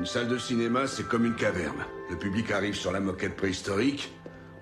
[0.00, 1.84] Une salle de cinéma, c'est comme une caverne.
[2.08, 4.10] Le public arrive sur la moquette préhistorique,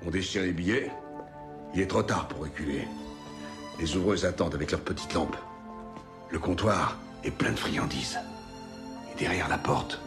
[0.05, 0.91] on déchire les billets.
[1.73, 2.89] Il est trop tard pour reculer.
[3.79, 5.37] Les ouvreuses attendent avec leurs petites lampes.
[6.31, 8.19] Le comptoir est plein de friandises.
[9.13, 10.01] Et derrière la porte,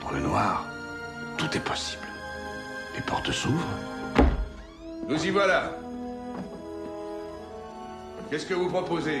[0.00, 0.64] dans le noir,
[1.36, 2.08] tout est possible.
[2.96, 3.76] Les portes s'ouvrent.
[5.06, 5.76] Nous y voilà.
[8.30, 9.20] Qu'est-ce que vous proposez?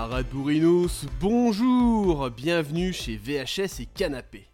[0.00, 0.32] Camarades
[1.20, 4.46] bonjour Bienvenue chez VHS et Canapé.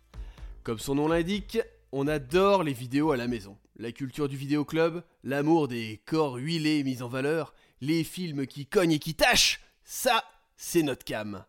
[0.64, 1.61] Comme son nom l'indique,
[1.92, 3.56] on adore les vidéos à la maison.
[3.77, 8.91] La culture du vidéoclub, l'amour des corps huilés mis en valeur, les films qui cognent
[8.91, 10.24] et qui tâchent, ça,
[10.56, 11.44] c'est notre cam.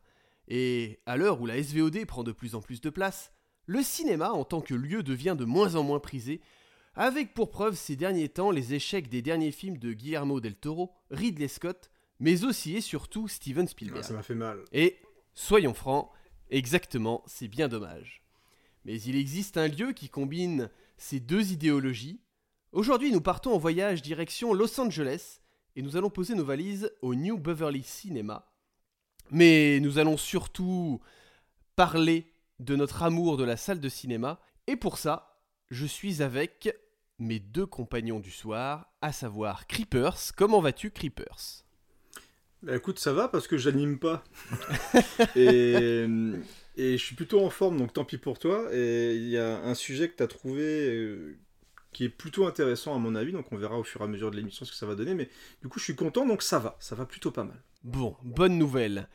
[0.47, 3.31] Et à l'heure où la SVOD prend de plus en plus de place,
[3.65, 6.39] le cinéma en tant que lieu devient de moins en moins prisé,
[6.93, 10.93] avec pour preuve ces derniers temps les échecs des derniers films de Guillermo del Toro,
[11.09, 14.01] Ridley Scott, mais aussi et surtout Steven Spielberg.
[14.03, 14.63] Ah, ça m'a fait mal.
[14.71, 14.97] Et,
[15.33, 16.09] soyons francs,
[16.49, 18.23] exactement, c'est bien dommage.
[18.85, 22.21] Mais il existe un lieu qui combine ces deux idéologies.
[22.71, 25.41] Aujourd'hui, nous partons en voyage direction Los Angeles
[25.75, 28.51] et nous allons poser nos valises au New Beverly Cinema.
[29.29, 31.01] Mais nous allons surtout
[31.75, 34.39] parler de notre amour de la salle de cinéma.
[34.65, 36.69] Et pour ça, je suis avec
[37.19, 40.33] mes deux compagnons du soir, à savoir Creepers.
[40.35, 41.66] Comment vas-tu, Creepers?
[42.63, 44.23] Bah écoute, ça va parce que j'anime pas.
[45.35, 46.05] et,
[46.75, 48.67] et je suis plutôt en forme, donc tant pis pour toi.
[48.73, 51.37] Et il y a un sujet que tu as trouvé euh,
[51.93, 54.31] qui est plutôt intéressant à mon avis, donc on verra au fur et à mesure
[54.31, 55.13] de l'émission ce que ça va donner.
[55.13, 55.29] Mais
[55.61, 57.61] du coup, je suis content, donc ça va, ça va plutôt pas mal.
[57.83, 59.07] Bon, bonne nouvelle.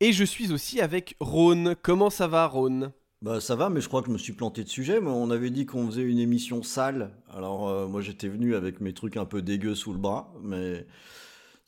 [0.00, 1.74] Et je suis aussi avec Rhône.
[1.82, 2.92] Comment ça va, Rhône?
[3.20, 5.00] Bah ça va, mais je crois que je me suis planté de sujet.
[5.00, 7.10] Mais on avait dit qu'on faisait une émission sale.
[7.30, 10.86] Alors euh, moi j'étais venu avec mes trucs un peu dégueux sous le bras, mais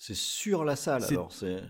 [0.01, 1.05] c'est sur la salle.
[1.11, 1.61] Alors c'est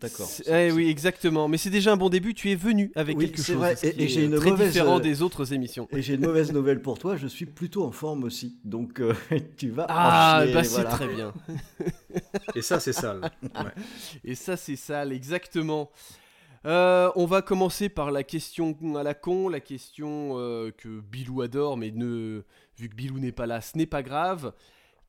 [0.00, 0.28] d'accord.
[0.48, 1.46] Eh oui, exactement.
[1.46, 2.34] Mais c'est déjà un bon début.
[2.34, 3.56] Tu es venu avec Oui, quelque c'est chose.
[3.56, 3.76] vrai.
[3.76, 5.86] ce Et- qui et est j'ai une très mauvaise, différent euh, des autres émissions.
[5.92, 7.16] Et j'ai une mauvaise nouvelle pour toi.
[7.16, 8.58] Je suis plutôt en forme aussi.
[8.64, 9.14] Donc euh,
[9.56, 9.86] tu vas.
[9.88, 10.90] Ah, enchaîner, bah c'est voilà.
[10.90, 11.32] très bien.
[12.56, 13.30] Et ça, c'est sale.
[13.42, 13.82] Ouais.
[14.24, 15.90] Et ça, c'est sale, exactement.
[16.66, 21.40] Euh, on va commencer par la question à la con, la question euh, que Bilou
[21.42, 22.42] adore, mais ne,
[22.76, 24.52] vu que Bilou n'est pas là, ce n'est pas grave.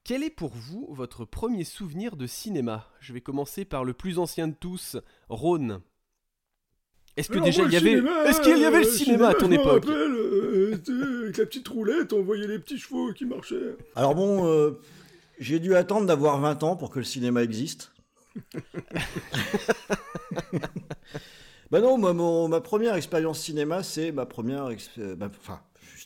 [0.04, 2.88] Quel est pour vous votre premier souvenir de cinéma?
[3.00, 4.98] Je vais commencer par le plus ancien de tous,
[5.30, 5.82] Rhône.
[7.18, 9.28] Est-ce que Alors, déjà moi, il y avait, cinéma, est-ce qu'il y avait le cinéma
[9.30, 9.86] à ton je me époque?
[9.86, 13.76] rappelle, euh, Avec la petite roulette, on voyait les petits chevaux qui marchaient.
[13.96, 14.80] Alors bon, euh,
[15.38, 17.92] j'ai dû attendre d'avoir 20 ans pour que le cinéma existe.
[21.72, 24.70] bah non, moi, mon- ma première expérience cinéma, c'est ma première...
[24.70, 25.60] ex- euh, Enfin,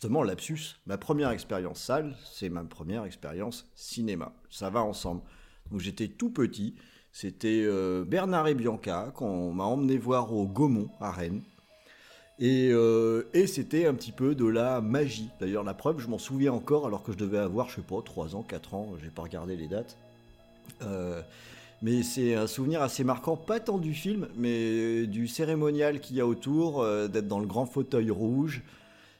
[0.03, 0.75] justement, lapsus.
[0.85, 4.33] Ma première expérience salle, c'est ma première expérience cinéma.
[4.49, 5.21] Ça va ensemble.
[5.71, 6.75] Donc j'étais tout petit.
[7.13, 11.41] C'était euh, Bernard et Bianca qu'on m'a emmené voir au Gaumont, à Rennes.
[12.37, 15.29] Et, euh, et c'était un petit peu de la magie.
[15.39, 18.01] D'ailleurs, la preuve, je m'en souviens encore, alors que je devais avoir, je sais pas,
[18.03, 19.95] 3 ans, 4 ans, j'ai pas regardé les dates.
[20.81, 21.21] Euh,
[21.81, 26.19] mais c'est un souvenir assez marquant, pas tant du film, mais du cérémonial qu'il y
[26.19, 28.63] a autour, d'être dans le grand fauteuil rouge,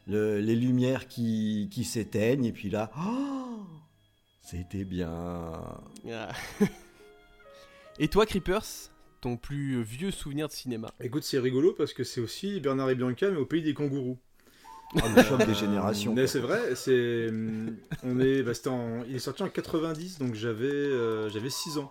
[0.07, 3.65] le- les lumières qui, qui s'éteignent, et puis là, oh,
[4.41, 5.11] c'était bien.
[5.11, 6.31] Ah.
[7.99, 8.65] Et toi, Creepers
[9.21, 10.91] Ton plus vieux souvenir de cinéma?
[10.99, 14.17] Écoute, c'est rigolo parce que c'est aussi Bernard et Bianca, mais au pays des kangourous.
[15.01, 16.13] Ah, le choc des générations.
[16.13, 17.27] Mais c'est vrai, c'est.
[17.29, 21.49] hum, On est, bah, c'était en- il est sorti en 90, donc j'avais euh, j'avais
[21.49, 21.89] 6 ans.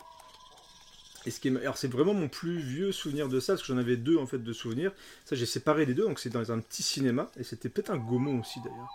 [1.25, 3.73] Et ce qui est, alors c'est vraiment mon plus vieux souvenir de ça, parce que
[3.73, 4.93] j'en avais deux en fait de souvenirs.
[5.25, 7.97] Ça j'ai séparé les deux, donc c'est dans un petit cinéma, et c'était peut-être un
[7.99, 8.91] Gaumont aussi d'ailleurs.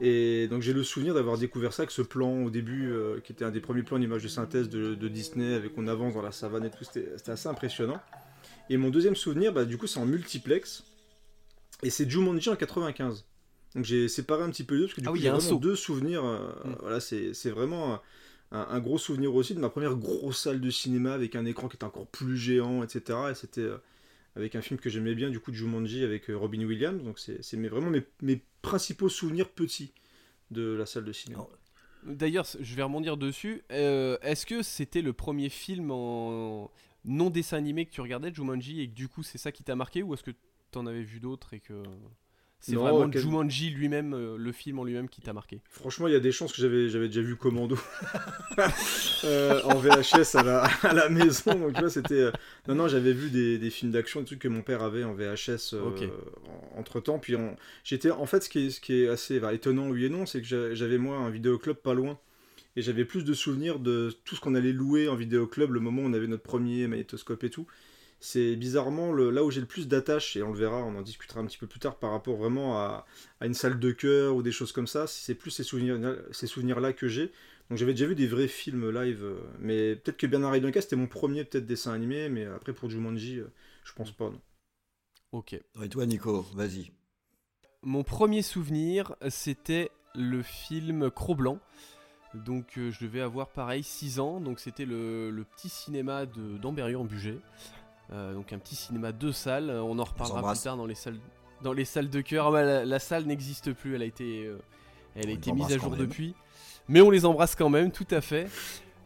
[0.00, 3.32] Et donc j'ai le souvenir d'avoir découvert ça avec ce plan au début, euh, qui
[3.32, 6.22] était un des premiers plans d'image de synthèse de, de Disney, avec on avance dans
[6.22, 8.00] la savane et tout, c'était assez impressionnant.
[8.70, 10.84] Et mon deuxième souvenir, bah, du coup c'est en multiplex,
[11.82, 13.24] et c'est Jumanji en 95.
[13.74, 15.22] Donc j'ai séparé un petit peu les deux, parce que du Ah coup oui, il
[15.22, 16.76] y j'ai vraiment deux souvenirs, euh, Mm.
[16.80, 18.00] voilà, c'est c'est vraiment
[18.50, 21.76] un, gros souvenir aussi de ma première grosse salle de cinéma avec un écran qui
[21.76, 23.18] était encore plus géant, etc.
[23.30, 23.78] Et c'était euh,
[24.36, 27.02] avec un film que j'aimais bien, du coup, de Jumanji avec Robin Williams.
[27.02, 27.90] Donc c'est vraiment
[28.22, 29.92] mes, principaux souvenirs petits
[30.50, 31.46] de la salle de cinéma.
[32.04, 33.62] D'ailleurs, je vais rebondir dessus.
[33.68, 36.70] Est-ce que c'était le premier film en
[37.04, 39.76] non dessin animé que tu regardais, Jumanji, et que du coup c'est ça qui t'a
[39.76, 41.82] marqué, ou est-ce que tu en avais vu d'autres et que
[42.60, 46.16] c'est vraiment Jumanji lui-même, euh, le film en lui-même qui t'a marqué Franchement, il y
[46.16, 47.78] a des chances que j'avais, j'avais déjà vu Commando
[49.24, 51.54] euh, en VHS à la, à la, maison.
[51.54, 52.14] Donc, tu vois, c'était.
[52.14, 52.32] Euh,
[52.66, 55.14] non, non, j'avais vu des, des, films d'action, des trucs que mon père avait en
[55.14, 55.76] VHS
[56.76, 57.18] entre temps.
[57.18, 57.36] Puis
[57.84, 58.10] j'étais.
[58.10, 60.74] En fait, ce qui est, ce qui est assez étonnant, oui et non, c'est que
[60.74, 62.18] j'avais moi un vidéoclub pas loin.
[62.76, 66.02] Et j'avais plus de souvenirs de tout ce qu'on allait louer en vidéoclub, le moment
[66.02, 67.66] où on avait notre premier magnétoscope et tout
[68.20, 71.02] c'est bizarrement le, là où j'ai le plus d'attache, et on le verra, on en
[71.02, 73.06] discutera un petit peu plus tard par rapport vraiment à,
[73.42, 76.80] une salle de cœur ou des choses comme ça, c'est plus ces souvenirs-là ces souvenirs
[76.80, 77.32] -là que j'ai.
[77.68, 80.96] Donc j'avais déjà vu des vrais films live, euh, mais peut-être que Bernard Duncan c'était
[80.96, 83.52] mon premier peut-être dessin animé, mais après pour Jumanji, euh,
[83.84, 84.30] je pense pas.
[84.30, 84.40] Non.
[85.32, 85.52] Ok.
[85.52, 86.90] Et toi Nico, vas-y.
[87.82, 91.60] Mon premier souvenir, c'était le film Cro-Blanc.
[92.34, 97.04] Donc euh, je devais avoir pareil 6 ans, donc c'était le, petit cinéma d'Amberieu en
[97.04, 97.38] Bugey.
[98.12, 99.70] Euh, donc un petit cinéma deux salles.
[99.70, 101.18] On en reparlera plus tard dans les salles,
[101.62, 102.46] dans les salles de cœur.
[102.48, 103.94] Ah bah, la, salle n'existe plus.
[103.94, 104.58] Elle a été, euh,
[105.14, 106.34] elle a été mise à jour depuis.
[106.88, 108.48] Mais on les embrasse quand même, tout à fait.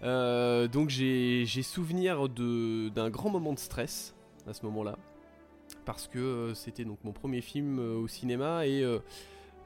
[0.02, 4.14] Euh, donc j'ai souvenir d'un grand moment de stress
[4.46, 4.96] à ce moment-là.
[5.84, 8.84] Parce que c'était donc mon premier film au cinéma et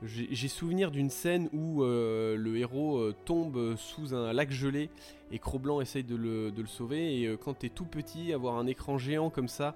[0.02, 4.90] j'ai souvenir d'une scène où euh, le héros euh, tombe sous un lac gelé
[5.32, 7.20] et Cro-Blanc essaye de le, sauver.
[7.20, 9.74] Et euh, quand t'es tout petit, avoir un écran géant comme ça,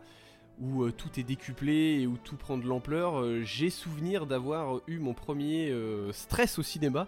[0.61, 5.15] où tout est décuplé et où tout prend de l'ampleur, j'ai souvenir d'avoir eu mon
[5.15, 5.75] premier
[6.13, 7.07] stress au cinéma.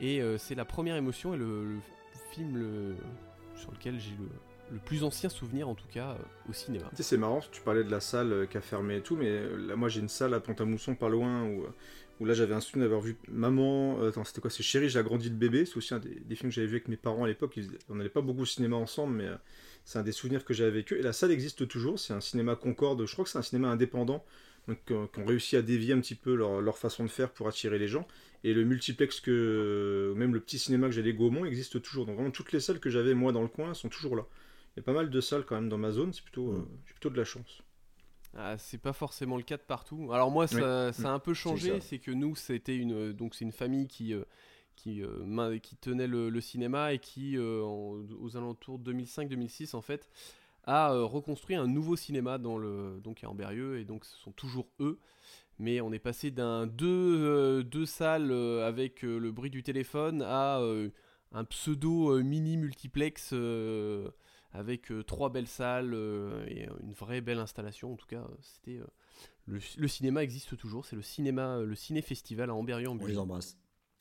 [0.00, 1.78] Et c'est la première émotion et le,
[2.30, 2.94] film
[3.56, 4.12] sur lequel j'ai
[4.70, 6.16] le, plus ancien souvenir en tout cas
[6.48, 6.84] au cinéma.
[6.90, 9.40] Tu sais, c'est marrant, tu parlais de la salle qui a fermé et tout, mais
[9.66, 11.64] là moi j'ai une salle à Pont-à-Mousson pas loin où
[12.20, 14.50] où là j'avais un souvenir d'avoir vu Maman, euh, attends c'était quoi?
[14.50, 16.88] C'est Chérie, j'ai agrandi le bébé, c'est aussi un des, films que j'avais vu avec
[16.88, 19.36] mes parents à l'époque, on n'allait pas beaucoup au cinéma ensemble, mais euh,
[19.84, 22.20] c'est un des souvenirs que j'avais avec eux, et la salle existe toujours, c'est un
[22.20, 24.24] cinéma Concorde, je crois que c'est un cinéma indépendant,
[24.66, 27.48] donc euh, qui ont réussi à dévier un petit peu leur, façon de faire pour
[27.48, 28.06] attirer les gens,
[28.44, 32.30] et le multiplex que, même le petit cinéma que j'allais Gaumont existe toujours, donc vraiment
[32.30, 34.26] toutes les salles que j'avais moi dans le coin sont toujours là.
[34.76, 36.68] Il y a pas mal de salles quand même dans ma zone, c'est plutôt, mmh.
[36.84, 37.62] plutôt de la chance.
[38.36, 40.12] Ah, c'est pas forcément le cas de partout.
[40.12, 41.80] Alors moi, ça, a un peu changé.
[41.80, 44.24] C'est que nous, c'était une donc c'est une famille qui euh,
[44.76, 50.08] qui, euh, qui tenait le, cinéma et qui, euh, aux alentours 2005-2006 en fait,
[50.64, 54.68] a reconstruit un nouveau cinéma dans le donc à Amberieux et donc ce sont toujours
[54.80, 54.98] eux.
[55.58, 60.60] Mais on est passé d'un deux, deux salles avec le bruit du téléphone à
[61.32, 63.34] un pseudo mini multiplex
[64.52, 67.92] avec euh, trois belles salles euh, et une vraie belle installation.
[67.92, 70.86] En tout cas, c'était euh, le, cinéma existe toujours.
[70.86, 72.98] C'est le cinéma, le ciné festival à Amberion.
[73.00, 73.56] On les embrasse.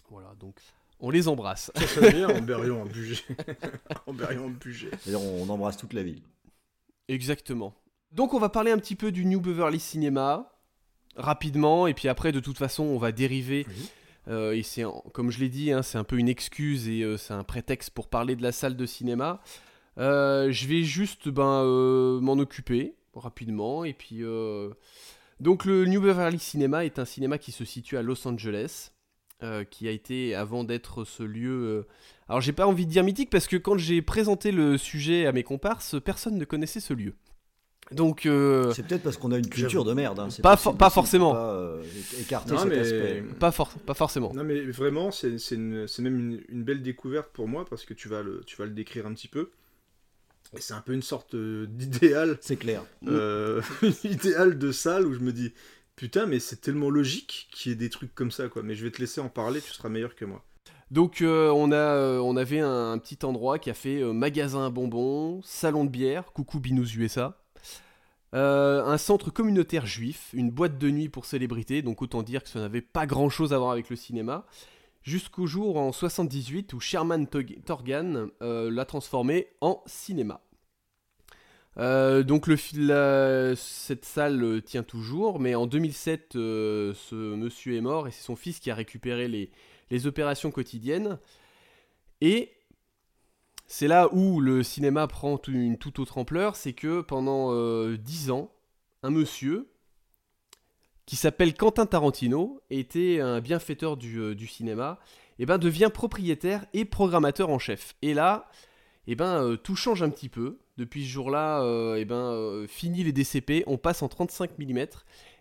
[0.09, 0.59] Voilà, donc
[0.99, 1.71] on les embrasse.
[1.75, 3.23] Ça sonne bien, Amberion en budget.
[4.07, 4.89] Amberion en budget.
[5.13, 6.21] on embrasse toute la ville.
[7.07, 7.73] Exactement.
[8.11, 10.53] Donc on va parler un petit peu du New Beverly Cinema
[11.15, 13.65] rapidement et puis après de toute façon on va dériver.
[14.29, 14.83] et c'est
[15.13, 18.07] comme je l'ai dit, hein, c'est un peu une excuse et c'est un prétexte pour
[18.07, 19.41] parler de la salle de cinéma.
[19.99, 23.83] Euh, je vais juste ben, euh, m'en occuper rapidement.
[23.83, 24.69] Et puis, euh,
[25.39, 28.91] donc le New Beverly Cinema est un cinéma qui se situe à Los Angeles.
[29.69, 31.85] qui a été avant d'être ce lieu.
[32.27, 35.31] Alors j'ai pas envie de dire mythique parce que quand j'ai présenté le sujet à
[35.31, 37.13] mes comparses, personne ne connaissait ce lieu.
[37.91, 40.19] Donc c'est peut-être parce qu'on a une culture de merde.
[40.19, 40.29] Hein.
[40.41, 41.33] Pas, pas forcément.
[41.33, 41.77] Pas,
[42.19, 43.23] écarter cet aspect.
[43.39, 43.51] Pas,
[43.85, 44.33] pas forcément.
[44.33, 48.23] Non mais vraiment c'est même une, une, belle découverte pour moi parce que tu vas
[48.23, 49.51] le, tu vas le décrire un petit peu.
[50.55, 52.37] Et c'est un peu une sorte euh, d'idéal.
[52.41, 52.83] C'est clair.
[53.07, 53.61] Euh,
[54.03, 55.53] idéal de salle où je me dis
[55.95, 58.63] putain, mais c'est tellement logique qu'il y ait des trucs comme ça, quoi.
[58.63, 60.43] Mais je vais te laisser en parler, tu seras meilleur que moi.
[60.89, 65.41] Donc euh, on, a, on avait un, petit endroit qui a fait magasin à bonbons,
[65.43, 67.37] salon de bière, coucou Binous USA,
[68.31, 72.59] un centre communautaire juif, une boîte de nuit pour célébrités, donc autant dire que ça
[72.59, 74.45] n'avait pas grand chose à voir avec le cinéma,
[75.07, 80.41] jusqu'au jour en 78 où Sherman Torgan euh, l'a transformé en cinéma.
[81.77, 82.57] Euh, donc le,
[83.55, 88.35] cette salle tient toujours, mais en 2007, euh, ce monsieur est mort et c'est son
[88.35, 89.49] fils qui a récupéré les,
[89.91, 91.17] les opérations quotidiennes.
[92.19, 92.51] Et
[93.65, 97.53] c'est là où le cinéma prend une toute autre ampleur, c'est que pendant
[97.93, 98.51] 10 ans,
[99.03, 99.69] un monsieur,
[101.07, 104.99] qui s'appelle Quentin Tarantino, était un bienfaiteur du, euh, cinéma,
[105.39, 107.95] et ben devient propriétaire et programmateur en chef.
[108.01, 108.49] Et là,
[109.07, 110.59] et ben euh, tout change un petit peu.
[110.77, 114.77] Depuis ce jour-là, et ben fini les DCP, on passe en 35 mm.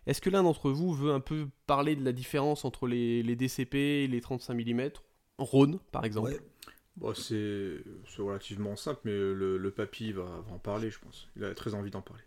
[0.07, 3.75] Est-ce que l'un d'entre vous veut un peu parler de la différence entre les, DCP
[3.75, 4.89] et les 35 mm
[5.37, 6.41] Rhône, par exemple.
[6.97, 7.83] Bon, c'est
[8.17, 11.29] relativement simple, mais le, le papy va, en parler, je pense.
[11.37, 12.23] Il a très envie d'en parler.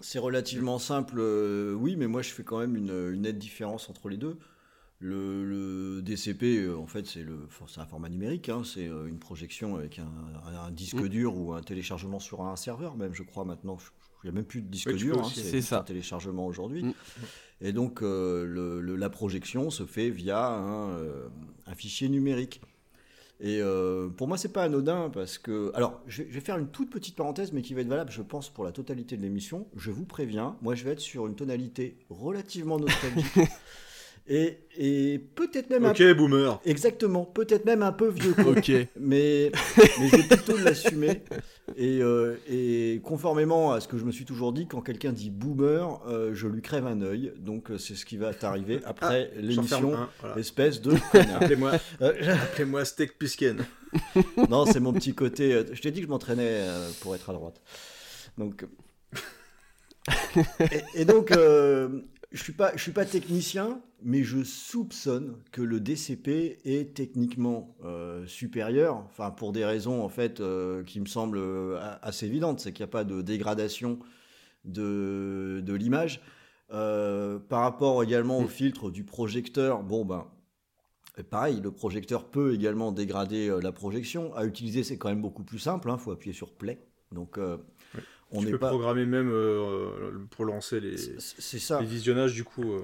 [0.00, 4.08] C'est relativement simple, oui, mais moi je fais quand même une, une nette différence entre
[4.08, 4.38] les deux.
[5.00, 7.24] Le, DCP, euh, en fait, c'est
[7.76, 11.08] un format numérique, hein, c'est euh, une projection avec un, disque mm.
[11.08, 13.78] dur ou un téléchargement sur un serveur, même, je crois, maintenant.
[14.24, 16.82] Il n'y a même plus de disque dur, hein, c'est un téléchargement aujourd'hui.
[16.82, 16.92] Mm.
[17.60, 22.60] Et donc, euh, la projection se fait via un, fichier numérique.
[23.40, 23.60] Et
[24.16, 25.70] pour moi, c'est pas anodin parce que.
[25.74, 28.48] Alors, je vais, faire une toute petite parenthèse, mais qui va être valable, je pense,
[28.48, 29.66] pour la totalité de l'émission.
[29.76, 33.38] Je vous préviens, moi, je vais être sur une tonalité relativement nostalgique.
[34.28, 36.60] Et, peut-être même Ok, boomer.
[36.64, 38.34] Exactement, peut-être même un peu vieux.
[38.46, 38.70] ok.
[39.00, 39.50] Mais,
[39.98, 41.22] mais je vais plutôt l'assumer.
[41.76, 45.30] Et, euh, et, conformément à ce que je me suis toujours dit, quand quelqu'un dit
[45.30, 47.32] boomer, euh, je lui crève un œil.
[47.38, 49.96] Donc euh, c'est ce qui va t'arriver après ah, l'émission,
[50.36, 50.94] espèce de.
[51.34, 53.64] Appelez-moi Appelez Steak Pisken.
[54.50, 55.64] non, c'est mon petit côté.
[55.72, 56.66] Je t'ai dit que je m'entraînais
[57.00, 57.60] pour être à droite.
[58.36, 58.66] Donc.
[60.60, 61.32] et, et donc,
[62.30, 67.74] je suis pas, je suis pas technicien, mais je soupçonne que le DCP est techniquement
[67.84, 68.96] euh, supérieur.
[69.06, 72.84] Enfin, pour des raisons en fait euh, qui me semblent euh, assez évidentes, c'est qu'il
[72.84, 73.98] n'y a pas de dégradation
[74.64, 76.20] de, de l'image.
[76.68, 78.48] par rapport également au mm.
[78.48, 80.26] filtre du projecteur, bon ben,
[81.30, 84.34] pareil, le projecteur peut également dégrader la projection.
[84.34, 85.88] À utiliser, c'est quand même beaucoup plus simple.
[85.88, 86.78] Il hein, faut appuyer sur play.
[87.10, 87.38] Donc
[88.30, 91.80] on tu peux programmer même euh, pour lancer les, ça.
[91.80, 92.72] les visionnages du coup.
[92.72, 92.82] Euh,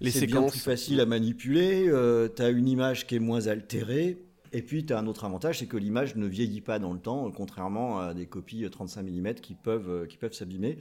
[0.00, 1.88] les c'est bien plus facile à manipuler.
[1.88, 4.18] Euh, tu as une image qui est moins altérée.
[4.54, 6.98] Et puis, tu as un autre avantage, c'est que l'image ne vieillit pas dans le
[6.98, 10.76] temps, contrairement à des copies 35 mm qui peuvent, qui peuvent s'abîmer.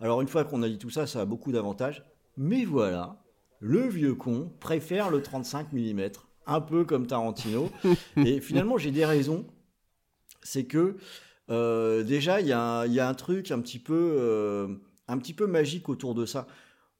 [0.00, 2.04] Alors, une fois qu'on a dit tout ça, ça a beaucoup d'avantages.
[2.36, 3.24] Mais voilà,
[3.60, 6.00] le vieux con préfère le 35 mm,
[6.46, 7.70] un peu comme Tarantino.
[8.16, 9.46] Et finalement, j'ai des raisons.
[10.42, 10.96] C'est que
[11.50, 14.68] euh, déjà, il y, a un truc un petit peu, euh,
[15.08, 16.46] un petit peu magique autour de ça.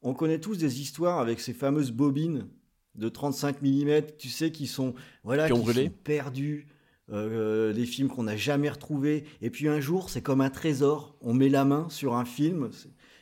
[0.03, 2.47] On connaît tous des histoires avec ces fameuses bobines
[2.95, 6.67] de 35 mm, tu sais, qui sont, voilà, qui, sont perdues.
[7.13, 9.25] Euh, des films qu'on n'a jamais retrouvés.
[9.43, 11.15] Et puis un jour, c'est comme un trésor.
[11.21, 12.71] On met la main sur un film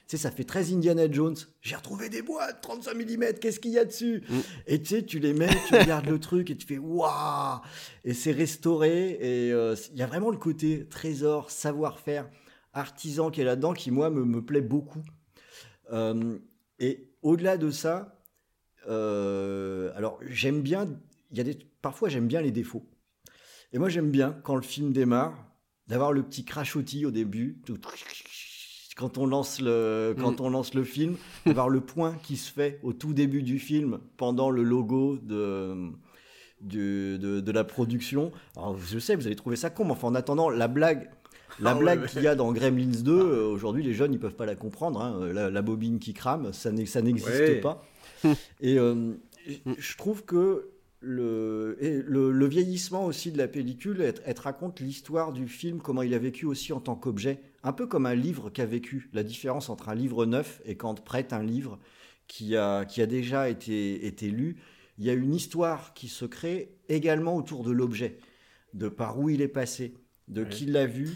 [0.09, 1.37] ça fait très Indiana Jones.
[1.61, 4.41] J'ai retrouvé des boîtes, 35 mm, qu'est-ce qu'il y a dessus mm.
[4.67, 7.61] Et tu sais, tu les mets, tu regardes le truc et tu fais waouh
[8.05, 9.19] Et c'est restauré.
[9.21, 12.29] Et euh, il y a vraiment le côté trésor, savoir-faire,
[12.73, 15.03] artisan qui est là-dedans qui, moi, me, plaît beaucoup.
[15.93, 16.39] Euh,
[16.79, 18.23] et au-delà de ça,
[18.89, 20.89] euh, alors j'aime bien,
[21.31, 22.89] il y a des, parfois j'aime bien les défauts.
[23.73, 25.35] Et moi j'aime bien quand le film démarre,
[25.87, 27.79] d'avoir le petit crachotis au début, tout,
[28.97, 30.45] quand on lance le, quand mm.
[30.45, 33.99] on lance le film, voir le point qui se fait au tout début du film
[34.17, 35.91] pendant le logo de,
[36.61, 38.33] de, de, la production.
[38.57, 41.11] Alors, je sais, vous allez trouver ça con, mais enfin, en attendant, la blague.
[41.61, 44.35] La ah blague qu'il y a dans Gremlins 2, euh, aujourd'hui les jeunes ils peuvent
[44.35, 45.03] pas la comprendre.
[45.03, 45.33] Hein.
[45.33, 47.85] La, bobine qui crame, ça n'existe pas.
[48.63, 49.13] Et euh,
[49.79, 50.72] je trouve que
[51.03, 56.19] le, le, vieillissement aussi de la pellicule, elle, raconte l'histoire du film, comment il a
[56.19, 59.11] vécu aussi en tant qu'objet, un peu comme un livre qu'a vécu.
[59.13, 61.79] La différence entre un livre neuf et quand prête un livre
[62.29, 64.57] qui a, qui a déjà été, été lu,
[64.99, 68.19] il y a une histoire qui se crée également autour de l'objet,
[68.75, 69.95] de par où il est passé,
[70.29, 71.11] de qui l'a vu.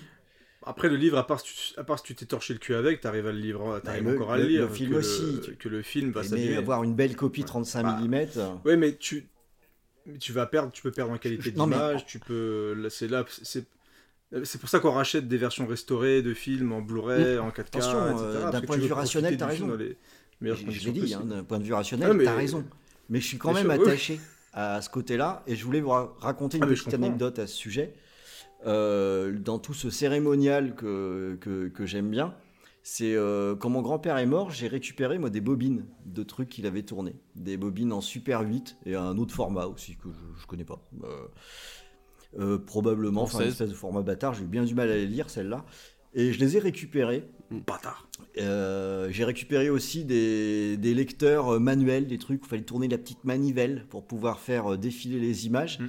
[0.69, 1.40] Après, le livre, à part,
[1.76, 3.93] à part si tu t'es torché le cul avec, tu arrives à le livre, bah,
[4.05, 4.62] encore à le lire.
[4.62, 5.40] Le film aussi.
[5.61, 6.57] que le film va s'abîmer.
[6.57, 8.26] avoir une belle copie 35 mm.
[8.64, 9.28] Oui, mais tu,
[10.21, 13.67] tu vas perdre, tu peux perdre en qualité d'image, tu peux, c'est là, c'est
[14.43, 17.81] c'est pour ça qu'on rachète des versions restaurées de films en Blu-ray, en 4K, etc.
[17.95, 19.79] Euh, d'un point de vue rationnel, t'as raison.
[20.41, 22.65] Je l'ai dit, hein, d'un point de vue rationnel, t'as raison.
[23.09, 24.21] Mais je suis quand même attaché
[24.53, 27.95] à ce côté-là, et je voulais vous raconter une ah, petite anecdote à ce sujet.
[28.67, 32.35] Euh, dans tout ce cérémonial que, que, que j'aime bien,
[32.88, 36.66] c'est euh, quand mon grand-père est mort, j'ai récupéré moi des bobines de trucs qu'il
[36.66, 40.47] avait tourné, des bobines en Super 8 et un autre format aussi que je, je
[40.47, 40.81] connais pas.
[41.02, 41.09] Euh,
[42.38, 44.35] euh, probablement, enfin une espèce de format bâtard.
[44.35, 45.64] J'ai eu bien du mal à les lire celles-là
[46.14, 47.28] et je les ai récupérées.
[47.50, 48.09] Bâtard.
[48.37, 53.25] j'ai récupéré aussi des, des, lecteurs manuels, des trucs où il fallait tourner la petite
[53.25, 55.81] manivelle pour pouvoir faire défiler les images.
[55.81, 55.87] Mm.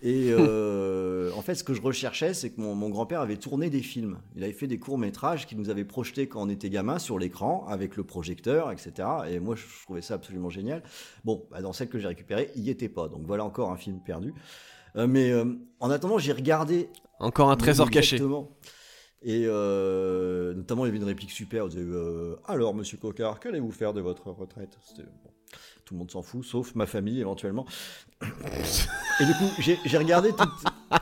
[0.00, 3.82] Et euh, en fait, ce que je recherchais, c'est que mon, grand-père avait tourné des
[3.82, 4.18] films.
[4.36, 7.66] Il avait fait des courts-métrages qu'il nous avait projetés quand on était gamin sur l'écran,
[7.68, 9.08] avec le projecteur, etc.
[9.28, 10.82] Et moi, je trouvais ça absolument génial.
[11.24, 13.08] Bon, bah, dans celle que j'ai récupérée, il n'y était pas.
[13.08, 14.34] Donc voilà encore un film perdu.
[14.96, 15.44] Euh, mais euh,
[15.80, 16.88] en attendant, j'ai regardé
[17.18, 18.20] Encore un trésor caché.
[19.22, 21.66] Et notamment, il y avait une réplique super.
[21.66, 24.78] Vous avez, Alors, monsieur Cocard, qu'allez-vous faire de votre retraite?
[25.88, 27.64] Tout le monde s'en fout, sauf ma famille éventuellement.
[28.20, 29.48] Et du coup,
[29.86, 30.44] j'ai regardé tout.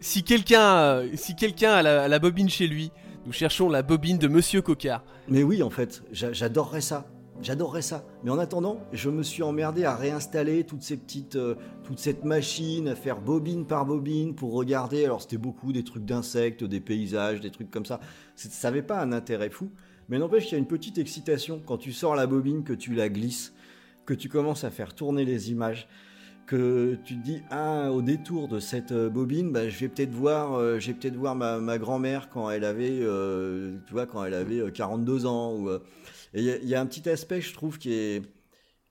[0.00, 2.92] Si quelqu'un euh, si quelqu'un a la, bobine chez lui,
[3.26, 5.02] nous cherchons la bobine de Monsieur Cocard.
[5.26, 7.06] Mais oui, en fait, j'a- j'adorerais ça.
[7.42, 8.04] J'adorerais ça.
[8.22, 12.24] Mais en attendant, je me suis emmerdé à réinstaller toutes ces petites, euh, toute cette
[12.24, 15.04] machine, à faire bobine par bobine pour regarder.
[15.04, 17.98] Alors c'était beaucoup des trucs d'insectes, des paysages, des trucs comme ça.
[18.36, 19.70] Ça n'avait pas un intérêt fou.
[20.08, 22.94] Mais n'empêche qu'il y a une petite excitation quand tu sors la bobine, que tu
[22.94, 23.52] la glisses,
[24.06, 25.86] que tu commences à faire tourner les images,
[26.46, 30.12] que tu te dis ah au détour de cette euh, bobine, bah, je vais peut-être
[30.12, 34.24] voir, euh, je vais peut-être voir ma, grand-mère quand elle avait, euh, tu vois, quand
[34.24, 35.62] elle avait euh, 42 ans.
[36.32, 38.22] Il y, y a un petit aspect, je trouve, qui est,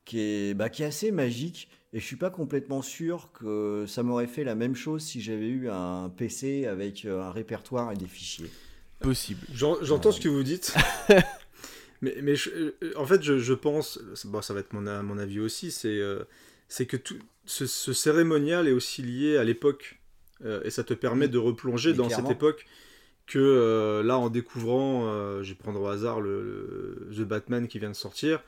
[0.05, 1.69] qui est, bah, qui est assez magique.
[1.93, 5.47] Et je suis pas complètement sûr que ça m'aurait fait la même chose si j'avais
[5.47, 8.51] eu un PC avec un répertoire et des fichiers.
[8.99, 9.41] Possible.
[9.53, 10.73] J'en- J'entends ce que vous dites.
[12.01, 14.87] mais mais je- euh, en fait, je, je pense, bon, ça va être mon,
[15.17, 16.23] avis aussi, c'est euh,
[16.85, 19.99] que tout, ce, ce cérémonial est aussi lié à l'époque.
[20.45, 22.27] Euh, et ça te permet de replonger Mais dans clairement.
[22.29, 22.65] cette époque
[23.25, 27.79] que euh, là, en découvrant, je vais prendre au hasard le, le- The Batman qui
[27.79, 28.41] vient de sortir.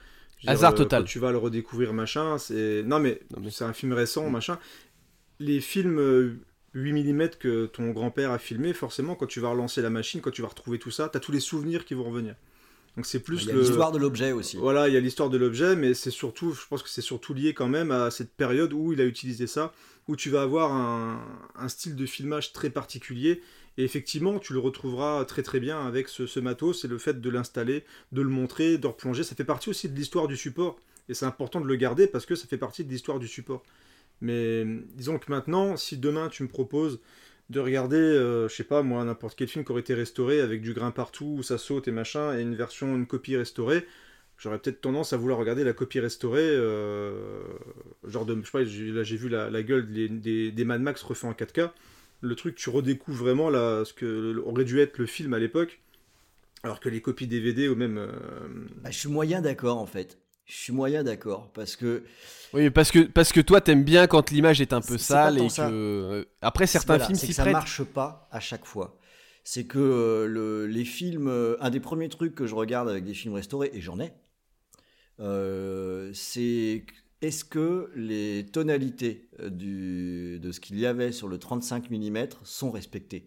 [0.44, 1.04] Veux Hasard total.
[1.04, 2.84] tu vas le redécouvrir, machin, c'est.
[2.84, 4.58] Non, mais, Non, mais- c'est un film récent, machin.
[5.40, 6.40] Les films
[6.74, 10.32] 8 mm que ton grand-père a filmé, forcément, quand tu vas relancer la machine, quand
[10.32, 12.36] tu vas retrouver tout ça, t'as tous les souvenirs qui vont revenir.
[12.96, 13.62] Donc c'est plus Il y a le.
[13.62, 14.58] l'histoire de l'objet aussi.
[14.58, 17.34] Voilà, il y a l'histoire de l'objet, mais c'est surtout, je pense que c'est surtout
[17.34, 19.74] lié quand même à cette période où il a utilisé ça,
[20.08, 21.24] où tu vas avoir un,
[21.56, 23.42] un style de filmage très particulier.
[23.78, 27.22] Et effectivement, tu le retrouveras très très bien avec ce, ce matos, c'est le fait
[27.22, 29.24] de l'installer, de le montrer, de replonger.
[29.24, 30.82] Ça fait partie aussi de l'histoire du support.
[31.08, 33.64] Et c'est important de le garder parce que ça fait partie de l'histoire du support.
[34.22, 37.00] Mais disons que maintenant, si demain tu me proposes
[37.50, 40.62] de regarder, euh, je sais pas moi, n'importe quel film qui aurait été restauré avec
[40.62, 43.86] du grain partout, où ça saute et machin, et une version, une copie restaurée,
[44.38, 47.42] j'aurais peut-être tendance à vouloir regarder la copie restaurée, euh,
[48.08, 51.02] genre de, je sais pas, là j'ai vu la, gueule des, des, des Mad Max
[51.02, 51.72] refait en 4K,
[52.22, 55.82] le truc tu redécouvres vraiment là, ce que aurait dû être le film à l'époque,
[56.64, 57.98] alors que les copies DVD ou même...
[57.98, 58.10] euh,
[58.84, 60.20] Bah, je suis moyen d'accord en fait.
[60.50, 62.04] Je suis moyen d'accord parce que
[62.54, 65.42] Oui, parce que, parce que toi, t'aimes bien quand l'image est un peu sale et
[65.42, 65.54] que.
[65.54, 65.70] ça.
[65.70, 67.54] euh, Après, certains Voilà, films s'y que ça prêtent.
[67.54, 68.98] marche pas à chaque fois.
[69.44, 73.04] C'est que euh, le- les films, euh, un des premiers trucs que je regarde avec
[73.06, 74.12] des films restaurés, et j'en ai,
[75.20, 76.86] euh, c'est
[77.22, 82.72] est-ce que les tonalités du, de ce qu'il y avait sur le 35 mm sont
[82.72, 83.26] respectées?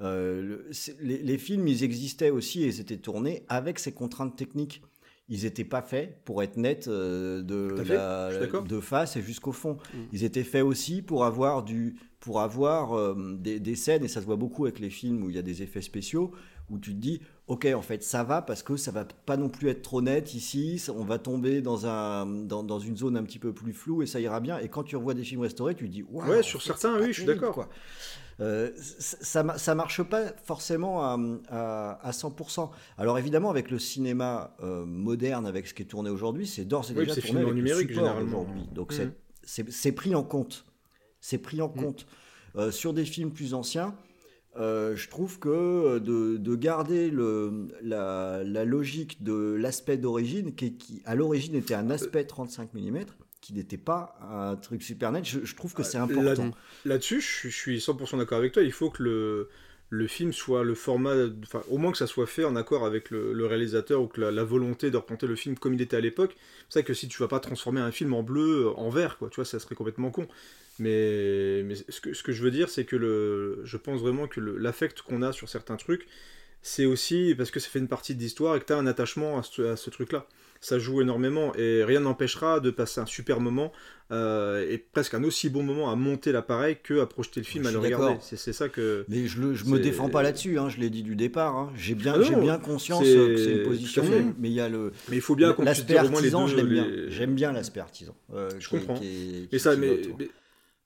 [0.00, 4.82] Le- les, les films, ils existaient aussi et ils étaient tournés avec ces contraintes techniques.
[5.28, 8.30] Ils n'étaient pas faits pour être nets euh, de, la-
[8.62, 9.78] de face et jusqu'au fond.
[9.94, 9.98] Mm.
[10.12, 14.20] Ils étaient faits aussi pour avoir, du, pour avoir euh, des, des scènes, et ça
[14.20, 16.32] se voit beaucoup avec les films où il y a des effets spéciaux,
[16.70, 19.48] où tu te dis, ok, en fait, ça va parce que ça va pas non
[19.48, 23.22] plus être trop net ici, on va tomber dans, un, dans, dans une zone un
[23.22, 24.58] petit peu plus floue et ça ira bien.
[24.58, 27.12] Et quand tu revois des films restaurés, tu te dis, Ouais, sur certains, oui, je
[27.20, 27.68] suis d'accord.
[28.40, 31.18] Euh, ça, ça, ma- ça marche pas forcément à,
[31.48, 32.70] à, à 100%.
[32.98, 36.90] Alors évidemment, avec le cinéma euh, moderne, avec ce qui est tourné aujourd'hui, c'est d'ores
[36.90, 38.62] et Oui, déjà tourné avec numérique, le support d'aujourd'hui.
[38.72, 39.12] Donc Mhm.
[39.44, 40.64] c'est- pris en compte.
[41.20, 41.82] C'est pris en Mhm.
[41.82, 42.06] compte.
[42.56, 43.94] Euh, sur des films plus anciens,
[44.56, 50.74] euh, je trouve que de, de garder le, la, la logique de l'aspect d'origine, qui,
[50.76, 53.04] qui à l'origine était un aspect 35 mm,
[53.44, 56.50] qui n'était pas un truc super net, je, je trouve que c'est Là- important.
[56.84, 58.62] Là-dessus, je, suis- je suis 100% d'accord avec toi.
[58.62, 59.48] Il faut que le,
[59.90, 63.10] le film soit le format, enfin, au moins que ça soit fait en accord avec
[63.10, 65.96] le, le réalisateur ou que la, la volonté de représenter le film comme il était
[65.96, 66.36] à l'époque.
[66.70, 69.28] C'est vrai que si tu vas pas transformer un film en bleu, en vert, quoi,
[69.28, 70.26] tu vois, ça serait complètement con.
[70.78, 74.26] Mais, mais ce, que, ce que je veux dire, c'est que le, je pense vraiment
[74.26, 76.06] que l'affect qu'on a sur certains trucs,
[76.62, 78.86] c'est aussi parce que ça fait une partie de l'histoire et que tu as un
[78.86, 80.26] attachement à ce, à ce truc-là.
[80.64, 83.70] Ça joue énormément et rien n'empêchera de passer un super moment
[84.12, 87.64] euh, et presque un aussi bon moment à monter l'appareil que à projeter le film,
[87.64, 88.14] Je à le regarder.
[88.22, 89.04] C'est ça que.
[89.08, 91.54] Mais je, je me défends pas là-dessus, hein, je l'ai dit du départ.
[91.56, 91.70] hein.
[91.76, 94.04] J'ai bien, Ah j'ai bien conscience que c'est une position,
[94.38, 96.30] mais il y a le Mais il faut bien qu'on puisse dire au moins les
[96.30, 96.62] deux.
[96.80, 98.14] les- J'aime bien l'aspect artisan.
[98.34, 98.94] euh, Je qui est- comprends.
[98.94, 100.00] qui est- Mais ça, mais-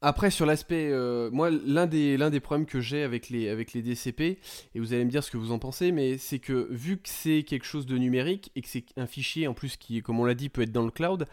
[0.00, 3.72] Après, sur l'aspect, euh, moi, l'un des, l'un des problèmes que j'ai avec les, avec
[3.72, 4.38] les DCP,
[4.74, 7.08] et vous allez me dire ce que vous en pensez, mais c'est que vu que
[7.08, 10.24] c'est quelque chose de numérique et que c'est un fichier en plus qui, comme on
[10.24, 11.26] l'a dit, peut être dans le cloud,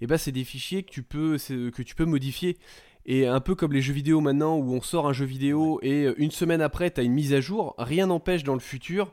[0.00, 2.56] et ben c'est des fichiers que tu peux, que tu peux modifier.
[3.06, 6.04] Et un peu comme les jeux vidéo maintenant, où on sort un jeu vidéo et
[6.04, 9.12] euh, une semaine après, tu as une mise à jour, rien n'empêche dans le futur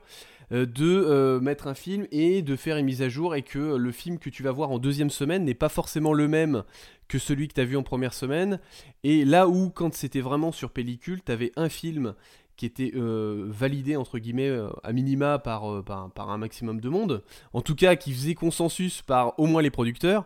[0.51, 3.91] de euh, mettre un film et de faire une mise à jour et que le
[3.91, 6.63] film que tu vas voir en deuxième semaine n'est pas forcément le même
[7.07, 8.59] que celui que tu as vu en première semaine.
[9.03, 12.15] Et là où, quand c'était vraiment sur pellicule, tu avais un film
[12.57, 15.83] qui était euh, validé entre guillemets euh, à minima par, euh,
[16.17, 20.25] un maximum de monde, en tout cas qui faisait consensus par au moins les producteurs.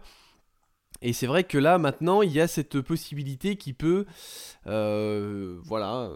[1.01, 4.05] Et c'est vrai que là maintenant il y a cette possibilité qui peut,
[4.67, 6.11] euh, voilà,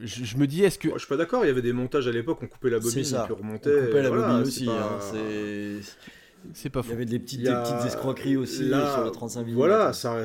[0.00, 1.72] je, je me dis est-ce que Moi, je suis pas d'accord, il y avait des
[1.72, 3.22] montages à l'époque, on coupait la bobine ça.
[3.22, 3.70] et puis on On remontait.
[3.86, 4.66] coupait la voilà, bobine aussi.
[4.66, 5.96] pas- hein, c'est-
[6.54, 8.64] c'est pas Il y faux avait des petites, Il y a- des petites escroqueries aussi
[8.64, 9.52] là, sur le 35 mm.
[9.54, 10.24] Voilà, ça,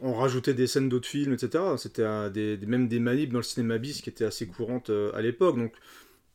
[0.00, 1.64] on rajoutait des scènes d'autres films, etc.
[1.78, 4.90] C'était un- des, des- même des manips dans le cinéma bis qui étaient assez courantes
[4.90, 5.56] euh, à l'époque.
[5.58, 5.72] Donc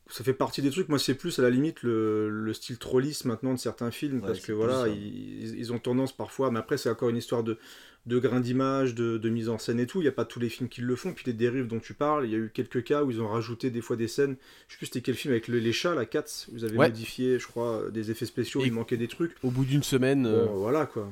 [0.08, 0.88] ça fait partie des trucs.
[0.88, 4.26] Moi, c'est plus à la limite le, le style trolliste maintenant de certains films Ouais,
[4.26, 6.50] parce que voilà, ils, ils ont tendance parfois.
[6.50, 7.58] Mais après, c'est encore une histoire de,
[8.06, 10.00] de grain d'image, de, de mise en scène et tout.
[10.00, 11.12] Il n'y a pas tous les films qui le font.
[11.14, 13.28] Puis les dérives dont tu parles, il y a eu quelques cas où ils ont
[13.28, 14.36] rajouté des fois des scènes.
[14.68, 16.46] Je sais plus c'était quel film avec le- les chats, la Cats.
[16.52, 16.88] Vous avez Ouais.
[16.88, 18.60] modifié, je crois, des effets spéciaux.
[18.60, 19.32] Et- Il manquait des trucs.
[19.42, 20.26] au bout d'une semaine.
[20.26, 21.10] euh, voilà quoi.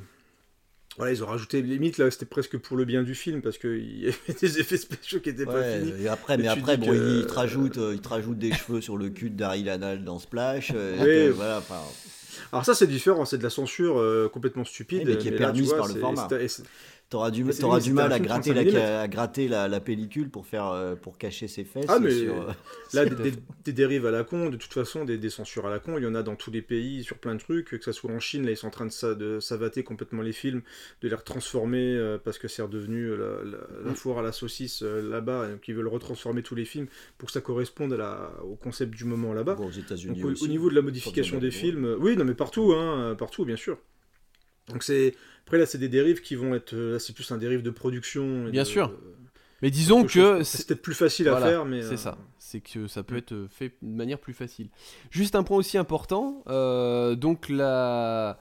[0.98, 4.00] Voilà, ils ont rajouté limite là, c'était presque pour le bien du film parce qu'il
[4.04, 5.92] y avait des effets spéciaux qui étaient pas finis.
[6.02, 8.80] et après, mais après, bon, que- il te rajoute, euh, il te rajoute des cheveux
[8.82, 10.70] sur le cul de Daryl Hannah dans Splash.
[10.74, 11.04] euh, Oui.
[11.06, 11.80] que, voilà, enfin,
[12.52, 15.02] Alors ça c'est différent, c'est de la censure euh, complètement stupide.
[15.06, 16.28] Mais qui est permise par le format.
[17.12, 20.46] T'auras du, limite, du mal à gratter, 35 la, à gratter la, la pellicule pour
[20.46, 21.84] faire euh, pour cacher ses fesses.
[21.88, 22.52] Ah, mais sur, euh,
[22.94, 25.66] Là, sur- des, des- des dérives à la con, de toute façon, des, des censures
[25.66, 27.66] à la con, il y en a dans tous les pays, sur plein de trucs,
[27.78, 30.32] que ça soit en Chine, là, ils sont en train de, de savater complètement les
[30.32, 30.62] films,
[31.02, 34.32] de les retransformer, euh, parce que c'est redevenu euh, la, la- la foire à la
[34.32, 36.86] saucisse euh, là-bas, donc ils veulent retransformer tous les films
[37.18, 39.54] pour que ça corresponde à la, au concept du moment là-bas.
[39.54, 40.44] Bon, aux États-Unis au, aussi.
[40.44, 43.44] au niveau de la modification des films, euh, oui, non mais partout, hein, euh, partout,
[43.44, 43.76] bien sûr.
[44.68, 45.14] Donc c'est
[45.46, 47.70] après là, c'est des dérives qui vont être, euh, là, c'est plus un dérive de
[47.70, 48.48] production.
[48.48, 48.92] et Bien de- sûr.
[49.62, 52.18] Mais disons que c'est peut-être plus facile à faire, mais c'est euh, ça.
[52.38, 53.18] C'est que ça peut Mm.
[53.18, 54.68] être fait de manière plus facile.
[55.10, 56.42] Juste un point aussi important.
[56.48, 58.38] euh, donc la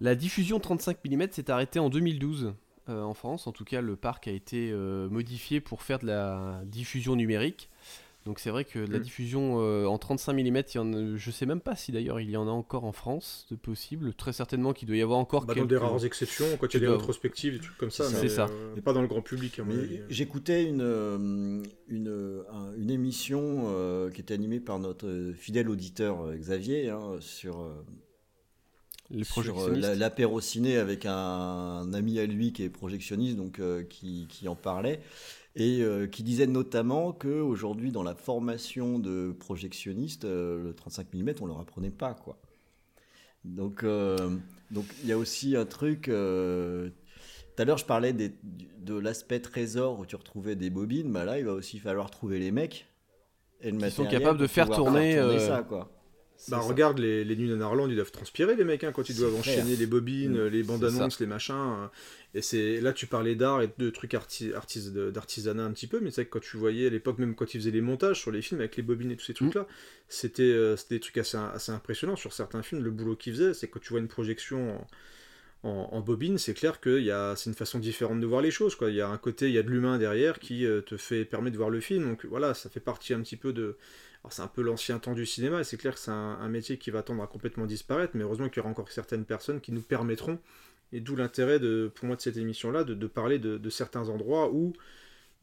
[0.00, 2.52] la diffusion 35 mm s'est arrêtée en 2012
[2.88, 3.46] euh, en France.
[3.46, 7.68] En tout cas, le parc a été euh, modifié pour faire de la diffusion numérique.
[8.24, 9.02] Donc c'est vrai que de la Mm.
[9.02, 12.20] diffusion euh, en 35 mm, il y en a- je sais même pas si d'ailleurs
[12.20, 14.14] il y en a encore en France de possible.
[14.14, 15.68] Très certainement qu'il doit y avoir encore Bah, dans quelques...
[15.68, 18.22] des rares exceptions, quand il y a des dois- rétrospectives, des trucs comme ça, C'est
[18.22, 18.46] mais, ça.
[18.50, 19.60] euh, pas dans le grand public.
[20.08, 26.22] J'écoutais une, euh, une, un- une émission euh, qui était animée par notre fidèle auditeur
[26.22, 27.74] euh, Xavier hein, sur, euh,
[29.12, 34.26] euh, l'apéro ciné avec un, un ami à lui qui est projectionniste, donc euh, qui,
[34.30, 35.00] qui en parlait,
[35.56, 41.34] et euh, qui disait notamment qu'aujourd'hui, dans la formation de projectionnistes, euh, le 35 mm,
[41.40, 42.14] on ne leur apprenait pas.
[42.14, 42.38] quoi.
[43.44, 44.16] Donc, euh,
[44.70, 46.08] donc il y a aussi un truc.
[46.08, 46.90] euh,
[47.56, 48.32] tout à l'heure, je parlais des-
[48.80, 51.12] de l'aspect trésor où tu retrouvais des bobines.
[51.12, 52.86] Bah là, il va aussi falloir trouver les mecs
[53.60, 55.90] et le Qui sont capables de faire tourner, euh, ça, quoi.
[56.48, 56.68] Bah, ça.
[56.68, 59.54] regarde les, les nuits d'Anarland, ils doivent transpirer les mecs hein, quand ils doivent clair.
[59.58, 60.46] enchaîner les bobines, Mm.
[60.48, 60.88] les bandes ça.
[60.88, 61.54] annonces, les machins.
[61.54, 61.86] euh,
[62.34, 64.50] Et c'est là tu parlais d'art et de trucs artis-
[65.12, 67.60] d'artisanat un petit peu, mais c'est que quand tu voyais à l'époque même quand ils
[67.60, 69.58] faisaient les montages sur les films avec les bobines et tous ces trucs Mm.
[69.60, 69.66] là,
[70.08, 72.82] c'était euh, c'était des trucs assez, assez impressionnants sur certains films.
[72.82, 74.86] Le boulot qu'ils faisaient, c'est que quand tu vois une projection
[75.62, 78.26] en, en- en bobine, c'est clair que il y a- c'est une façon différente de
[78.26, 78.74] voir les choses.
[78.74, 78.90] Quoi.
[78.90, 81.24] Il y a un côté, il y a de l'humain derrière qui euh, te fait
[81.24, 82.04] permet de voir le film.
[82.08, 83.76] Donc voilà, ça fait partie un petit peu de
[84.30, 86.90] c'est un peu l'ancien temps du cinéma, et c'est clair que c'est un, métier qui
[86.90, 89.82] va tendre à complètement disparaître, mais heureusement qu'il y aura encore certaines personnes qui nous
[89.82, 90.38] permettront,
[90.92, 91.58] et d'où l'intérêt
[91.90, 94.72] pour moi de cette émission-là, de, parler de certains endroits où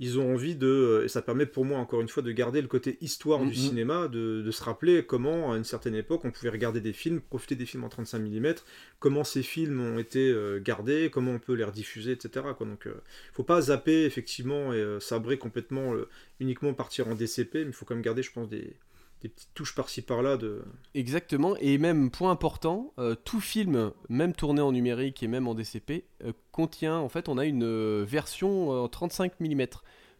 [0.02, 2.68] ils ont envie de, et ça permet pour moi encore une fois de garder le
[2.68, 6.50] côté histoire du cinéma, de, de se rappeler comment à une certaine époque on pouvait
[6.50, 8.54] regarder des films, profiter des films en 35 mm,
[8.98, 12.48] comment ces films ont été euh, gardés, comment on peut les rediffuser, etc.
[12.58, 12.66] Quoi.
[12.66, 12.96] Donc euh,
[13.34, 16.10] faut pas zapper effectivement et euh, sabrer complètement, euh,
[16.40, 18.74] uniquement partir en DCP, mais il faut quand même garder je pense des,
[19.22, 20.64] des petites touches par-ci par-là de...
[20.96, 25.54] Exactement, et même point important, euh, tout film, même tourné en numérique et même en
[25.54, 29.66] DCP, euh, contient, en fait, on a une euh, version euh, en 35 mm.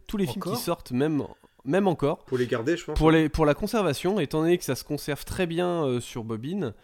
[0.06, 1.24] Tous les films qui sortent, même,
[1.64, 2.98] même encore, Pour les garder je pense.
[2.98, 6.74] pour, les, pour la conservation, étant donné que ça se conserve très bien sur bobine,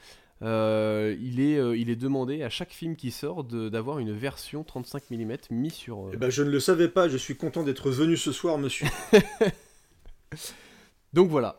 [0.42, 4.62] euh, il, est, euh, il est demandé à chaque film qui sort d'avoir une version
[4.62, 6.06] 35 mm mise sur...
[6.06, 8.56] euh, Eh ben, je ne le savais pas, je suis content d'être venu ce soir,
[8.58, 8.86] monsieur.
[11.12, 11.58] Donc voilà.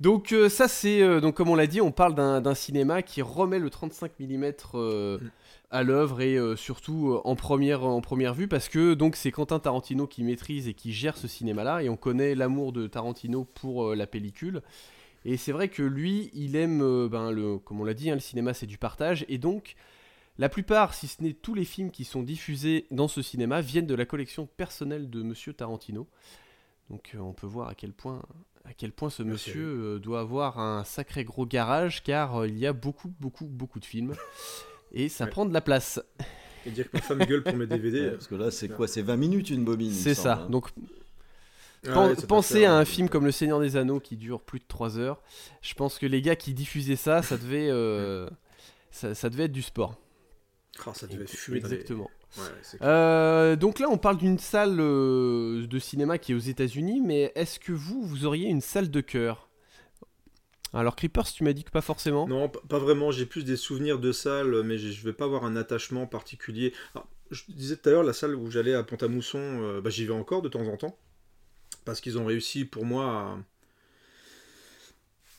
[0.00, 3.22] Donc euh, ça c'est euh, donc comme on l'a dit, on parle d'un cinéma qui
[3.22, 5.18] remet le 35 mm euh,
[5.70, 10.22] à l'œuvre et surtout en première première vue parce que donc c'est Quentin Tarantino qui
[10.22, 14.06] maîtrise et qui gère ce cinéma là et on connaît l'amour de Tarantino pour la
[14.06, 14.62] pellicule.
[15.24, 18.20] Et c'est vrai que lui, il aime, ben, le, comme on l'a dit, hein, le
[18.20, 19.74] cinéma c'est du partage et donc
[20.38, 23.86] la plupart, si ce n'est tous les films qui sont diffusés dans ce cinéma, viennent
[23.86, 26.06] de la collection personnelle de Monsieur Tarantino.
[26.90, 28.22] Donc euh, on peut voir à quel point,
[28.64, 32.58] à quel point ce monsieur euh, doit avoir un sacré gros garage car euh, il
[32.58, 34.14] y a beaucoup, beaucoup, beaucoup de films.
[34.92, 35.30] Et ça Ouais.
[35.30, 36.00] prend de la place.
[36.64, 38.00] Et dire que ma femme gueule pour mes DVD.
[38.02, 38.88] Ouais, parce que là, c'est quoi?
[38.88, 39.90] C'est 20 minutes une bobine.
[39.92, 40.42] C'est semble, ça.
[40.44, 40.50] hein.
[40.50, 40.70] Donc
[41.88, 44.40] Ah ouais, pensez faire, à euh, un film comme Le Seigneur des Anneaux qui dure
[44.40, 45.20] plus de 3 heures.
[45.62, 48.28] Je pense que les gars qui diffusaient ça, ça devait, euh,
[48.90, 49.96] ça, ça devait être du sport.
[50.86, 52.10] Ah, ça devait fumer Exactement.
[52.38, 52.78] Ouais.
[52.82, 57.32] Euh, donc là, on parle d'une salle euh, de cinéma qui est aux États-Unis, mais
[57.34, 59.48] est-ce que vous, vous auriez une salle de cœur?
[60.72, 62.28] Alors, Creepers, tu m'as dit que pas forcément.
[62.28, 63.10] Non, pas vraiment.
[63.10, 66.74] J'ai plus des souvenirs de salle, mais je vais pas avoir un attachement particulier.
[66.94, 70.04] Alors, je disais tout à l'heure, la salle où j'allais à Pont-à-Mousson, euh, bah, j'y
[70.04, 70.98] vais encore de temps en temps.
[71.84, 73.38] Parce qu'ils ont réussi, pour moi, à,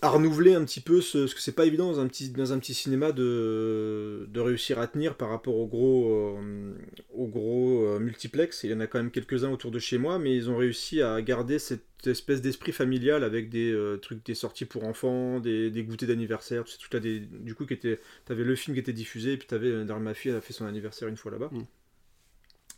[0.02, 2.54] à renouveler un petit peu ce, ce que c'est pas évident dans un petit, dans
[2.54, 6.74] un petit cinéma de, de réussir à tenir par rapport au gros, euh,
[7.16, 8.64] gros euh, multiplex.
[8.64, 11.02] Il y en a quand même quelques-uns autour de chez moi, mais ils ont réussi
[11.02, 15.72] à garder cette espèce d'esprit familial avec des euh, trucs, des sorties pour enfants, des,
[15.72, 17.00] des goûters d'anniversaire, tout ces trucs-là.
[17.00, 20.14] Des, du coup, était, t'avais le film qui était diffusé, et puis t'avais euh, ma
[20.14, 21.50] fille elle a fait son anniversaire une fois là-bas.
[21.52, 21.64] Mm.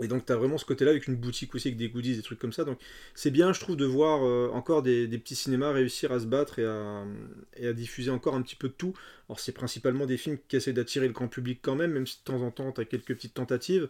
[0.01, 2.39] Et donc t'as vraiment ce côté-là avec une boutique aussi avec des goodies, des trucs
[2.39, 2.63] comme ça.
[2.63, 2.79] Donc
[3.15, 6.59] c'est bien, je trouve, de voir euh, encore des, petits cinémas réussir à se battre
[6.59, 8.93] et à, diffuser encore un petit peu de tout.
[9.27, 12.17] Alors c'est principalement des films qui essaient d'attirer le grand public quand même, même si
[12.19, 13.89] de temps en temps t'as quelques petites tentatives.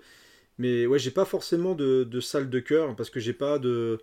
[0.57, 3.99] Mais ouais, j'ai pas forcément de, de salle de cœur parce que j'ai pas de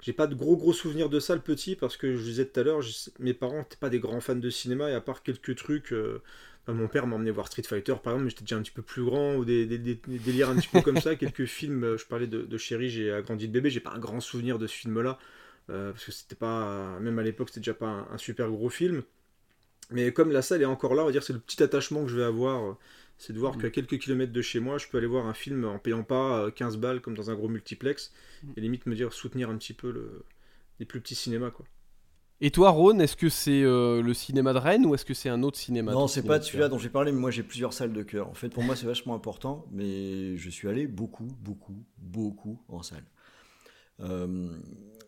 [0.00, 2.62] j'ai pas de gros gros souvenirs de salle petit parce que je disais tout à
[2.62, 2.80] l'heure,
[3.18, 5.92] mes parents n'étaient pas des grands fans de cinéma et à part quelques trucs.
[5.92, 6.22] euh,
[6.62, 8.70] enfin, mon père m'a emmené voir Street Fighter par exemple, mais j'étais déjà un petit
[8.72, 11.16] peu plus grand ou des, des- des- des délires un petit peu comme ça.
[11.16, 13.98] Quelques films, euh, je parlais de, de Chéri, j'ai agrandi le bébé, j'ai pas un
[13.98, 15.18] grand souvenir de ce film-là
[15.70, 18.68] euh, parce que c'était pas, même à l'époque, c'était déjà pas un, un super gros
[18.70, 19.02] film.
[19.90, 22.02] Mais comme la salle est encore là, on va dire que c'est le petit attachement
[22.04, 22.76] que je vais avoir,
[23.18, 23.62] c'est de voir Mm.
[23.62, 26.44] qu'à quelques kilomètres de chez moi, je peux aller voir un film en payant pas
[26.46, 28.52] euh, 15 balles comme dans un gros multiplex, Mm.
[28.56, 30.24] et limite me dire soutenir un petit peu le,
[30.80, 31.64] les plus petits cinémas quoi.
[32.42, 35.30] Et toi, Ron, est-ce que c'est euh, le cinéma de Rennes ou est-ce que c'est
[35.30, 37.72] un autre cinéma Non, c'est pas de celui-là dont j'ai parlé, mais moi j'ai plusieurs
[37.72, 38.28] salles de cœur.
[38.28, 42.82] En fait, pour moi, c'est vachement important, mais je suis allé beaucoup, beaucoup, beaucoup en
[42.82, 43.04] salle.
[44.00, 44.48] Euh,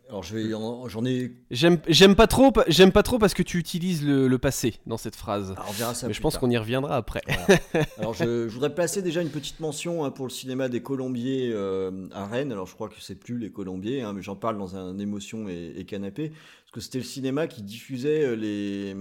[0.08, 1.32] alors, je vais j'en ai.
[1.50, 4.96] J'aime j'aime pas trop, j'aime pas trop parce que tu utilises le, le passé dans
[4.96, 5.50] cette phrase.
[5.50, 7.20] alors, on verra ça Mais je pense qu'on y reviendra après.
[7.26, 7.86] Voilà.
[7.98, 11.50] Alors, je, je voudrais placer déjà une petite mention hein, pour le cinéma des Colombiers
[11.52, 12.52] euh, à Rennes.
[12.52, 15.46] Alors, je crois que c'est plus les Colombiers, hein, mais j'en parle dans un émotion
[15.50, 16.30] et, et canapé.
[16.30, 18.96] Parce que c'était le cinéma qui diffusait euh, les.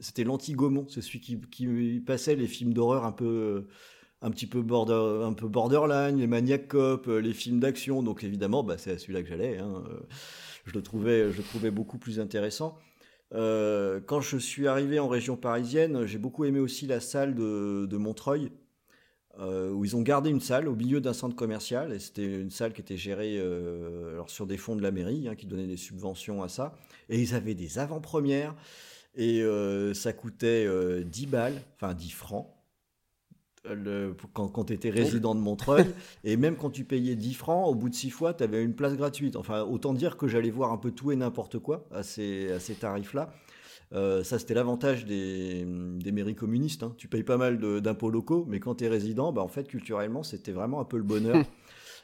[0.00, 0.86] C'était l'anti-Gaumont.
[0.90, 3.68] C'est celui qui, qui passait les films d'horreur un peu.
[4.22, 8.02] Un petit peu, border, un peu borderline, les maniac cop, euh, les films d'action.
[8.02, 9.58] Donc, évidemment, bah, c'est à celui-là que j'allais.
[9.58, 9.82] hein.
[9.88, 9.98] Euh,
[10.64, 12.78] Je, le trouvais, je le trouvais beaucoup plus intéressant.
[13.34, 17.96] Euh, quand je suis arrivé en région parisienne, j'ai beaucoup aimé aussi la salle de,
[17.96, 18.52] Montreuil,
[19.40, 22.72] où ils ont gardé une salle au milieu d'un centre commercial, et c'était une salle
[22.74, 23.40] qui était gérée
[24.12, 26.76] alors sur des fonds de la mairie, hein, qui donnaient des subventions à ça,
[27.08, 28.54] et ils avaient des avant-premières,
[29.16, 29.42] et
[29.94, 32.48] ça coûtait euh, 10 balles, enfin 10 francs,
[33.70, 35.86] le- quand, quand tu étais résident de Montreuil,
[36.24, 38.74] et même quand tu payais 10 francs, au bout de 6 fois, tu avais une
[38.74, 39.36] place gratuite.
[39.36, 42.60] Enfin, autant dire que j'allais voir un peu tout et n'importe quoi à ces, à
[42.60, 43.32] ces tarifs-là.
[43.94, 46.82] Euh, ça, c'était l'avantage des, des mairies communistes.
[46.82, 46.94] hein.
[46.96, 50.22] Tu payes pas mal d'impôts locaux, mais quand tu es résident, bah, en fait, culturellement,
[50.22, 51.44] c'était vraiment un peu le bonheur.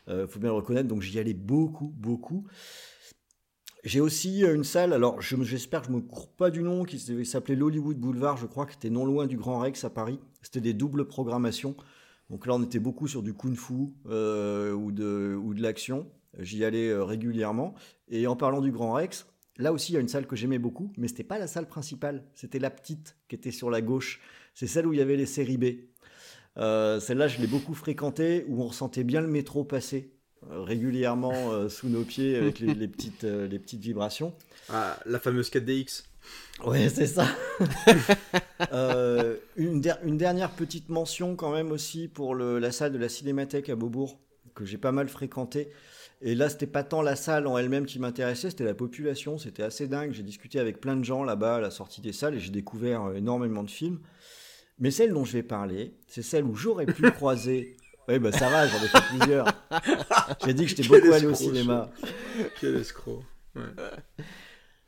[0.08, 0.88] Euh, faut bien le reconnaître.
[0.88, 2.46] Donc, j'y allais beaucoup, beaucoup.
[3.84, 6.84] J'ai aussi euh, une salle, alors je- j'espère que je me cours pas du nom,
[6.84, 10.18] qui s'appelait l'Hollywood Boulevard, je crois, qui était non loin du Grand Rex à Paris.
[10.42, 11.76] C'était des doubles programmations.
[12.28, 16.10] Donc là, on était beaucoup sur du kung-fu euh, ou de, l'action.
[16.38, 17.74] J'y allais euh, régulièrement.
[18.08, 20.58] Et en parlant du Grand Rex, là aussi, il y a une salle que j'aimais
[20.58, 22.24] beaucoup, mais c'était pas la salle principale.
[22.34, 24.20] C'était la petite qui était sur la gauche.
[24.54, 25.64] C'est celle où il y avait les séries B.
[26.56, 30.17] Celle-là, je l'ai beaucoup fréquentée, où on ressentait bien le métro passer
[30.50, 34.34] régulièrement euh, sous nos pieds avec les, les petites, euh, les petites vibrations.
[34.70, 36.04] Ah, la fameuse 4DX.
[36.64, 37.26] Ouais, c'est ça.
[38.72, 42.98] Euh, une, der- une dernière petite mention quand même aussi pour le- la salle de
[42.98, 44.18] la Cinémathèque à Beaubourg,
[44.54, 45.68] que j'ai pas mal fréquenté.
[46.20, 49.38] Et là, c'était pas tant la salle en elle-même qui m'intéressait, c'était la population.
[49.38, 50.12] C'était assez dingue.
[50.12, 53.12] J'ai discuté avec plein de gens là-bas à la sortie des salles et j'ai découvert
[53.14, 54.00] énormément de films.
[54.80, 57.76] Mais celle dont je vais parler, c'est celle où j'aurais pu croiser.
[58.08, 59.46] Oui, bah ça va, j'en ai fait plusieurs.
[60.46, 61.90] J'ai dit que j'étais beaucoup allé au cinéma.
[62.60, 63.22] Quel escroc.
[63.54, 63.62] Ouais.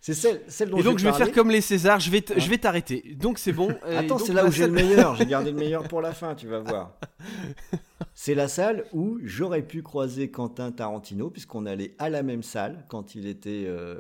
[0.03, 1.27] C'est celle, celle dont Et donc je vais parler.
[1.27, 3.15] faire comme les Césars, je vais t- Hein je vais t'arrêter.
[3.21, 3.69] Donc c'est bon.
[3.85, 5.15] Attends, donc, c'est là où j'ai le meilleur.
[5.17, 6.99] J'ai gardé le meilleur pour la fin, tu vas voir.
[8.15, 12.85] C'est la salle où j'aurais pu croiser Quentin Tarantino, puisqu'on allait à la même salle
[12.89, 13.99] quand il était euh,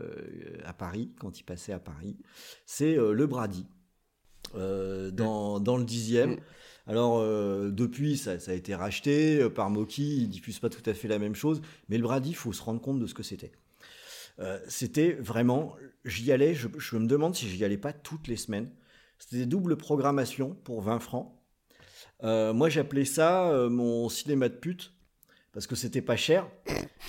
[0.66, 2.16] à Paris, quand il passait à Paris.
[2.66, 3.66] C'est euh, le Brady,
[4.56, 6.36] euh, dans, dans le dixième.
[6.90, 10.92] Alors, euh, depuis, ça, a été racheté euh, par Moki, ils diffusent pas tout à
[10.92, 13.22] fait la même chose, mais le Brady, il faut se rendre compte de ce que
[13.22, 13.52] c'était.
[14.68, 15.76] C'était vraiment,
[16.06, 18.70] j'y allais, je, me demande si j'y allais pas toutes les semaines.
[19.18, 21.30] C'était des doubles programmations pour 20 francs.
[22.24, 24.94] Euh, moi, j'appelais ça euh, mon cinéma de pute
[25.52, 26.48] parce que c'était pas cher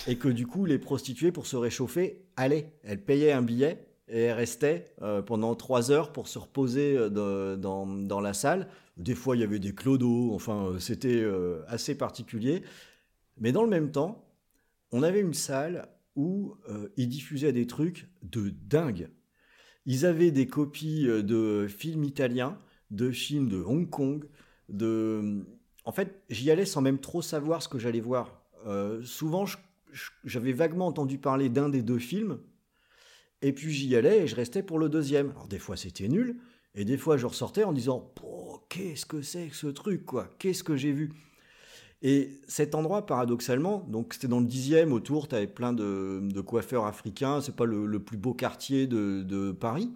[0.08, 2.74] et que du coup, les prostituées pour se réchauffer allaient.
[2.84, 7.58] Elles payaient un billet et elles restaient euh, pendant trois heures pour se reposer dans,
[7.58, 8.68] dans, la salle.
[8.98, 10.34] Des fois, il y avait des clodos.
[10.34, 11.26] Enfin, c'était
[11.68, 12.64] assez particulier.
[13.40, 14.28] Mais dans le même temps,
[14.92, 16.56] on avait une salle où
[16.98, 19.10] ils diffusaient des trucs de dingue.
[19.86, 22.60] Ils avaient des copies de films italiens,
[22.92, 24.26] de films de Hong Kong,
[24.70, 25.46] de...
[25.86, 28.44] En fait, j'y allais sans même trop savoir ce que j'allais voir.
[28.68, 29.46] Euh, souvent,
[30.24, 32.40] j'avais vaguement entendu parler d'un des deux films,
[33.42, 35.32] et puis j'y allais et je restais pour le deuxième.
[35.32, 36.38] Alors des fois c'était nul,
[36.76, 38.14] et des fois je ressortais en disant
[38.70, 40.30] qu'est-ce que c'est que ce truc quoi?
[40.40, 41.12] Qu'est-ce que j'ai vu?
[42.04, 46.86] Et cet endroit, paradoxalement, donc c'était dans le dixième autour, tu avais plein de, coiffeurs
[46.86, 49.92] africains, c'est pas le, plus beau quartier de Paris,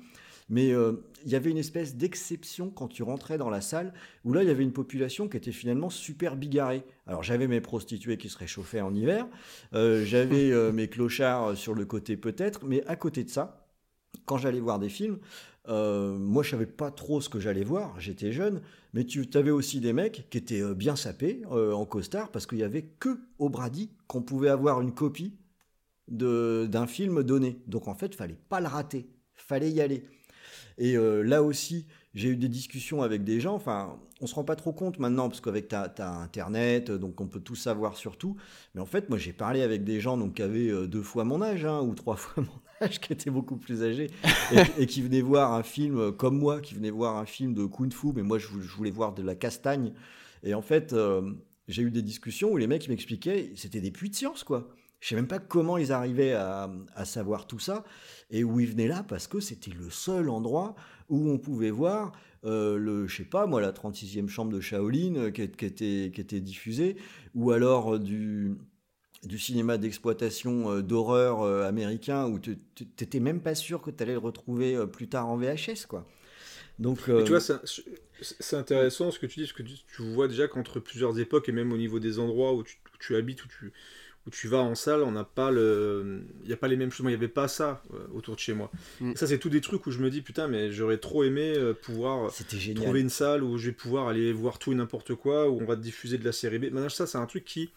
[0.50, 4.34] mais euh, il y avait une espèce d'exception quand tu rentrais dans la salle, où
[4.34, 6.84] là, il y avait une population qui était finalement super bigarrée.
[7.08, 9.28] Alors, j'avais mes prostituées qui se réchauffaient en hiver,
[9.74, 13.68] euh, j'avais euh, mes clochards sur le côté peut-être, mais à côté de ça,
[14.26, 15.20] quand j'allais voir des films,
[15.68, 18.62] moi, je savais pas trop ce que j'allais voir, j'étais jeune,
[18.94, 22.64] mais tu avais aussi des mecs qui étaient bien sapés en costard, parce qu'il y
[22.64, 25.34] avait que au Brady qu'on pouvait avoir une copie
[26.08, 27.58] d'un film donné.
[27.66, 30.06] Donc, en fait, fallait pas le rater, fallait y aller.
[30.78, 33.56] Et euh, là aussi, j'ai eu des discussions avec des gens.
[33.56, 37.40] Enfin, on se rend pas trop compte maintenant parce qu'avec ta, internet, donc on peut
[37.40, 38.36] tout savoir sur tout.
[38.74, 41.24] Mais en fait, moi, j'ai parlé avec des gens donc qui avaient euh, deux fois
[41.24, 44.10] mon âge hein, ou trois fois mon âge, qui étaient beaucoup plus âgés
[44.78, 47.66] et, qui venaient voir un film euh, comme moi, qui venaient voir un film de
[47.66, 49.94] kung-fu, mais moi, je, voulais voir de la castagne.
[50.44, 50.94] Et en fait,
[51.68, 54.70] j'ai eu des discussions où les mecs m'expliquaient, c'était des puits de science, quoi.
[55.06, 56.68] Je sais même pas comment ils arrivaient à,
[57.04, 57.84] savoir tout ça
[58.32, 60.76] et où ils venaient là parce que c'était le seul endroit
[61.10, 62.12] où on pouvait voir
[62.46, 66.22] euh, le, je sais pas moi, la 36e chambre de Shaolin euh, qui, était, qui
[66.22, 66.96] était diffusée
[67.34, 68.56] ou alors euh, du,
[69.24, 74.20] du cinéma d'exploitation d'horreur américain où tu n'étais même pas sûr que tu allais le
[74.20, 76.08] retrouver plus tard en VHS quoi.
[76.78, 80.82] Donc, tu vois, c'est intéressant ce que tu dis, parce que tu, vois déjà qu'entre
[80.82, 83.72] plusieurs époques et même au niveau des endroits où tu, où tu habites, où tu,
[84.28, 86.92] où tu vas en salle, on n'a pas le, il y a pas les mêmes
[86.92, 87.04] choses.
[87.04, 88.72] Moi, il y avait pas ça euh, autour de chez moi.
[89.00, 89.16] Mm.
[89.16, 91.74] ça, c'est tout des trucs où je me dis putain, mais j'aurais trop aimé euh,
[91.74, 92.32] pouvoir
[92.76, 95.66] trouver une salle où je vais pouvoir aller voir tout et n'importe quoi, où on
[95.66, 96.64] va diffuser de la série B.
[96.64, 97.70] Maintenant, ça, c'est un truc qui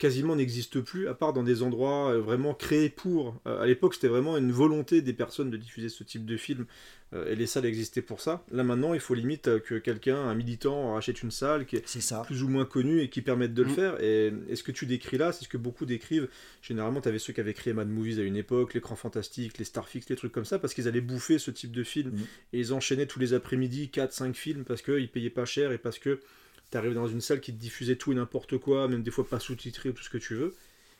[0.00, 3.40] quasiment n'existe plus, à part dans des endroits euh, vraiment créés pour.
[3.44, 6.66] à l'époque, c'était vraiment une volonté des personnes de diffuser ce type de film
[7.12, 8.44] euh, et les salles existaient pour ça.
[8.52, 12.24] Là maintenant, il faut limite euh, que quelqu'un, un militant, achète une salle qui est,
[12.24, 13.74] plus ou moins connue et qui permette de le mm.
[13.74, 14.00] faire.
[14.00, 16.28] Et, ce que tu décris là, c'est ce que beaucoup décrivent.
[16.62, 19.64] Généralement, tu avais ceux qui avaient créé Mad Movies à une époque, l'écran fantastique, les
[19.64, 22.10] Starfix, les trucs comme ça, parce qu'ils allaient bouffer ce type de film.
[22.10, 22.20] Mm.
[22.52, 25.98] Et ils enchaînaient tous les après-midi 4-5 films parce qu'ils payaient pas cher et parce
[25.98, 26.20] que
[26.70, 29.26] tu arrives dans une salle qui te diffusait tout et n'importe quoi, même des fois
[29.26, 30.54] pas sous-titré ou tout ce que tu veux.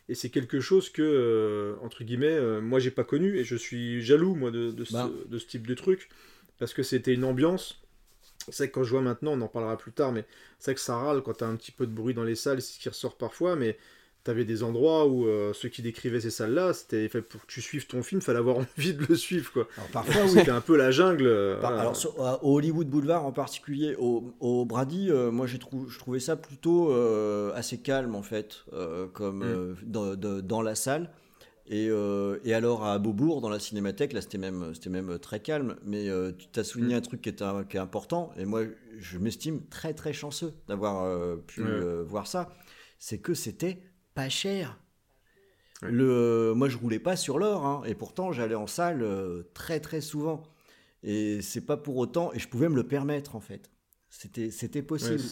[0.09, 3.55] Et c'est quelque chose que, euh, entre guillemets, euh, moi j'ai pas connu et je
[3.55, 5.11] suis jaloux moi de, de, ce, bah.
[5.29, 6.09] de ce, type de truc
[6.59, 7.81] parce que c'était une ambiance.
[8.49, 10.25] C'est que quand je vois maintenant, on en parlera plus tard, mais
[10.59, 12.75] c'est que ça râle quand t'as un petit peu de bruit dans les salles, c'est
[12.75, 13.79] ce qui ressort parfois, mais
[14.23, 17.87] T'avais des endroits où euh, ceux qui décrivaient ces salles-là, c'était pour que tu suives
[17.87, 19.67] ton film, fallait avoir envie de le suivre quoi.
[19.93, 21.27] parfois c'était un peu la jungle.
[21.27, 21.97] Euh, alors
[22.43, 26.93] au Hollywood Boulevard en particulier, au, Brady, euh, moi j'ai je trouvais ça plutôt
[27.55, 28.65] assez calme en fait,
[29.15, 29.77] comme mm.
[29.85, 31.11] dans, dans, la salle.
[31.67, 31.89] Et,
[32.45, 35.77] et, alors à Beaubourg, dans la cinémathèque, là c'était même, c'était même très calme.
[35.83, 36.99] Mais tu t'as souligné mm.
[36.99, 38.65] un truc qui est, qui est important, et moi
[38.99, 41.63] je m'estime très très chanceux d'avoir pu
[42.05, 42.53] voir ça.
[43.03, 43.79] C'est que c'était
[44.15, 44.79] pas cher.
[45.83, 49.81] Le, moi, je roulais pas sur l'or, hein, et pourtant, j'allais en salle euh, très
[49.81, 50.43] très souvent.
[51.03, 53.71] Et c'est pas pour autant, et je pouvais me le permettre en fait.
[54.11, 55.23] C'était, c'était possible.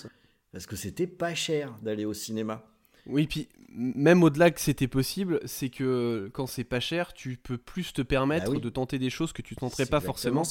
[0.52, 2.64] parce que c'était pas cher d'aller au cinéma.
[3.06, 7.58] Oui, puis même au-delà que c'était possible, c'est que quand c'est pas cher, tu peux
[7.58, 10.42] plus te permettre bah de tenter des choses que tu tenterais pas forcément.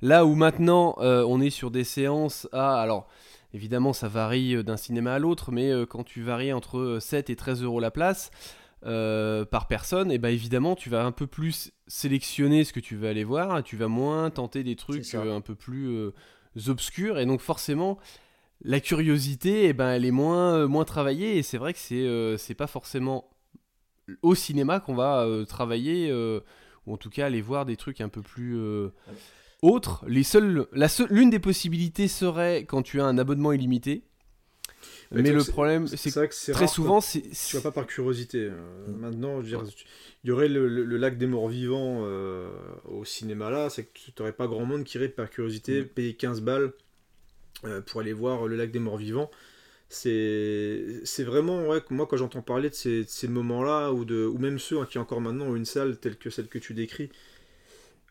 [0.00, 2.80] Là où maintenant, euh, on est sur des séances à.
[2.80, 3.08] Alors
[3.54, 7.28] Évidemment, ça varie euh, d'un cinéma à l'autre, mais euh, quand tu varies entre 7
[7.28, 8.30] euh, et 13 euros la place
[8.84, 12.96] par personne, et eh ben évidemment, tu vas un peu plus sélectionner ce que tu
[12.96, 16.10] veux aller voir, tu vas moins tenter des trucs un peu plus
[16.66, 18.00] obscurs, et donc forcément,
[18.60, 22.56] la curiosité, eh ben, elle est moins, moins travaillée, et c'est vrai que c'est c'est
[22.56, 23.30] pas forcément
[24.20, 26.12] au cinéma qu'on va travailler,
[26.86, 28.58] ou en tout cas aller voir des trucs un peu plus
[29.62, 30.66] autre, les seuls,
[31.10, 34.02] l'une des possibilités serait quand tu as un abonnement illimité.
[35.12, 37.22] Mais, le problème, c'est que très souvent, c'est.
[37.22, 38.48] Tu vas pas par curiosité.
[38.50, 38.52] Euh,
[38.98, 39.74] maintenant, je veux dire,
[40.24, 42.50] il y aurait le, lac des morts vivants euh,
[42.86, 46.14] au cinéma là, c'est que tu n'aurais pas grand monde qui irait par curiosité payer
[46.14, 46.72] 15 balles
[47.86, 49.30] pour aller voir le lac des morts vivants
[49.92, 54.38] c'est vraiment ouais moi quand j'entends parler de ces, ces moments là ou de ou
[54.38, 57.10] même ceux hein, qui encore maintenant ont une salle telle que celle que tu décris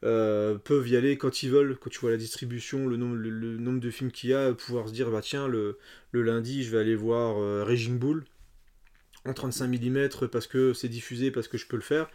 [0.04, 3.58] euh, peuvent y aller quand ils veulent quand tu vois la distribution le nombre le,
[3.58, 5.78] nombre de films qu'il y a pouvoir se dire bah tiens le,
[6.12, 8.26] le lundi je vais aller voir euh, Raging Bull
[9.26, 12.10] en 35 mm parce que c'est diffusé parce que je peux le faire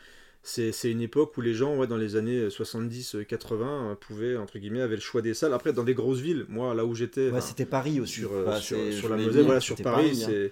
[0.47, 4.81] c'est une époque où les gens, ouais, dans les années 70-80, euh, pouvaient, entre guillemets,
[4.81, 5.53] avaient le choix des salles.
[5.53, 7.31] Après, dans des grosses villes, moi, là où j'étais.
[7.31, 8.21] Ouais, c'était Paris aussi.
[8.21, 10.49] Sur, euh, sur, la Moselle, voilà, sur Paris, hein.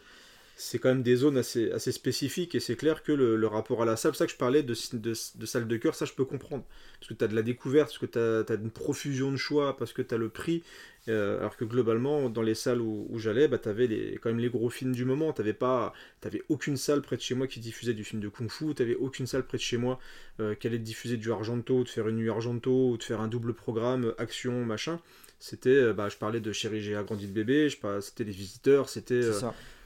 [0.56, 3.84] C'est quand même des zones assez, assez spécifiques et c'est clair que le, rapport à
[3.84, 6.12] la salle, c'est ça que je parlais de, de, de salle de cœur, ça je
[6.12, 6.64] peux comprendre.
[7.00, 9.36] Parce que tu as de la découverte, parce que tu as, as, une profusion de
[9.36, 10.62] choix, parce que tu as le prix,
[11.08, 14.48] euh, alors que globalement, dans les salles où, j'allais, bah, tu avais quand même les
[14.48, 15.32] gros films du moment.
[15.32, 18.74] Tu n'avais aucune salle près de chez moi qui diffusait du film de Kung Fu.
[18.74, 19.98] Tu n'avais aucune salle près de chez moi
[20.40, 23.28] euh, qui allait diffuser du Argento, de faire une nuit Argento, ou de faire un
[23.28, 24.98] double programme, euh, action, machin.
[25.38, 27.68] C'était, bah, je parlais de Chéri, j'ai agrandi le bébé,
[28.00, 29.30] c'était les visiteurs, c'était.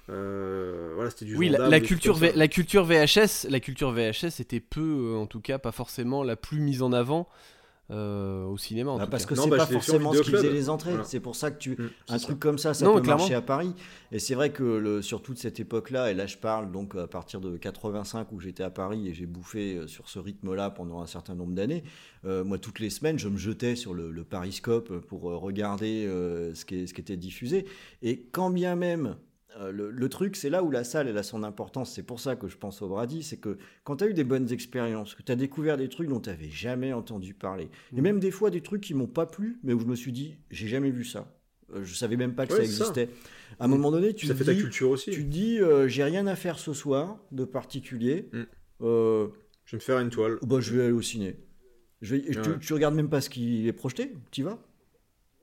[0.09, 5.27] Voilà, c'était du oui, la, culture la culture VHS, la culture VHS était peu, en
[5.27, 7.29] tout cas, pas forcément la plus mise en avant.
[7.91, 8.91] Euh, au cinéma.
[8.91, 9.35] En bah, tout parce cas.
[9.35, 10.93] que c'est pas forcément ce qui faisait les entrées.
[11.05, 13.73] C'est pour ça que tu mm, un truc comme ça, ça peut marcher à Paris.
[14.13, 17.07] Et c'est vrai que le, sur toute cette époque-là, et là je parle donc à
[17.07, 21.01] partir de 85 où j'étais à Paris et j'ai bouffé euh, sur ce rythme-là pendant
[21.01, 21.83] un certain nombre d'années.
[22.27, 26.05] Euh, moi, toutes les semaines, je me jetais sur le, le Pariscope pour regarder
[26.55, 27.65] ce, qui ce qui était diffusé.
[28.03, 29.17] Et quand bien même
[29.57, 31.93] euh, le, truc, c'est là où la salle elle a son importance.
[31.93, 34.25] C'est pour ça que je pense au Brady, c'est que quand tu as eu des
[34.25, 38.01] bonnes expériences, que tu as découvert des trucs dont tu n'avais jamais entendu parler, et
[38.01, 38.03] mm.
[38.03, 40.37] même des fois des trucs qui m'ont pas plu, mais où je me suis dit,
[40.51, 41.35] j'ai jamais vu ça.
[41.75, 43.09] Euh, je savais même pas que ça existait.
[43.59, 45.11] À un moment donné, tu ça fait dis, ta culture aussi.
[45.11, 48.29] Tu dis, euh, j'ai rien à faire ce soir de particulier.
[48.33, 48.43] Mm.
[48.81, 49.27] je
[49.73, 50.39] vais me faire une toile.
[50.43, 51.37] Bah, je vais aller au ciné.
[52.01, 52.17] Je
[52.59, 54.15] tu, regardes même pas ce qui est projeté.
[54.31, 54.59] Tu vas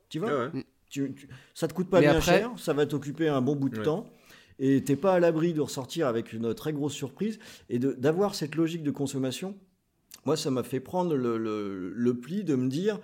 [0.08, 0.58] Tu vas ah
[1.04, 4.06] tu, ça te coûte pas bien cher, ça va t'occuper un bon bout de temps
[4.58, 7.38] et t'es pas à l'abri de ressortir avec une très grosse surprise
[7.68, 9.54] et d'avoir cette logique de consommation.
[10.24, 11.36] Moi, ça m'a fait prendre le,
[11.94, 12.98] le, pli de me dire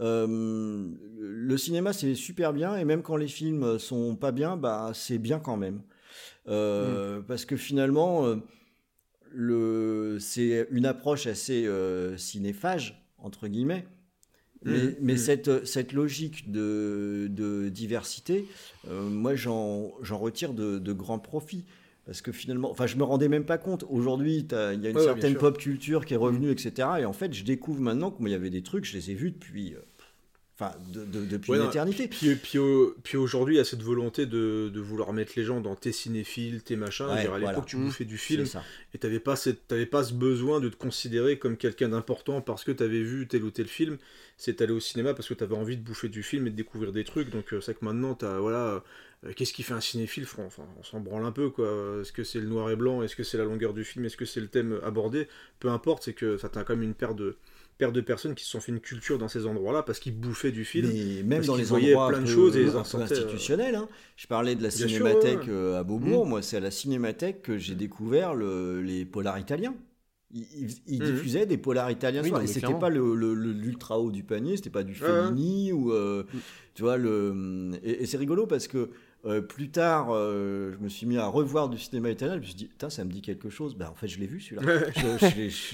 [0.00, 0.88] euh,
[1.20, 5.18] le cinéma c'est super bien et même quand les films sont pas bien, bah c'est
[5.18, 5.82] bien quand même
[6.48, 7.24] euh, mm.
[7.26, 8.36] parce que finalement euh,
[9.30, 11.68] le c'est une approche assez
[12.16, 13.86] cinéphage entre guillemets
[14.64, 15.16] mais, mm, mm.
[15.16, 18.46] cette, cette, logique de, de diversité,
[18.88, 21.64] euh, moi j'en retire de, de, grands profits.
[22.06, 23.86] Parce que finalement, enfin, je me rendais même pas compte.
[23.88, 26.52] Aujourd'hui, il y a une certaine pop culture qui est revenue, mm.
[26.52, 26.88] etc.
[27.00, 29.30] Et en fait, je découvre maintenant qu'il y avait des trucs, je les ai vus
[29.30, 29.78] depuis euh,
[30.56, 32.06] Enfin, de, depuis l'éternité.
[32.06, 32.60] Puis, puis,
[33.02, 35.90] puis aujourd'hui, il y a cette volonté de, de, vouloir mettre les gens dans tes
[35.90, 37.06] cinéphiles, tes machins.
[37.06, 38.46] à l'époque, tu bouffais du film
[38.94, 39.34] et tu n'avais pas,
[39.90, 43.42] pas ce besoin de te considérer comme quelqu'un d'important parce que tu avais vu tel
[43.42, 43.98] ou tel film.
[44.36, 46.56] C'est aller au cinéma parce que tu avais envie de bouffer du film et de
[46.56, 47.30] découvrir des trucs.
[47.30, 48.38] Donc, euh, c'est que maintenant, tu as.
[48.38, 48.84] Voilà.
[49.24, 51.98] Euh, qu'est-ce qui fait un cinéphile enfin, On s'en branle un peu, quoi.
[52.00, 53.02] Est-ce que c'est le noir et blanc?
[53.02, 54.04] Est-ce que c'est la longueur du film?
[54.04, 55.26] Est-ce que c'est le thème abordé?
[55.58, 57.36] Peu importe, c'est que ça t'a quand même une paire de
[57.78, 60.52] paire de personnes qui se sont fait une culture dans ces endroits-là parce qu'ils bouffaient
[60.52, 60.90] du film.
[60.92, 63.74] Mais même dans les endroits plein de choses et institutionnels.
[63.74, 63.88] Hein.
[64.16, 66.26] Je parlais de la cinémathèque euh, à Beaubourg.
[66.26, 66.28] Mmh.
[66.28, 69.74] Moi, c'est à la cinémathèque que j'ai découvert le, les polars italiens.
[70.32, 70.98] Ils, mmh.
[70.98, 74.92] diffusaient des polars italiens oui, et c'était pas l'ultra haut du panier, c'était pas du
[74.92, 76.38] Fellini ou euh, mmh.
[76.74, 78.90] tu vois le et, c'est rigolo parce que
[79.26, 82.34] euh, plus tard, je me suis mis à revoir du cinéma italien.
[82.34, 83.76] Je me suis dit, ça me dit quelque chose.
[83.76, 84.62] Ben, en fait, je l'ai vu celui-là.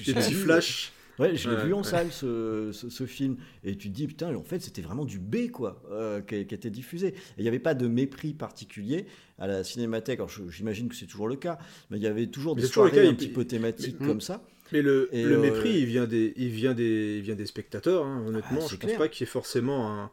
[0.06, 0.92] Des petits flashs.
[1.20, 3.36] Ouais, je l'ai vu en salle ce, ce, film.
[3.62, 6.70] Et tu te dis, putain, en fait, c'était vraiment du B, quoi, euh, qui, était
[6.70, 7.14] diffusé.
[7.36, 9.06] Il n'y avait pas de mépris particulier
[9.38, 10.18] à la cinémathèque.
[10.18, 11.58] Alors, j'imagine que c'est toujours le cas,
[11.90, 14.42] mais il y avait toujours des soirées un petit peu thématiques comme ça.
[14.72, 18.06] Mais le, le euh, mépris, il vient des, il vient des, il vient des spectateurs,
[18.06, 18.60] hein, honnêtement.
[18.62, 20.10] Ah, je ne pense pas qu'il y ait forcément un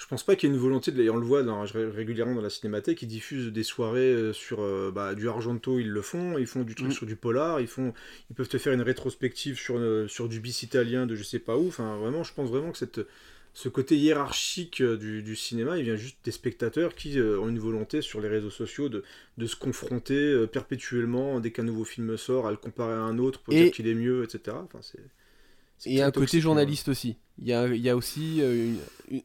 [0.00, 2.40] je pense pas qu'il y ait une volonté, de, on le voit dans, régulièrement dans
[2.40, 6.38] la cinémathèque, ils diffusent des soirées euh, sur euh, bah, du Argento, ils le font,
[6.38, 6.92] ils font du truc mm.
[6.92, 7.92] sur du polar, ils, font,
[8.30, 11.38] ils peuvent te faire une rétrospective sur, euh, sur du bis italien de je sais
[11.38, 11.68] pas où.
[11.68, 13.02] Enfin, vraiment, je pense vraiment que cette,
[13.52, 18.22] ce côté hiérarchique du, cinéma, il vient juste des spectateurs qui ont une volonté sur
[18.22, 19.04] les réseaux sociaux de,
[19.36, 23.40] de se confronter perpétuellement dès qu'un nouveau film sort, à le comparer à un autre
[23.40, 24.56] pour dire qu'il est mieux, etc.
[24.62, 24.80] Enfin,
[25.86, 27.16] et un côté journaliste aussi.
[27.38, 28.74] Il y a, il y a aussi euh,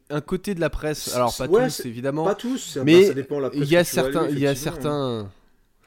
[0.10, 1.14] un côté de la presse.
[1.16, 2.24] Alors pas tous évidemment.
[2.24, 2.78] Pas tous.
[2.84, 5.30] Mais ça dépend la presse il y a certains, il y a certains.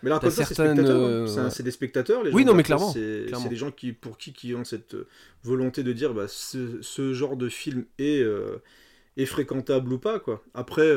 [0.02, 0.78] Mais là, certaines...
[0.78, 1.50] Hein.
[1.50, 2.22] c'est des spectateurs.
[2.22, 2.92] Les oui, non, mais clairement.
[2.92, 5.08] C'est des gens qui, pour qui, qui ont cette euh,
[5.42, 8.62] volonté de dire, bah, ce, ce genre de film est, euh,
[9.16, 10.44] est fréquentable ou pas, quoi.
[10.54, 10.94] Après,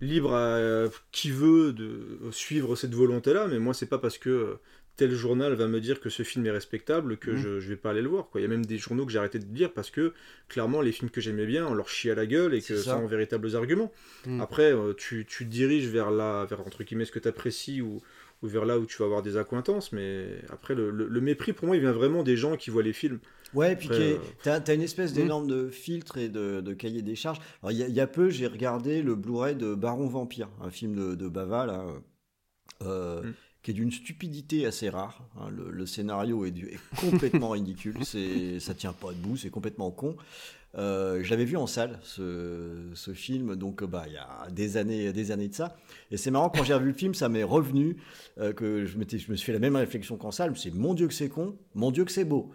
[0.00, 4.58] libre à euh, qui veut de suivre cette volonté-là, mais moi, c'est pas parce que
[4.98, 7.36] tel journal va me dire que ce film est respectable que Mhm.
[7.38, 8.28] je, je vais pas aller le voir.
[8.28, 8.40] Quoi.
[8.42, 10.12] Il y a même des journaux que j'ai arrêté de lire parce que
[10.48, 12.92] clairement les films que j'aimais bien, on leur chie à la gueule et que ça.
[12.92, 13.90] sans véritables arguments.
[14.26, 14.40] Mhm.
[14.42, 17.80] Après, euh, tu, tu te diriges vers là, vers entre guillemets ce que tu apprécies
[17.80, 18.02] ou,
[18.42, 21.52] ou vers là où tu vas avoir des accointances, mais après le, le- le mépris
[21.52, 23.20] pour moi il vient vraiment des gens qui voient les films.
[23.54, 25.16] Ouais, puis qui est- euh, t'as t'as une espèce Hmm.
[25.16, 27.38] d'énorme de filtre et de, de cahier des charges.
[27.62, 30.50] Alors, il y, a- il y a peu, j'ai regardé le Blu-ray de Baron Vampire,
[30.60, 31.86] un film de, de Bava, là,
[32.82, 33.34] euh, Mm.
[33.62, 35.28] Qui est d'une stupidité assez rare.
[35.38, 35.48] hein.
[35.50, 39.90] Le, le scénario est, du- est complètement ridicule, c'est, ça tient pas debout, c'est complètement
[39.90, 40.16] con.
[40.76, 44.76] Euh, je l'avais vu en salle, ce, ce film, donc bah, il y a des
[44.76, 45.76] années, des années de ça.
[46.10, 47.96] Et c'est marrant, quand j'ai revu le film, ça m'est revenu,
[48.38, 51.14] euh, que je, me suis fait la même réflexion qu'en salle, c'est mon Dieu que
[51.14, 52.50] c'est con, mon Dieu que c'est beau.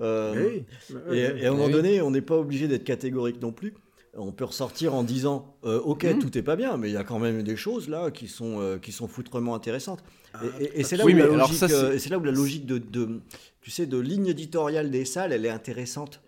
[0.00, 0.96] Euh, oui.
[1.12, 3.74] Et, et à un moment donné, on n'est pas obligé d'être catégorique non plus.
[4.14, 6.18] On peut ressortir en disant euh, Ok, Mhm.
[6.18, 8.60] tout est pas bien, mais il y a quand même des choses là qui sont,
[8.60, 10.04] euh, qui sont foutrement intéressantes.
[10.60, 12.18] Et, et- et c'est là, Oui, où la logique, ça, c'est- euh, et c'est là
[12.18, 13.20] où la logique de, de-
[13.62, 16.20] tu sais, de ligne éditoriale des salles, elle est intéressante.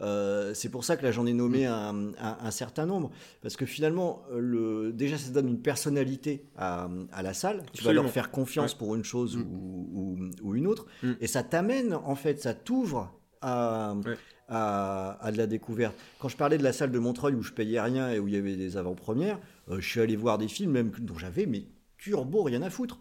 [0.00, 3.10] Euh, c'est pour ça que là j'en ai nommé un, un- un certain nombre,
[3.42, 7.62] parce que finalement, le, déjà ça donne une personnalité à, à la salle.
[7.72, 8.78] Tu vas leur faire confiance Ouais.
[8.78, 9.42] pour une chose Mm.
[9.42, 10.84] ou, ou- ou une autre,
[11.20, 13.10] et ça t'amène en fait, ça t'ouvre
[13.40, 14.16] à, Ouais.
[14.48, 15.94] À, à de la découverte.
[16.18, 18.34] Quand je parlais de la salle de Montreuil où je payais rien et où il
[18.34, 19.38] y avait des avant-premières,
[19.70, 21.64] euh, je suis allé voir des films même dont j'avais mais
[21.98, 22.98] turbo rien à foutre.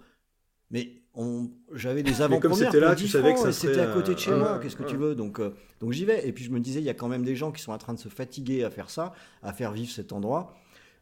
[0.71, 4.13] Mais on- j'avais des comme avant-premières c'était là, tu 10 savais que c'était à côté
[4.15, 4.59] de chez euh, moi.
[4.59, 5.15] Qu'est-ce que tu veux?
[5.15, 6.27] Donc, euh, donc j'y vais.
[6.27, 7.77] Et puis je me disais, il y a quand même des gens qui sont en
[7.77, 10.55] train de se fatiguer à faire ça, à faire vivre cet endroit.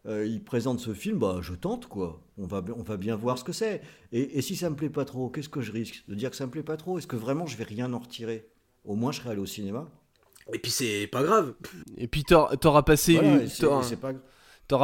[0.05, 2.21] Euh, ils présentent ce film, bah je tente quoi.
[2.37, 3.81] On va, on va bien voir ce que c'est.
[4.11, 6.03] Et, et si ça me plaît pas trop, qu'est-ce que je risque?
[6.09, 6.97] De dire que ça me plaît pas trop?
[6.97, 8.49] Est-ce que vraiment je vais rien en retirer?
[8.83, 9.89] Au moins je serai allé au cinéma.
[10.51, 11.53] Et puis c'est pas grave.
[11.97, 13.49] Et puis t'auras passé, Voilà, une-
[13.97, 14.13] pas.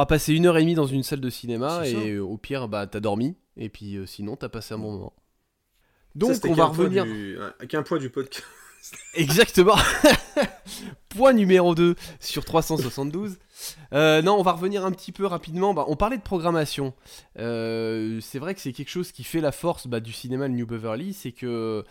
[0.06, 1.86] passé heure et demie dans une salle de cinéma ça.
[1.86, 4.92] et euh, au pire bah t'as dormi et puis euh, sinon t'as passé un bon
[4.92, 5.12] moment.
[6.14, 7.38] Donc on va point revenir du-
[7.68, 8.44] qu'un point du podcast.
[9.14, 9.76] exactement.
[11.10, 13.38] Point numéro 2 sur 372.
[13.92, 15.74] Euh, non, on va revenir un petit peu rapidement.
[15.74, 16.94] Bah, on parlait de programmation.
[17.38, 20.54] Euh, c'est vrai que c'est quelque chose qui fait la force bah, du cinéma le
[20.54, 21.84] New Beverly, c'est que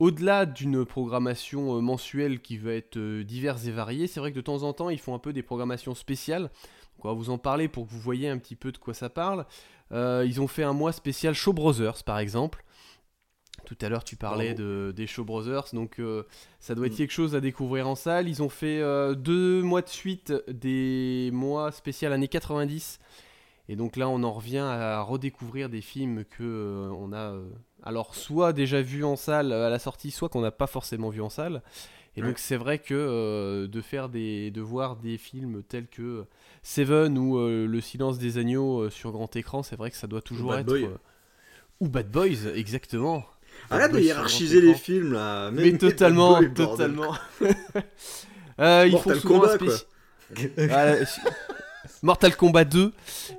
[0.00, 4.36] au-delà d'une programmation euh, mensuelle qui va être euh, diverse et variée, c'est vrai que
[4.36, 6.50] de temps en temps ils font un peu des programmations spéciales.
[6.96, 8.94] Donc, on va vous en parler pour que vous voyez un petit peu de quoi
[8.94, 9.46] ça parle.
[9.92, 12.64] Euh, ils ont fait un mois spécial Show Brothers par exemple.
[13.66, 16.24] Tout à l'heure tu parlais de, des Show Brothers, donc euh,
[16.60, 16.96] ça doit être Mm.
[16.96, 18.28] quelque chose à découvrir en salle.
[18.28, 22.98] Ils ont fait euh, deux mois de suite des mois spécial années 90.
[23.68, 27.34] Et donc là, on en revient à redécouvrir des films que euh, on a
[27.82, 31.20] alors soit déjà vu en salle à la sortie, soit qu'on n'a pas forcément vu
[31.20, 31.62] en salle.
[32.16, 32.28] Et Ouais.
[32.28, 36.24] donc c'est vrai que euh, de faire des, de voir des films tels que
[36.62, 40.06] Seven ou euh, Le Silence des agneaux euh, sur grand écran, c'est vrai que ça
[40.08, 40.84] doit toujours être Boy.
[40.84, 40.96] euh,
[41.78, 43.24] ou Bad Boys, exactement.
[43.70, 45.50] Arrête de hiérarchiser les films là.
[45.52, 47.14] Mais totalement, Boy, totalement.
[48.58, 49.74] Euh, ils font souvent un Kombat,
[50.36, 51.30] je-
[52.02, 52.92] Mortal Kombat 2,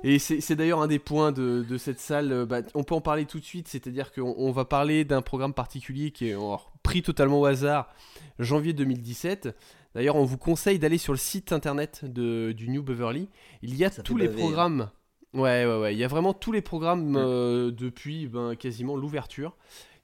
[0.04, 2.32] et c'est d'ailleurs un des points de, de cette salle.
[2.32, 5.22] euh, bah, on peut en parler tout de suite, c'est-à-dire qu'on on va parler d'un
[5.22, 7.88] programme particulier qui est alors, pris totalement au hasard,
[8.38, 9.56] janvier 2017.
[9.94, 13.28] D'ailleurs, on vous conseille d'aller sur le site internet de, du New Beverly.
[13.62, 14.44] Il y a Ça tous les baver, hein.
[14.46, 14.90] programmes.
[15.34, 15.94] Ouais, ouais, ouais.
[15.94, 17.16] Il y a vraiment tous les programmes Mm.
[17.18, 19.54] euh, depuis ben, quasiment l'ouverture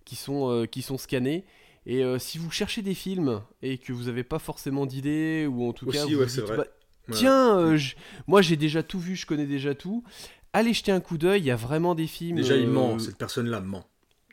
[0.05, 1.45] qui sont, euh, qui sont scannés.
[1.87, 5.67] Et euh, si vous cherchez des films et que vous n'avez pas forcément d'idées, ou
[5.67, 6.65] en tout cas, vous ouais, dites, bah.
[7.13, 7.79] Tiens, euh,
[8.27, 10.05] moi j'ai déjà tout vu, je connais déjà tout.
[10.53, 12.37] Allez jeter un coup d'œil, il y a vraiment des films.
[12.37, 12.99] Déjà, il euh, ment.
[12.99, 13.85] Cette personne-là ment.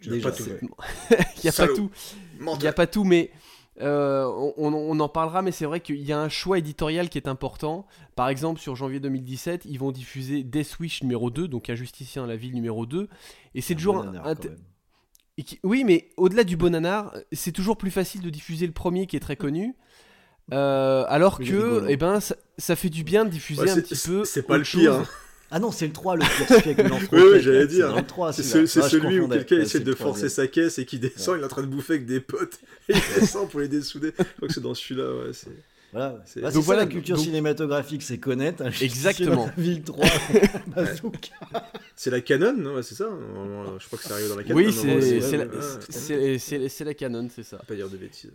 [0.02, 0.44] Tu n'as Déjà, pas tout.
[0.44, 0.62] c'est-
[1.10, 1.76] Il n'y a pas Salaud.
[1.76, 1.92] tout.
[2.34, 2.74] Il n'y a Menteur.
[2.76, 3.32] pas tout, mais
[3.82, 4.26] euh,
[4.58, 7.86] on, en parlera, mais c'est vrai qu'il y a un choix éditorial qui est important.
[8.16, 12.24] Par exemple, sur janvier 2017, ils vont diffuser Death Wish numéro 2, donc Un justicien
[12.24, 13.10] à la ville numéro 2.
[13.54, 13.96] Et c'est toujours...
[14.04, 14.36] bon un-
[15.38, 18.72] et qui- Oui, mais au-delà du bon nanar, c'est toujours plus facile de diffuser le
[18.74, 19.76] premier qui est très connu.
[20.54, 21.86] Euh, alors que, rigolo.
[21.90, 24.24] eh ben, ça, ça fait du bien de diffuser Ouais, un petit peu.
[24.26, 24.94] C'est pas le pire.
[24.94, 25.06] hein.
[25.52, 27.86] Ah non, c'est le 3, le pire celui avec le Oui, oui, j'allais dire.
[27.88, 28.68] C'est dans le 3, C'est celui-là.
[28.68, 31.42] ce- c'est Ah, celui où quelqu'un essaie de forcer sa caisse et qui descend, il
[31.42, 34.12] est en train de bouffer avec des potes et il descend pour les dessouder.
[34.18, 35.34] Je crois que c'est dans celui-là, ouais.
[35.34, 35.48] c'est-
[35.94, 36.18] Voilà.
[36.26, 38.64] C'est- Bah, Donc ça voilà, la culture donc- cinématographique, c'est connaître.
[38.64, 39.50] un Exactement.
[39.56, 40.04] Ville 3,
[40.76, 41.30] bazooka.
[41.96, 43.08] C'est la canon, non Ouais, c'est ça
[43.80, 44.56] Je crois que c'est arrivé dans la canon.
[44.56, 47.58] Oui, c'est la, la canon, c'est ça.
[47.68, 48.32] Pas dire de bêtises.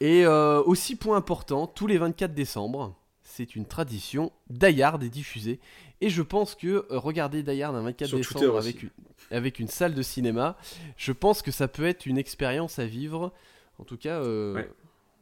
[0.00, 5.08] Et euh, aussi point important, tous les 24 décembre, c'est une tradition, Die Hard est
[5.10, 5.60] diffusé.
[6.00, 8.90] Et je pense que euh, regarder Die Hard un 24 Sur Twitter décembre avec une,
[9.30, 10.56] avec une salle de cinéma,
[10.96, 13.32] je pense que ça peut être une expérience à vivre.
[13.78, 14.70] En tout cas, euh, Ouais.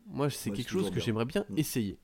[0.06, 1.58] moi c'est Ouais, quelque chose que j'aimerais bien Mm.
[1.58, 1.98] essayer.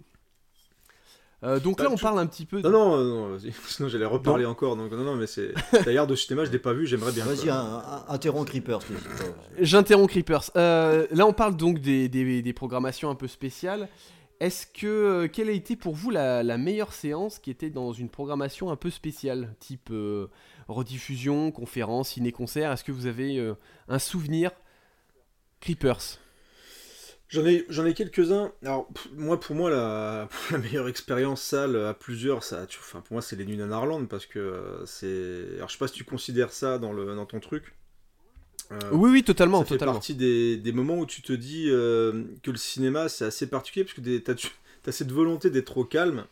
[1.43, 2.61] Euh, donc Bah, là, on parle un petit peu.
[2.63, 4.77] Non, non, euh, non, sinon j'allais reparler encore.
[4.77, 5.53] Donc, non, non, mais c'est.
[5.85, 7.25] D'ailleurs, de cinéma, je l'ai pas vu, j'aimerais bien.
[7.25, 7.51] Vas-y,
[8.09, 8.81] interromps Creepers.
[9.59, 10.51] J'interromps Creepers.
[10.57, 13.89] Euh, là, on parle donc des, des- des programmations un peu spéciales.
[14.41, 17.93] Est-ce que euh, quelle a été pour vous la, la meilleure séance qui était dans
[17.93, 20.27] une programmation un peu spéciale, type euh,
[20.69, 22.73] rediffusion, conférence, ciné-concert?
[22.73, 23.55] Est-ce que vous avez euh,
[23.89, 24.51] un souvenir
[25.61, 26.19] Creepers
[27.29, 28.53] J'en ai, j'en ai quelques-uns.
[28.63, 33.15] Alors, moi, pour moi, la, la meilleure expérience salle à plusieurs, ça, tu- enfin, pour
[33.15, 35.57] moi, c'est les Nuits en Arlande parce que euh, c'est.
[35.57, 37.75] Alors, je sais pas si tu considères ça dans, le, dans ton truc.
[38.73, 39.81] Euh, Oui, oui, totalement, ça fait totalement.
[39.81, 43.85] partie des, des moments où tu te dis euh, que le cinéma c'est assez particulier
[43.85, 46.27] parce que tu as, cette volonté d'être trop calme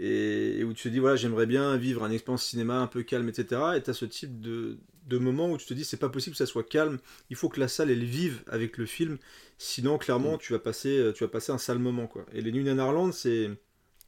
[0.00, 3.02] et, et où tu te dis voilà j'aimerais bien vivre une expérience cinéma un peu
[3.02, 5.96] calme etc et tu as ce type de, de moment où tu te dis c'est
[5.96, 6.98] pas possible que ça soit calme.
[7.30, 9.18] Il faut que la salle elle vive avec le film.
[9.58, 12.26] Sinon clairement tu vas passer tu vas passer un sale moment quoi.
[12.32, 13.50] Et les Nuits en Arlande c'est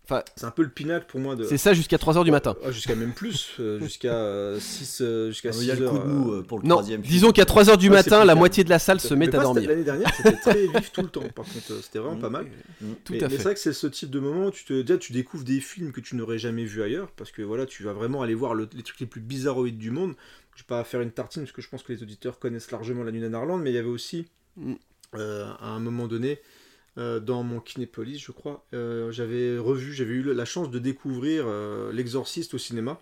[0.05, 2.55] Enfin, c'est un peu le pinacle pour moi de C'est ça jusqu'à 3h du matin.
[2.71, 6.05] Jusqu'à même plus euh, jusqu'à 6 jusqu'à Ah, Il y a 6 le coup de
[6.05, 7.11] mou euh, pour le Non, troisième film.
[7.11, 9.67] disons qu'à 3h du Ouais, matin, la moitié de la salle se met à dormir.
[9.69, 11.23] L'année dernière, c'était très vif tout le temps.
[11.35, 12.21] Par contre, euh, c'était vraiment Mm.
[12.21, 12.47] pas mal.
[13.05, 14.83] Tout mais, à mais c'est vrai que c'est ce type de moment où tu te,
[14.83, 17.83] déjà, tu découvres des films que tu n'aurais jamais vus ailleurs, parce que voilà, tu
[17.83, 20.15] vas vraiment aller voir le- les trucs les plus bizarroïdes du monde.
[20.55, 23.05] Je vais pas faire une tartine, parce que je pense que les auditeurs connaissent largement
[23.05, 24.27] La Nuit en Arlande, mais il y avait aussi,
[24.59, 24.75] Mm.
[25.17, 26.41] euh, à un moment donné,
[26.99, 31.45] euh, dans mon Kinépolis, je crois, euh, j'avais revu, j'avais eu la chance de découvrir
[31.47, 33.01] euh, L'Exorciste au cinéma.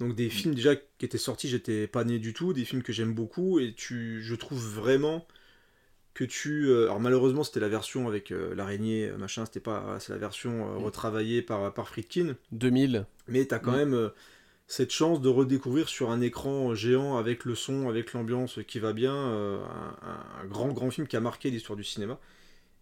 [0.00, 2.92] Donc des films déjà qui étaient sortis, j'étais pas né du tout, des films que
[2.92, 5.26] j'aime beaucoup, et tu, je trouve vraiment
[6.14, 6.72] que tu...
[6.72, 9.98] alors malheureusement c'était la version avec l'araignée, machin, c'était pas...
[10.00, 10.84] C'est la version Mm.
[10.84, 13.06] retravaillée par, par Friedkin, 2000.
[13.26, 13.76] mais t'as quand Mm.
[13.76, 14.10] même
[14.70, 18.92] cette chance de redécouvrir sur un écran géant avec le son, avec l'ambiance qui va
[18.92, 19.58] bien, euh,
[20.02, 22.20] un, un grand grand film qui a marqué l'histoire du cinéma.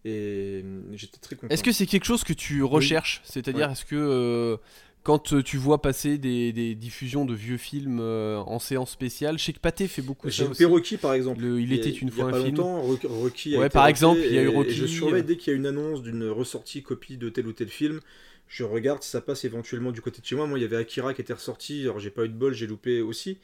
[0.05, 1.47] Et euh, j'étais très content.
[1.51, 3.21] Est-ce que c'est quelque chose que tu recherches?
[3.23, 3.71] C'est-à-dire, Ouais.
[3.71, 4.57] est-ce que euh,
[5.03, 9.45] quand tu vois passer des, des diffusions de vieux films euh, en séance spéciale, je
[9.45, 10.67] sais que Pathé fait beaucoup J'ai ça.
[10.67, 11.41] Rocky par exemple.
[11.41, 12.57] Le Il était une il y fois a un pas film.
[12.57, 14.71] longtemps, Rocky- Rocky a Ouais, été par exemple, il y a eu Rocky.
[14.71, 17.53] Et je surveille dès qu'il y a une annonce d'une ressortie copie de tel ou
[17.53, 18.01] tel film.
[18.47, 20.47] Je regarde si ça passe éventuellement du côté de chez moi.
[20.47, 21.81] Moi, il y avait Akira qui était ressorti.
[21.83, 23.37] Alors, j'ai pas eu de bol, j'ai loupé aussi.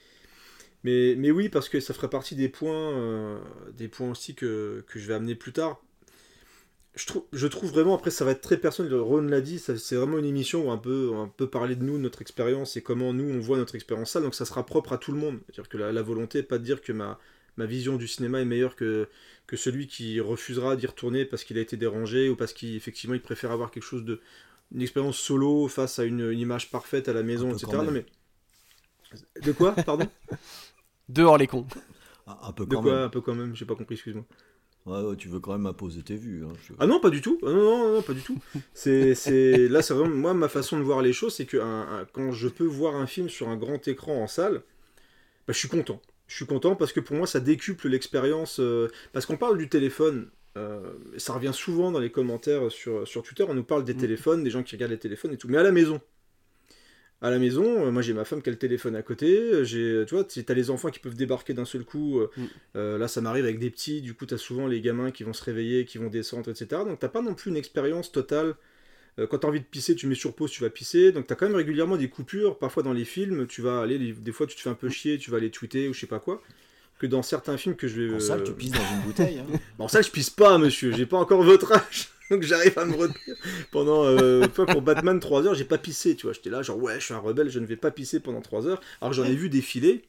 [0.83, 3.39] Mais, oui, parce que ça ferait partie des points, euh,
[3.77, 5.81] des points aussi que, je vais amener plus tard.
[6.95, 10.25] Je trouve, vraiment, après ça va être très personnel, Ron l'a dit, c'est vraiment une
[10.25, 13.23] émission où un peu, un peu parler de nous, de notre expérience et comment nous
[13.23, 15.39] on voit notre expérience ça, donc ça sera propre à tout le monde.
[15.47, 17.17] C'est-à-dire que la, volonté, pas de dire que ma,
[17.57, 19.07] vision du cinéma est meilleure que,
[19.47, 23.21] que celui qui refusera d'y retourner parce qu'il a été dérangé ou parce qu'effectivement il
[23.21, 24.21] préfère avoir quelque chose de
[24.73, 27.83] une expérience solo face à une, une image parfaite à la maison, etc.
[27.83, 28.05] Non, mais...
[29.41, 30.07] De quoi Pardon
[31.09, 31.67] Dehors les cons.
[32.27, 33.03] Un, un peu De quand quoi même.
[33.03, 34.25] Un peu quand même, j'ai pas compris, excuse-moi.
[34.85, 36.43] Ouais, ouais, tu veux quand même imposer tes vues.
[36.45, 37.39] hein, je- Ah non, pas du tout.
[37.43, 37.55] Ah non,
[37.87, 38.37] non, non, pas du tout.
[38.73, 39.69] C'est, c'est...
[39.69, 42.31] Là, c'est vraiment moi, ma façon de voir les choses, c'est que un- un- quand
[42.33, 44.55] je peux voir un film sur un grand écran en salle,
[45.47, 46.01] bah, je suis content.
[46.27, 48.59] Je suis content parce que pour moi, ça décuple l'expérience.
[48.59, 50.29] euh, Parce qu'on parle du téléphone,
[51.17, 53.97] ça revient souvent dans les commentaires sur, sur Twitter, on nous parle des Mm.
[53.97, 55.47] téléphones, des gens qui regardent les téléphones et tout.
[55.47, 55.99] Mais à la maison,
[57.21, 59.63] à la maison, euh, moi j'ai ma femme qui a le téléphone à côté, euh,
[59.63, 62.19] j'ai, tu vois, tu as les enfants qui peuvent débarquer d'un seul coup.
[62.19, 62.43] euh, Mm.
[62.75, 65.23] euh, là, ça m'arrive avec des petits, du coup, tu as souvent les gamins qui
[65.23, 66.83] vont se réveiller, qui vont descendre, etc.
[66.85, 68.55] Donc, t'as pas non plus une expérience totale.
[69.19, 71.11] Euh, quand tu as envie de pisser, tu mets sur pause, tu vas pisser.
[71.13, 72.59] Donc, tu as quand même régulièrement des coupures.
[72.59, 75.17] Parfois, dans les films, tu vas aller, des fois, tu te fais un peu chier,
[75.17, 76.41] tu vas aller tweeter ou je sais pas quoi.
[76.99, 78.15] Que dans certains films que je vais.
[78.15, 79.39] En salle, euh, tu pisses dans une bouteille.
[79.39, 79.59] hein.
[79.77, 80.93] Bon, ça, je pisse pas, monsieur.
[80.93, 82.09] J'ai pas encore votre âge.
[82.31, 83.35] Donc, j'arrive à me retenir.
[83.71, 84.05] Pendant.
[84.05, 86.15] Euh, pour Batman, 3 heures, j'ai pas pissé.
[86.15, 88.19] Tu vois, j'étais là, genre, ouais, je suis un rebelle, je ne vais pas pisser
[88.21, 88.81] pendant 3 heures.
[89.01, 90.03] Alors, que j'en ai vu défiler.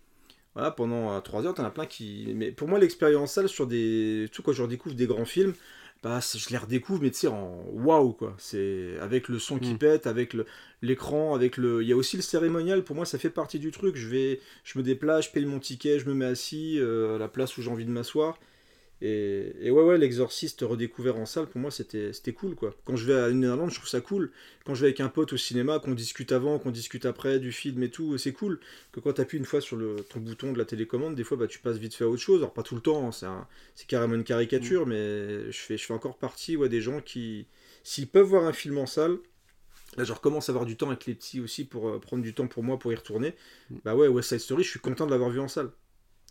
[0.54, 2.32] Voilà, pendant 3 heures, t'en as plein qui.
[2.36, 4.28] Mais pour moi, l'expérience salle sur des.
[4.32, 5.54] Tout quand je redécouvre des grands films,
[6.02, 8.34] bah, je les redécouvre, mais tu sais, en waouh, quoi.
[8.38, 9.78] C'est avec le son qui Mm.
[9.78, 10.36] pète, avec
[10.82, 11.82] l'écran, avec le.
[11.82, 13.96] Il y a aussi le cérémonial, pour moi, ça fait partie du truc.
[13.96, 14.40] Je vais.
[14.64, 17.56] Je me déplace, je paye mon ticket, je me mets assis euh, à la place
[17.56, 18.38] où j'ai envie de m'asseoir.
[19.02, 22.74] Et, et ouais, ouais, l'exorciste redécouvert en salle, pour moi, c'était cool, quoi.
[22.84, 24.30] Quand je vais à Irlande, je trouve ça cool.
[24.64, 27.52] Quand je vais avec un pote au cinéma, qu'on discute avant, qu'on discute après du
[27.52, 28.60] film et tout, c'est cool.
[28.92, 31.46] Que quand t'appuies une fois sur le, ton bouton de la télécommande, des fois, bah,
[31.46, 32.38] tu passes vite fait à autre chose.
[32.38, 35.94] Alors, pas tout le temps, hein, c'est carrément une caricature, mais je fais, je fais
[35.94, 37.46] encore partie ouais, des gens qui,
[37.82, 39.18] s'ils peuvent voir un film en salle,
[39.96, 42.34] Là, je recommence à avoir du temps avec les petits aussi pour euh, prendre du
[42.34, 43.34] temps pour moi pour y retourner.
[43.84, 45.70] Bah ouais, West Side Story, je suis content de l'avoir vu en salle.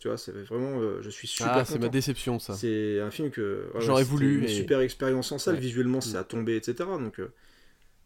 [0.03, 2.55] Tu vois, c'est vraiment, euh, je suis super Ah, c'est ma déception ça.
[2.55, 5.53] C'est un film que ouais, J'aurais voulu, une et- super expérience en salle.
[5.55, 5.61] Ouais.
[5.61, 6.75] Visuellement, c'est à tomber, etc.
[6.99, 7.31] Donc, euh,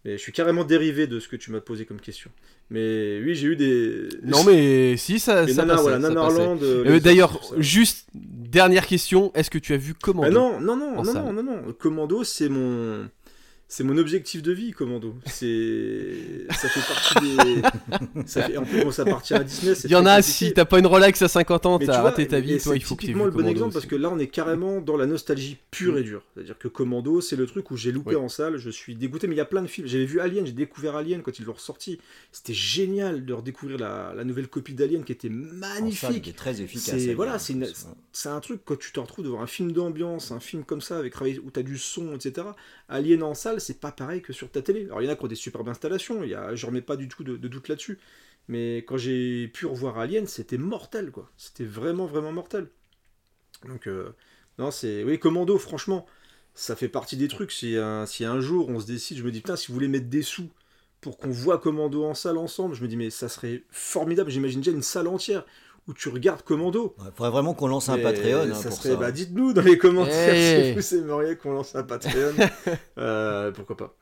[0.05, 2.29] mais je suis carrément dérivé de ce que tu m'as posé comme question.
[2.69, 4.09] Mais oui, j'ai eu des.
[4.21, 6.13] Non mais si ça, Les ça nanas, passait, voilà, ça passait.
[6.37, 6.61] Nanarland.
[6.61, 7.55] euh, Euh, les D'ailleurs, ça.
[7.57, 10.27] juste dernière question, est-ce que tu as vu Commando?
[10.27, 11.73] Bah non, non, non, non, non, non, non.
[11.79, 13.09] Commando, c'est mon.
[13.70, 15.13] C'est mon objectif de vie, Commando.
[15.26, 18.26] C'est, ça fait partie des.
[18.26, 18.55] Ça fait...
[18.55, 19.74] En plus, bon, ça appartient à Disney.
[19.84, 22.39] Il y en a, si t'as pas une Rolex à 50 ans, t'as raté ta
[22.39, 24.80] vie, toi, il faut que tu le bon exemple parce que là, on est carrément
[24.80, 26.24] dans la nostalgie pure et dure.
[26.34, 29.36] C'est-à-dire que Commando, c'est le truc où j'ai loupé en salle, je suis dégoûté, mais
[29.36, 29.88] il y a plein de films.
[29.88, 31.99] J'avais vu Alien, j'ai découvert Alien quand ils l'ont ressorti.
[32.32, 36.22] C'était génial de redécouvrir la, la nouvelle copie d'Alien qui était magnifique.
[36.22, 36.97] qui est très efficace.
[36.97, 37.55] C'est, voilà, c'est,
[38.13, 40.97] c'est un truc quand tu te retrouves devant un film d'ambiance, un film comme ça,
[40.97, 42.47] avec où t'as du son, etc.
[42.89, 44.86] Alien en salle, c'est pas pareil que sur ta télé.
[44.86, 46.82] Alors il y en a qui ont des superbes installations, il y a, je remets
[46.82, 47.99] pas du tout de, doute là-dessus.
[48.47, 51.30] Mais quand j'ai pu revoir Alien, c'était mortel, quoi.
[51.38, 52.70] C'était vraiment, vraiment mortel.
[53.68, 54.16] Donc, euh,
[54.58, 55.03] non, c'est.
[55.03, 56.05] Oui, Commando, franchement,
[56.53, 57.51] ça fait partie des trucs.
[57.51, 59.88] Si un, si un jour on se décide, je me dis, putain, si vous voulez
[59.88, 60.49] mettre des sous
[61.01, 64.32] pour qu'on voit Commando en salle ensemble, je me dis, mais ça serait formidable.
[64.32, 65.45] J'imagine déjà une salle entière
[65.88, 66.95] où tu regardes Commando.
[66.99, 68.49] Il faudrait vraiment qu'on lance un Patreon.
[68.51, 72.33] Hein, ça serait, Bah, dites-nous dans les commentaires si vous aimeriez qu'on lance un Patreon.
[72.97, 73.95] euh, pourquoi pas.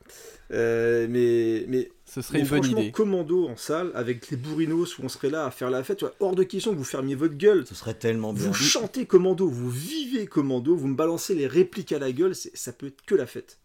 [0.52, 2.90] Euh, mais, mais ce serait une bonne idée.
[2.90, 6.04] Commando en salle avec les bourrinos où on serait là à faire la fête.
[6.20, 7.64] hors de question que vous fermiez votre gueule.
[7.66, 8.46] Ce serait tellement bien.
[8.46, 12.72] Vous chantez Commando, vous vivez Commando, vous me balancez les répliques à la gueule, ça
[12.72, 13.58] peut être que la fête.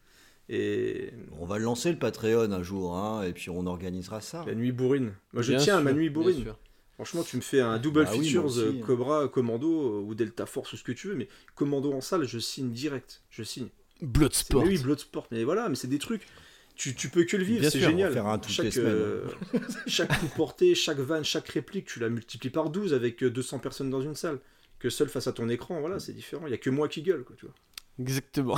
[0.49, 1.11] Et...
[1.39, 4.43] On va lancer le Patreon un jour, hein, et puis on organisera ça.
[4.45, 5.13] La nuit bourrine.
[5.34, 6.53] Moi je tiens à ma nuit bourrine.
[7.02, 8.86] Franchement, tu me fais un double bah features euh, hein.
[8.86, 12.26] Cobra, Commando euh, ou Delta Force ou ce que tu veux, mais Commando en salle,
[12.26, 13.24] je signe direct.
[13.32, 13.70] Je signe.
[14.04, 14.64] Bloodsport.
[14.64, 15.26] Oui, Bloodsport.
[15.32, 16.28] Mais voilà, mais c'est des trucs.
[16.76, 18.14] Tu, tu, peux que le vivre, c'est génial.
[18.14, 19.26] faire un chaque, euh,
[19.88, 23.89] chaque coup porté, chaque vanne, chaque réplique, tu la multiplies par 12 avec 200 personnes
[23.89, 24.38] dans une salle.
[24.78, 26.45] Que seul face à ton écran, voilà, c'est différent.
[26.45, 27.56] Il y a que moi qui gueule, quoi, tu vois.
[27.99, 28.58] Exactement.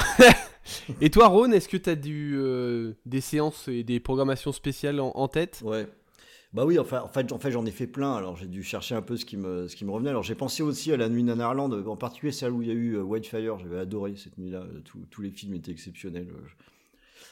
[1.00, 2.38] et toi, Ron, est-ce que tu as du,
[3.06, 5.62] des séances et des programmations spéciales en, en tête?
[5.64, 5.88] Ouais.
[6.54, 8.94] Bah oui, enfin, en fait, en fait j'en ai fait plein, alors j'ai dû chercher
[8.94, 10.12] un peu ce qui me, ce qui me revenait.
[10.12, 12.76] Alors j'ai pensé aussi à la nuit Nanarland, en particulier celle où il y a
[12.76, 16.28] eu euh, Whitefire, j'avais adoré cette nuit-là, euh, tous les films étaient exceptionnels.
[16.30, 16.48] Euh,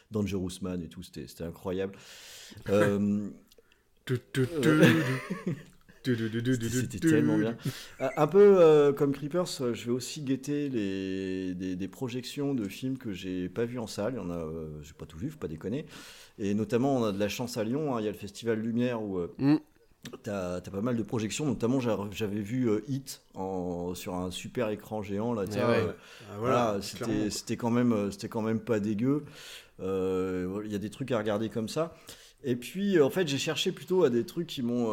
[0.10, 1.94] Dangerous Man et tout, c'était incroyable.
[6.04, 7.58] C'était tellement bien.
[8.00, 13.50] Un peu comme Creepers, je vais aussi guetter les, des, projections de films que j'ai
[13.50, 14.14] pas vus en salle.
[14.14, 14.46] Il y en a,
[14.82, 15.86] j'ai pas tout vu, faut pas déconner.
[16.42, 17.96] Et notamment, on a de la chance à Lyon.
[17.96, 18.02] Hein.
[18.02, 19.58] Il y a le Festival Lumière où euh, mm.
[20.24, 21.46] tu as, pas mal de projections.
[21.46, 25.34] Notamment, j'avais vu euh, Hit en, sur un super écran géant.
[25.34, 25.94] Là, euh,
[26.32, 29.24] ah, voilà, c'était quand, même, quand même pas dégueu.
[29.80, 31.96] Il y a des trucs à regarder comme ça.
[32.44, 34.88] Et puis, en fait, j'ai cherché plutôt à des trucs qui m'ont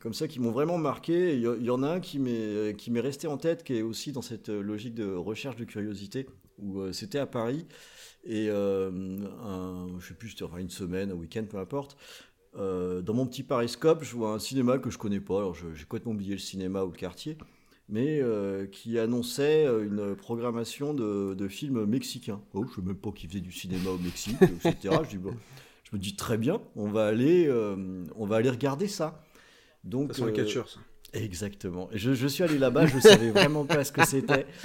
[0.00, 1.34] comme ça qui m'ont vraiment marqué.
[1.34, 4.12] Il y, en a un qui m'est qui m'est resté en tête, qui est aussi
[4.12, 6.26] dans cette logique de recherche de curiosité,
[6.58, 7.66] où c'était à Paris.
[8.24, 8.90] Et euh,
[9.42, 11.96] un, je sais plus, c'était une semaine, un week-end, peu importe.
[12.56, 15.38] Euh, dans mon petit Pariscope, je vois un cinéma que je connais pas.
[15.38, 17.38] Alors, j'ai complètement oublié le cinéma ou le quartier,
[17.88, 22.40] mais euh, qui annonçait une programmation de, de, films mexicains.
[22.54, 24.94] Oh, je sais même pas qui faisait du cinéma au Mexique, etc.
[25.04, 27.50] je me dis très bien, on va aller,
[28.16, 29.22] on va aller regarder ça.
[29.88, 30.80] Donc, ça un catcheur, ça.
[31.14, 31.88] Exactement.
[31.92, 34.46] Je, je suis allé là-bas, je savais vraiment pas ce que c'était.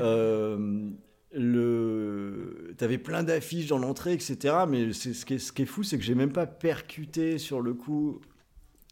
[0.00, 0.90] Euh,
[1.34, 5.66] le t'avais plein d'affiches dans l'entrée etc mais c'est ce qui est, ce qui est
[5.66, 8.20] fou c'est que j'ai même pas percuté sur le coup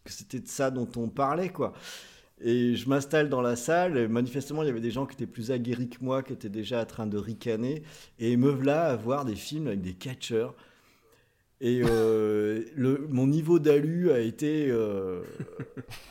[0.04, 1.72] que c'était de ça dont on parlait quoi
[2.40, 5.26] et je m'installe dans la salle et manifestement il y avait des gens qui étaient
[5.26, 7.84] plus aguerris que moi qui étaient déjà en train de ricaner
[8.18, 10.54] et me voilà à voir des films avec des catcheurs
[11.62, 12.64] et euh,
[13.08, 15.22] mon niveau d'alu a été, euh,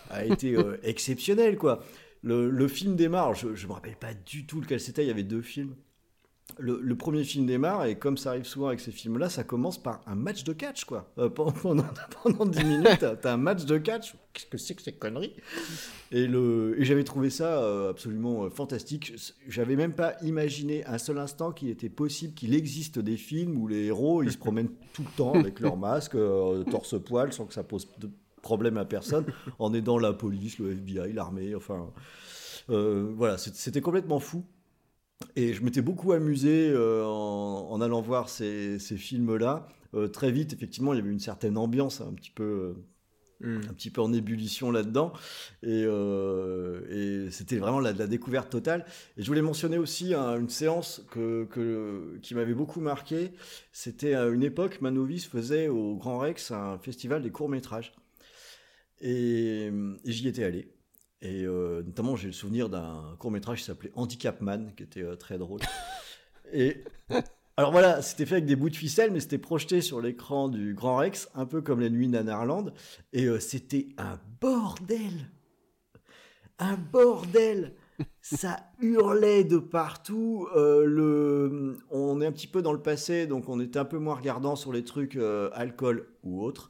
[0.09, 1.83] a été euh, exceptionnel, quoi.
[2.23, 5.11] Le, le, film démarre, je ne me rappelle pas du tout lequel c'était, il y
[5.11, 5.75] avait deux films
[6.59, 10.01] le, premier film démarre et comme ça arrive souvent avec ces films-là, ça commence par
[10.05, 11.11] un match de catch, quoi.
[11.17, 11.29] Euh,
[11.61, 11.85] pendant,
[12.23, 14.15] pendant 10 minutes, t'as un match de catch.
[14.33, 15.35] Qu'est-ce que c'est que ces conneries?
[16.11, 19.13] Et, et j'avais trouvé ça euh, absolument euh, fantastique.
[19.47, 23.67] J'avais même pas imaginé un seul instant qu'il était possible qu'il existe des films où
[23.67, 26.15] les héros ils se promènent tout le temps avec leur masque,
[26.69, 28.09] torse-poil, sans que ça pose de
[28.41, 29.25] problème à personne,
[29.59, 31.91] en aidant la police, le FBI, l'armée, enfin.
[32.67, 34.45] voilà, c'était complètement fou.
[35.35, 39.67] Et je m'étais beaucoup amusé euh, en, allant voir ces, films-là.
[39.93, 42.75] Euh, très vite, effectivement, il y avait une certaine ambiance un petit peu,
[43.43, 43.69] euh, hmm.
[43.69, 45.13] un petit peu en ébullition là-dedans.
[45.63, 45.85] Et,
[47.29, 48.85] c'était vraiment la, la, découverte totale.
[49.17, 53.31] Et je voulais mentionner aussi une séance que, qui m'avait beaucoup marqué.
[53.71, 57.93] C'était à une époque, Manovis faisait au Grand Rex un festival des courts-métrages.
[59.01, 59.71] et
[60.05, 60.80] j'y étais allé.
[61.21, 65.03] Et euh, notamment, j'ai le souvenir d'un court métrage qui s'appelait Handicap Man, qui était
[65.03, 65.59] euh, très drôle.
[66.51, 66.83] Et
[67.57, 70.73] alors voilà, c'était fait avec des bouts de ficelle, mais c'était projeté sur l'écran du
[70.73, 72.11] Grand Rex, un peu comme les nuits
[73.13, 75.29] Et euh, c'était un bordel
[76.57, 77.75] Un bordel
[78.21, 80.47] ça hurlait de partout.
[80.55, 83.97] Euh, le, on est un petit peu dans le passé, donc on était un peu
[83.97, 86.69] moins regardant sur les trucs euh, alcool ou autres.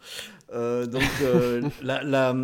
[0.54, 1.04] Euh, donc
[1.84, 2.36] la, la,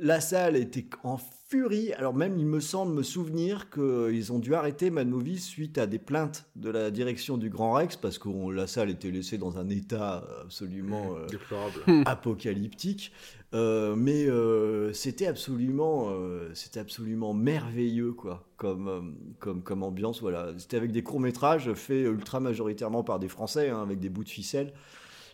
[0.00, 1.18] la, salle était en
[1.48, 1.92] furie.
[1.94, 5.86] Alors même, il me semble me souvenir qu'ils ont dû arrêter Mad Movie suite à
[5.86, 9.58] des plaintes de la direction du Grand Rex parce que la salle était laissée dans
[9.58, 13.12] un état absolument déplorable, apocalyptique.
[13.54, 20.20] Euh, mais euh, c'était absolument, euh, c'était absolument merveilleux quoi, comme, comme, comme ambiance.
[20.20, 24.08] Voilà, c'était avec des courts métrages faits ultra majoritairement par des Français, hein, avec des
[24.08, 24.72] bouts de ficelle,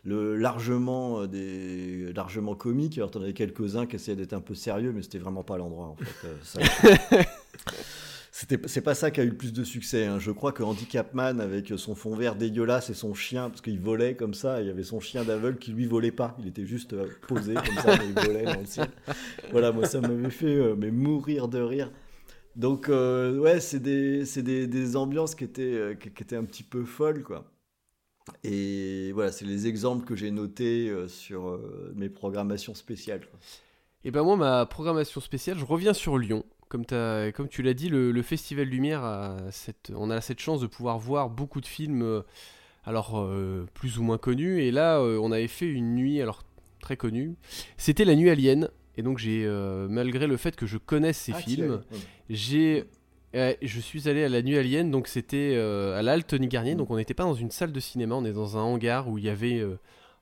[0.05, 2.99] le, largement des, largement comique.
[2.99, 5.57] Alors t'en avais quelques uns qui essayaient d'être un peu sérieux, mais c'était vraiment pas
[5.59, 7.27] l'endroit en fait.
[8.33, 10.07] c'est pas ça qui a eu le plus de succès.
[10.07, 10.19] Hein.
[10.19, 14.15] Je crois que Handicapman, avec son fond vert dégueulasse et son chien, parce qu'il volait
[14.15, 16.35] comme ça, il y avait son chien d'aveugle qui lui volait pas.
[16.41, 18.89] Il était juste euh, posé comme ça, mais il volait dans le ciel.
[19.51, 21.91] Voilà, moi ça m'avait fait euh, mais mourir de rire.
[22.57, 26.85] Donc euh, ouais, c'est des, des, des, ambiances qui étaient, qui, étaient un petit peu
[26.85, 27.52] folles, quoi.
[28.45, 31.59] Et voilà, c'est les exemples que j'ai notés sur
[31.95, 33.23] mes programmations spéciales.
[34.05, 36.87] Et ben moi, ma programmation spéciale, je reviens sur Lyon comme,
[37.35, 40.99] comme tu l'as dit, le, Festival Lumière, a cette, on a cette chance de pouvoir
[40.99, 42.23] voir beaucoup de films, euh,
[42.85, 44.63] alors euh, plus ou moins connus.
[44.63, 46.45] Et là, euh, on avait fait une nuit, alors
[46.81, 47.37] très connue.
[47.77, 48.71] C'était la nuit Alien.
[48.97, 49.47] Et donc j'ai,
[49.89, 51.83] malgré le fait que je connaisse ces ah, films,
[52.29, 52.85] j'ai,
[53.35, 54.91] je suis allé à la nuit Alien.
[54.91, 56.75] Donc c'était à l'Alt Tony Garnier.
[56.75, 56.79] Mm.
[56.79, 59.19] Donc on n'était pas dans une salle de cinéma, on est dans un hangar où
[59.19, 59.65] il y avait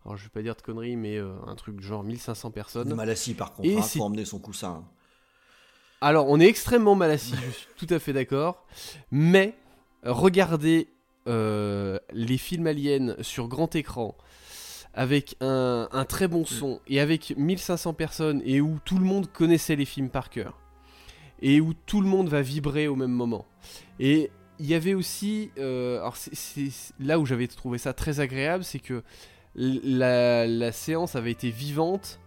[0.04, 2.94] alors je vais pas dire de conneries, mais un truc genre 1500 personnes.
[2.94, 4.84] Mal assis par contre, il hein, faut emmener son coussin.
[6.02, 8.64] Alors, on est extrêmement mal assis, je suis tout à fait d'accord.
[9.10, 9.54] Mais
[10.02, 10.88] regarder
[11.28, 14.16] euh, les films aliens sur grand écran
[14.94, 19.76] avec un, très bon son et avec 1500 personnes et où tout le monde connaissait
[19.76, 20.58] les films par cœur
[21.42, 23.46] et où tout le monde va vibrer au même moment.
[23.98, 24.30] Et
[24.60, 26.68] il y avait aussi, euh, alors c'est
[27.00, 29.02] là où j'avais trouvé ça très agréable, c'est que
[29.54, 32.20] la, séance avait été vivante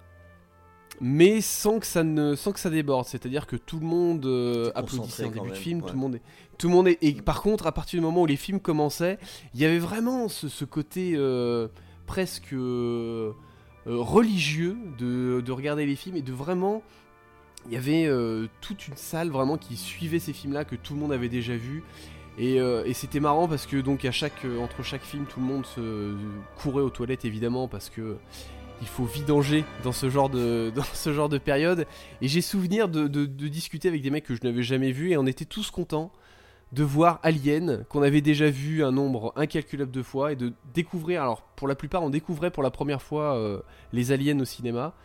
[1.01, 3.07] mais sans que ça ne sans que ça déborde.
[3.07, 5.99] C'est à dire que tout le monde euh, applaudissait en début de film tout le
[5.99, 6.21] monde est,
[6.57, 9.17] tout le monde est, et par contre à partir du moment où les films commençaient
[9.53, 11.67] il y avait vraiment ce, côté euh,
[12.05, 12.53] presque
[13.85, 16.83] religieux de, de, regarder les films et de vraiment
[17.67, 18.09] il y avait
[18.61, 21.55] toute une salle vraiment qui suivait ces films là que tout le monde avait déjà
[21.55, 21.83] vu
[22.37, 26.15] et, et c'était marrant parce que donc chaque entre chaque film tout le monde se
[26.57, 28.17] courait aux toilettes évidemment parce que
[28.83, 31.87] il faut vidanger dans ce genre de, dans ce genre de période.
[32.21, 33.07] Et j'ai souvenir de,
[33.47, 36.11] discuter avec des mecs que je n'avais jamais vus et on était tous contents
[36.73, 41.21] de voir Alien, qu'on avait déjà vu un nombre incalculable de fois, et de découvrir,
[41.21, 43.61] alors pour la plupart on découvrait pour la première fois euh,
[43.91, 44.95] les aliens au cinéma.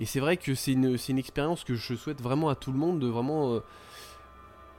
[0.00, 2.78] Et c'est vrai que c'est une, une, expérience que je souhaite vraiment à tout le
[2.78, 3.60] monde, de vraiment euh,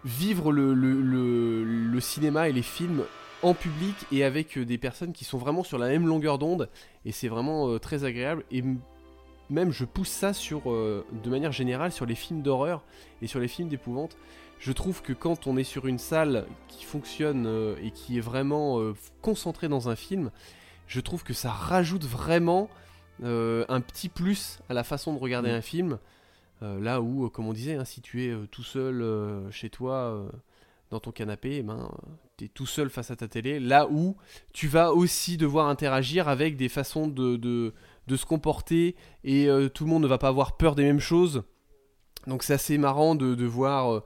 [0.05, 3.03] vivre le, le, le, cinéma et les films
[3.43, 6.69] en public et avec euh, des personnes qui sont vraiment sur la même longueur d'onde.
[7.05, 8.45] Et c'est vraiment euh, très agréable.
[8.49, 8.63] Et
[9.49, 12.83] même je pousse ça sur de manière générale sur les films d'horreur
[13.23, 14.15] et sur les films d'épouvante
[14.59, 18.79] je trouve que quand on est sur une salle qui fonctionne et qui est vraiment
[19.23, 20.29] concentrée dans un film
[20.85, 22.69] je trouve que ça rajoute vraiment
[23.23, 25.55] un petit plus à la façon de regarder mmh.
[25.55, 25.99] un film
[26.61, 29.03] là où comme on disait hein, si tu es tout seul
[29.51, 30.29] chez toi
[30.89, 31.91] dans ton canapé, eh ben,
[32.37, 34.15] tu es tout seul face à ta télé, là où
[34.53, 37.73] tu vas aussi devoir interagir avec des façons de, de,
[38.07, 40.99] de se comporter et euh, tout le monde ne va pas avoir peur des mêmes
[40.99, 41.43] choses.
[42.27, 44.03] Donc c'est assez marrant de, de voir euh,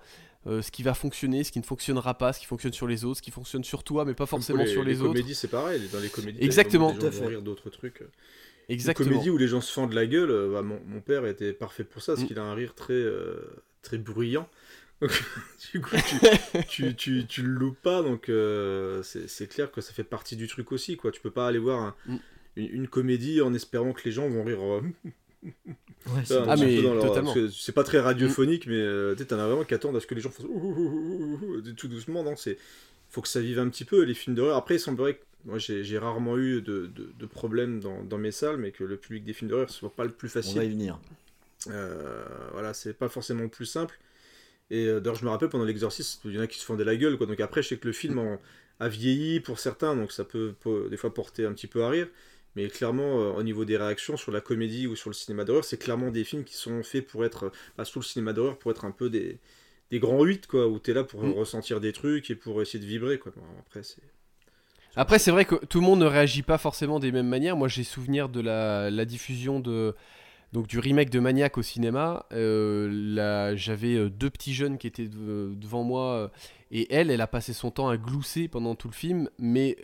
[0.48, 3.06] euh, ce qui va fonctionner, ce qui ne fonctionnera pas, ce qui fonctionne sur les
[3.06, 5.14] autres, ce qui fonctionne sur toi, mais pas forcément sur les, autres.
[5.14, 5.90] Les comédies, c'est pareil.
[5.92, 6.94] Dans les comédies, Exactement.
[6.94, 8.04] Des gens rire d'autres trucs.
[8.70, 9.10] Exactement.
[9.10, 11.84] Les comédies où les gens se fendent la gueule, bah, mon, mon, père était parfait
[11.84, 12.28] pour ça, parce mm.
[12.28, 13.04] qu'il a un rire très,
[13.82, 14.48] très bruyant.
[15.72, 15.96] du coup,
[16.70, 20.48] tu, tu, tu, le loupes pas, donc euh, c'est clair que ça fait partie du
[20.48, 21.12] truc aussi, quoi.
[21.12, 22.18] Tu peux pas aller voir mm.
[22.56, 24.62] une, comédie en espérant que les gens vont rire.
[24.62, 24.82] Euh,
[25.44, 26.82] ouais, c'est ah, mais.
[27.52, 30.16] C'est pas très radiophonique, mais euh, tu en as vraiment qui attendent à ce que
[30.16, 30.46] les gens fassent
[31.78, 32.24] tout doucement.
[32.24, 32.58] Donc c'est
[33.14, 34.58] faut que ça vive un petit peu les films d'horreur.
[34.58, 38.32] Après, il semblerait que moi j'ai rarement eu de, de, de problèmes dans, dans, mes
[38.32, 40.58] salles, mais que le public des films d'horreur soit pas le plus facile.
[40.58, 41.00] On va y venir.
[42.54, 44.00] voilà, c'est pas forcément le plus simple.
[44.72, 46.84] Et euh, d'ailleurs, je me rappelle pendant l'exorcisme, il y en a qui se fendaient
[46.84, 47.18] la gueule.
[47.18, 47.28] Quoi.
[47.28, 48.40] Donc après, je sais que le film
[48.80, 50.56] a vieilli pour certains, donc ça peut,
[50.90, 52.08] des fois porter un petit peu à rire.
[52.56, 55.66] Mais clairement, euh, au niveau des réactions sur la comédie ou sur le cinéma d'horreur,
[55.66, 58.72] c'est clairement des films qui sont faits pour être, bah, sous le cinéma d'horreur, pour
[58.72, 59.40] être un peu des,
[59.92, 61.34] des grands 8, quoi, où tu es là pour mm.
[61.34, 63.20] ressentir des trucs et pour essayer de vibrer.
[63.20, 63.34] Quoi.
[63.60, 64.02] après, c'est.
[64.96, 67.58] Après, c'est vrai que tout le monde ne réagit pas forcément des mêmes manières.
[67.58, 69.96] Moi, j'ai souvenir de la, la diffusion de
[70.54, 72.28] donc du remake de Maniac au cinéma.
[72.32, 76.28] Euh, j'avais euh, deux petits jeunes qui étaient de- devant moi euh,
[76.70, 79.78] et elle, elle a passé son temps à glousser pendant tout le film, mais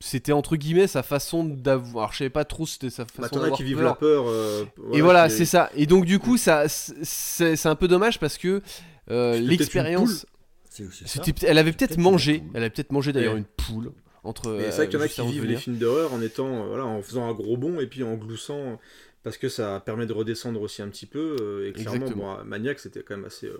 [0.00, 2.04] c'était entre guillemets sa façon d'avoir.
[2.04, 3.82] Alors, je savais pas trop si c'était sa Bah, façon t'en as d'avoir qui vivent
[3.82, 4.24] la peur.
[4.28, 5.70] euh, Et voilà, c'est ça.
[5.76, 8.62] Et donc du coup, ça, c'est c'est un peu dommage parce que
[9.10, 10.26] euh, l'expérience,
[10.70, 11.22] C'est c'est ça.
[11.24, 13.40] c'était, elle avait peut-être Peut-être mangé, elle avait peut-être mangé d'ailleurs Ouais.
[13.40, 13.92] une poule
[14.24, 14.48] entre.
[14.50, 16.68] Euh, c'est vrai qu'il y en a qui vivent les films d'horreur en étant, euh,
[16.68, 18.78] voilà, en faisant un gros bond et puis en gloussant
[19.22, 21.36] parce que ça permet de redescendre aussi un petit peu.
[21.42, 23.48] euh, et clairement, bon, Maniac, c'était quand même assez.
[23.48, 23.58] euh,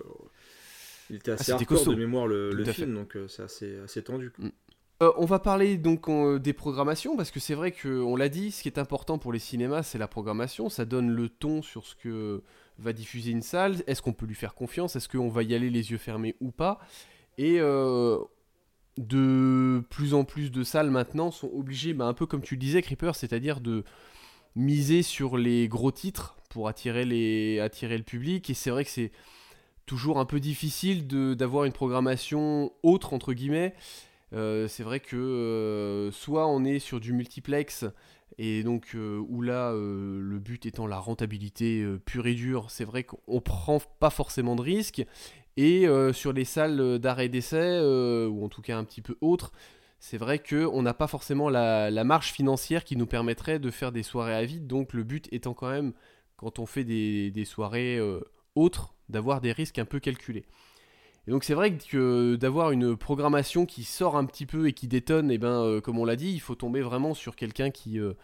[1.10, 1.92] il était assez c'était hardcore costaud.
[1.94, 4.30] de mémoire le, le film, donc euh, c'est assez, assez tendu.
[4.30, 4.44] quoi.
[5.02, 8.28] Euh, on va parler donc euh, des programmations parce que c'est vrai que on l'a
[8.28, 10.68] dit, ce qui est important pour les cinémas, c'est la programmation.
[10.68, 12.42] Ça donne le ton sur ce que
[12.78, 13.76] va diffuser une salle.
[13.86, 14.96] Est-ce qu'on peut lui faire confiance?
[14.96, 16.80] Est-ce qu'on va y aller les yeux fermés ou pas?
[17.38, 18.18] Et euh,
[18.98, 22.60] de plus en plus de salles maintenant sont obligées, bah, un peu comme tu le
[22.60, 23.84] disais, Creeper, c'est-à-dire de
[24.54, 28.50] miser sur les gros titres pour attirer, le public.
[28.50, 29.12] Et c'est vrai que c'est
[29.86, 33.74] toujours un peu difficile d'avoir une programmation autre, entre guillemets.
[34.32, 37.84] Euh, c'est vrai que euh, soit on est sur du multiplex
[38.38, 43.04] et donc euh, où là le but étant la rentabilité pure et dure, c'est vrai
[43.04, 45.04] qu'on prend pas forcément de risques
[45.56, 47.80] et sur les salles d'arrêt d'essai
[48.28, 49.52] ou en tout cas un petit peu autres,
[49.98, 53.92] c'est vrai que on n'a pas forcément la, marge financière qui nous permettrait de faire
[53.92, 54.66] des soirées à vide.
[54.66, 55.92] Donc le but étant quand même
[56.36, 58.00] quand on fait des, soirées
[58.54, 60.46] autres d'avoir des risques un peu calculés.
[61.26, 64.88] Et donc c'est vrai que d'avoir une programmation qui sort un petit peu et qui
[64.88, 67.98] détonne, et ben euh, comme on l'a dit, il faut tomber vraiment sur quelqu'un qui
[67.98, 68.14] euh,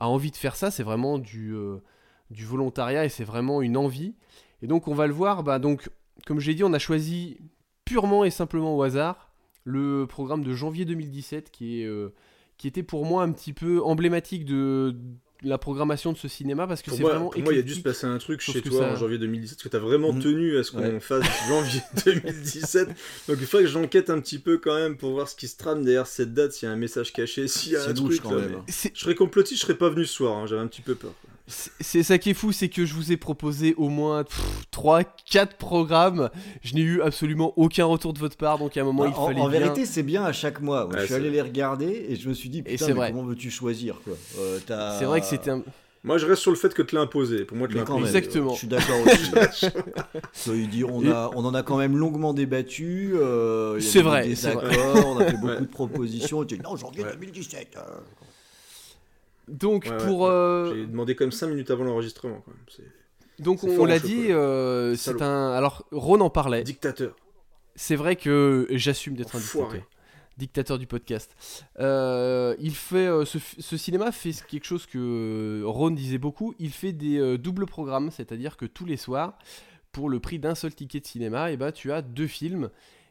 [0.00, 0.70] a envie de faire ça.
[0.70, 1.78] C'est vraiment du, euh,
[2.30, 4.14] du volontariat et c'est vraiment une envie.
[4.62, 5.42] Et donc on va le voir.
[5.42, 5.90] Bah, donc
[6.26, 7.38] comme je l'ai dit, on a choisi
[7.84, 9.30] purement et simplement au hasard
[9.64, 11.88] le programme de janvier 2017 qui est
[12.56, 14.96] qui était pour moi un petit peu emblématique de
[15.42, 17.60] la programmation de ce cinéma parce que Pour c'est moi, vraiment pour moi, il y
[17.60, 19.68] a dû se passer un truc chez que toi ça- en janvier 2017, parce que
[19.68, 20.22] tu as vraiment Mhm.
[20.22, 21.00] tenu à ce qu'on Ouais.
[21.00, 22.88] fasse janvier 2017.
[23.28, 25.56] Donc il faudrait que j'enquête un petit peu quand même pour voir ce qui se
[25.56, 28.20] trame derrière cette date, s'il y a un message caché, s'il y a un truc.
[28.22, 28.62] quand là, même.
[28.66, 31.12] Je serais complotiste, je serais pas venu ce soir, hein, j'avais un petit peu peur.
[31.22, 31.30] quoi.
[31.48, 34.24] C'est ça qui est fou, c'est que je vous ai proposé au moins
[34.70, 36.28] 3, 4 programmes.
[36.62, 39.18] Je n'ai eu absolument aucun retour de votre part, donc à un moment Bah, il
[39.18, 39.60] en, fallait en bien.
[39.60, 40.86] vérité, c'est bien à chaque mois.
[40.86, 43.10] Ouais, je suis allé les regarder et je me suis dit, putain, mais vrai.
[43.12, 44.58] comment veux-tu choisir quoi Euh,
[44.98, 45.62] C'est vrai que c'était un.
[46.04, 47.44] Moi, je reste sur le fait que te l'as imposé.
[47.44, 48.02] Pour moi, te l'as imposé.
[48.16, 48.52] Exactement.
[48.52, 49.66] Je suis d'accord aussi.
[50.32, 53.14] Ça veut dire, on, a, on en a quand même longuement débattu.
[53.14, 54.76] euh, C'est vrai, Des c'est vrai.
[55.06, 55.60] on a fait beaucoup Ouais.
[55.60, 56.38] de propositions.
[56.38, 57.12] On dit, non, janvier Ouais.
[57.14, 57.76] 2017.
[57.76, 57.80] euh.
[59.48, 60.20] Donc Ouais, pour.
[60.22, 60.28] ouais.
[60.30, 62.40] euh, J'ai demandé comme 5 minutes avant l'enregistrement.
[62.44, 62.64] quand même.
[62.68, 65.52] C'est Donc on, l'a dit, euh, c'est un.
[65.52, 66.62] Alors Ron en parlait.
[66.62, 67.14] dictateur.
[67.74, 69.82] C'est vrai que j'assume d'être un dictateur.
[70.36, 71.34] Dictateur du podcast.
[71.80, 76.54] Euh, il fait ce, ce cinéma fait quelque chose que Ron disait beaucoup.
[76.60, 79.36] Il fait des doubles programmes, c'est-à-dire que tous les soirs,
[79.90, 82.70] pour le prix d'un seul ticket de cinéma, et ben tu as deux films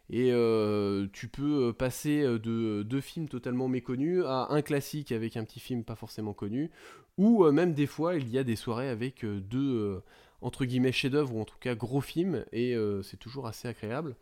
[0.10, 5.12] et euh, tu peux euh, passer euh, de deux films totalement méconnus à un classique
[5.12, 6.72] avec un petit film pas forcément connu,
[7.18, 10.00] ou même des fois il y a des soirées avec deux
[10.42, 14.16] entre guillemets chefs-d'œuvre ou en tout cas gros films et c'est toujours assez agréable.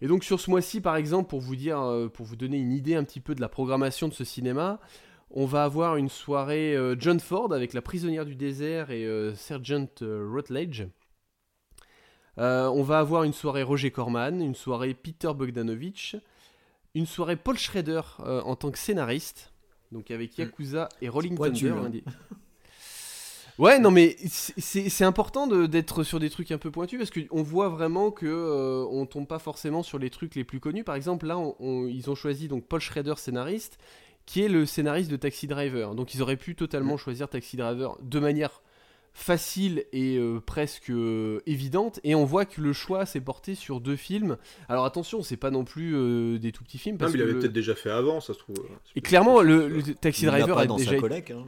[0.00, 1.82] Et donc sur ce mois-ci, par exemple, pour vous dire,
[2.14, 4.78] pour vous donner une idée un petit peu de la programmation de ce cinéma,
[5.32, 9.04] on va avoir une soirée John Ford avec La prisonnière du désert et
[9.34, 10.84] Sergeant Rutledge.
[12.38, 16.16] Euh, on va avoir une soirée Roger Corman, une soirée Peter Bogdanovich,
[16.94, 19.52] une soirée Paul Schrader euh, en tant que scénariste,
[19.92, 21.74] donc avec Yakuza et Rolling Thunder.
[21.86, 21.90] hein.
[21.90, 22.04] des-
[23.58, 27.42] Ouais, non, mais c'est- important de- d'être sur des trucs un peu pointus parce qu'on
[27.42, 30.84] voit vraiment que euh, on tombe pas forcément sur les trucs les plus connus.
[30.84, 33.78] Par exemple, là, on- on- ils ont choisi donc Paul Schrader, scénariste,
[34.24, 35.94] qui est le scénariste de Taxi Driver.
[35.94, 38.62] Donc, ils auraient pu totalement choisir Taxi Driver de manière
[39.14, 42.00] facile et euh, presque euh, évidente.
[42.04, 44.36] Et on voit que le choix s'est porté sur deux films.
[44.68, 46.94] Alors, attention, c'est pas non plus euh, des tout petits films.
[46.96, 48.56] Non, Parce mais il que avait le- peut-être déjà fait avant, ça se trouve.
[48.96, 51.32] Et clairement, le, le Taxi Driver pas a dans déjà sa été- collègue.
[51.36, 51.44] hein.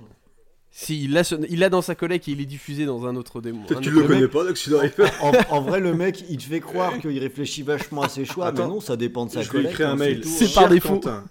[0.76, 3.40] Si, il l'a il l'a dans sa collègue et il est diffusé dans un autre
[3.40, 3.64] démon.
[3.64, 5.08] Peut-être un autre le connaît mec- pas, Taxi Driver.
[5.22, 8.46] En, en vrai, le mec, il te fait croire qu'il réfléchit vachement à ses choix,
[8.48, 9.70] Attends, mais non, ça dépend de sa Je vais collègue.
[9.70, 10.24] écrire un hein, mail.
[10.24, 10.50] C'est hein.
[10.52, 10.94] par défaut.
[10.98, 11.24] Quentin.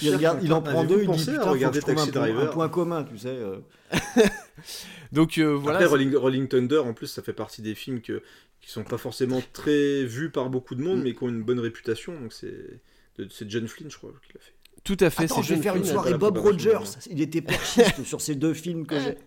[0.00, 2.42] Il, regarde, il en prend deux, il dit putain, regarder je un Taxi point, Driver
[2.42, 3.28] un point commun, tu sais.
[3.28, 3.58] euh.
[5.12, 5.78] Donc euh, voilà.
[5.78, 8.22] Après, Rolling, Rolling Thunder, en plus, ça fait partie des films que,
[8.60, 11.02] qui sont pas forcément très vus par beaucoup de monde, Mm.
[11.02, 12.18] mais qui ont une bonne réputation.
[12.18, 12.80] Donc c'est
[13.18, 14.52] de- c'est John Flynn, je crois, qui l'a fait.
[14.82, 15.24] Tout à fait.
[15.24, 16.78] Attends, je vais faire une soirée Bob Rogers.
[17.10, 19.18] Il était perchiste sur ces deux films que j'ai.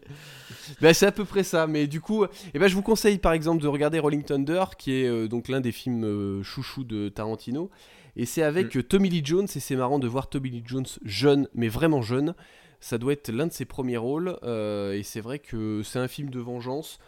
[0.81, 1.67] Bah, c'est à peu près ça.
[1.67, 4.93] Mais du coup, eh ben, je vous conseille par exemple de regarder Rolling Thunder, qui
[4.93, 7.69] est euh, donc l'un des films euh, chouchou de Tarantino.
[8.15, 10.85] Et c'est avec euh, Tommy Lee Jones, et c'est marrant de voir Tommy Lee Jones
[11.05, 12.33] jeune, mais vraiment jeune.
[12.79, 14.37] Ça doit être l'un de ses premiers rôles.
[14.43, 16.99] euh, et c'est vrai que c'est un film de vengeance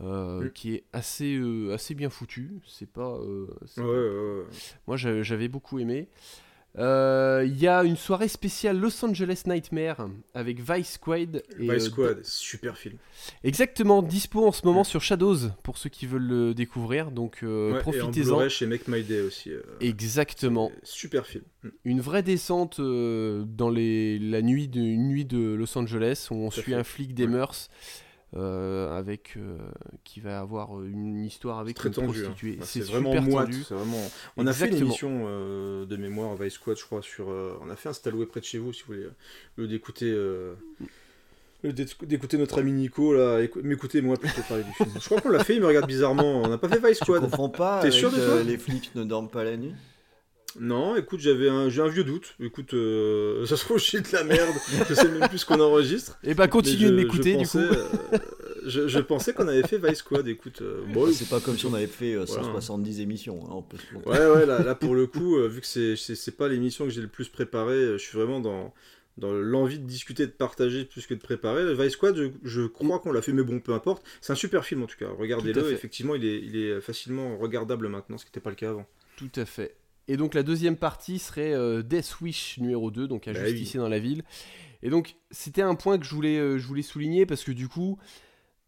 [0.00, 0.50] euh, Mm.
[0.52, 2.60] qui est assez, euh, assez bien foutu.
[2.66, 3.16] C'est pas.
[3.20, 3.46] euh,
[3.76, 3.90] Ouais, ouais,
[4.40, 4.44] ouais.
[4.86, 6.08] moi, j'a- j'avais beaucoup aimé.
[6.78, 11.42] Euh, Il y a une soirée spéciale Los Angeles Nightmare avec Vice Squad.
[11.58, 12.96] et, Vice euh, Squad, super film.
[13.42, 17.10] Exactement, dispo en ce moment sur Shadows pour ceux qui veulent le découvrir.
[17.10, 18.48] Donc euh, Ouais, et en profitez-en.
[18.48, 19.50] Chez Make My Day aussi.
[19.50, 20.70] euh, Exactement.
[20.82, 21.44] Super film.
[21.64, 21.68] Mm.
[21.84, 26.34] Une vraie descente euh, dans les, la nuit de, une nuit de Los Angeles où
[26.36, 26.74] on suit fait.
[26.74, 27.30] un flic des Ouais.
[27.32, 27.68] mœurs
[28.36, 29.56] euh, avec euh,
[30.04, 32.18] qui va avoir une histoire avec Très une tendu.
[32.18, 32.22] hein.
[32.24, 32.56] prostituée.
[32.56, 33.46] Bah, c'est vraiment super moite.
[33.46, 33.62] tendu.
[33.66, 34.10] c'est Vraiment...
[34.36, 37.30] On a fait une émission euh, de mémoire Vice Squad, je crois, sur.
[37.30, 39.06] euh, on a fait un Stalway près de chez vous, si vous voulez.
[39.56, 40.10] Le d'écouter.
[40.10, 40.54] euh,
[41.64, 44.90] d'écouter notre ami Nico là, écou- m'écouter moi plutôt parler du film.
[44.94, 46.42] Je crois qu'on l'a fait, il me regarde bizarrement.
[46.42, 47.20] On n'a pas fait Vice Tu Squad.
[47.22, 49.74] comprends pas T'es sûr de toi les flics ne dorment pas la nuit
[50.58, 52.34] Non, écoute, j'avais un, j'ai un vieux doute.
[52.40, 54.54] Écoute, euh, ça se trouve, je suis de la merde.
[54.88, 56.18] je sais même plus ce qu'on enregistre.
[56.24, 57.58] Et bah Mais continuez je- de m'écouter je du coup.
[57.58, 57.78] pensais,
[58.14, 58.18] euh,
[58.66, 60.26] je, je pensais qu'on avait fait Vice Squad.
[60.26, 62.42] Écoute, euh, bon, C'est pas comme si on avait fait euh, Voilà.
[62.44, 63.40] 170 émissions.
[63.44, 64.10] hein, on peut se montrer.
[64.10, 66.84] Ouais, ouais, là, là, pour le coup, euh, vu que c'est, c'est, c'est pas l'émission
[66.86, 68.72] que j'ai le plus préparée, je suis vraiment dans,
[69.18, 71.62] dans l'envie de discuter, de partager plus que de préparer.
[71.62, 74.02] Le Vice Squad, je, je crois qu'on l'a fait, mais bon, peu importe.
[74.22, 75.08] C'est un super film en tout cas.
[75.16, 75.70] Regardez-le.
[75.72, 78.86] Effectivement, il est, il est facilement regardable maintenant, ce qui n'était pas le cas avant.
[79.16, 79.74] Tout à fait.
[80.08, 83.78] Et donc la deuxième partie serait euh, Death Wish numéro 2, donc un Bah justicier
[83.78, 84.24] dans la ville.
[84.82, 87.68] Et donc c'était un point que je voulais, euh, je voulais souligner parce que du
[87.68, 87.98] coup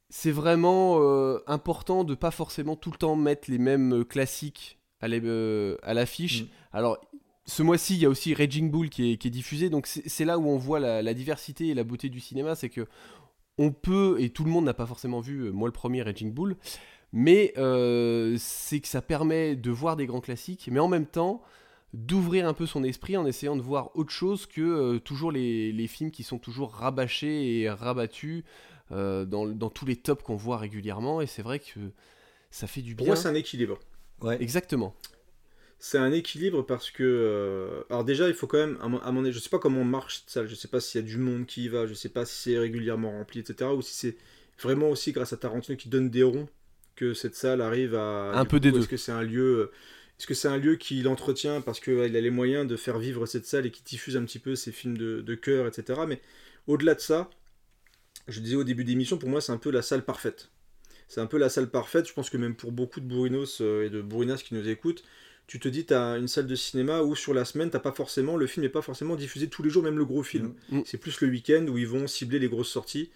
[0.09, 4.79] c'est vraiment euh, important de pas forcément tout le temps mettre les mêmes euh, classiques
[5.01, 6.43] à à l'affiche.
[6.43, 6.47] Mm.
[6.73, 6.99] Alors
[7.47, 10.25] ce mois-ci il y a aussi Raging Bull qui est, qui est diffusé, donc c'est
[10.25, 12.87] là où on voit la, la diversité et la beauté du cinéma, c'est que
[13.59, 16.57] on peut, et tout le monde n'a pas forcément vu, moi le premier Raging Bull,
[17.13, 21.43] mais euh, c'est que ça permet de voir des grands classiques, mais en même temps
[21.93, 25.73] d'ouvrir un peu son esprit en essayant de voir autre chose que euh, toujours les,
[25.73, 28.45] les films qui sont toujours rabâchés et rabattus
[28.93, 31.81] euh, dans, dans tous les tops qu'on voit régulièrement, et c'est vrai que
[32.51, 33.15] ça fait du Pour bien.
[33.15, 33.79] moi, c'est un équilibre.
[34.23, 34.41] Ouais.
[34.43, 34.95] Exactement.
[35.79, 37.03] C'est un équilibre parce que.
[37.03, 38.77] euh, alors, déjà, il faut quand même.
[38.83, 40.81] À mon, à mon avis, je sais pas comment marche cette salle, je sais pas
[40.81, 43.41] s'il y a du monde qui y va, je sais pas si c'est régulièrement rempli,
[43.41, 43.71] etc.
[43.71, 44.17] Ou si c'est
[44.61, 46.49] vraiment aussi grâce à Tarantino qui donne des ronds
[47.01, 48.33] que cette salle arrive à.
[48.35, 48.81] Un peu des deux.
[48.81, 49.73] Est-ce que c'est un lieu.
[50.19, 53.25] Est-ce que c'est un lieu qu'il entretient parce qu'il a les moyens de faire vivre
[53.25, 56.01] cette salle et qui diffuse un petit peu ses films de, de cœur, etc.
[56.07, 56.21] Mais
[56.67, 57.31] au-delà de ça,
[58.29, 60.51] je disais au début d'émission, pour moi, c'est un peu la salle parfaite.
[61.09, 62.07] C'est un peu la salle parfaite.
[62.07, 65.03] Je pense que même pour beaucoup de bourrinos euh, et de bourrinas qui nous écoutent,
[65.47, 67.93] tu te dis, tu as une salle de cinéma où sur la semaine, t'as pas
[67.93, 70.55] forcément, le film n'est pas forcément diffusé tous les jours, même le gros film.
[70.69, 70.83] Mm.
[70.85, 73.11] C'est plus le week-end où ils vont cibler les grosses sorties.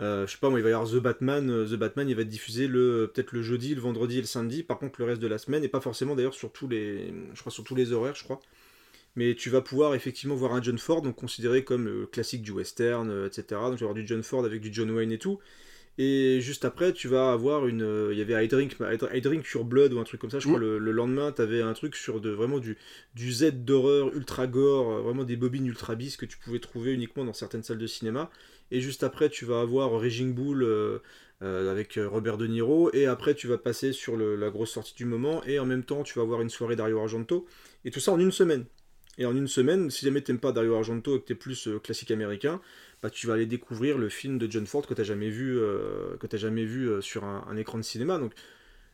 [0.00, 1.50] Euh, je sais pas, moi, il va y avoir The Batman.
[1.50, 4.26] euh, The Batman, il va être diffusé le peut-être le jeudi, le vendredi et le
[4.26, 4.62] samedi.
[4.62, 7.40] Par contre, le reste de la semaine, et pas forcément d'ailleurs sur tous les, je
[7.40, 8.40] crois sur tous les horaires, je crois.
[9.16, 12.52] Mais tu vas pouvoir effectivement voir un John Ford, donc considéré comme le classique du
[12.52, 13.70] western, euh, etc.
[13.70, 15.40] Donc tu vas avoir du John Ford avec du John Wayne et tout.
[15.98, 17.82] Et juste après, tu vas avoir une.
[17.82, 18.76] euh, Il y avait I Drink,
[19.12, 20.38] I Drink Your Blood ou un truc comme ça.
[20.38, 22.76] Je crois le, le lendemain, tu avais un truc sur de, vraiment du,
[23.14, 27.24] du Z d'horreur ultra gore, vraiment des bobines ultra bis que tu pouvais trouver uniquement
[27.24, 28.30] dans certaines salles de cinéma.
[28.70, 30.98] Et juste après, tu vas avoir Raging Bull euh,
[31.42, 32.90] euh, avec euh, Robert De Niro.
[32.92, 35.42] Et après, tu vas passer sur le- la grosse sortie du moment.
[35.44, 37.46] Et en même temps, tu vas avoir une soirée Dario Argento.
[37.84, 38.64] Et tout ça en une semaine.
[39.18, 42.10] Et en une semaine, si jamais t'aimes pas Dario Argento et que t'es plus classique
[42.12, 42.60] américain,
[43.02, 46.16] bah, tu vas aller découvrir le film de John Ford que t'as jamais vu, euh,
[46.18, 48.18] que t'as jamais vu sur un, un écran de cinéma.
[48.18, 48.32] Donc,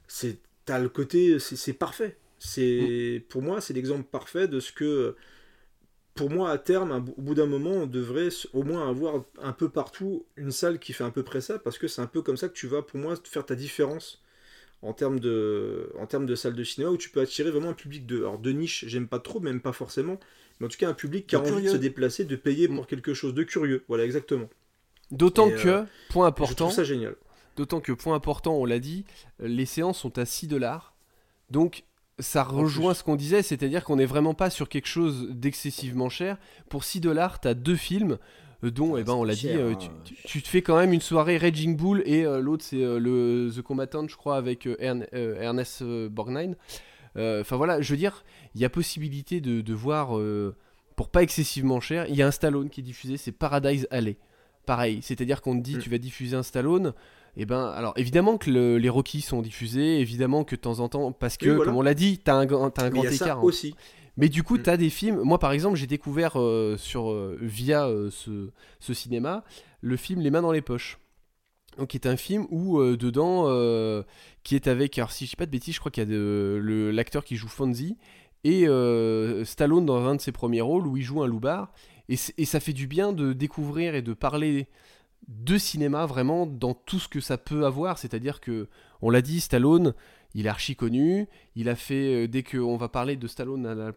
[0.09, 2.17] c'est t'as le côté, c'est c'est parfait.
[2.39, 5.17] C'est pour moi, c'est l'exemple parfait de ce que,
[6.15, 9.69] pour moi, à terme, au bout d'un moment, on devrait au moins avoir un peu
[9.69, 12.37] partout une salle qui fait à peu près ça, parce que c'est un peu comme
[12.37, 14.23] ça que tu vas, pour moi, faire ta différence
[14.83, 17.75] en termes de, en termes de salle de cinéma où tu peux attirer vraiment un
[17.75, 20.21] public de, alors de niche, j'aime pas trop, même pas forcément,
[20.61, 22.69] mais en tout cas un public qui a De envie de se déplacer, de payer
[22.69, 22.87] pour Mm.
[22.87, 23.85] quelque chose de curieux.
[23.89, 24.49] Voilà, exactement.
[25.11, 27.17] D'autant que, euh, point Je important, trouve ça génial.
[27.57, 29.05] D'autant que, point important, on l'a dit,
[29.39, 30.95] les séances sont à 6 dollars.
[31.51, 31.85] Donc,
[32.19, 36.39] ça rejoint ce qu'on disait, c'est-à-dire qu'on n'est vraiment pas sur quelque chose d'excessivement cher.
[36.69, 38.19] Pour 6 dollars, tu as deux films,
[38.63, 39.77] euh, dont, Ah, eh ben, on l'a dit, euh, hein.
[40.05, 42.83] tu, tu- tu te fais quand même une soirée Raging Bull et euh, l'autre, c'est
[42.85, 46.57] euh, le The Combatant, je crois, avec euh, Ern- Ernest Borgnine.
[47.17, 48.25] Enfin voilà, je veux dire,
[48.57, 50.19] il y a possibilité de, de voir,
[50.97, 54.17] pour pas excessivement cher, il y a un Stallone qui est diffusé, c'est Paradise Alley.
[54.67, 55.79] Pareil, c'est-à-dire qu'on te dit, Mm.
[55.81, 56.93] tu vas diffuser un Stallone.
[57.37, 60.89] Et ben, alors évidemment que le- les Rocky sont diffusés, évidemment que de temps en
[60.89, 61.71] temps, parce que, Oui, voilà.
[61.71, 63.39] comme on l'a dit, t'as un, t'as un Mais grand y a ça écart.
[63.39, 63.43] hein.
[63.43, 63.75] aussi.
[64.17, 64.63] Mais du coup, Mm.
[64.63, 65.21] tu as des films.
[65.23, 69.43] Moi, par exemple, j'ai découvert euh, sur, euh, via euh, ce, ce cinéma
[69.81, 70.99] le film Les mains dans les poches.
[71.77, 73.51] Donc, qui est un film où, dedans,
[74.45, 74.97] qui est avec.
[74.97, 77.49] Alors, si je dis pas de bêtises, je crois qu'il y a l'acteur qui joue
[77.49, 77.97] Fonzie
[78.45, 78.67] et
[79.45, 81.73] Stallone dans un de ses premiers rôles où il joue un loupard.
[82.09, 84.69] et, et, ça fait du bien de découvrir et de parler
[85.29, 87.99] de cinéma vraiment dans tout ce que ça peut avoir.
[87.99, 88.69] C'est-à-dire que,
[89.03, 89.95] on l'a dit, Stallone,
[90.35, 91.29] il est archi connu.
[91.55, 93.93] Il a fait, dès qu'on va parler de Stallone,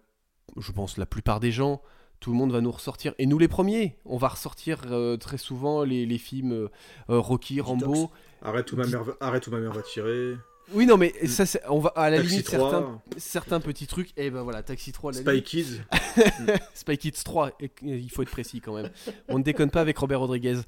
[0.57, 1.81] je pense la plupart des gens,
[2.19, 4.81] tout le monde va nous ressortir, et nous les premiers, on va ressortir
[5.19, 6.69] très souvent les, films
[7.07, 8.09] Rocky, Rambo.
[8.41, 10.35] Arrête où, ma mère arrête où ma mère va tirer.
[10.73, 14.10] Oui, non, mais ça, on va à la limite certains, certains, petits trucs.
[14.10, 15.14] Et eh ben voilà, Taxi 3.
[15.14, 15.81] La Spy Kids.
[16.73, 18.89] Spy Kids 3, il faut être précis quand même.
[19.30, 20.60] On ne déconne pas avec Robert Rodriguez.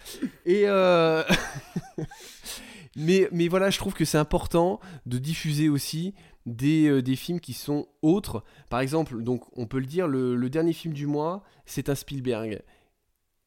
[0.46, 0.64] Et.
[0.66, 1.24] Euh,
[2.96, 6.14] mais, mais voilà, je trouve que c'est important de diffuser aussi
[6.46, 8.44] des, euh, des, films qui sont autres.
[8.70, 11.96] Par exemple, donc on peut le dire, le, le dernier film du mois, c'est un
[11.96, 12.62] Spielberg.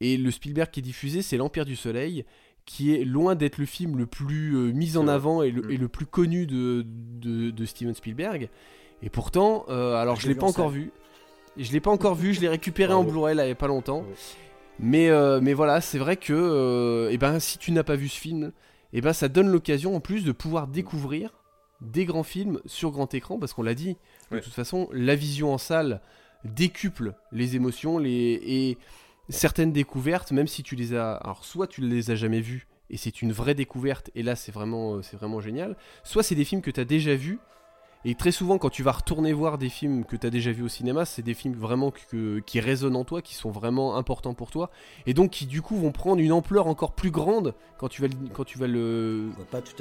[0.01, 2.25] Et le Spielberg qui est diffusé, c'est L'Empire du Soleil
[2.65, 5.77] qui est loin d'être le film le plus euh, mis en avant et le, et
[5.77, 8.49] le, plus connu de, de, Steven Spielberg.
[9.03, 10.93] Et pourtant, euh, alors je, l'ai pas encore vu.
[11.57, 13.67] Je l'ai pas encore vu, je l'ai récupéré en Blu-ray là il y a pas
[13.67, 14.05] longtemps.
[14.79, 18.09] Mais, euh, mais voilà, c'est vrai que et eh ben, si tu n'as pas vu
[18.09, 18.53] ce film,
[18.93, 21.31] et eh ben, ça donne l'occasion en plus de pouvoir découvrir
[21.81, 23.97] des grands films sur grand écran, parce qu'on l'a dit,
[24.31, 26.01] de toute façon, la vision en salle
[26.45, 28.79] décuple les émotions les, et
[29.29, 32.67] certaines découvertes, même si tu les as, alors soit tu ne les as jamais vues
[32.91, 36.35] et c'est une vraie découverte et là c'est vraiment, euh, c'est vraiment génial, soit c'est
[36.35, 37.39] des films que tu as déjà vus
[38.05, 40.65] et très souvent quand tu vas retourner voir des films que tu as déjà vus
[40.65, 41.93] au cinéma, c'est des films vraiment
[42.47, 44.71] qui résonnent en toi, qui sont vraiment importants pour toi
[45.07, 48.09] et donc qui du coup vont prendre une ampleur encore plus grande quand tu vas,
[48.35, 49.31] quand tu vas le,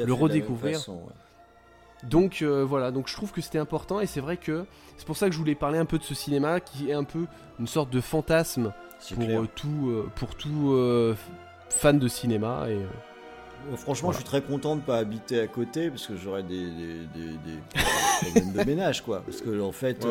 [0.05, 0.79] le redécouvrir.
[2.03, 4.65] Donc euh, voilà, donc je trouve que c'était important et c'est vrai que
[4.97, 7.03] c'est pour ça que je voulais parler un peu de ce cinéma qui est un
[7.03, 7.25] peu
[7.59, 8.73] une sorte de fantasme
[9.13, 11.15] pour, euh, tout, euh, pour tout
[11.69, 12.65] fan de cinéma.
[12.69, 12.79] Et,
[13.77, 16.71] franchement, je suis très content de ne pas habiter à côté parce que j'aurais des,
[18.21, 19.21] problèmes de ménage, quoi.
[19.21, 20.05] Parce que en fait,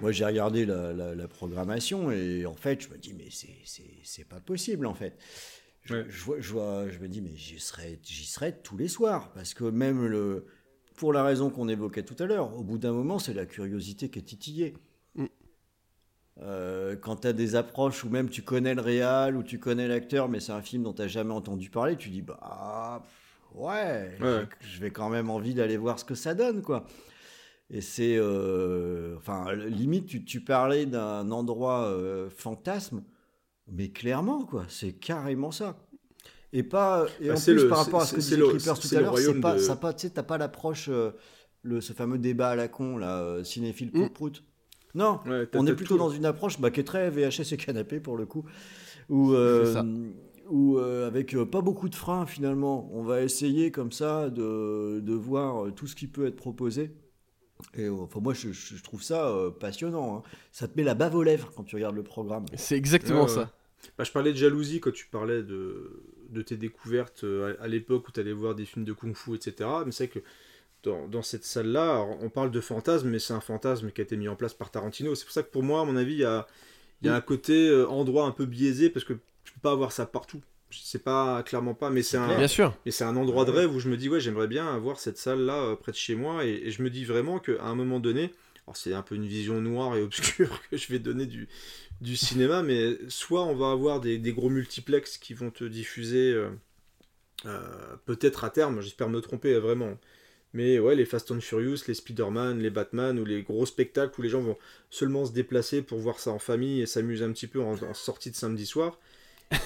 [0.00, 3.28] moi j'ai regardé la, programmation et en fait, je me dis mais
[4.02, 5.18] c'est pas possible en fait.
[5.84, 5.94] Je,
[6.24, 9.54] vois, je, vois, je me dis mais j'y serais, j'y serais tous les soirs parce
[9.54, 10.46] que même le
[11.00, 12.54] pour la raison qu'on évoquait tout à l'heure.
[12.58, 14.74] Au bout d'un moment, c'est la curiosité qui est titillée.
[15.14, 15.24] Mm.
[16.42, 19.88] Euh, quand tu as des approches où même tu connais le réal ou tu connais
[19.88, 23.02] l'acteur, mais c'est un film dont tu n'as jamais entendu parler, tu dis bah
[23.54, 24.14] ouais,
[24.60, 26.84] je vais quand même envie d'aller voir ce que ça donne quoi.
[27.70, 33.02] Et c'est euh, enfin limite tu, tu parlais d'un endroit euh, fantasme,
[33.68, 35.78] mais clairement quoi, c'est carrément ça.
[36.52, 39.00] Et pas et bah, en plus par rapport à ce que disait Creepers tout à
[39.00, 41.12] l'heure, c'est pas ça pas tu sais t'as pas l'approche euh,
[41.62, 44.08] le ce fameux débat à la con là euh, cinéphile mmh.
[44.10, 44.42] prout
[44.94, 45.20] Non,
[45.54, 48.26] on est plutôt dans une approche bah, qui est très VHS et canapé pour le
[48.26, 48.44] coup
[49.08, 49.82] où euh,
[50.48, 55.72] où avec pas beaucoup de freins finalement, on va essayer comme ça de, de voir
[55.74, 56.90] tout ce qui peut être proposé.
[57.76, 60.16] Et enfin, moi, je, je trouve ça passionnant.
[60.16, 60.22] Hein.
[60.50, 62.46] Ça te met la bave aux lèvres quand tu regardes le programme.
[62.56, 63.52] C'est exactement ça.
[63.96, 68.08] Bah, je parlais de jalousie quand tu parlais de, de tes découvertes euh, à, l'époque
[68.08, 69.68] où tu allais voir des films de kung-fu, etc.
[69.84, 70.20] Mais c'est que
[70.82, 74.16] dans, dans cette salle-là, on parle de fantasme, mais c'est un fantasme qui a été
[74.16, 75.14] mis en place par Tarantino.
[75.14, 76.46] C'est pour ça que pour moi, à mon avis, il y a,
[77.02, 79.92] y a un côté euh, endroit un peu biaisé parce que tu peux pas avoir
[79.92, 80.40] ça partout.
[80.70, 82.72] C'est pas clairement pas, mais c'est un, bien sûr.
[82.86, 85.18] Mais c'est un endroit de rêve où je me dis ouais, j'aimerais bien avoir cette
[85.18, 87.98] salle-là euh, près de chez moi, et, et je me dis vraiment qu'à un moment
[87.98, 88.30] donné,
[88.70, 91.48] alors c'est un peu une vision noire et obscure que je vais donner du,
[92.00, 96.50] du cinéma, mais soit on va avoir des, gros multiplex qui vont te diffuser, euh,
[97.46, 99.98] euh, peut-être à terme, j'espère me tromper vraiment,
[100.54, 104.22] mais ouais, les Fast and Furious, les Spider-Man, les Batman, ou les gros spectacles où
[104.22, 104.56] les gens vont
[104.88, 108.30] seulement se déplacer pour voir ça en famille et s'amuser un petit peu en, sortie
[108.30, 109.00] de samedi soir.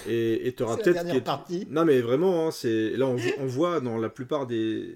[0.08, 1.24] Et tu auras peut-être.
[1.24, 1.66] partie.
[1.68, 4.94] Non, mais vraiment, hein, c'est là on, on, voit dans la plupart des,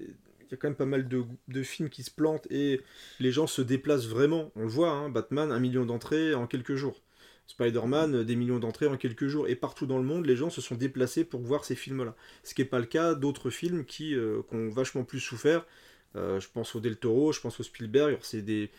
[0.51, 2.81] y a quand même pas mal de, films qui se plantent et
[3.19, 4.51] les gens se déplacent vraiment.
[4.55, 7.01] On le voit, hein, Batman, un million d'entrées en quelques jours.
[7.47, 9.47] Spider-Man, des millions d'entrées en quelques jours.
[9.47, 12.15] Et partout dans le monde, les gens se sont déplacés pour voir ces films-là.
[12.43, 15.65] Ce qui n'est pas le cas d'autres films qui, euh, ont vachement plus souffert.
[16.15, 18.19] Euh, je pense au Del Toro, je pense au Spielberg.
[18.21, 18.69] C'est des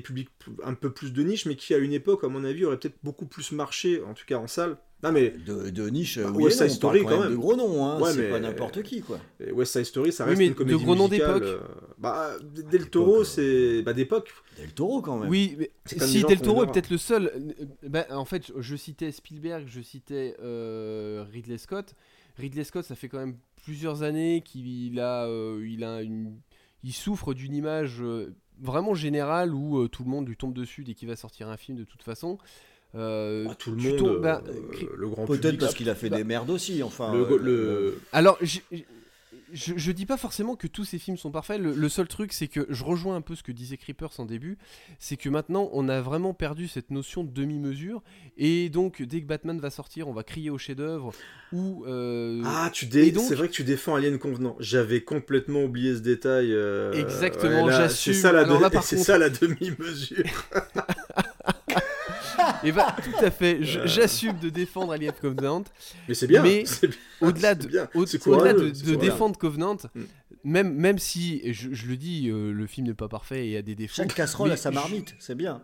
[0.00, 0.30] publics
[0.64, 2.98] un peu plus de niche, mais qui à une époque, à mon avis, auraient peut-être
[3.04, 6.44] beaucoup plus marché, en tout cas en salle, non mais de, de niche, bah, oui,
[6.44, 7.30] West Side Story quand, même.
[7.30, 7.98] De gros noms, hein.
[8.12, 9.18] c'est pas n'importe qui quoi.
[9.52, 11.42] West Side Story, ça reste une comédie de gros noms d'époque.
[11.42, 11.60] Euh,
[11.96, 12.32] bah,
[12.70, 14.30] Del Toro, c'est bah, d'époque.
[14.58, 15.30] Del Toro quand même.
[15.30, 17.32] Oui, mais si Del Toro est peut-être le seul.
[17.82, 21.94] Bah, en fait, je citais Spielberg, je citais euh, Ridley Scott.
[22.36, 26.38] Ridley Scott, ça fait quand même plusieurs années qu'il a, euh, il a une,
[26.84, 28.02] il souffre d'une image
[28.60, 31.78] vraiment générale où tout le monde lui tombe dessus dès qu'il va sortir un film
[31.78, 32.38] de toute façon.
[32.96, 36.16] Euh, ah, tout le monde, bah, euh, le grand Peut-être parce qu'il a fait bah,
[36.16, 37.14] des merdes aussi, enfin.
[37.14, 38.36] Le, euh, Alors,
[39.52, 41.60] je, je dis pas forcément que tous ces films sont parfaits.
[41.60, 44.24] Le, le seul truc, c'est que je rejoins un peu ce que disait Creepers en
[44.24, 44.58] début.
[45.00, 48.02] C'est que maintenant, on a vraiment perdu cette notion de demi-mesure.
[48.36, 51.12] Et donc, dès que Batman va sortir, on va crier au chef-d'œuvre.
[51.52, 51.84] Ou.
[51.86, 53.08] euh, Ah, tu dé...
[53.08, 54.56] et donc- c'est vrai que tu défends Alien Convenant.
[54.60, 56.52] J'avais complètement oublié ce détail.
[56.52, 58.14] euh, Exactement, là, j'assume.
[58.14, 60.24] C'est ça la, de- contre- ça la demi-mesure.
[62.64, 63.60] Et bah, tout à fait.
[63.60, 63.86] Euh.
[63.86, 65.64] J'assume de défendre Alien Covenant.
[66.08, 66.42] Mais c'est bien.
[66.42, 66.64] Mais
[67.20, 70.02] Au-delà de, au- au-delà de, défendre Covenant, Mm.
[70.44, 73.52] même, même si, je, je le dis, euh, le film n'est pas parfait et il
[73.52, 73.96] y a des défauts.
[73.96, 75.62] Chaque casserole a sa je- marmite, c'est bien.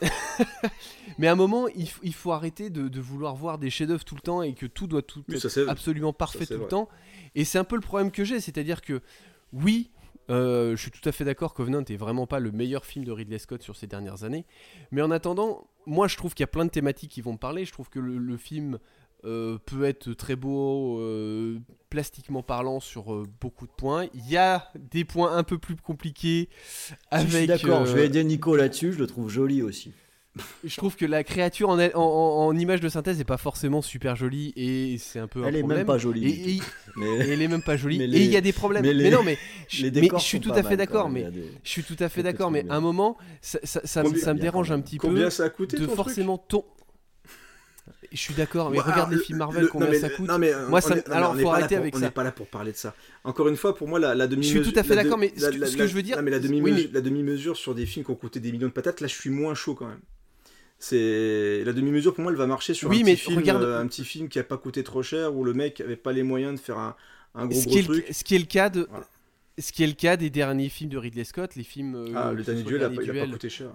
[1.18, 4.14] Mais à un moment, il, il faut arrêter de, de vouloir voir des chefs-d'œuvre tout
[4.14, 6.88] le temps et que tout doit tout Oui, être absolument parfait tout le temps.
[7.34, 9.00] Et c'est un peu le problème que j'ai, c'est-à-dire que
[9.52, 9.90] oui,
[10.30, 13.12] euh, je suis tout à fait d'accord, Covenant est vraiment pas le meilleur film de
[13.12, 14.44] Ridley Scott sur ces dernières années.
[14.90, 17.38] Mais en attendant, moi je trouve qu'il y a plein de thématiques qui vont me
[17.38, 17.64] parler.
[17.64, 18.78] Je trouve que le, le film
[19.24, 24.06] euh, peut être très beau, euh, plastiquement parlant, sur euh, beaucoup de points.
[24.12, 26.50] Il y a des points un peu plus compliqués.
[27.10, 29.92] Avec, je suis d'accord, je vais aider Nico là-dessus, je le trouve joli aussi.
[30.64, 33.36] Je trouve que la créature en, elle- en, en- en image de synthèse n'est pas
[33.36, 35.78] forcément super jolie et c'est un peu un Elle est problème.
[35.78, 36.26] même pas jolie.
[36.26, 36.60] Et,
[37.30, 38.02] elle est même pas jolie.
[38.02, 38.82] Et il y a des problèmes.
[38.82, 39.38] mais non, mais
[39.68, 41.08] je, mais suis tout à fait d'accord.
[41.10, 42.50] Mais des- je suis tout à fait d'accord.
[42.50, 45.30] Mais à un moment, ça, ça, ça, Combien- ça me dérange un petit Combien peu
[45.30, 46.64] ça a coûté de ton forcément ton.
[48.12, 50.28] Je suis d'accord, mais regarde les le- films Marvel, le- combien mais ça coûte.
[50.28, 52.04] non, mais, euh, Moi, on ça- est- alors, on faut arrêter pour- avec On ça.
[52.04, 52.94] n'est pas là pour parler de ça.
[53.24, 55.32] Encore une fois, pour moi, la, la demi Je suis tout à fait d'accord, mais
[55.36, 57.56] ce la- que- la- je veux dire- non, mais la Oui, demi-mesure mais- la demi-mesure
[57.56, 59.74] sur des films qui ont coûté des millions de patates, là, je suis moins chaud
[59.74, 59.98] quand même.
[60.86, 63.62] C'est la demi-mesure pour moi, elle va marcher sur Oui, un, mais petit film, regarde-
[63.62, 66.12] euh, un petit film qui a pas coûté trop cher où le mec avait pas
[66.12, 66.94] les moyens de faire un,
[67.34, 68.06] un gros ce, gros truc.
[68.08, 68.86] le, ce qui est le cas de.
[68.90, 69.06] Voilà.
[69.58, 71.94] Ce qui est le cas des derniers films de Ridley Scott, les films.
[71.94, 73.68] euh, Ah, le dernier duel, il a il a pas Duel, coûté cher.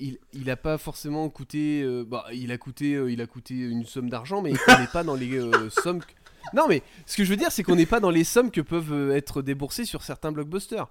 [0.00, 3.54] il, il a pas forcément coûté euh, bah, il a coûté euh, il a coûté
[3.54, 5.40] une somme d'argent mais on n'est pas dans les
[5.70, 6.12] sommes que-
[6.52, 8.60] non mais ce que je veux dire c'est qu'on n'est pas dans les sommes que
[8.60, 10.88] peuvent être déboursées sur certains blockbusters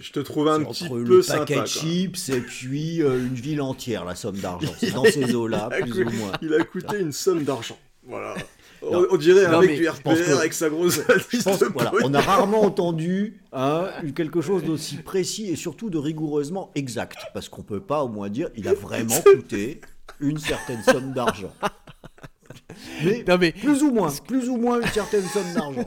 [0.00, 3.34] Je te trouve un petit entre peu le paquet de chips et puis euh, une
[3.34, 4.72] ville entière, la somme d'argent.
[4.78, 6.32] C'est dans ces eaux-là, plus coûté- ou moins.
[6.42, 7.78] Il a coûté une somme d'argent.
[8.06, 8.34] Voilà.
[8.82, 9.06] On, Non.
[9.12, 11.00] on dirait un mec du RPR que- avec sa grosse
[11.44, 16.70] pense- voilà, on a rarement entendu hein, quelque chose d'aussi précis et surtout de rigoureusement
[16.74, 17.18] exact.
[17.32, 19.80] Parce qu'on peut pas au moins dire il a vraiment coûté
[20.20, 21.52] une certaine somme d'argent.
[23.04, 25.86] Mais non mais plus ou moins, plus ou moins une certaine somme d'argent.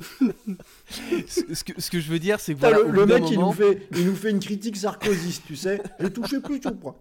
[1.28, 3.54] ce, que, ce que je veux dire c'est que voilà, le, mec, il, moment- nous
[3.54, 5.82] fait, il nous fait une critique sarkozyste, tu sais.
[6.00, 6.96] J'ai touché plus ou moins.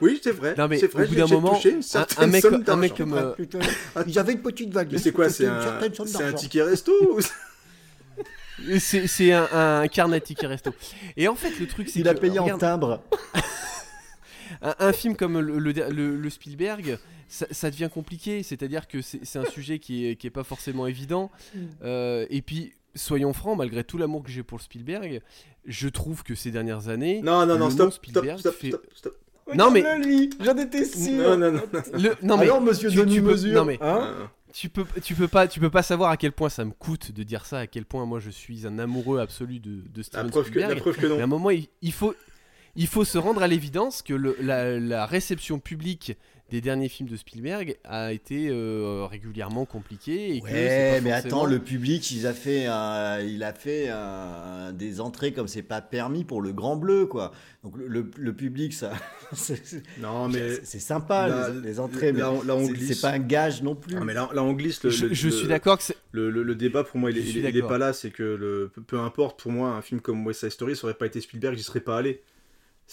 [0.00, 0.54] Oui, c'est vrai.
[0.58, 2.64] Non, mais c'est vrai, au bout d'un moment, touché une un, certaine un mec, somme
[2.66, 2.94] un mec d'argent.
[2.96, 3.58] comme euh, Putain,
[4.06, 4.92] Ils avaient une petite valise.
[4.92, 7.20] Mais c'est quoi C'est un, un ticket resto ou
[8.78, 9.48] c'est- un,
[9.82, 10.72] un carnet ticket resto
[11.16, 13.02] et en fait le truc c'est Il a payé en regarde, timbre.
[14.62, 16.98] un, un film comme le, le, le- le Spielberg,
[17.28, 18.42] ça, ça devient compliqué.
[18.42, 21.30] C'est-à-dire que c'est un sujet qui est, qui est pas forcément évident.
[21.82, 25.20] Euh, et puis, soyons francs, malgré tout l'amour que j'ai pour le Spielberg,
[25.66, 27.20] je trouve que ces dernières années.
[27.22, 29.18] Non, non, non, stop, Spielberg stop, fait- stop, stop.
[29.54, 31.12] Non, mais- lui, j'en étais sûr.
[31.12, 31.62] Non, non, non.
[31.72, 31.80] non.
[31.94, 34.68] Le, non, mais Alors, monsieur tu- Denis tu peux- Mesure, non, mais- hein Euh, tu
[34.68, 37.22] peux, tu peux pas, tu peux pas savoir à quel point ça me coûte de
[37.22, 40.30] dire ça, à quel point moi je suis un amoureux absolu de, de La Steven
[40.30, 40.80] preuve que, la Spielberg.
[40.80, 41.26] preuve que Mais à un non.
[41.26, 42.14] moment, il, il faut,
[42.76, 46.16] il faut se rendre à l'évidence que le- la, la réception publique
[46.50, 50.36] des derniers films de Spielberg a été euh, régulièrement compliquée.
[50.36, 53.88] Et que Ouais, mais forcément- attends, le public, il a fait, un- il a fait
[53.88, 57.32] un- des entrées comme c'est pas permis pour le Grand Bleu, quoi.
[57.64, 58.92] Donc le, le- le public, ça,
[60.00, 60.58] Non, mais.
[60.62, 62.94] c'est sympa là, les, les entrées, mais là, là, on c'est- glisse.
[62.96, 63.94] c'est pas un gage non plus.
[63.94, 64.82] Non, mais là, là, on glisse.
[64.84, 65.96] Le, je, le- je le- suis d'accord que c'est.
[66.10, 68.70] Le, le- le débat pour moi il il il est pas là, c'est que le,
[68.74, 71.20] peu, peu importe pour moi un film comme West Side Story, ça aurait pas été
[71.22, 72.20] Spielberg, j'y serais pas allé.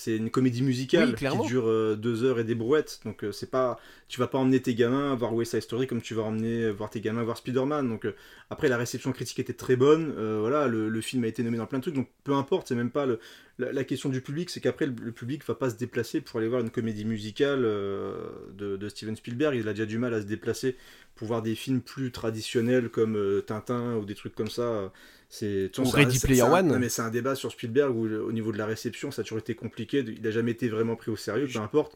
[0.01, 3.33] C'est une comédie musicale Oui, qui dure euh, deux heures et des brouettes, donc euh,
[3.33, 3.77] c'est pas,
[4.07, 6.71] tu vas pas emmener tes gamins voir West Side Story comme tu vas emmener euh,
[6.71, 7.89] voir tes gamins voir Spider-Man.
[7.89, 8.15] Donc euh,
[8.49, 11.65] après la réception critique était très bonne, voilà, le, le film a été nommé dans
[11.65, 13.19] plein de trucs, donc peu importe, c'est même pas le,
[13.57, 16.39] la, la question du public, c'est qu'après le, le public va pas se déplacer pour
[16.39, 20.21] aller voir une comédie musicale de, de Steven Spielberg, il a déjà du mal à
[20.21, 20.77] se déplacer
[21.15, 24.93] pour voir des films plus traditionnels comme Tintin ou des trucs comme ça.
[25.31, 26.67] C'est, Ou un- Player One.
[26.67, 29.23] non, mais c'est un débat sur Spielberg où au niveau de la réception, ça a
[29.23, 29.99] toujours été compliqué.
[30.07, 31.95] Il n'a jamais été vraiment pris au sérieux, peu importe.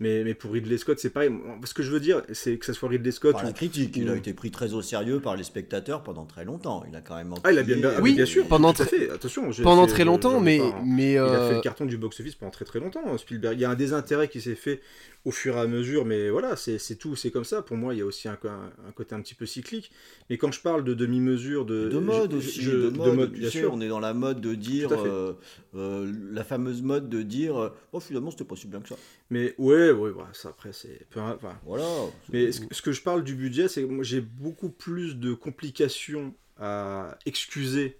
[0.00, 1.30] Mais, mais pour Ridley Scott, c'est pareil.
[1.64, 3.96] Ce que je veux dire, c'est que ce soit Ridley Scott Par ou- la critique,
[3.96, 6.84] il a été pris très au sérieux par les spectateurs pendant très longtemps.
[6.88, 7.32] Il a quand même.
[7.44, 8.46] Ah, il a bien, bien, empilé, Oui, bien sûr.
[8.48, 9.10] pendant tout à très- fait.
[9.10, 11.84] Attention, Pendant c'est- très longtemps, mais, pas un- mais Il a euh, fait le carton
[11.86, 13.56] du box-office pendant très très longtemps, Spielberg.
[13.56, 14.80] Il y a un désintérêt qui s'est fait
[15.24, 17.62] au fur et à mesure, mais voilà, c'est c'est tout, c'est comme ça.
[17.62, 19.90] Pour moi, il y a aussi un, un- un côté un petit peu cyclique.
[20.28, 23.40] Mais quand je parle de demi-mesure, de, de mode je- aussi, je- de mode, tu
[23.40, 23.72] bien sais, sûr.
[23.72, 24.96] on est dans la mode de dire, fait.
[25.08, 25.32] euh,
[25.76, 28.96] euh, la fameuse mode de dire, euh, oh finalement c'était pas si bien que ça.
[29.30, 31.06] Mais ouais, ouais, voilà, ça après, c'est.
[31.10, 31.88] peu- enfin, Voilà.
[32.32, 35.32] Mais ce, ce que je parle du budget, c'est que moi j'ai beaucoup plus de
[35.34, 37.98] complications à excuser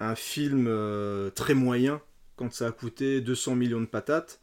[0.00, 2.00] un film euh, très moyen
[2.36, 4.40] quand ça a coûté 200 millions de patates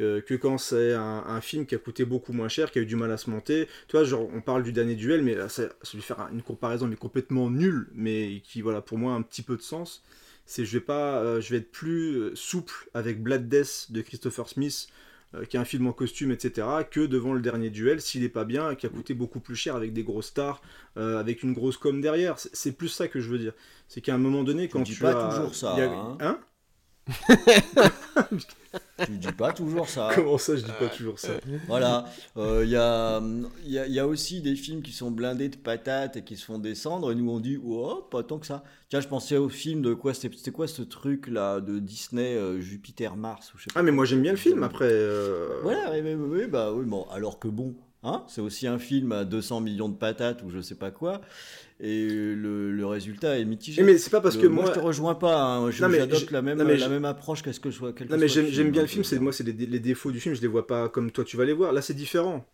[0.00, 2.86] euh, que quand c'est un, film qui a coûté beaucoup moins cher, qui a eu
[2.86, 3.68] du mal à se monter.
[3.88, 6.42] Tu vois, genre, on parle du dernier duel, mais là, ça, ça lui faire une
[6.42, 10.02] comparaison mais complètement nulle, mais qui, voilà, pour moi, a un petit peu de sens.
[10.46, 14.48] C'est je vais pas, euh, je vais être plus souple avec Blood Death de Christopher
[14.48, 14.88] Smith,
[15.48, 18.44] qui est un film en costume, etc., que devant le dernier duel, s'il est pas
[18.44, 20.62] bien, qui a coûté beaucoup plus cher avec des grosses stars,
[20.96, 22.36] avec une grosse com derrière.
[22.38, 23.52] C'est plus ça que je veux dire.
[23.88, 26.38] C'est qu'à un moment donné, quand tu, dis pas toujours ça, hein, hein
[29.04, 30.10] tu dis pas toujours ça.
[30.14, 31.32] Comment ça, je dis pas toujours ça
[31.66, 32.06] Voilà.
[32.36, 33.20] Il euh, y, a,
[33.66, 37.12] y, a, aussi des films qui sont blindés de patates et qui se font descendre.
[37.12, 38.64] Et nous, on dit, oh, pas tant que ça.
[38.88, 42.60] Tiens, je pensais au film de quoi C'était quoi ce truc là de Disney, euh,
[42.60, 44.88] Jupiter, Mars ou je sais pas Ah, mais moi, j'aime bien le film après.
[44.88, 45.60] Euh.
[45.62, 47.06] Voilà, oui, bah oui, bon.
[47.10, 47.74] Alors que bon,
[48.04, 51.20] Hein c'est aussi un film à 200 millions de patates ou je sais pas quoi.
[51.78, 53.82] Et le, résultat est mitigé.
[53.82, 55.42] Mais c'est pas parce que moi, moi, je te rejoins pas.
[55.42, 55.70] Hein.
[55.70, 57.92] J'adopte la même la même approche qu'est-ce que je sois.
[58.10, 59.04] Non mais j'aime bien le film.
[59.04, 60.34] C'est moi c'est les, les, défauts du film.
[60.34, 61.72] Je les vois pas comme toi tu vas les voir.
[61.72, 62.44] Là c'est différent.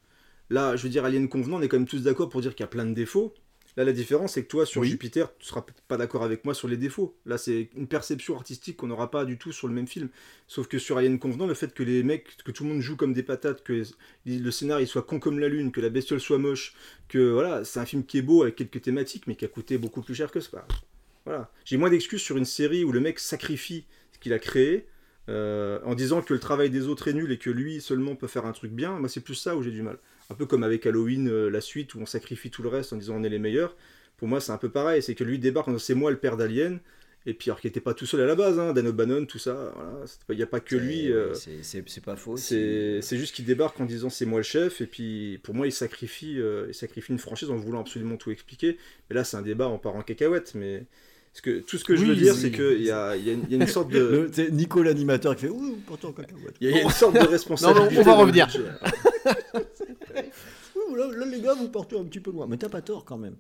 [0.51, 2.65] Là je veux dire Alien Convenant on est quand même tous d'accord pour dire qu'il
[2.65, 3.35] y a plein de défauts.
[3.79, 6.67] Là, la différence, c'est que toi, sur Jupiter, tu seras pas d'accord avec moi sur
[6.67, 7.17] les défauts.
[7.27, 10.09] Là, c'est une perception artistique qu'on n'aura pas du tout sur le même film.
[10.49, 12.97] Sauf que sur Alien Convenant, le fait que les mecs, que tout le monde joue
[12.97, 13.85] comme des patates, que
[14.27, 16.75] le scénario soit con comme la lune, que la bestiole soit moche,
[17.07, 19.79] que voilà, c'est un film qui est beau avec quelques thématiques, mais qui a coûté
[19.79, 20.67] beaucoup plus cher que ça.
[21.25, 21.49] Voilà.
[21.65, 24.89] J'ai moins d'excuses sur une série où le mec sacrifie ce qu'il a créé.
[25.29, 28.29] Euh, en disant que le travail des autres est nul et que lui seulement peut
[28.29, 29.99] faire un truc bien, moi c'est plus ça où j'ai du mal
[30.31, 32.97] un peu comme avec Halloween, euh, la suite, où on sacrifie tout le reste en
[32.97, 33.77] disant on est les meilleurs.
[34.17, 35.03] Pour moi, c'est un peu pareil.
[35.03, 36.81] C'est que lui débarque en c'est moi le père d'Alien.
[37.27, 39.39] Et puis, alors qu'il n'était pas tout seul à la base, hein, Dan O'Bannon, tout
[39.39, 39.75] ça,
[40.31, 41.13] il n'y a pas que lui.
[41.13, 42.37] Euh, c'est pas faux.
[42.37, 45.73] C'est juste qu'il débarque en disant c'est moi le chef, et puis pour moi, il
[45.73, 48.79] sacrifie, euh, il sacrifie une franchise en voulant absolument tout expliquer.
[49.09, 50.85] Mais là, c'est un débat, on part en cacahuète, mais
[51.43, 53.91] que, tout ce que je veux dire, c'est qu'il y a, y, a une, sorte
[53.91, 54.31] de.
[54.51, 56.55] Nico l'animateur qui fait Ouh, pourtant cacahuète.
[56.61, 57.95] Il y a une sorte de responsabilité.
[57.95, 58.49] non, on va revenir.
[60.97, 62.47] là, les gars, vous portez un petit peu loin.
[62.47, 63.37] Mais t'as pas tort quand même.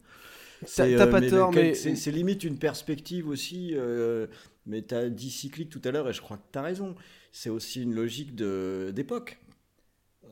[0.74, 1.74] T'as euh, pas tort, mais.
[1.74, 3.72] C'est limite une perspective aussi.
[3.74, 4.26] Euh,
[4.66, 6.94] mais t'as dit cyclique tout à l'heure et je crois que t'as raison.
[7.32, 9.38] C'est aussi une logique d'époque.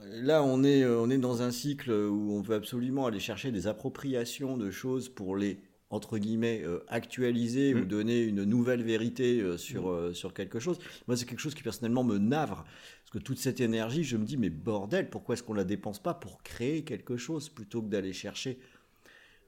[0.04, 3.50] Là, on est, euh, on est dans un cycle où on veut absolument aller chercher
[3.50, 5.58] des appropriations de choses pour les
[5.88, 7.84] entre guillemets actualiser ou mm.
[7.86, 10.14] donner une nouvelle vérité sur, mm.
[10.14, 10.78] sur quelque chose.
[11.06, 12.64] Moi, c'est quelque chose qui personnellement me navre
[13.06, 16.02] parce que toute cette énergie, je me dis, mais bordel, pourquoi est-ce qu'on la dépense
[16.02, 18.58] pas pour créer quelque chose plutôt que d'aller chercher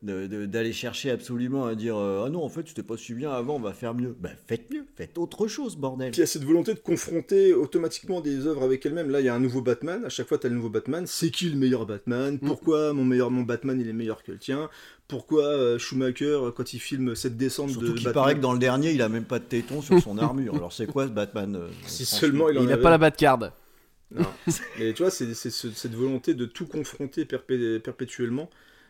[0.00, 3.32] d'aller chercher absolument à dire euh, ah non en fait tu t'es pas su bien
[3.32, 4.16] avant on va faire mieux.
[4.20, 6.12] Ben faites mieux faites autre chose bordel.
[6.12, 9.10] Puis il y a cette volonté de confronter automatiquement des œuvres avec elles-mêmes.
[9.10, 10.04] Là il y a un nouveau Batman.
[10.04, 11.04] À chaque fois tu as le nouveau Batman.
[11.08, 12.34] C'est qui le meilleur Batman?
[12.34, 12.46] Mm.
[12.46, 14.70] pourquoi mon meilleur mon Batman il est meilleur que le tien?
[15.08, 18.58] Pourquoi euh, Schumacher quand il filme cette descente Surtout de qu'il paraît que dans le
[18.58, 21.56] dernier il a même pas de téton sur son armure alors c'est quoi ce Batman
[21.56, 23.38] euh, si seulement il, il a pas la Batcard
[24.10, 24.24] non.
[24.78, 28.48] Mais tu vois, c'est cette volonté de tout confronter perpétuellement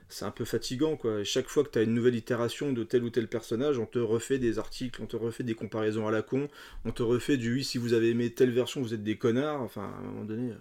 [0.09, 1.23] c'est un peu fatigant quoi.
[1.23, 3.99] chaque fois que tu as une nouvelle itération de tel ou tel personnage, on te
[3.99, 6.49] refait des articles, on te refait des comparaisons à la con,
[6.85, 9.61] on te refait du oui, si vous avez aimé telle version, vous êtes des connards.
[9.61, 10.57] Enfin, à un moment donné, euh,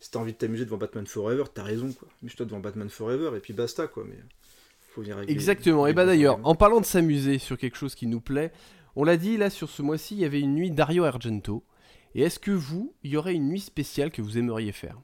[0.00, 2.08] si t'as envie de t'amuser devant Batman Forever, t'as raison quoi.
[2.22, 4.04] Amuse-toi devant Batman Forever et puis basta quoi.
[4.08, 4.18] Mais
[4.92, 5.86] faut venir Exactement.
[5.86, 8.52] et bah d'ailleurs, en parlant de s'amuser sur quelque chose qui nous plaît,
[8.94, 11.64] on l'a dit là sur ce mois-ci, il y avait une nuit Dario Argento.
[12.14, 15.00] Et est-ce que vous, il y aurait une nuit spéciale que vous aimeriez faire?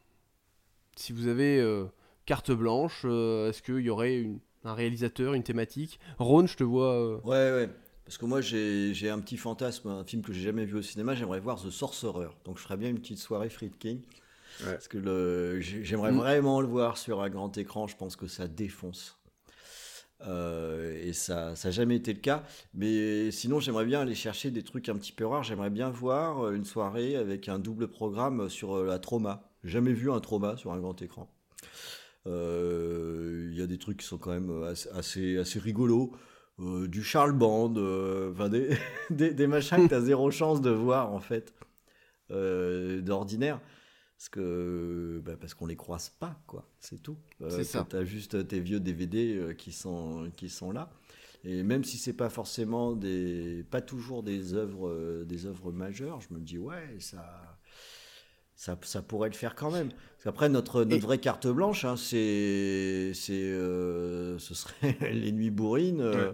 [0.97, 1.87] Si vous avez euh,
[2.27, 4.29] carte blanche, euh, est-ce qu'il y aurait
[4.65, 5.99] un réalisateur, une thématique?
[6.19, 6.93] Ron, je te vois.
[6.93, 7.71] Euh, ouais, ouais.
[8.05, 11.15] Parce que moi, j'ai un petit fantasme, un film que j'ai jamais vu au cinéma,
[11.15, 12.29] j'aimerais voir The Sorcerer.
[12.45, 13.99] Donc je ferais bien une petite soirée Friedkin.
[14.61, 14.73] Ouais.
[14.73, 16.17] Parce que j'aimerais mm.
[16.17, 19.18] vraiment le voir sur un grand écran, je pense que ça défonce.
[20.27, 22.43] Euh, et ça n'a jamais été le cas.
[22.75, 25.45] Mais sinon, j'aimerais bien aller chercher des trucs un petit peu rares.
[25.45, 29.51] J'aimerais bien voir euh, une soirée avec un double programme sur euh, la trauma.
[29.65, 31.31] Jamais vu un trauma sur un grand écran.
[32.27, 34.63] Il y a des trucs qui sont quand même
[34.95, 36.13] assez, assez, rigolos.
[36.59, 38.77] du Charles Band, des,
[39.11, 41.55] des, des, machins que tu as zéro chance de voir en fait,
[42.29, 43.61] d'ordinaire
[44.19, 48.03] parce que bah parce qu'on les croise pas quoi c'est tout euh, c'est ça t'as
[48.03, 50.91] juste tes vieux DVD euh, qui sont qui sont là
[51.45, 56.21] et même si c'est pas forcément des pas toujours des œuvres euh, des œuvres majeures
[56.21, 57.59] je me dis ouais ça
[58.57, 59.91] ça, ça pourrait le faire quand même.
[60.25, 66.01] Après, notre, notre vraie carte blanche, hein, c'est, c'est, ce serait les nuits bourrines.
[66.01, 66.33] Euh,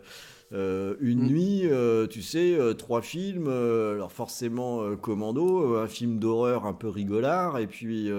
[0.55, 1.26] une mm.
[1.26, 6.89] nuit, euh, tu sais, euh, trois films, alors forcément Commando, un film d'horreur un peu
[6.89, 8.10] rigolard, et puis,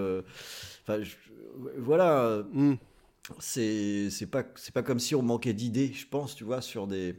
[1.78, 2.76] voilà, mm.
[3.40, 7.16] c'est pas, c'est pas comme si on manquait d'idées, je pense, tu vois, sur des,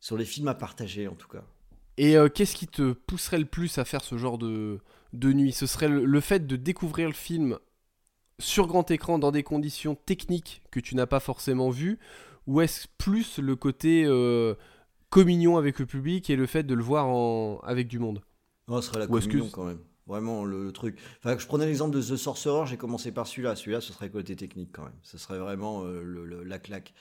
[0.00, 1.44] sur les films à partager en tout cas.
[1.96, 4.80] Et euh, qu'est-ce qui te pousserait le plus à faire ce genre de,
[5.12, 5.52] de nuit?
[5.52, 7.58] Ce serait le, le fait de découvrir le film
[8.38, 11.98] sur grand écran dans des conditions techniques que tu n'as pas forcément vues
[12.46, 14.54] Ou est-ce plus le côté euh,
[15.10, 17.58] communion avec le public et le fait de le voir en...
[17.64, 18.22] avec du monde?
[18.68, 19.78] Non, ce serait la Ou est-ce que communion quand même.
[20.06, 20.98] Vraiment le, le truc.
[21.18, 23.54] Enfin, je prenais l'exemple de The Sorcerer, j'ai commencé par celui-là.
[23.54, 24.92] Celui-là, ce serait côté technique quand même.
[25.02, 26.92] Ce serait vraiment euh, le- le- la claque.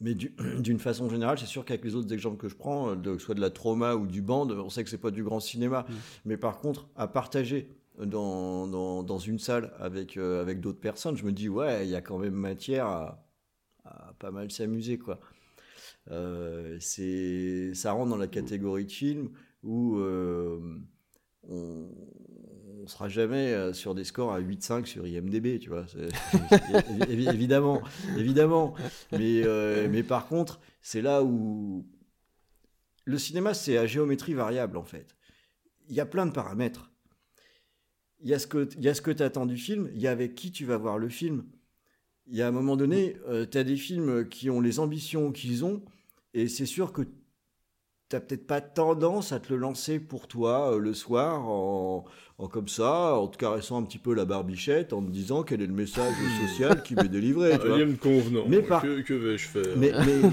[0.00, 2.96] Mais du- d'une façon générale, c'est sûr qu'avec les autres exemples que je prends, euh,
[2.96, 5.10] de, que ce soit de la trauma ou du band, on sait que c'est pas
[5.10, 5.84] du grand cinéma.
[5.88, 5.92] Mm.
[6.24, 7.70] Mais par contre, à partager
[8.02, 11.90] dans, dans, dans une salle avec, euh, avec d'autres personnes, je me dis, ouais, il
[11.90, 13.27] y a quand même matière à,
[14.18, 15.20] pas mal s'amuser, quoi.
[16.10, 19.30] Euh, c'est, ça rentre dans la catégorie de film
[19.62, 20.58] où euh,
[21.42, 21.90] on,
[22.82, 25.86] on sera jamais euh, sur des scores à 8-5 sur IMDb, tu vois.
[27.08, 27.82] évidemment,
[28.16, 28.74] évidemment.
[29.12, 29.42] Mais,
[29.88, 31.86] mais par contre, c'est là où
[33.04, 35.16] le cinéma, c'est à géométrie variable en fait.
[35.88, 36.90] Il y a plein de paramètres.
[38.20, 40.64] Il y a ce que tu attends du film, il y a avec qui tu
[40.64, 41.44] vas voir le film.
[42.30, 43.16] Il y a un moment donné,
[43.50, 45.82] tu as des films qui ont les ambitions qu'ils ont,
[46.34, 47.02] et c'est sûr que
[48.10, 52.06] t'as peut-être pas tendance à te le lancer pour toi euh, le soir en,
[52.38, 55.60] en comme ça, en te caressant un petit peu la barbichette, en te disant quel
[55.60, 56.14] est le message
[56.48, 57.58] social qui m'est délivré.
[57.60, 57.78] tu vois.
[58.00, 58.44] Convenant.
[58.48, 60.30] Mais par- Que, que vais-je faire Mais, mais,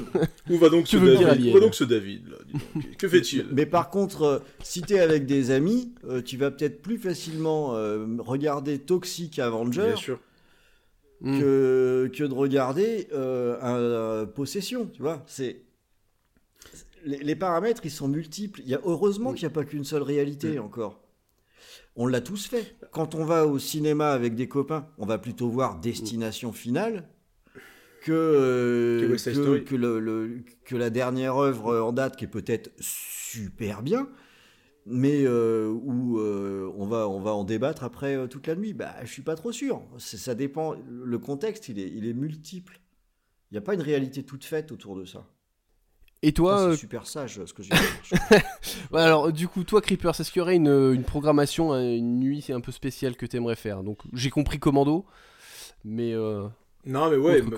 [0.55, 3.45] Où va donc ce David Où va donc ce David là dis donc Que fait-il?
[3.51, 7.75] Mais par contre, euh, si t'es avec des amis, euh, tu vas peut-être plus facilement
[7.75, 10.19] euh, regarder Toxic Avenger Bien sûr.
[11.21, 11.39] Mm.
[11.39, 15.23] que, que de regarder euh, un, un Possession, tu vois.
[15.27, 15.61] C'est
[17.05, 18.61] les, les paramètres, ils sont multiples.
[18.63, 21.01] Il y a heureusement qu'il n'y a pas qu'une seule réalité encore.
[21.95, 22.75] On l'a tous fait.
[22.91, 27.07] Quand on va au cinéma avec des copains, on va plutôt voir Destination Finale
[28.01, 28.99] que euh,
[29.63, 34.09] Que le- que la dernière œuvre en date qui est peut-être super bien,
[34.85, 38.73] mais euh, où euh, on, va, on va en débattre après euh, toute la nuit.
[38.73, 39.81] Bah, je suis pas trop sûr.
[39.97, 40.75] Ça dépend.
[40.87, 42.79] Le contexte, il est, il est multiple.
[43.51, 45.25] Il n'y a pas une réalité toute faite autour de ça.
[46.21, 48.15] Et toi, c'est super sage ce que j'ai dit.
[48.91, 52.45] ouais, alors du coup, toi, Creepers, est-ce qu'il y aurait une, une programmation, une nuit
[52.49, 53.83] un peu spéciale que t'aimerais faire?
[53.83, 55.05] Donc, j'ai compris Commando,
[55.83, 56.15] mais
[56.85, 57.57] Non mais ouais, bah,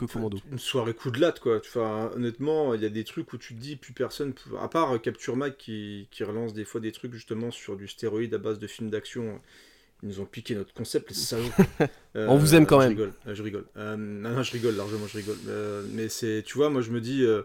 [0.51, 1.57] une soirée coup de latte quoi.
[1.57, 4.93] Enfin, honnêtement, il y a des trucs où tu te dis plus personne, à part
[4.93, 8.37] euh, Capture Mag qui, qui relance des fois des trucs justement sur du stéroïde à
[8.37, 9.41] base de films d'action.
[10.03, 11.45] Ils nous ont piqué notre concept, les salauds.
[12.15, 12.97] Euh, On vous aime quand je même.
[12.97, 13.65] Rigole, euh, je rigole.
[13.77, 15.37] Euh, non, non, je rigole, largement, je rigole.
[15.47, 17.41] Euh, mais c'est, tu vois, moi je me dis, euh,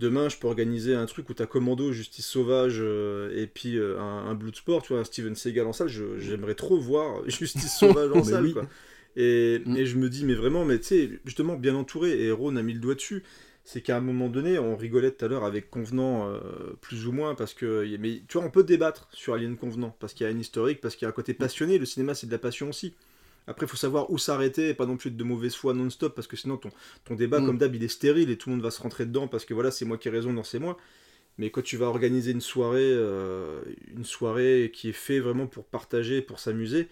[0.00, 4.00] demain je peux organiser un truc où t'as Commando, Justice Sauvage euh, et puis euh,
[4.00, 5.88] un, un Bloodsport, tu vois, un Steven Seagal en salle.
[6.18, 8.52] j'aimerais trop voir Justice Sauvage en salle, oui.
[8.52, 8.66] quoi.
[9.16, 9.76] Et, Mm.
[9.76, 12.62] et je me dis, mais vraiment, mais tu sais, justement, bien entouré, et Ron a
[12.62, 13.22] mis le doigt dessus,
[13.64, 16.38] c'est qu'à un moment donné, on rigolait tout à l'heure avec Convenant, euh,
[16.80, 20.14] plus ou moins, parce que, mais tu vois, on peut débattre sur Alien Convenant, parce
[20.14, 22.26] qu'il y a une historique, parce qu'il y a un côté passionné, le cinéma c'est
[22.26, 22.94] de la passion aussi.
[23.46, 26.14] Après, il faut savoir où s'arrêter, et pas non plus être de mauvaise foi non-stop,
[26.14, 26.70] parce que sinon ton,
[27.04, 27.46] ton débat, Mm.
[27.46, 29.52] comme d'hab, il est stérile, et tout le monde va se rentrer dedans, parce que
[29.54, 30.76] voilà, c'est moi qui ai raison, non, c'est moi.
[31.38, 33.62] Mais quand tu vas organiser une soirée, euh,
[33.96, 36.88] une soirée qui est faite vraiment pour partager, pour s'amuser,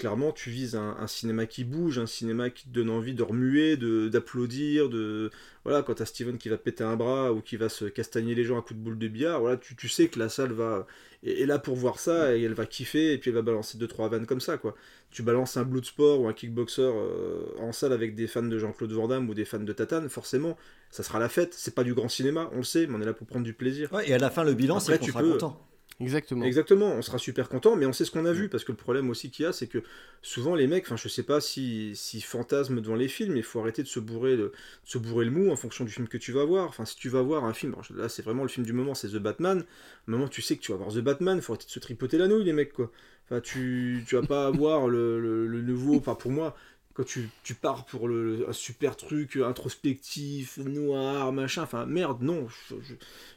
[0.00, 3.22] clairement, tu vises un, un cinéma qui bouge, un cinéma qui te donne envie de
[3.22, 5.30] remuer, de- d'applaudir, de,
[5.64, 8.44] voilà, quand t'as Steven qui va péter un bras ou qui va se castagner les
[8.44, 10.86] gens à coups de boule de billard, voilà, tu, tu sais que la salle va
[11.22, 13.78] est, est là pour voir ça et elle va kiffer et puis elle va balancer
[13.78, 14.74] deux trois vannes comme ça quoi.
[15.10, 18.92] Tu balances un Bloodsport ou un kickboxer euh, en salle avec des fans de Jean-Claude
[18.92, 20.56] Van Damme ou des fans de Tatane, forcément,
[20.90, 21.52] ça sera la fête.
[21.54, 23.52] C'est pas du grand cinéma, on le sait, mais on est là pour prendre du
[23.52, 23.92] plaisir.
[23.92, 25.66] Ouais, et à la fin, le bilan, c'est qu'on tu sera peux- content.
[26.00, 26.46] Exactement.
[26.46, 28.76] Exactement, on sera super content, mais on sait ce qu'on a vu, parce que le
[28.78, 29.82] problème aussi qu'il y a, c'est que
[30.22, 33.60] souvent les mecs, enfin je sais pas si, si fantasment devant les films, il faut
[33.60, 34.52] arrêter de se bourrer le, de
[34.86, 36.66] se bourrer le mou en fonction du film que tu vas voir.
[36.66, 39.08] Enfin, si tu vas voir un film, là c'est vraiment le film du moment, c'est
[39.08, 39.64] The Batman.
[40.08, 41.70] Au moment où tu sais que tu vas voir The Batman, il faut arrêter de
[41.72, 42.90] se tripoter la nouille, les mecs, quoi.
[43.26, 46.56] Enfin, tu, tu vas pas avoir le, le- le nouveau, enfin pour moi,
[46.94, 52.46] quand tu, tu pars pour le, un super truc introspectif, noir, machin, enfin merde, non,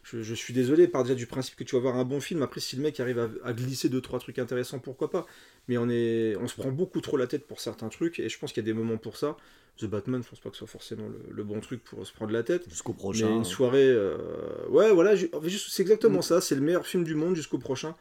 [0.03, 2.41] je, je- suis désolé, par déjà du principe que tu vas voir un bon film,
[2.41, 5.25] après si le mec arrive à, à glisser deux trois trucs intéressants, pourquoi pas?
[5.67, 8.37] Mais on, est, on se prend beaucoup trop la tête pour certains trucs, et je
[8.39, 9.37] pense qu'il y a des moments pour ça.
[9.79, 12.13] The Batman, je pense pas que ce soit forcément le, le bon truc pour se
[12.13, 12.67] prendre la tête.
[12.69, 13.35] Jusqu'au Mais prochain.
[13.35, 13.87] une soirée.
[13.89, 14.17] euh,
[14.69, 16.41] Ouais, voilà, c'est exactement ça.
[16.41, 17.95] C'est le meilleur film du monde jusqu'au prochain.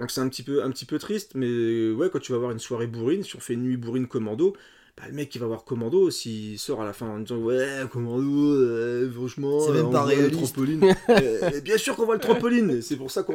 [0.00, 2.50] Donc c'est un petit peu, un petit peu triste, mais ouais, quand tu vas voir
[2.50, 4.56] une soirée bourrine, si on fait une nuit bourrine commando,
[4.96, 7.82] bah, le mec qui va voir commando, s'il sort à la fin en disant ouais
[7.92, 10.94] commando, euh, franchement, C'est même on pas voit le trampoline.
[11.10, 13.34] Euh, bien sûr qu'on voit le trampoline, c'est pour ça qu'on,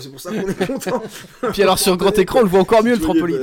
[0.00, 1.02] c'est pour ça qu'on est content.
[1.52, 3.42] Puis alors sur grand écran, on le voit encore mieux le trampoline.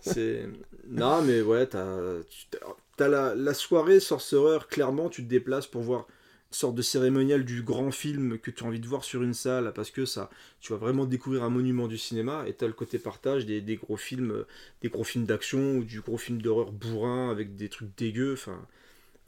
[0.00, 0.48] c'est
[0.90, 6.06] non mais ouais t'as la, la soirée sorcereur clairement tu te déplaces pour voir
[6.54, 9.72] sorte de cérémonial du grand film que tu as envie de voir sur une salle
[9.74, 10.30] parce que ça
[10.60, 13.60] tu vas vraiment découvrir un monument du cinéma et tu as le côté partage des,
[13.60, 14.46] des gros films euh,
[14.82, 18.58] des gros films d'action ou du gros film d'horreur bourrin avec des trucs dégueux enfin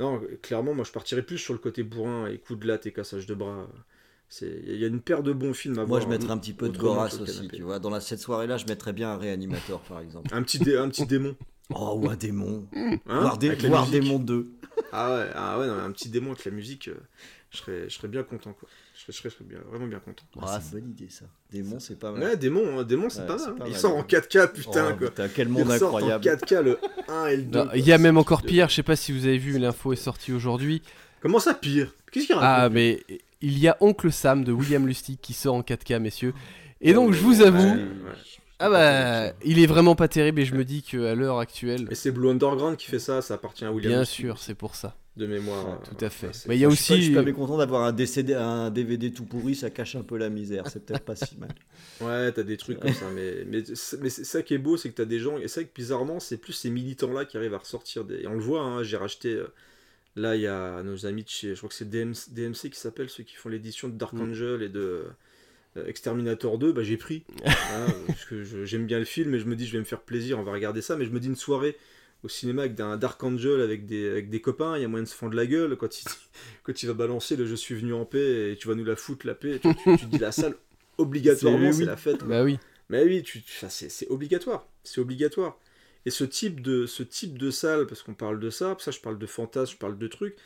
[0.00, 2.92] non clairement moi je partirais plus sur le côté bourrin et coups de latte et
[2.92, 3.68] cassage de bras
[4.42, 6.02] il y a une paire de bons films à Moi, voir.
[6.02, 7.78] je mettrais un petit peu de Goras aussi, tu vois.
[7.78, 10.28] Dans la, cette soirée-là, je mettrais bien un réanimateur, par exemple.
[10.34, 11.36] un petit dé- un petit démon
[11.70, 12.66] Oh, ou un démon.
[13.06, 13.90] hein, dé- musique.
[13.90, 14.48] démon 2.
[14.92, 16.94] Ah ouais ah ouais non, un petit démon avec la musique euh,
[17.50, 19.86] je serais je serais bien content quoi je serais, je serais- je serais bien, vraiment
[19.86, 21.24] bien content Ah, c'est une bonne idée, ça.
[21.50, 22.22] Démon, c'est pas mal.
[22.22, 23.80] ouais démon hein, démon c'est Ouais, pas mal pas il mal.
[23.80, 26.24] sort en 4K putain Oh, quoi putain, quel il monde ressort en incroyable.
[26.24, 26.78] 4K le
[27.08, 29.12] 1 et le 2 Non, Il y a même encore pire, je sais pas si
[29.12, 30.82] vous avez vu, l'info est sortie aujourd'hui.
[31.20, 31.92] comment ça pire?
[32.12, 33.02] Qu'est-ce qu'il Ah, raconte mais
[33.40, 36.32] il y a Oncle Sam de William Lustig qui sort en 4K, messieurs.
[36.80, 38.12] Et donc, je vous avoue, Ouais, ouais.
[38.66, 41.94] Ah bah, il est vraiment pas terrible et je me dis qu'à l'heure actuelle, mais
[41.94, 44.96] c'est Blue Underground qui fait ça ça appartient à William bien sûr, c'est pour ça.
[45.16, 46.26] de mémoire Ouais, euh, Tout à fait.
[46.28, 47.04] ouais, c'est- Mais il y a Je suis pas- Je aussi.
[47.06, 50.28] suis pas mécontent d'avoir un, DCD un DVD tout pourri, ça cache un peu la
[50.28, 50.64] misère.
[50.68, 51.50] C'est peut-être pas si mal.
[52.00, 55.04] Ouais, t'as des trucs comme ça, mais, mais, ça qui est beau, c'est que t'as
[55.04, 58.04] des gens, et c'est vrai que bizarrement, c'est plus ces militants-là qui arrivent à ressortir
[58.04, 58.22] des.
[58.22, 59.28] Et on le voit, hein, j'ai racheté.
[59.34, 59.46] euh,
[60.16, 61.50] là, il y a nos amis de chez.
[61.54, 64.22] Je crois que c'est DMC, DMC qui s'appelle, ceux qui font l'édition de Dark Mm.
[64.30, 65.04] Angel et de.
[65.76, 67.24] Euh, Exterminator 2, bah j'ai pris.
[67.44, 70.00] Voilà, parce que j'aime bien le film et je me dis, je vais me faire
[70.02, 70.96] plaisir, on va regarder ça.
[70.96, 71.76] Mais je me dis, une soirée
[72.22, 75.02] au cinéma avec un Dark Angel avec des, avec des copains, il y a moyen
[75.04, 76.04] de se fendre la gueule quand il,
[76.62, 78.96] quand il va balancer le Je suis venu en paix et tu vas nous la
[78.96, 79.60] foutre la paix.
[79.62, 79.68] Tu,
[79.98, 80.54] tu- dis, la salle,
[80.98, 81.84] obligatoirement, C'est- oui.
[81.84, 82.24] la fête.
[82.24, 82.58] Bah oui.
[82.90, 84.66] Mais oui, tu, c'est c'est obligatoire.
[84.84, 85.58] C'est obligatoire.
[86.06, 89.00] Et ce type de, ce type de salle, parce qu'on parle de ça, ça je
[89.00, 90.36] parle de fantasme, je parle de trucs,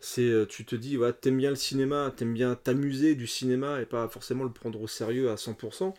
[0.00, 3.80] c'est euh, tu te dis, ouais, t'aimes bien le cinéma, t'aimes bien t'amuser du cinéma
[3.80, 5.94] et pas forcément le prendre au sérieux à 100%.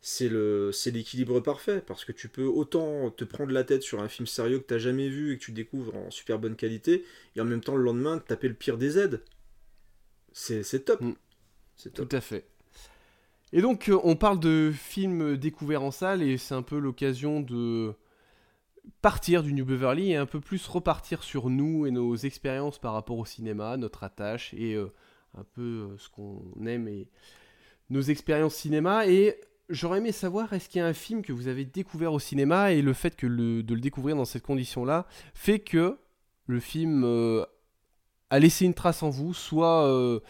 [0.00, 4.00] C'est le c'est l'équilibre parfait parce que tu peux autant te prendre la tête sur
[4.00, 7.04] un film sérieux que t'as jamais vu et que tu découvres en super bonne qualité
[7.34, 9.22] et en même temps le lendemain te taper le pire des aides.
[10.32, 11.00] C'est c'est top.
[11.00, 11.14] Mm.
[11.76, 12.08] C'est top.
[12.08, 12.44] Tout à fait.
[13.52, 17.40] Et donc, euh, on parle de films découverts en salle et c'est un peu l'occasion
[17.40, 17.94] de
[19.00, 22.92] partir du New Beverly et un peu plus repartir sur nous et nos expériences par
[22.92, 24.92] rapport au cinéma, notre attache et euh,
[25.36, 27.08] un peu euh, ce qu'on aime et
[27.90, 29.06] nos expériences cinéma.
[29.06, 32.18] Et j'aurais aimé savoir, est-ce qu'il y a un film que vous avez découvert au
[32.18, 35.98] cinéma et le fait que de le découvrir dans cette condition-là fait que
[36.46, 37.44] le film euh,
[38.30, 40.20] a laissé une trace en vous, soit...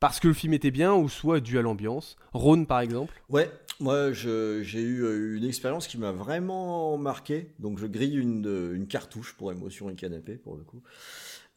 [0.00, 2.16] parce que le film était bien ou soit dû à l'ambiance?
[2.32, 3.14] Rhône par exemple?
[3.28, 3.50] Ouais,
[3.80, 7.52] moi j'ai eu euh, une expérience qui m'a vraiment marqué.
[7.58, 10.82] Donc je grille une, une cartouche pour émotion et canapé pour le coup.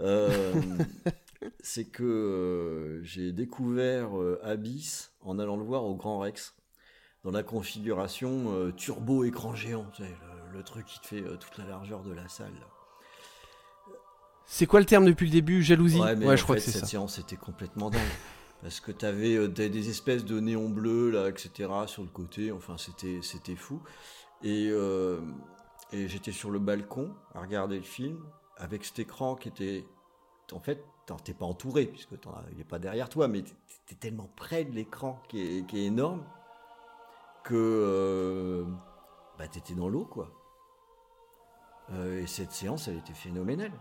[0.02, 0.54] Euh,
[1.62, 6.56] c'est que euh, j'ai découvert euh, Abyss en allant le voir au Grand Rex
[7.24, 10.10] dans la configuration euh, turbo écran géant, tu sais,
[10.54, 12.54] le, le truc qui te fait euh, toute la largeur de la salle.
[12.60, 12.68] là.
[14.46, 15.62] C'est quoi le terme depuis le début?
[15.62, 16.00] Jalousie?
[16.00, 16.88] Ouais, mais je en crois fait, que c'est cette ça.
[16.88, 18.02] séance était complètement dingue.
[18.62, 22.52] Parce que tu avais des, des espèces de néons bleus, là, etc., sur le côté.
[22.52, 23.82] Enfin, c'était, c'était fou.
[24.44, 25.22] Et, euh,
[25.92, 28.24] et j'étais sur le balcon à regarder le film
[28.58, 29.86] avec cet écran qui était.
[30.52, 30.84] En fait,
[31.24, 32.12] t'es pas entouré, puisque
[32.52, 33.44] il n'est pas derrière toi, mais
[33.86, 36.24] t'es tellement près de l'écran qui est, qui est énorme
[37.44, 37.56] que.
[37.56, 38.66] euh,
[39.38, 40.30] bah, t'étais dans l'eau, quoi.
[41.92, 43.72] Euh, et cette séance, elle était phénoménale.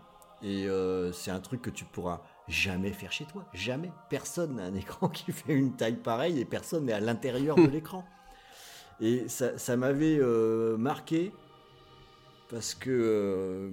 [0.41, 3.45] Et euh, c'est un truc que tu pourras jamais faire chez toi.
[3.53, 3.91] Jamais.
[4.09, 7.67] Personne n'a un écran qui fait une taille pareille et personne n'est à l'intérieur de
[7.67, 8.03] l'écran.
[8.99, 11.31] Et ça, ça m'avait euh, marqué
[12.49, 13.69] parce que, euh,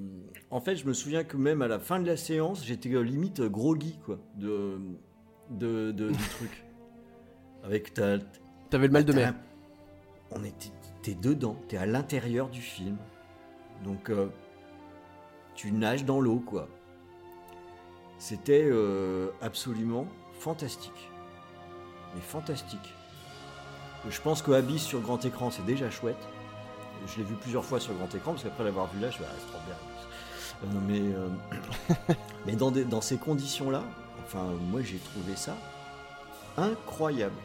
[0.51, 3.01] en fait, je me souviens que même à la fin de la séance, j'étais euh,
[3.01, 4.79] limite groggy, quoi, de,
[5.51, 6.63] de, de- du truc.
[7.65, 8.19] Avec ta,
[8.71, 9.35] T'avais le mal de mer.
[10.31, 10.71] On était,
[11.03, 12.97] t'es dedans, t'es à l'intérieur du film,
[13.83, 14.29] donc euh,
[15.55, 16.69] tu nages dans l'eau, quoi.
[18.19, 20.07] C'était euh, absolument
[20.39, 21.11] fantastique,
[22.15, 22.95] mais fantastique.
[24.09, 26.17] Je pense que Abyss sur grand écran, c'est déjà chouette.
[27.07, 29.25] Je l'ai vu plusieurs fois sur grand écran parce qu'après l'avoir vu là, je me
[29.25, 29.77] suis ah, c'est trop bien.
[30.65, 31.29] Euh,
[32.47, 33.83] mais euh, dans, ces conditions-là,
[34.25, 35.55] enfin, moi j'ai trouvé ça
[36.57, 37.37] incroyable.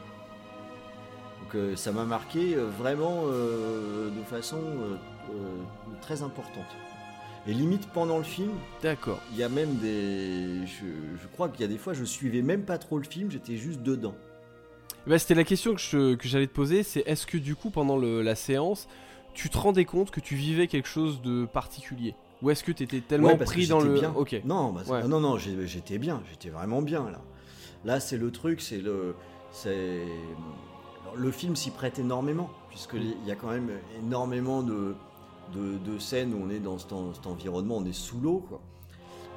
[1.41, 4.61] Donc ça m'a marqué vraiment de façon
[6.01, 6.63] très importante.
[7.47, 8.51] Et limite pendant le film,
[8.83, 9.19] D'accord.
[9.31, 10.65] il y a même des...
[10.67, 10.85] Je,
[11.21, 13.57] je crois qu'il y a des fois, je suivais même pas trop le film, j'étais
[13.57, 14.13] juste dedans.
[15.07, 18.21] Bah, C'était la question que, j'allais te poser, c'est est-ce que du coup pendant le-
[18.21, 18.87] la séance,
[19.33, 22.13] tu te rendais compte que tu vivais quelque chose de particulier?
[22.43, 23.93] Ou est-ce que tu étais tellement Ouais, pris dans le...
[23.93, 24.13] bien.
[24.15, 24.39] Ok.
[24.45, 25.07] Non, bah, Ouais.
[25.07, 27.21] non, non, j'étais bien, j'étais vraiment bien là.
[27.85, 29.15] Là, c'est le truc, c'est le,
[31.15, 34.95] le film s'y prête énormément puisque il y a quand même énormément de,
[35.53, 38.61] de, scènes où on est dans cet, en- cet environnement, on est sous l'eau quoi.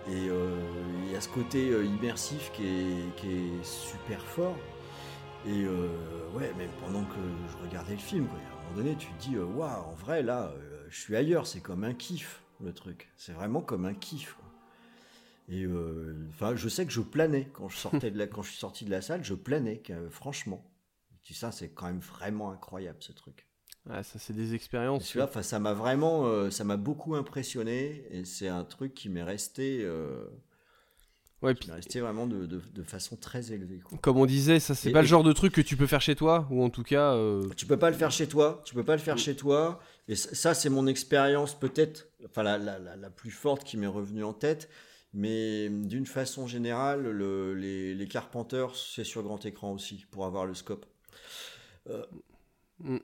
[0.06, 0.60] Et euh,
[1.06, 4.56] il y a ce côté euh, immersif qui est, qui est super fort.
[5.46, 5.88] Et euh,
[6.34, 7.20] ouais, même pendant que
[7.50, 10.52] je regardais le film, à un moment donné, tu te dis, waouh, en vrai, là,
[10.88, 13.10] je suis ailleurs, c'est comme un kiff, le truc.
[13.16, 14.36] C'est vraiment comme un kiff.
[15.48, 15.66] Et
[16.30, 18.86] enfin, je sais que je planais quand je sortais de la, quand je suis sorti
[18.86, 20.64] de la salle, je planais, franchement.
[21.24, 23.46] Dis ça, c'est quand même vraiment incroyable ce truc.
[23.88, 25.14] Ouais, ça, c'est des expériences.
[25.20, 29.22] enfin, ça m'a vraiment, euh, ça m'a beaucoup impressionné et c'est un truc qui m'est
[29.22, 30.24] resté, euh,
[31.42, 33.80] Ouais, qui m'est resté vraiment de, de- de façon très élevée.
[33.80, 33.98] quoi.
[33.98, 36.00] comme on disait, ça, c'est Et- pas le genre de truc que tu peux faire
[36.00, 37.12] chez toi, ou en tout cas.
[37.12, 39.80] euh, Tu peux pas le faire chez toi, tu peux pas le faire chez toi.
[40.08, 43.86] Et ça, c'est mon expérience peut-être, enfin la, la, la, la plus forte qui m'est
[43.86, 44.70] revenue en tête.
[45.12, 50.46] Mais d'une façon générale, le- les, les Carpenters, c'est sur grand écran aussi pour avoir
[50.46, 50.86] le scope.
[52.80, 52.96] Mm.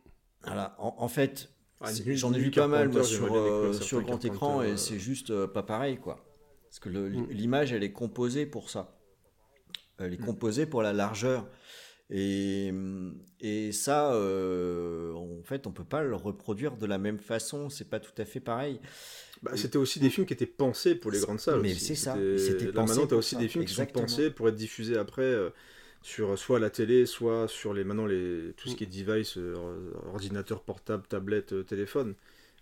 [0.44, 1.50] Voilà, en, en fait,
[1.80, 4.98] Ah, j'en ai vu pas mal moi, sur, euh, sur grand écran et euh, c'est
[4.98, 6.24] juste euh, pas pareil quoi.
[6.68, 7.26] Parce que Mm.
[7.30, 8.98] l'image elle est composée pour ça.
[9.98, 10.24] Elle est Mm.
[10.26, 11.46] composée pour la largeur.
[12.12, 12.72] Et,
[13.40, 17.68] et ça, euh, en fait, on peut pas le reproduire de la même façon.
[17.70, 18.80] C'est pas tout à fait pareil.
[19.42, 21.60] Bah, c'était aussi des films qui étaient pensés pour les grandes salles.
[21.60, 24.04] Mais c'est ça, C'était- Là, maintenant, tu as aussi ça, des films exactement.
[24.06, 25.50] qui sont pensés pour être diffusés après euh,
[26.02, 29.54] sur soit la télé, soit sur les maintenant les tout ce qui est device, euh,
[30.12, 32.14] ordinateur portable, tablette, euh, téléphone.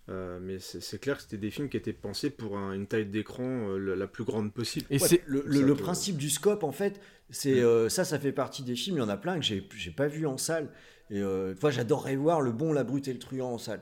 [0.09, 3.05] Euh, mais c'est clair que c'était des films qui étaient pensés pour un- une taille
[3.05, 4.87] d'écran euh, la, la plus grande possible.
[4.89, 5.21] Et Ouais, c'est.
[5.27, 6.99] le, principe du scope, en fait,
[7.29, 7.65] c'est Mm.
[7.65, 8.97] euh, ça, ça fait partie des films.
[8.97, 10.69] Il y en a plein que j'ai j'ai pas vu en salle.
[11.11, 13.81] Et euh, toi, j'adorerais voir le bon, la brute et le truand en salle.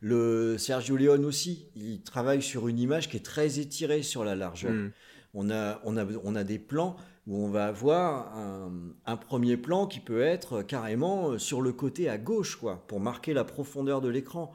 [0.00, 4.36] Le Sergio Leone aussi, il travaille sur une image qui est très étirée sur la
[4.36, 4.70] largeur.
[4.72, 4.92] Mm.
[5.34, 6.96] On a, on, a, on a des plans
[7.28, 8.72] où on va avoir un,
[9.04, 13.00] un premier plan qui peut être carrément euh, sur le côté à gauche, quoi, pour
[13.00, 14.52] marquer la profondeur de l'écran.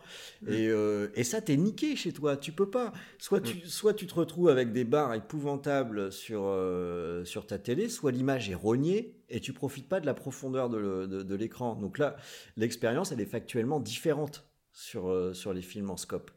[0.47, 2.35] Et, euh, et ça, t'es niqué chez toi.
[2.35, 2.91] Tu peux pas.
[3.19, 7.89] Soit tu, soit tu te retrouves avec des barres épouvantables sur, euh, sur ta télé,
[7.89, 11.35] soit l'image est rognée et tu profites pas de la profondeur de, le- de- de
[11.35, 11.75] l'écran.
[11.75, 12.15] Donc là,
[12.57, 16.31] l'expérience, elle est factuellement différente sur, euh, sur les films en scope.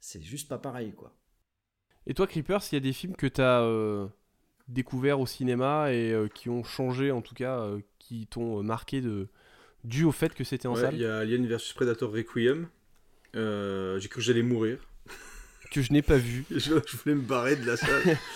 [0.00, 1.14] C'est juste pas pareil, quoi.
[2.06, 3.62] Et toi, Creepers, il y a des films que t'as
[4.68, 8.62] découverts au cinéma et euh, qui ont changé, en tout cas, euh, qui t'ont euh,
[8.62, 9.26] marqué de...
[9.84, 12.68] dû au fait que c'était en Ouais, salle Il y a Alien vs Predator Requiem.
[13.36, 14.78] Euh, J'ai cru que j'allais mourir.
[15.70, 16.44] Que je n'ai pas vu.
[16.50, 18.02] Je, je voulais me barrer de la salle.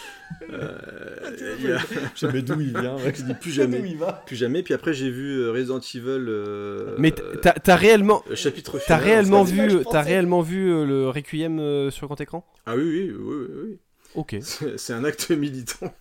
[0.50, 1.78] Euh, il y a-
[2.16, 2.96] Jamais d'où il vient.
[2.98, 3.78] Je dis plus jamais.
[3.78, 4.24] D'où il va.
[4.26, 4.64] Plus jamais.
[4.64, 6.02] Puis après, j'ai vu Resident Evil.
[6.28, 8.24] euh, Mais t'as réellement...
[8.28, 10.00] euh, chapitre T'as réellement vu, je t'as pensais.
[10.00, 12.44] réellement vu le Requiem euh, sur grand écran?
[12.66, 13.78] Ah oui, oui, oui, oui, oui.
[14.16, 14.36] Ok.
[14.76, 15.94] C'est un acte militant.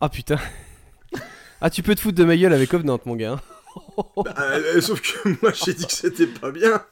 [0.00, 0.38] Ah putain.
[1.60, 3.32] Ah, tu peux te foutre de ma gueule avec Covenant, mon gars.
[3.32, 3.40] hein.
[4.36, 6.84] Ah, euh, sauf que moi, j'ai dit que c'était pas bien.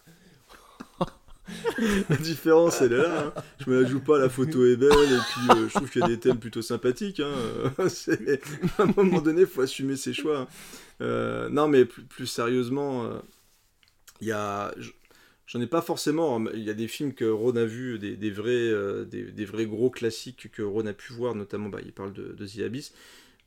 [2.08, 3.32] La différence, elle est là.
[3.36, 3.42] hein.
[3.58, 6.00] Je me la joue pas, la photo est belle, et puis euh, je trouve qu'il
[6.00, 7.20] y a des thèmes plutôt sympathiques.
[7.20, 7.88] hein.
[7.88, 8.40] C'est-
[8.78, 10.38] À un moment donné, il faut assumer ses choix.
[10.40, 10.46] hein.
[11.02, 13.10] Euh, non, mais plus, plus sérieusement,
[14.20, 14.72] il y a.
[14.78, 14.90] je-
[15.52, 16.36] J'en ai pas forcément.
[16.38, 19.24] hein, Il y a des films que Ron a vus, des, des vrais, euh, des,
[19.24, 22.46] des vrais gros classiques que Ron a pu voir, notamment, bah, il parle de, de
[22.46, 22.94] The Abyss.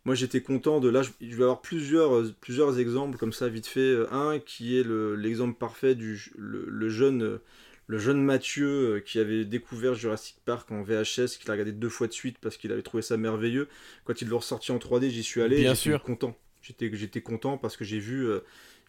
[0.03, 1.01] Moi, j'étais content de là.
[1.01, 3.79] Je, je vais avoir plusieurs, euh, plusieurs exemples comme ça, vite fait.
[3.79, 7.39] Euh, Un qui est le- l'exemple parfait du le, le jeune,
[7.87, 12.07] le jeune Mathieu qui avait découvert Jurassic Park en VHS, qui l'a regardé deux fois
[12.07, 13.69] de suite parce qu'il avait trouvé ça merveilleux.
[14.03, 15.61] Quand il l'a ressorti en 3D, j'y suis allé.
[15.61, 16.37] Bien j'étais content.
[16.61, 18.39] J'étais, j'étais content parce que j'ai vu, euh,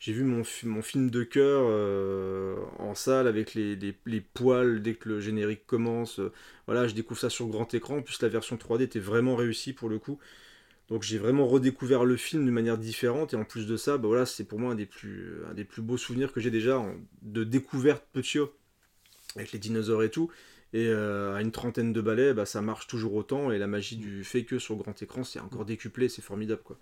[0.01, 4.83] j'ai vu mon, fi- mon film de cœur euh, en salle avec les, les, poils
[4.83, 6.21] dès que le générique commence.
[6.67, 7.99] Voilà, je découvre ça sur grand écran.
[7.99, 10.19] En plus, la version 3D était vraiment réussie pour le coup.
[10.89, 14.09] Donc j'ai vraiment redécouvert le film d'une manière différente et en plus de ça, bah
[14.09, 16.85] voilà, c'est pour moi un des plus, un des plus beaux souvenirs que j'ai déjà
[17.23, 18.39] de découverte petit
[19.37, 20.31] avec les dinosaures et tout.
[20.73, 23.97] Et euh, à une trentaine de balais, bah, ça marche toujours autant et la magie
[23.97, 26.79] du fait que sur grand écran, c'est encore décuplé, c'est formidable quoi.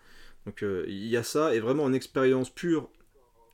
[0.46, 2.88] Donc euh, il y a ça et vraiment en expérience pure.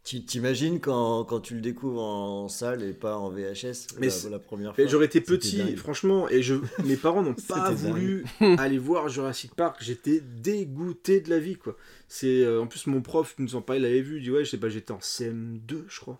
[0.05, 4.39] Ti- T'imagines quand, quand tu le découvres en salle et pas en VHS Mais la,
[4.39, 4.87] première fois?
[4.87, 5.77] J'aurais été petit, dingue.
[5.77, 6.55] franchement, et je,
[6.85, 8.25] mes parents n'ont pas voulu
[8.59, 9.79] aller voir Jurassic Park.
[9.83, 11.77] J'étais dégoûté de la vie, quoi.
[12.09, 14.45] C'est euh, en plus mon prof nous en parlait, il avait vu, il dit ouais,
[14.45, 16.17] je sais pas, j'étais en CM2, je crois.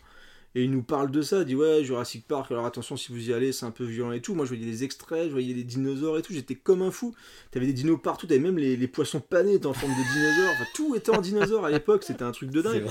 [0.55, 3.31] Et il nous parle de ça, il dit ouais, Jurassic Park, alors attention si vous
[3.31, 4.35] y allez, c'est un peu violent et tout.
[4.35, 7.15] Moi je voyais des extraits, je voyais des dinosaures et tout, j'étais comme un fou.
[7.51, 10.51] T'avais des dinos partout, t'avais même les, les poissons panés étaient en forme de dinosaures,
[10.55, 12.87] enfin tout était en dinosaure à l'époque, c'était un truc de dingue.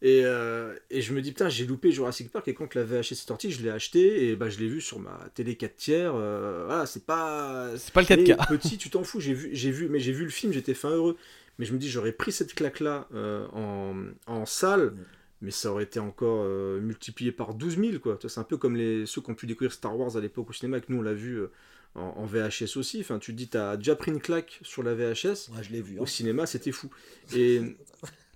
[0.00, 3.12] Et, euh, et je me dis, putain, j'ai loupé Jurassic Park et quand la VHS
[3.12, 6.14] est sortie, je l'ai acheté et bah, je l'ai vu sur ma télé 4 tiers.
[6.14, 7.70] euh, voilà, c'est pas.
[7.76, 8.32] C'est pas le 4K.
[8.32, 10.74] Et Petit, tu t'en fous, j'ai vu, j'ai vu, mais j'ai vu le film, j'étais
[10.74, 11.16] fin heureux.
[11.58, 13.96] Mais je me dis, j'aurais pris cette claque-là euh, en,
[14.26, 14.94] en salle,
[15.40, 18.18] mais ça aurait été encore euh, multiplié par 12 000, quoi.
[18.20, 20.52] C'est un peu comme les, ceux qui ont pu découvrir Star Wars à l'époque au
[20.52, 21.50] cinéma, que nous on l'a vu euh,
[21.96, 23.00] en, VHS aussi.
[23.00, 25.50] Enfin, tu te dis, t'as déjà pris une claque sur la VHS.
[25.62, 25.98] je l'ai vu.
[25.98, 26.06] Au hein.
[26.06, 26.90] cinéma, c'était fou.
[27.34, 27.60] Et,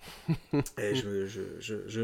[0.78, 2.00] je,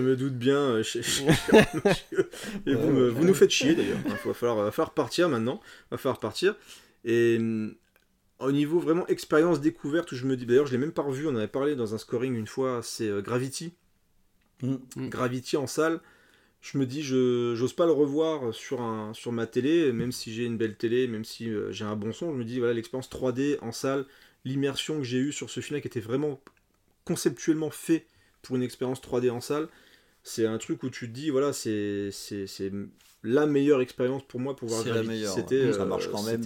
[0.00, 0.56] me, doute bien.
[0.56, 0.82] Euh,
[2.66, 3.98] et vous, nous faites chier d'ailleurs.
[4.04, 5.60] Il va falloir, falloir partir maintenant.
[5.64, 6.56] Il va falloir partir.
[7.04, 7.38] Et
[8.38, 11.26] au niveau vraiment expérience découverte, où je me dis, d'ailleurs, je l'ai même pas revu,
[11.26, 13.74] on en avait parlé dans un scoring une fois, c'est euh, Gravity.
[14.62, 14.76] Mm.
[15.08, 16.00] Gravity en salle
[16.62, 20.32] je me dis, je n'ose pas le revoir sur, un, sur ma télé, même si
[20.32, 22.32] j'ai une belle télé, même si euh, j'ai un bon son.
[22.32, 24.06] Je me dis, voilà, l'expérience 3D en salle,
[24.44, 26.40] l'immersion que j'ai eue sur ce film qui était vraiment
[27.04, 28.06] conceptuellement fait
[28.42, 29.68] pour une expérience 3D en salle,
[30.22, 32.10] c'est un truc où tu te dis, voilà, c'est
[33.24, 35.34] la meilleure expérience pour moi pour voir C'est la meilleure.
[35.34, 36.42] C'était, ça marche quand même.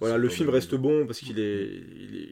[0.00, 1.82] voilà, le film reste bon parce qu'il est,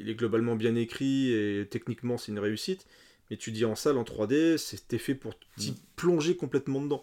[0.00, 2.86] il est, globalement bien écrit et techniquement c'est une réussite.
[3.30, 5.76] Mais tu dis en salle, en 3D, c'était fait pour t'y mm.
[5.96, 7.02] plonger complètement dedans.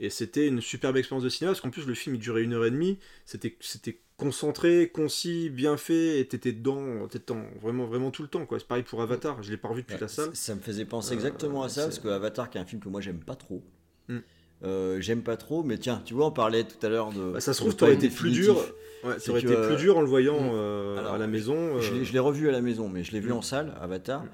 [0.00, 2.54] Et c'était une superbe expérience de cinéma, parce qu'en plus le film il durait une
[2.54, 7.32] heure et demie, c'était, c'était concentré, concis, bien fait, et t'étais dedans, t'étais
[7.62, 8.44] vraiment, vraiment tout le temps.
[8.44, 8.58] Quoi.
[8.58, 10.30] C'est pareil pour Avatar, je l'ai pas revu depuis la salle.
[10.34, 12.88] Ça me faisait penser exactement à ça, parce que Avatar, qui est un film que
[12.88, 13.62] moi j'aime pas trop,
[14.08, 14.18] mm.
[14.64, 17.32] euh, j'aime pas trop, mais tiens, tu vois, on parlait tout à l'heure de.
[17.32, 18.56] Bah, ça se trouve, t'aurais été plus dur.
[19.04, 20.52] Ouais, ça aurait été plus dur en le voyant mm.
[20.52, 21.80] euh, à la maison.
[21.80, 24.24] Je, l'ai, revu à la maison, mais je l'ai vu en salle, Avatar.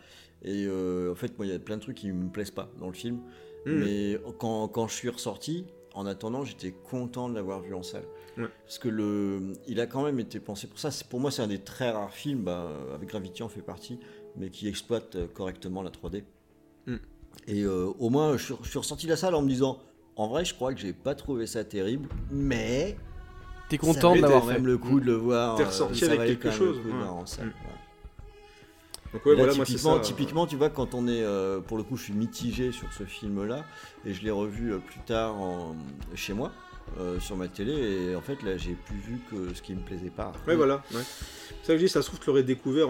[0.42, 2.70] Et euh, en fait, moi, il y a plein de trucs qui me plaisent pas
[2.80, 3.18] dans le film.
[3.66, 3.80] Hmm.
[3.84, 8.04] Mais quand, quand, je suis ressorti, en attendant, j'étais content de l'avoir vu en salle.
[8.36, 10.90] Parce que le, il a quand même été pensé pour ça.
[11.08, 14.00] Pour moi, c'est un des très rares films, bah, avec Gravity en fait partie,
[14.36, 16.24] mais qui exploite euh, correctement la 3D.
[16.86, 16.96] Hmm.
[17.46, 19.78] Et euh, au moins, je, suis ressorti de la salle en me disant,
[20.16, 22.96] en vrai, je crois que j'ai pas trouvé ça terrible, mais
[23.68, 25.56] T'es content d'avoir même le coup de le voir.
[25.56, 26.78] T'es ressorti avec quelque chose.
[27.08, 27.54] En salle,
[29.52, 32.92] typiquement, typiquement, tu vois, quand on est, euh, pour le coup, je suis mitigé sur
[32.92, 33.64] ce film-là,
[34.04, 35.34] et je l'ai revu euh, plus tard
[36.14, 36.52] chez moi.
[37.00, 39.80] Euh, sur ma télé et en fait là j'ai plus vu que ce qui me
[39.80, 40.32] plaisait pas.
[40.46, 40.84] Ouais voilà.
[40.92, 41.00] Ouais.
[41.62, 42.88] Ça que je dis, ça se trouve tu l'aurais découvert.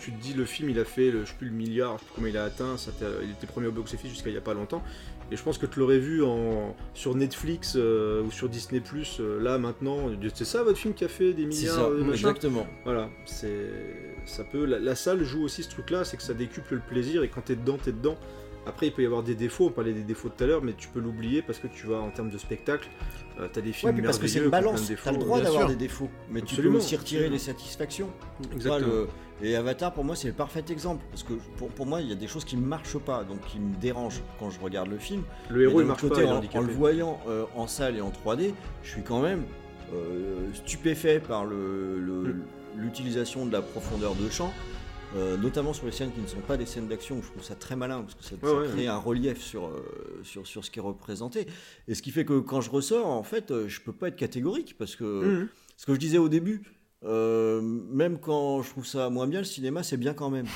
[0.00, 1.98] Tu te dis le film il a fait le, je sais plus le milliard, je
[2.00, 2.76] sais plus comment il a atteint.
[2.76, 2.90] Ça
[3.22, 4.82] il était premier au box office jusqu'à il y a pas longtemps.
[5.30, 9.58] Et je pense que tu l'aurais vu en, sur Netflix ou sur Disney Plus là
[9.58, 10.10] maintenant.
[10.34, 11.74] C'est ça votre film qui a fait des milliards.
[11.74, 12.66] Ça, exactement.
[12.84, 13.70] Voilà, c'est
[14.26, 14.64] ça peut.
[14.64, 17.56] La, salle joue aussi ce truc-là, c'est que ça décuple le plaisir et quand t'es
[17.56, 18.16] dedans, t'es dedans.
[18.66, 20.72] Après, il peut y avoir des défauts, on parlait des défauts tout à l'heure, mais
[20.72, 22.88] tu peux l'oublier parce que tu vois, en termes de spectacle,
[23.38, 25.76] euh, t'as des films ouais, parce que c'est une balance, t'as le droit d'avoir des
[25.76, 28.10] défauts, mais tu peux aussi retirer des satisfactions.
[28.52, 29.06] Exactement.
[29.42, 32.12] Et Avatar, pour moi, c'est le parfait exemple, parce que pour, pour moi, il y
[32.12, 34.98] a des choses qui ne marchent pas, donc qui me dérangent quand je regarde le
[34.98, 35.22] film.
[35.50, 38.54] Le héros, il marche côté, pas, en, le voyant euh, en salle et en 3D,
[38.82, 39.44] je suis quand même
[39.92, 42.42] euh, stupéfait par le, mm
[42.76, 44.52] l'utilisation de la profondeur de champ,
[45.14, 47.54] euh, notamment sur les scènes qui ne sont pas des scènes d'action, je trouve ça
[47.54, 48.36] très malin parce que ça,
[48.72, 51.46] crée un relief sur, euh, sur, sur ce qui est représenté.
[51.88, 54.16] Et ce qui fait que quand je ressors, en fait, euh, je peux pas être
[54.16, 55.48] catégorique parce que mhm.
[55.76, 56.62] ce que je disais au début,
[57.06, 60.46] même quand je trouve ça moins bien, le cinéma c'est bien quand même.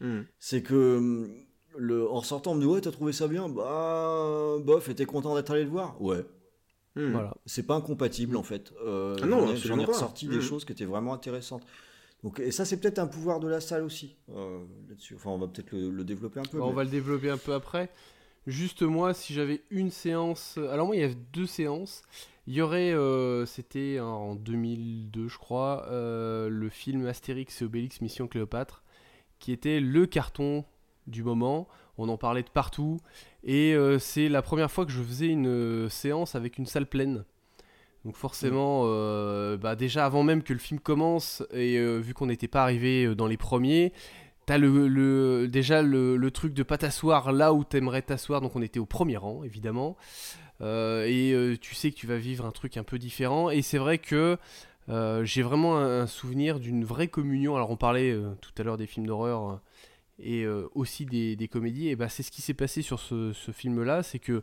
[0.00, 0.24] Mhm.
[0.38, 1.28] C'est que
[1.76, 3.48] le, en sortant, on me dit Ouais, t'as trouvé ça bien?
[3.48, 6.00] Bah, bof, et t'es content d'être allé le voir?
[6.00, 6.24] Ouais.
[6.96, 7.12] Hmm.
[7.12, 7.34] Voilà.
[7.46, 8.72] C'est pas incompatible en fait.
[8.84, 10.42] Euh, ah non, j'en ai, ressorti des hmm.
[10.42, 11.62] choses qui étaient vraiment intéressantes.
[12.24, 14.16] Donc, et ça, c'est peut-être un pouvoir de la salle aussi.
[14.34, 14.58] Euh,
[14.88, 15.14] là-dessus.
[15.14, 16.60] Enfin, on va peut-être le, développer un peu.
[16.60, 17.90] On va le développer un peu après.
[18.48, 20.58] Juste moi, si j'avais une séance.
[20.72, 22.02] Alors, moi, il y a deux séances.
[22.48, 28.26] Il y aurait, euh, c'était en 2002, je crois, le film Astérix et Obélix Mission
[28.26, 28.82] Cléopâtre,
[29.38, 30.64] qui était le carton
[31.06, 31.68] du moment
[31.98, 32.98] on en parlait de partout.
[33.44, 36.86] Et euh, c'est la première fois que je faisais une euh, séance avec une salle
[36.86, 37.24] pleine.
[38.04, 42.48] Donc forcément, euh, bah, déjà avant même que le film commence, et vu qu'on n'était
[42.48, 43.92] pas arrivé dans les premiers,
[44.46, 48.78] t'as le, déjà le, truc de pas t'asseoir là où t'aimerais t'asseoir, donc on était
[48.78, 49.96] au premier rang évidemment.
[50.60, 53.50] Et tu sais que tu vas vivre un truc un peu différent.
[53.50, 54.38] Et c'est vrai que
[54.88, 57.56] j'ai vraiment un, souvenir d'une vraie communion.
[57.56, 59.60] Alors on parlait tout à l'heure des films d'horreur
[60.20, 64.02] et euh, aussi des, comédies, et bah, c'est ce qui s'est passé sur ce, film-là,
[64.02, 64.42] c'est que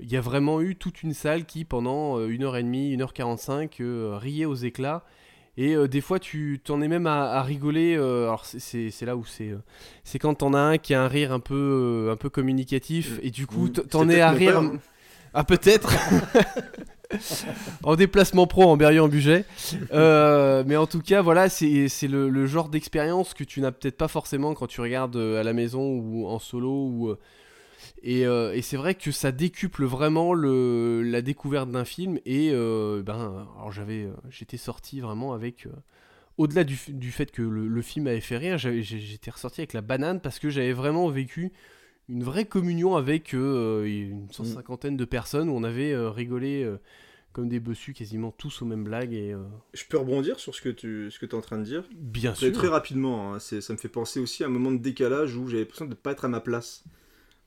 [0.00, 4.44] il y a vraiment eu toute une salle qui, pendant 1h30, euh, 1h45, euh, riait
[4.44, 5.04] aux éclats.
[5.56, 7.94] Et des fois, tu t'en es même à, rigoler.
[7.94, 9.54] alors, c'est là où c'est.
[10.02, 13.20] c'est quand t'en as un qui a un rire un peu, un peu communicatif.
[13.22, 13.86] Et du coup, mmh.
[13.88, 14.60] t'en es à rire.
[15.34, 15.92] Ah, peut-être
[17.82, 19.44] en déplacement pro, en berrier en budget.
[19.92, 24.08] Euh, mais en tout cas, voilà, c'est le, genre d'expérience que tu n'as peut-être pas
[24.08, 26.70] forcément quand tu regardes euh, à la maison ou en solo.
[26.70, 27.16] Ou,
[28.06, 32.18] euh, et, c'est vrai que ça décuple vraiment la découverte d'un film.
[32.26, 33.46] Et ben,
[34.30, 35.66] j'étais sorti vraiment avec.
[36.38, 40.20] au-delà du, fait que le, le film m'avait fait rire, j'étais ressorti avec la banane
[40.20, 41.52] parce que j'avais vraiment vécu
[42.08, 46.70] une vraie communion avec une cent cinquantaine de personnes où on avait rigolé
[47.34, 49.12] comme des bossus, quasiment tous aux mêmes blagues.
[49.12, 49.42] Et, euh,
[49.74, 51.84] Je peux rebondir sur ce que tu ce que es en train de dire?
[51.92, 52.54] Bien Très, sûr.
[52.54, 55.48] très rapidement, hein, c'est- ça me fait penser aussi à un moment de décalage où
[55.48, 56.84] j'avais l'impression de ne pas être à ma place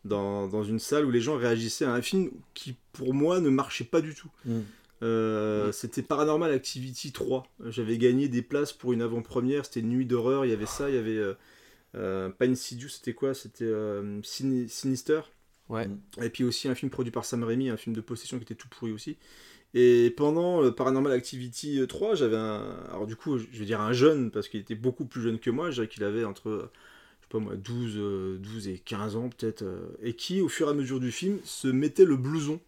[0.04, 3.50] dans, dans une salle où les gens réagissaient à un film qui, pour moi, ne
[3.50, 4.30] marchait pas du tout.
[4.46, 4.60] Mm.
[5.04, 7.48] Euh, C'était Paranormal Activity 3.
[7.68, 10.90] J'avais gagné des places pour une avant-première, c'était une nuit d'horreur, il y avait ça,
[10.90, 11.18] il y avait...
[11.18, 11.34] Euh, euh,
[11.94, 13.34] pas Insidious, c'était quoi?
[13.34, 15.22] C'était euh, Sin- Sinister.
[15.70, 15.88] Ouais.
[16.22, 18.56] Et puis aussi un film produit par Sam Raimi, un film de possession qui était
[18.56, 19.18] tout pourri aussi.
[19.74, 22.78] Et pendant euh, Paranormal Activity 3, j'avais un.
[22.90, 25.50] Alors, du coup, je vais dire un jeune, parce qu'il était beaucoup plus jeune que
[25.50, 25.70] moi.
[25.72, 26.72] Je dirais qu'il avait entre, euh,
[27.22, 29.64] je sais pas moi, 12, euh, 12 et 15 ans peut-être.
[29.64, 32.62] euh, et qui, au fur et à mesure du film, se mettait le blouson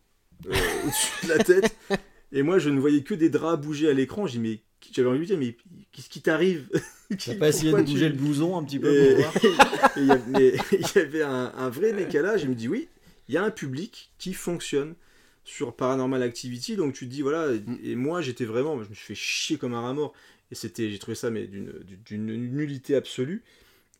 [0.48, 0.54] euh,
[0.86, 1.76] au-dessus de la tête.
[2.32, 4.28] Et moi, je ne voyais que des draps bouger à l'écran.
[4.28, 4.62] J'ai dit, mais
[4.94, 5.56] j'avais envie de lui dire, mais
[5.92, 6.70] qu'est-ce qui t'arrive
[7.26, 9.34] T'as pas essayé de tu- bouger le blouson un petit peu et pour voir
[9.98, 12.44] et y mais il y avait un, un vrai décalage.
[12.44, 12.88] Il me dit oui,
[13.28, 14.96] il y a un public qui fonctionne
[15.44, 16.76] sur Paranormal Activity.
[16.76, 17.52] Donc tu te dis voilà.
[17.54, 20.14] Et, et moi j'étais vraiment, je me suis fait chier comme un rat mort.
[20.52, 21.72] Et c'était, j'ai trouvé ça mais d'une
[22.06, 23.44] d'une nullité absolue.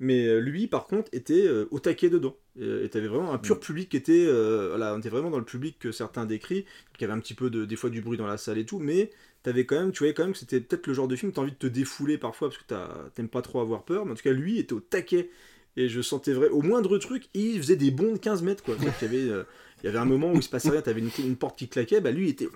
[0.02, 2.38] Mais euh, lui, par contre, était euh, au taquet dedans.
[2.58, 4.26] Et t'avais vraiment un pur public qui était.
[4.28, 6.64] euh, voilà, on était vraiment dans le public que certains décrivent,
[6.98, 8.80] qui avait un petit peu de, des fois du bruit dans la salle et tout,
[8.80, 9.10] mais
[9.44, 11.42] t'avais quand même, tu voyais quand même que c'était peut-être le genre de film, t'as
[11.42, 14.24] envie de te défouler parfois parce que t'aimes pas trop avoir peur, mais en tout
[14.24, 15.30] cas, lui était au taquet.
[15.78, 18.76] Et je sentais vrai, au moindre truc, il faisait des bonds de 15 mètres, quoi.
[18.76, 19.44] Qu'il y avait, euh,
[19.82, 21.70] il y avait un moment où il se passait rien, t'avais une, une porte qui
[21.70, 22.50] claquait, bah lui, il était.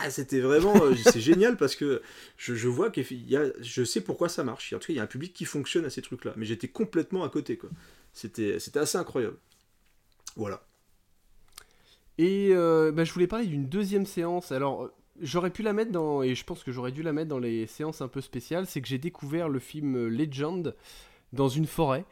[0.00, 0.74] Ah, c'était vraiment.
[0.82, 2.00] euh, c'est génial parce que
[2.38, 3.04] je, je vois qu'il.
[3.60, 4.72] Je sais pourquoi ça marche.
[4.72, 6.32] En tout cas, il y a un public qui fonctionne à ces trucs-là.
[6.36, 7.68] Mais j'étais complètement à côté, quoi.
[8.14, 9.36] C'était c'était assez incroyable.
[10.36, 10.64] Voilà.
[12.18, 14.52] Et euh, bah, je voulais parler d'une deuxième séance.
[14.52, 14.90] Alors,
[15.22, 17.66] j'aurais pu la mettre dans, et je pense que j'aurais dû la mettre dans les
[17.66, 18.66] séances un peu spéciales.
[18.66, 20.74] C'est que j'ai découvert le film Legend
[21.32, 22.04] dans une forêt.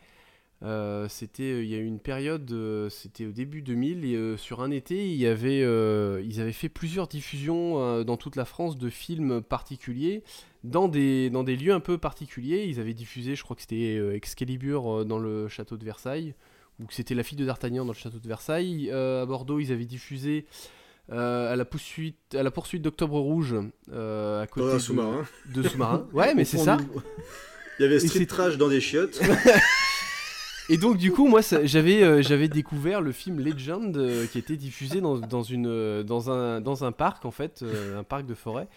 [0.63, 4.37] Euh, c'était, euh, il y a eu une période, euh, c'était au début 2000, et
[4.37, 8.79] sur un été, il y avait, ils avaient fait plusieurs diffusions dans toute la France
[8.79, 10.23] de films particuliers,
[10.65, 12.65] dans des, dans des lieux un peu particuliers.
[12.65, 16.35] Ils avaient diffusé, je crois que c'était Excalibur dans le château de Versailles,
[16.79, 18.91] ou que c'était La fille de D'Artagnan dans le château de Versailles.
[18.91, 20.47] À Bordeaux, ils avaient diffusé
[21.13, 23.55] euh, à la poursuite, à la poursuite d'Octobre Rouge,
[23.93, 25.25] euh, à côté Dans un de- sous-marin.
[25.55, 26.07] de sous-marin.
[26.13, 26.77] Ouais, mais c'est ça.
[27.79, 29.21] Il y avait Et Street Trash dans des chiottes.
[30.69, 34.57] Et donc du coup, moi, j'avais euh, j'avais découvert le film Legend euh, qui était
[34.57, 37.65] diffusé dans, dans une euh, dans un dans un parc en fait,
[37.99, 38.69] un parc de forêt.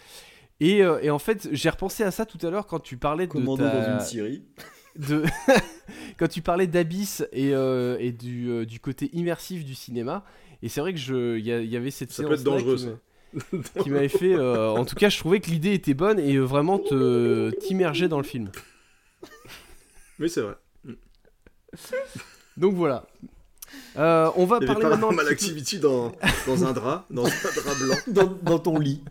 [0.60, 3.32] Et, et en fait, j'ai repensé à ça tout à l'heure quand tu parlais de
[3.32, 4.44] Commando ta- dans une Syrie.
[4.96, 5.24] de
[6.18, 10.24] quand tu parlais d'Abyss et, et du, du côté immersif du cinéma.
[10.64, 12.90] Et c'est vrai que je il y, avait cette Ça peut être dangereux, qui ça.
[13.76, 14.34] m'a- qui m'avait fait.
[14.34, 18.08] euh, en tout cas, je trouvais que l'idée était bonne et euh, vraiment te t'immerger
[18.08, 18.50] dans le film.
[20.20, 20.56] Oui, c'est vrai.
[22.58, 23.06] Donc voilà.
[23.98, 26.12] Euh, on va parler maintenant peu- Activity dans,
[26.48, 27.96] dans un drap, dans un drap blanc.
[28.08, 29.04] Dans, dans ton lit.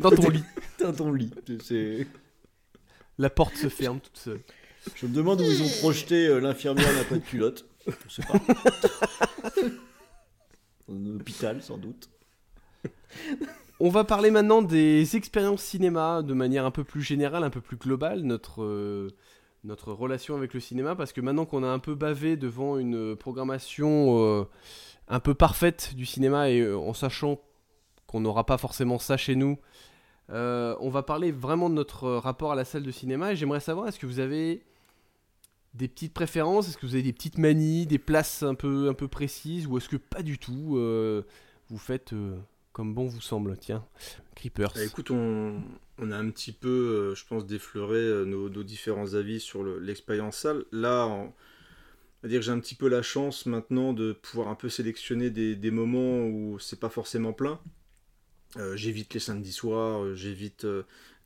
[0.00, 0.44] dans ton lit.
[0.80, 1.30] Dans ton lit.
[1.62, 2.06] C'est-
[3.18, 4.40] La porte se ferme toute seule.
[4.96, 7.66] Je me demande où ils ont projeté euh, l'infirmière n'a pas de culotte.
[7.86, 8.40] Je sais pas.
[10.92, 12.08] Hôpital, sans doute.
[13.80, 17.60] On va parler maintenant des expériences cinéma de manière un peu plus générale, un peu
[17.60, 19.08] plus globale, notre, euh,
[19.64, 23.16] notre relation avec le cinéma, parce que maintenant qu'on a un peu bavé devant une
[23.16, 24.44] programmation euh,
[25.08, 27.40] un peu parfaite du cinéma et euh, en sachant
[28.06, 29.58] qu'on n'aura pas forcément ça chez nous,
[30.28, 33.88] on va parler vraiment de notre rapport à la salle de cinéma et j'aimerais savoir,
[33.88, 34.62] est-ce que vous avez
[35.74, 38.94] des petites préférences, est-ce que vous avez des petites manies, des places un peu, un
[38.94, 41.22] peu précises, ou est-ce que pas du tout, euh,
[41.68, 42.12] vous faites...
[42.12, 42.36] euh,
[42.72, 43.84] comme bon vous semble, tiens.
[44.34, 44.72] Creepers.
[44.74, 45.62] Bah, écoute, on,
[46.10, 50.38] a un petit peu, euh, je pense, défleuré nos, nos différents avis sur le- l'expérience
[50.38, 50.64] salle.
[50.72, 51.34] Là, on,
[52.22, 55.28] va dire que j'ai un petit peu la chance maintenant de pouvoir un peu sélectionner
[55.28, 57.60] des, des moments où c'est pas forcément plein.
[58.74, 60.66] J'évite les samedis soirs, j'évite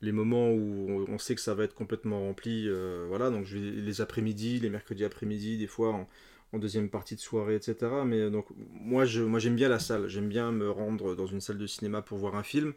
[0.01, 2.65] les moments où on, sait que ça va être complètement rempli.
[2.67, 6.07] euh, voilà, donc je vais les après-midi, les mercredis après-midi, des fois en,
[6.53, 7.75] en deuxième partie de soirée, etc.
[8.05, 11.25] Mais euh, donc moi, je, moi j'aime bien la salle, j'aime bien me rendre dans
[11.27, 12.73] une salle de cinéma pour voir un film.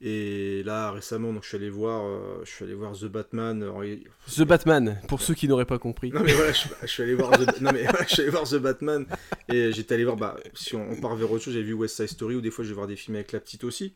[0.00, 3.62] Et là récemment, donc je suis allé voir, euh, je suis allé voir The Batman.
[3.62, 4.04] Alors, il-
[4.36, 6.10] The Batman, pour ceux qui n'auraient pas compris.
[6.12, 8.30] non mais voilà, je, je suis allé voir The, non, mais, voilà, je suis allé
[8.30, 9.06] voir The Batman
[9.48, 11.96] et j'étais allé voir, bah, si on, on part vers autre chose, j'ai vu West
[11.96, 13.94] Side Story ou des fois je vais voir des films avec la petite aussi.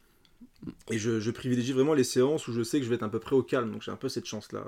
[0.91, 3.21] Et je, privilégie vraiment les séances où je sais que je vais être un peu
[3.21, 4.67] près au calme, donc j'ai un peu cette chance-là,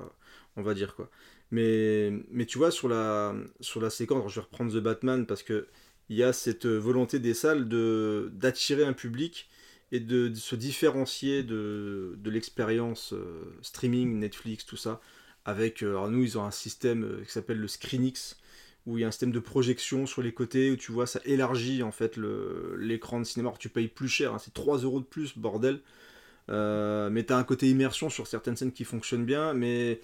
[0.56, 1.10] on va dire quoi.
[1.50, 2.12] Mais,
[2.46, 5.66] tu vois, sur la, sur la séquence, je vais reprendre The Batman parce que
[6.08, 9.48] il y a cette volonté des salles de d'attirer un public
[9.92, 15.00] et de, se différencier de, de l'expérience euh, streaming, Netflix, tout ça.
[15.44, 18.38] Avec, euh, alors nous, ils ont un système euh, qui s'appelle le Screenix,
[18.86, 21.20] où il y a un système de projection sur les côtés, où tu vois, ça
[21.24, 22.16] élargit en fait
[22.78, 23.50] l'écran de cinéma.
[23.50, 25.80] Alors, tu payes plus cher, hein, c'est 3 euros de plus, bordel.
[26.48, 30.00] Euh, mais tu as un côté immersion sur certaines scènes qui fonctionnent bien, mais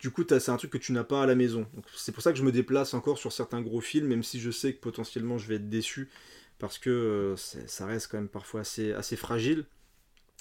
[0.00, 1.66] du coup, c'est un truc que tu n'as pas à la maison.
[1.96, 4.50] C'est pour ça que je me déplace encore sur certains gros films, même si je
[4.50, 6.10] sais que potentiellement je vais être déçu,
[6.58, 9.64] parce que euh, ça reste quand même parfois assez, assez fragile.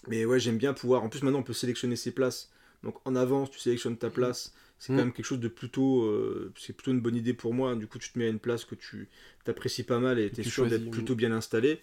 [0.08, 1.04] Mais ouais, j'aime bien pouvoir.
[1.04, 2.52] En plus, maintenant, on peut sélectionner ses places.
[2.84, 4.54] Donc en avance, tu sélectionnes ta place.
[4.80, 4.98] C'est quand mm.
[4.98, 6.04] même quelque chose de plutôt.
[6.04, 7.76] Euh, c'est plutôt une bonne idée pour moi.
[7.76, 9.10] Du coup, tu te mets à une place que tu
[9.44, 11.80] t'apprécies pas mal et tu es sûr d'être plutôt bien installé.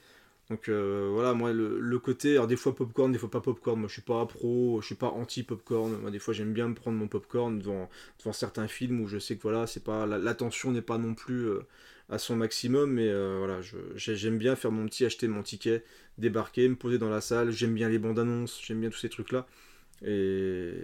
[0.50, 3.88] Donc euh, voilà, moi le, côté, alors des fois popcorn, des fois pas popcorn, moi
[3.88, 6.74] je suis pas pro, je suis pas anti popcorn, moi des fois j'aime bien me
[6.74, 7.88] prendre mon popcorn devant,
[8.18, 11.46] devant certains films où je sais que voilà, c'est pas l'attention n'est pas non plus
[11.46, 11.60] euh,
[12.10, 13.60] à son maximum, mais euh, voilà,
[13.96, 15.82] j'aime bien faire mon petit acheter mon ticket,
[16.18, 19.08] débarquer, me poser dans la salle, j'aime bien les bandes annonces, j'aime bien tous ces
[19.08, 19.46] trucs là.
[20.02, 20.74] Et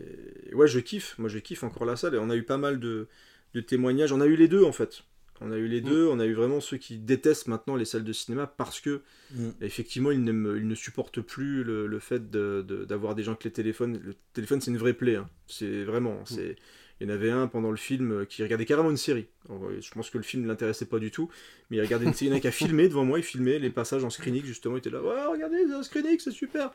[0.53, 2.81] ouais, je kiffe, moi je kiffe encore la salle et on a eu pas mal
[2.81, 3.09] de,
[3.55, 5.03] de témoignages, on a eu les deux en fait.
[5.41, 5.85] On a eu les mm.
[5.85, 9.01] deux, on a eu vraiment ceux qui détestent maintenant les salles de cinéma parce que,
[9.35, 9.51] mm.
[9.63, 13.99] effectivement, ils, ils, ne supportent plus le, fait d'avoir des gens avec les téléphones.
[14.03, 15.17] Le téléphone, c'est une vraie plaie.
[15.17, 15.29] Hein.
[15.47, 16.21] C'est vraiment.
[16.21, 16.27] Mm.
[16.27, 16.57] c'est
[17.01, 19.27] Il y en avait un pendant le film qui regardait carrément une série.
[19.49, 21.31] je pense que le film ne l'intéressait pas du tout,
[21.71, 22.27] mais il regardait une série.
[22.27, 24.45] Il y en a qui a filmé devant moi, il filmait les passages en screening,
[24.45, 24.77] justement.
[24.77, 26.73] Il était là, ouais, regardez, un screening, c'est super.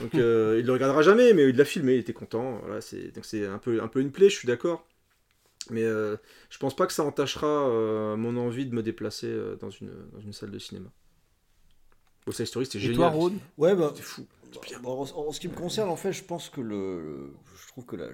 [0.00, 2.58] Donc, euh, il ne le regardera jamais, mais il l'a filmé, il était content.
[2.64, 2.80] Voilà,
[3.14, 4.84] donc, c'est un peu, un peu une plaie, je suis d'accord.
[5.70, 6.16] Mais euh,
[6.50, 10.32] je pense pas que ça entachera euh, mon envie de me déplacer euh, dans une
[10.32, 10.90] salle de cinéma.
[12.28, 12.94] Au Side Story, c'était génial.
[12.94, 14.26] Et toi, Rod Ouais, bah, fou.
[14.84, 18.06] en, ce qui me concerne, en fait, je pense que le, je trouve que la,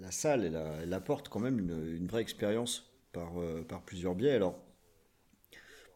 [0.00, 3.32] la, salle, elle, elle, apporte quand même une, une vraie expérience par,
[3.68, 4.32] par plusieurs biais.
[4.32, 4.58] Alors,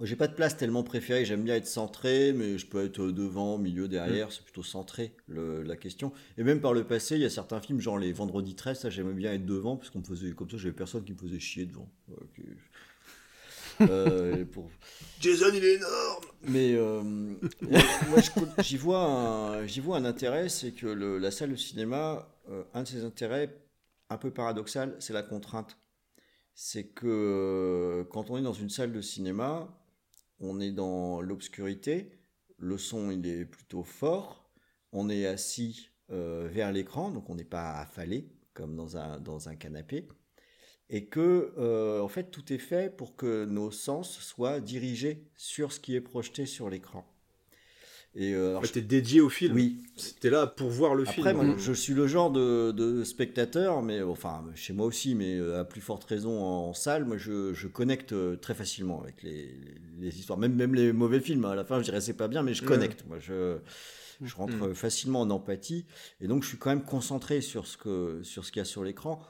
[0.04, 3.56] j'ai pas de place tellement préférée, j'aime bien être centré, mais je peux être devant,
[3.58, 4.30] milieu, derrière, mm.
[4.32, 6.12] c'est plutôt centré la question.
[6.38, 8.90] Et même par le passé, il y a certains films, genre les Vendredi 13, ça
[8.90, 11.38] j'aimais bien être devant, parce qu'on me faisait comme ça, j'avais personne qui me faisait
[11.38, 11.88] chier devant.
[13.80, 14.70] Euh, pour...
[15.20, 18.20] Jason, il est énorme Mais euh, moi,
[18.58, 22.88] j'y vois, un, vois un intérêt, c'est que la salle de cinéma, euh, un de
[22.88, 23.56] ses intérêts,
[24.10, 25.78] un peu paradoxal, c'est la contrainte.
[26.54, 29.68] C'est que quand on est dans une salle de cinéma,
[30.38, 32.12] on est dans l'obscurité,
[32.58, 34.50] le son il est plutôt fort,
[34.92, 39.56] on est assis vers l'écran, donc on n'est pas affalé comme dans un, dans un
[39.56, 40.06] canapé,
[40.92, 45.72] et que euh, en fait tout est fait pour que nos sens soient dirigés sur
[45.72, 47.04] ce qui est projeté sur l'écran.
[48.14, 49.54] Et euh, dédié au film.
[49.54, 49.78] Oui.
[49.96, 51.26] C'était là pour voir le film.
[51.26, 55.64] Après, je suis le genre de, spectateur, mais enfin chez moi aussi, mais euh, à
[55.64, 60.54] plus forte raison en, salle, moi je, connecte euh, très facilement avec les, histoires, même
[60.54, 61.46] même les mauvais films.
[61.46, 63.04] À la fin, je dirais c'est pas bien, mais je connecte.
[63.08, 63.56] Moi, je
[64.20, 64.74] je rentre mm.
[64.74, 65.86] facilement en empathie,
[66.20, 68.66] et donc je suis quand même concentré sur ce que sur ce qu'il y a
[68.66, 69.22] sur l'écran,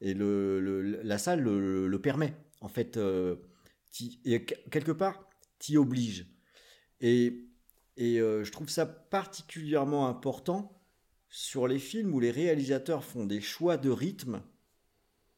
[0.00, 2.34] et le, la salle le, permet.
[2.60, 3.36] En fait, euh,
[4.70, 5.28] quelque part,
[5.58, 6.26] t'y oblige.
[7.00, 7.50] Et
[8.00, 10.80] et euh, je trouve ça particulièrement important
[11.28, 14.42] sur les films où les réalisateurs font des choix de rythme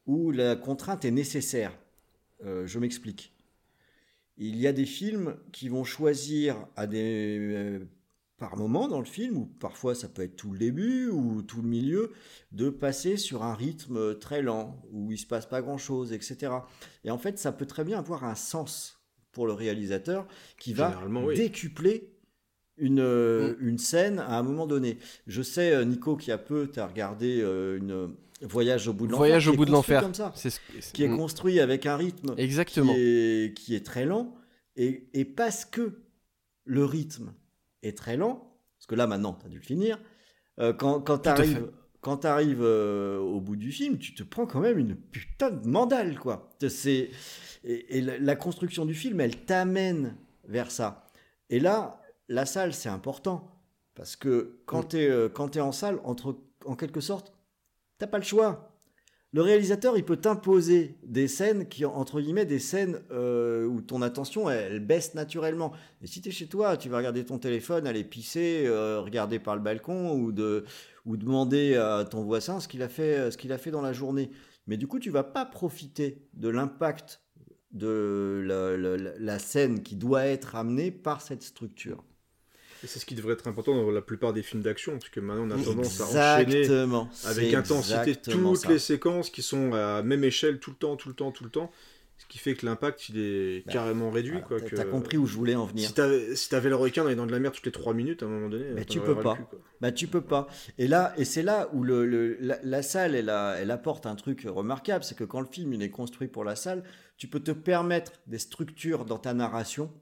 [0.06, 1.76] où la contrainte est nécessaire.
[2.44, 3.34] Euh, je m'explique.
[4.36, 7.80] Il y a des films qui vont choisir à des
[8.42, 11.62] par moment dans le film, ou parfois ça peut être tout le début ou tout
[11.62, 12.10] le milieu,
[12.50, 16.52] de passer sur un rythme très lent, où il se passe pas grand-chose, etc.
[17.04, 19.00] Et en fait, ça peut très bien avoir un sens
[19.30, 20.26] pour le réalisateur
[20.58, 21.00] qui va
[21.36, 22.10] décupler
[22.78, 23.68] une, euh, mm.
[23.68, 24.98] une scène à un moment donné.
[25.28, 28.12] Je sais, euh, Nico, qui a peu, tu as regardé euh, une
[28.44, 29.18] Voyage au bout de l'enfer.
[29.18, 30.10] Voyage au bout de l'enfer.
[30.34, 30.58] C'est ce...
[30.92, 31.16] Qui est mm.
[31.16, 32.92] construit avec un rythme Exactement.
[32.92, 34.34] Qui, est, qui est très lent.
[34.74, 36.02] Et, et, parce que
[36.64, 37.32] le rythme
[37.82, 39.98] est très lent, parce que là maintenant, tu as dû le finir,
[40.78, 44.76] quand, quand tu arrives quand arrives au bout du film, tu te prends quand même
[44.78, 46.50] une putain de mandale, quoi.
[46.68, 47.10] C'est
[47.64, 51.06] et, et, la construction du film, elle t'amène vers ça.
[51.48, 53.52] Et là, la salle, c'est important.
[53.94, 57.32] Parce que quand tu es, euh, es, en salle, entre, en quelque sorte,
[57.98, 58.71] t'as pas le choix.
[59.34, 64.02] Le réalisateur, il peut t'imposer des scènes qui, entre guillemets, des scènes euh, où ton
[64.02, 65.72] attention, elle, baisse naturellement.
[66.02, 69.38] Et si tu es chez toi, tu vas regarder ton téléphone, aller pisser, euh, regarder
[69.38, 70.64] par le balcon ou, de,
[71.06, 73.94] ou demander à ton voisin ce qu'il a, fait, ce qu'il a fait dans la
[73.94, 74.30] journée.
[74.66, 77.22] Mais du coup, tu vas pas profiter de l'impact
[77.72, 82.04] de la, scène qui doit être amenée par cette structure.
[82.84, 85.20] Et c'est ce qui devrait être important dans la plupart des films d'action, parce que
[85.20, 86.68] maintenant on a tendance à enchaîner
[87.24, 91.14] avec intensité toutes les séquences qui sont à même échelle tout le temps, tout le
[91.14, 91.70] temps, tout le temps.
[92.18, 94.40] Ce qui fait que l'impact, il est bah, carrément réduit.
[94.42, 94.60] quoi.
[94.60, 95.88] T'as compris où je voulais en venir.
[95.88, 98.48] Si t'avais le requin dans de la mer toutes les 3 minutes, à un moment
[98.48, 98.66] donné.
[98.74, 99.36] Mais tu peux pas.
[99.80, 100.46] bah tu peux pas.
[100.78, 105.02] Et là, et c'est là où le, la, salle, elle, elle apporte un truc remarquable,
[105.02, 106.84] c'est que quand le film il est construit pour la salle,
[107.16, 109.92] tu peux te permettre des structures dans ta narration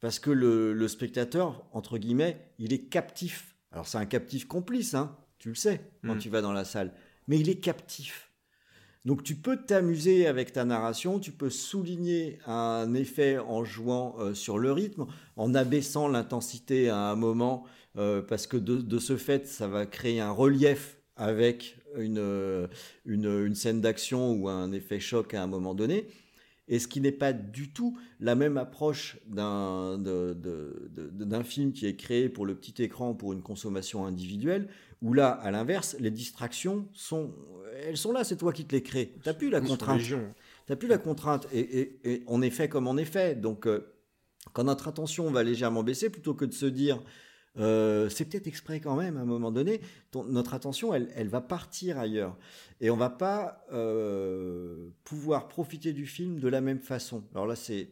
[0.00, 3.56] parce que le, spectateur, entre guillemets, il est captif.
[3.72, 6.18] Alors c'est un captif complice, hein, tu le sais, quand mm.
[6.18, 6.92] tu vas dans la salle,
[7.26, 8.30] mais il est captif.
[9.04, 14.34] Donc tu peux t'amuser avec ta narration, tu peux souligner un effet en jouant euh,
[14.34, 15.06] sur le rythme,
[15.36, 17.64] en abaissant l'intensité à un moment,
[17.96, 22.68] euh, parce que de, ce fait, ça va créer un relief avec une,
[23.06, 26.06] une, scène d'action ou un effet choc à un moment donné.
[26.68, 29.98] Et ce qui n'est pas du tout la même approche d'un
[31.44, 34.68] film qui est créé pour le petit écran, pour une consommation individuelle,
[35.00, 37.32] où là, à l'inverse, les distractions sont
[37.84, 39.14] elles sont là, c'est toi qui te les crées.
[39.22, 40.00] T'as plus la contrainte.
[40.66, 41.46] T'as plus la contrainte.
[41.52, 43.40] Et, on est fait comme on est fait.
[43.40, 43.94] Donc, euh,
[44.52, 47.00] quand notre attention va légèrement baisser, plutôt que de se dire,
[47.58, 49.80] euh, c'est peut-être exprès quand même, à un moment donné,
[50.28, 52.36] notre attention, elle, va partir ailleurs.
[52.80, 57.24] Et on va pas euh, pouvoir profiter du film de la même façon.
[57.34, 57.88] Alors là, c'est.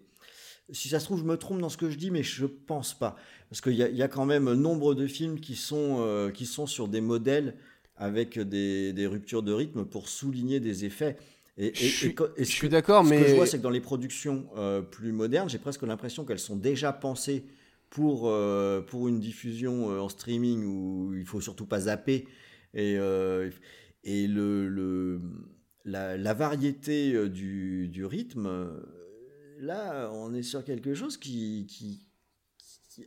[0.73, 2.93] Si ça se trouve, je me trompe dans ce que je dis, mais je pense
[2.93, 3.15] pas.
[3.49, 6.89] Parce qu'il y, y, a quand même nombre de films qui sont, qui sont sur
[6.89, 7.55] des modèles
[7.99, 11.17] avec des, ruptures de rythme pour souligner des effets.
[11.59, 13.19] Et, je suis, d'accord, mais.
[13.19, 16.25] Ce que je vois, c'est que dans les productions euh, plus modernes, j'ai presque l'impression
[16.27, 17.47] qu'elles sont déjà pensées
[17.97, 22.29] pour, euh, pour une diffusion euh, en streaming où il faut surtout pas zapper.
[22.75, 22.99] Et,
[24.05, 25.23] et le, le
[25.87, 28.71] la, variété du, du, rythme,
[29.61, 32.07] là, on est sur quelque chose qui, qui,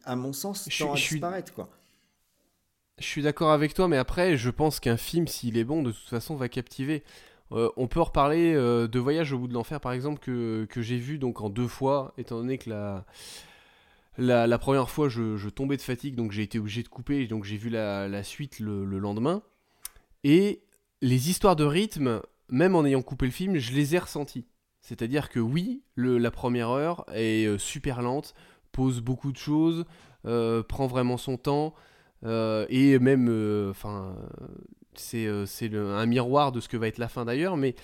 [0.06, 1.54] à mon sens, tend à disparaître.
[1.54, 1.70] Quoi.
[2.98, 5.92] Je suis d'accord avec toi, mais après, je pense qu'un film, s'il est bon, de
[5.92, 7.04] toute façon, va captiver.
[7.52, 10.98] Euh, on peut reparler euh, de Voyage au bout de l'enfer, par exemple, que, j'ai
[10.98, 13.06] vu donc en deux fois, étant donné que la,
[14.20, 17.58] la, première fois, je, tombais de fatigue, donc j'ai été obligé de couper, donc j'ai
[17.58, 19.42] vu la, suite le, lendemain.
[20.24, 20.62] Et
[21.02, 24.46] les histoires de rythme, même en ayant coupé le film, je les ai ressenties.
[24.82, 28.34] C'est-à-dire que oui, la première heure est euh, super lente,
[28.72, 29.86] pose beaucoup de choses,
[30.24, 31.74] prend vraiment son temps.
[32.26, 34.16] Euh, et même, euh, enfin,
[34.94, 35.46] c'est euh,
[35.96, 37.76] un miroir de ce que va être la fin d'ailleurs, mais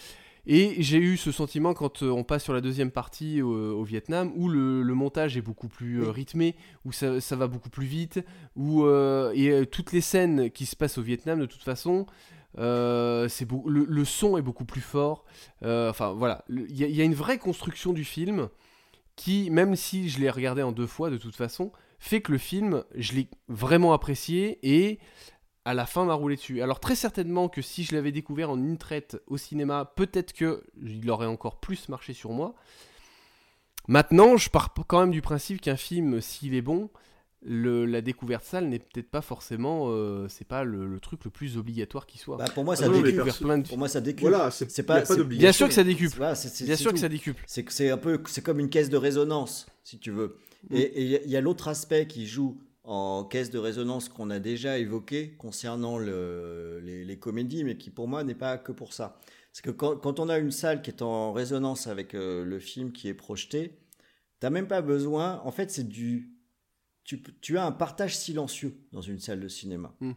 [0.47, 4.47] et j'ai eu ce sentiment quand on passe sur la deuxième partie au, Vietnam, où
[4.49, 6.55] le, montage est beaucoup plus rythmé,
[6.85, 8.19] où ça, ça, va beaucoup plus vite,
[8.55, 12.05] où et toutes les scènes qui se passent au Vietnam, de toute façon,
[12.57, 12.61] c'est
[13.49, 15.25] le, le, son est beaucoup plus fort.
[15.61, 18.49] enfin voilà, il y, y, a une vraie construction du film
[19.15, 22.37] qui, même si je l'ai regardé en deux fois de toute façon, fait que le
[22.37, 24.99] film, je l'ai vraiment apprécié et
[25.65, 26.61] à la fin m'a roulé dessus.
[26.61, 30.63] Alors très certainement que si je l'avais découvert en une traite au cinéma, peut-être que
[30.81, 32.55] il aurait encore plus marché sur moi.
[33.87, 36.89] Maintenant, je pars quand même du principe qu'un film, s'il est bon,
[37.47, 42.07] la découverte salle n'est peut-être pas forcément, euh, c'est pas le, truc le plus obligatoire
[42.07, 42.37] qui soit.
[42.37, 43.23] Bah, pour moi, ça décuple.
[43.67, 44.29] Pour moi, ça décuple.
[44.29, 46.17] Voilà, c'est pas, Bien sûr que ça décuple.
[46.17, 47.43] Bien sûr que ça décuple.
[47.45, 50.37] C'est que c'est un peu, c'est comme une caisse de résonance, si tu veux.
[50.69, 50.75] Mm.
[50.75, 54.77] Et il y a, l'autre aspect qui joue en caisse de résonance qu'on a déjà
[54.77, 59.19] évoqué concernant les, comédies, mais qui pour moi n'est pas que pour ça.
[59.53, 62.91] C'est que quand, on a une salle qui est en résonance avec euh, le film
[62.91, 63.79] qui est projeté,
[64.39, 65.41] t'as même pas besoin.
[65.45, 66.31] En fait, c'est du.
[67.05, 69.95] Tu, as un partage silencieux dans une salle de cinéma.
[69.99, 70.11] Mm.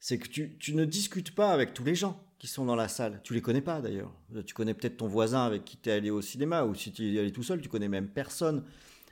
[0.00, 2.88] C'est que tu, tu, ne discutes pas avec tous les gens qui sont dans la
[2.88, 3.20] salle.
[3.22, 4.12] Tu les connais pas d'ailleurs.
[4.44, 7.14] Tu connais peut-être ton voisin avec qui tu es allé au cinéma, ou si tu
[7.14, 8.64] es allé tout seul, tu connais même personne.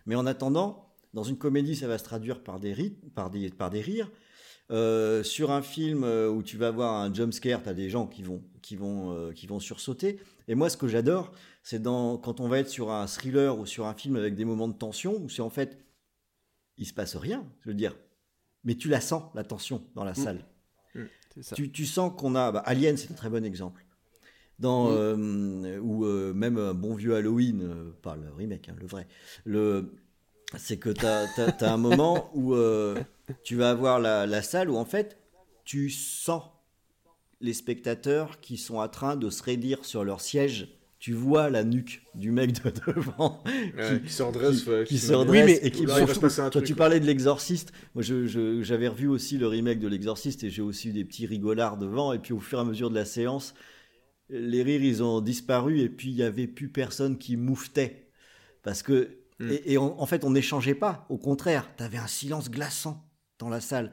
[0.07, 0.84] Mais en attendant,
[1.15, 2.75] dans une comédie, ça va se traduire par des,
[3.15, 4.11] par des, par des rires.
[4.71, 7.89] Euh, sur un film euh, où tu vas avoir un jump scare, tu as des
[7.89, 10.19] gens qui vont, qui, vont, euh, qui vont sursauter.
[10.49, 11.33] Et moi, ce que j'adore,
[11.63, 14.69] c'est quand on va être sur un thriller ou sur un film avec des moments
[14.69, 15.79] de tension, où c'est en fait,
[16.79, 17.97] il se passe rien, je veux dire.
[18.65, 20.15] Mais tu la sens, la tension, dans la mmh.
[20.15, 20.45] salle.
[20.95, 21.03] Mmh,
[21.55, 22.51] tu, tu, sens qu'on a...
[22.51, 23.85] Bah, Alien, c'est un très bon exemple.
[24.59, 25.79] Dans, mmh.
[25.83, 29.07] ou même un bon vieux Halloween, pas le remake, hein, le vrai.
[29.45, 29.93] Le,
[30.59, 32.97] c'est que tu as, un moment où euh,
[33.43, 35.19] tu vas avoir la, salle où en fait
[35.65, 36.43] tu sens
[37.41, 40.69] les spectateurs qui sont en train de se raidir sur leur siège.
[40.99, 43.43] Tu vois la nuque du mec de devant
[44.05, 47.73] qui, se redresse, qui, se redresse et qui Toi, tu parlais de l'exorciste.
[47.95, 51.77] Moi, j'avais revu aussi le remake de l'exorciste et j'ai aussi eu des petits rigolards
[51.77, 52.15] devant.
[52.15, 53.55] Et puis, au fur et à mesure de la séance,
[54.31, 58.09] les rires, ils ont disparu et puis il y avait plus personne qui mouftait
[58.63, 59.51] parce que Mm.
[59.65, 61.07] Et, en fait, on n'échangeait pas.
[61.09, 63.05] Au contraire, tu avais un silence glaçant
[63.39, 63.93] dans la salle.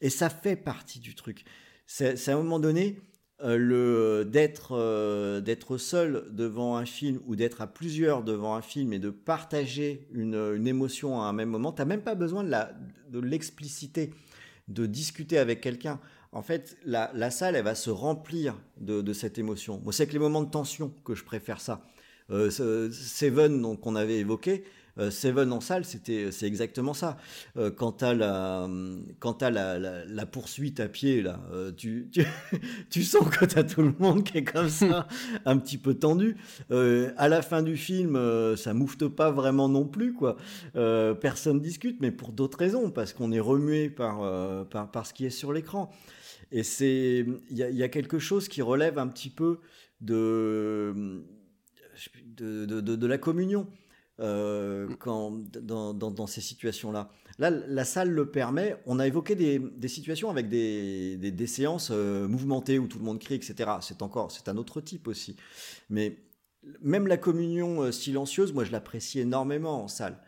[0.00, 1.44] Et ça fait partie du truc.
[1.86, 3.02] C'est à un moment donné,
[3.42, 8.60] euh, le d'être euh, d'être seul devant un film ou d'être à plusieurs devant un
[8.60, 13.18] film et de partager une, émotion à un même moment, t'as même pas besoin de
[13.18, 14.12] l'expliciter,
[14.68, 16.00] de discuter avec quelqu'un.
[16.32, 19.80] En fait, la, salle, elle va se remplir de, de cette émotion.
[19.82, 21.84] Moi, c'est avec les moments de tension que je préfère ça.
[22.30, 24.64] Euh, Seven, donc qu'on avait évoqué,
[24.98, 27.16] euh, Seven en salle, c'était, c'est exactement ça.
[27.56, 28.68] Euh, quant à la,
[29.18, 32.24] quant à la, la, poursuite à pied, là, euh, tu, tu,
[32.90, 35.06] tu, sens que t'as tout le monde qui est comme ça,
[35.44, 36.36] un petit peu tendu.
[36.70, 38.18] à la fin du film,
[38.56, 40.36] ça moufte pas vraiment non plus, quoi.
[40.74, 45.26] personne discute, mais pour d'autres raisons, parce qu'on est remué par, par, par ce qui
[45.26, 45.90] est sur l'écran.
[46.52, 49.60] Et c'est, il y a, y a, quelque chose qui relève un petit peu
[50.00, 51.22] de,
[52.24, 53.66] de, de, de, de la communion.
[54.20, 55.30] Euh, quand,
[55.62, 57.10] dans, dans, dans, ces situations-là.
[57.38, 58.76] Là, la salle le permet.
[58.84, 62.98] On a évoqué des, des situations avec des, des, des séances euh, mouvementées où tout
[62.98, 63.70] le monde crie, etc.
[63.80, 65.36] C'est encore, c'est un autre type aussi.
[65.88, 66.18] Mais
[66.82, 70.18] même la communion euh, silencieuse, moi, je l'apprécie énormément en salle.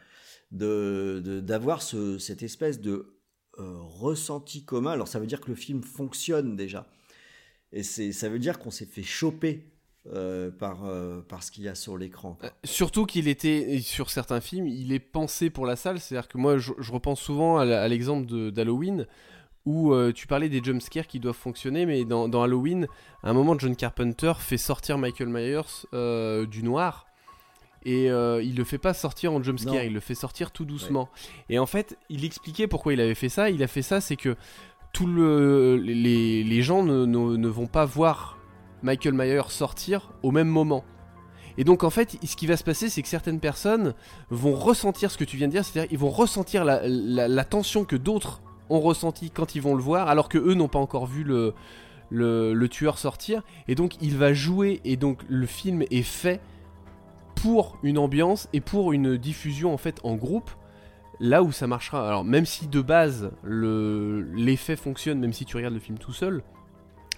[0.53, 3.19] De, d'avoir ce, cette espèce de
[3.59, 4.93] euh, ressenti commun.
[4.93, 6.91] Alors, ça veut dire que le film fonctionne déjà.
[7.73, 9.72] Et c'est, ça veut dire qu'on s'est fait choper
[10.11, 12.37] euh, par, euh, par ce qu'il y a sur l'écran.
[12.43, 16.01] Euh, surtout qu'il était, sur certains films, il est pensé pour la salle.
[16.01, 19.07] C'est-à-dire que moi, je, je, repense souvent à l'exemple d'Halloween,
[19.65, 22.89] où tu parlais des jumpscares qui doivent fonctionner, mais dans, dans, Halloween,
[23.23, 25.87] à un moment, John Carpenter fait sortir Michael Myers
[26.49, 27.07] du noir.
[27.85, 31.11] Et il le fait pas sortir en jumpscare, il le fait sortir tout doucement.
[31.13, 31.55] Ouais.
[31.55, 33.51] Et en fait, il expliquait pourquoi il avait fait ça.
[33.51, 34.35] Il a fait ça, c'est que
[34.93, 38.37] tout le, les, les gens ne, ne, ne vont pas voir
[38.83, 40.85] Michael Myers sortir au même moment.
[41.59, 43.95] Et donc en fait, ce qui va se passer, c'est que certaines personnes
[44.31, 47.97] vont ressentir ce que tu viens de dire, c'est-à-dire ils vont ressentir la, tension que
[47.97, 51.25] d'autres ont ressenti quand ils vont le voir, alors que eux n'ont pas encore vu
[51.25, 53.43] le, tueur sortir.
[53.69, 56.41] Et donc il va jouer, et donc le film est fait
[57.35, 60.51] pour une ambiance et pour une diffusion en fait en groupe.
[61.21, 65.75] Là où ça marchera, alors même si de base l'effet fonctionne, même si tu regardes
[65.75, 66.43] le film tout seul,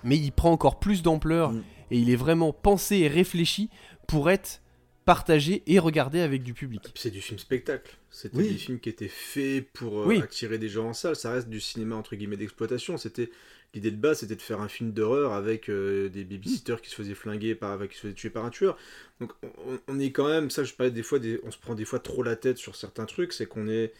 [0.04, 1.64] mais il prend encore plus d'ampleur mmh.
[1.90, 3.70] et il est vraiment pensé et réfléchi
[4.06, 4.60] pour être
[5.04, 6.82] partagé et regardé avec du public.
[6.94, 7.96] C'est du film spectacle.
[8.10, 8.48] C'était oui.
[8.52, 10.20] des films qui étaient faits pour euh, oui.
[10.22, 11.16] attirer des gens en salle.
[11.16, 12.96] Ça reste du cinéma entre guillemets d'exploitation.
[12.96, 13.30] C'était
[13.74, 16.80] l'idée de base, c'était de faire un film d'horreur avec euh, des babysitters mmh.
[16.80, 18.78] qui se faisaient flinguer par, qui se faisaient tuer par un tueur.
[19.20, 21.74] Donc on, on, est quand même, ça je parlais des fois, des, on se prend
[21.74, 23.32] des fois trop la tête sur certains trucs.
[23.32, 23.92] C'est qu'on est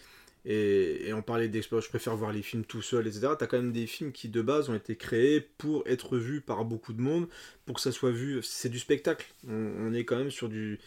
[0.45, 3.29] et, et, on parlait d'exploitation, je préfère voir les films tout seul, etc.
[3.39, 6.65] T'as quand même des films qui de base ont été créés pour être vus par
[6.67, 7.29] beaucoup de monde,
[7.65, 8.43] pour que ça soit vu.
[8.43, 9.27] C'est du spectacle.
[9.49, 10.79] On, est quand même sur du,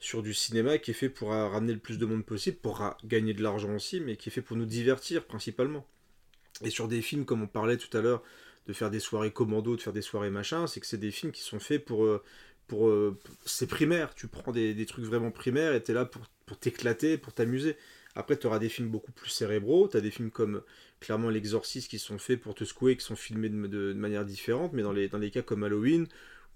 [0.00, 3.34] sur du cinéma qui est fait pour ramener le plus de monde possible, pour gagner
[3.34, 5.86] de l'argent aussi, mais qui est fait pour nous divertir principalement.
[6.62, 8.22] Et sur des films, comme on parlait tout à l'heure,
[8.66, 11.32] de faire des soirées commando, de faire des soirées machin, c'est que c'est des films
[11.32, 12.04] qui sont faits pour.
[12.04, 12.22] Euh,
[12.68, 16.22] pour, euh, c'est primaire, tu prends des, des, trucs vraiment primaires et t'es là pour,
[16.46, 17.76] pour t'éclater, pour t'amuser.
[18.14, 19.88] Après, tu auras des films beaucoup plus cérébraux.
[19.88, 20.62] Tu as des films comme
[21.00, 24.72] clairement L'Exorciste qui sont faits pour te secouer, qui sont filmés de, manière différente.
[24.72, 26.06] Mais dans les, cas comme Halloween,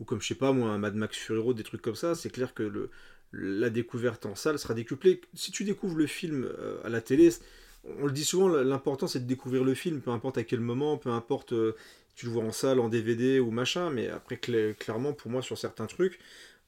[0.01, 2.31] ou comme je sais pas moi, Mad Max Fury Road, des trucs comme ça, c'est
[2.31, 2.91] clair que
[3.33, 5.20] la découverte en salle sera décuplée.
[5.35, 7.31] Si tu découvres le film euh, à la télé,
[8.01, 10.97] on le dit souvent, l'important c'est de découvrir le film, peu importe à quel moment,
[10.97, 11.74] peu importe euh,
[12.16, 13.91] tu le vois en salle, en DVD ou machin.
[13.91, 16.19] Mais après, cl clairement, pour moi, sur certains trucs,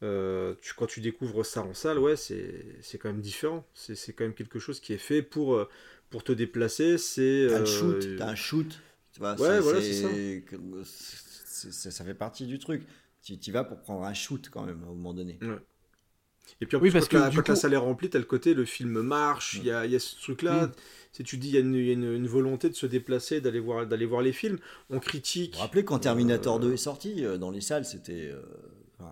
[0.02, 3.66] euh, tu, quand tu découvres ça en salle, ouais, c'est quand même différent.
[3.74, 5.68] C'est quand même quelque chose qui est fait pour, euh,
[6.10, 6.98] pour te déplacer.
[6.98, 7.62] C'est euh...
[7.62, 8.80] un shoot, t'as un shoot.
[9.12, 11.90] Tu vois, ouais, voilà, c'est ça.
[11.90, 12.04] ça.
[12.04, 12.82] fait partie du truc.
[13.22, 15.38] Tu y vas pour prendre un shoot quand même à un moment donné.
[15.42, 15.58] Ouais.
[16.60, 17.50] Et puis en plus, oui, parce quand, que, la, quand coup...
[17.50, 19.66] la salle est remplie, t'as le côté le film marche, il ouais.
[19.66, 20.68] y, a, y, a, ce truc-là.
[20.68, 20.72] Mm.
[21.12, 23.40] Si tu dis il y a, une, y a une, une, volonté de se déplacer,
[23.40, 24.58] d'aller voir, voir les films,
[24.88, 25.52] on critique.
[25.52, 26.60] Vous vous rappelez quand Terminator euh...
[26.68, 28.30] 2 est sorti dans les salles, c'était.
[28.30, 28.40] Euh...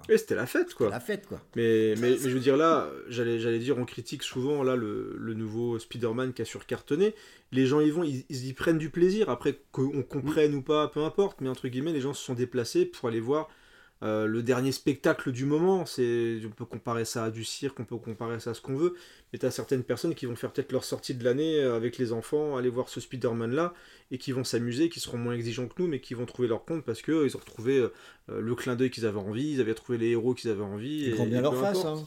[0.09, 0.91] Et c'était la fête, quoi.
[0.91, 1.41] la fête, quoi.
[1.55, 5.15] Mais, mais, mais, je veux dire, là, j'allais, j'allais dire, on critique souvent là le,
[5.19, 7.15] le nouveau Spider-Man qui a surcartonné.
[7.53, 9.31] Les gens y vont, ils, ils y prennent du plaisir.
[9.31, 11.41] Après, qu'on comprenne ou pas, peu importe.
[11.41, 13.49] Mais entre guillemets, les gens se sont déplacés pour aller voir
[14.03, 15.87] euh, le dernier spectacle du moment.
[15.87, 18.77] C'est, on peut comparer ça à du cirque, on peut comparer ça à ce qu'on
[18.77, 18.95] veut.
[19.33, 21.97] Mais tu as certaines personnes qui vont faire peut-être leur sortie de l'année euh, avec
[21.99, 23.73] les enfants, aller voir ce Spider-Man là,
[24.11, 26.65] et qui vont s'amuser, qui seront moins exigeants que nous, mais qui vont trouver leur
[26.65, 27.91] compte parce qu'ils ont retrouvé euh,
[28.29, 31.05] le clin d'œil qu'ils avaient envie, ils avaient trouvé les héros qu'ils avaient envie.
[31.07, 31.85] Ils et, bien leur face.
[31.85, 32.05] Hein.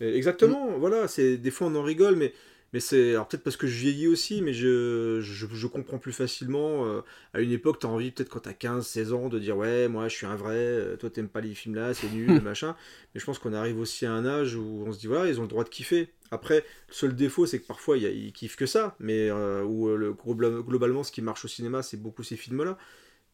[0.00, 0.80] Exactement, mmh.
[0.80, 2.32] voilà, c'est des fois on en rigole, mais
[2.72, 6.12] mais c'est alors peut-être parce que je vieillis aussi, mais je, je, je comprends plus
[6.12, 6.86] facilement.
[6.86, 7.02] Euh,
[7.34, 9.56] à une époque, tu as envie, peut-être quand tu as 15, 16 ans, de dire
[9.56, 12.40] Ouais, moi je suis un vrai, euh, toi t'aimes pas les films là, c'est nul,
[12.42, 12.74] machin.
[13.14, 15.38] Mais je pense qu'on arrive aussi à un âge où on se dit Voilà, ils
[15.38, 16.08] ont le droit de kiffer.
[16.30, 19.88] Après, le seul défaut, c'est que parfois ils, ils kiffent que ça, mais euh, où
[19.94, 22.78] le, globalement, ce qui marche au cinéma, c'est beaucoup ces films-là.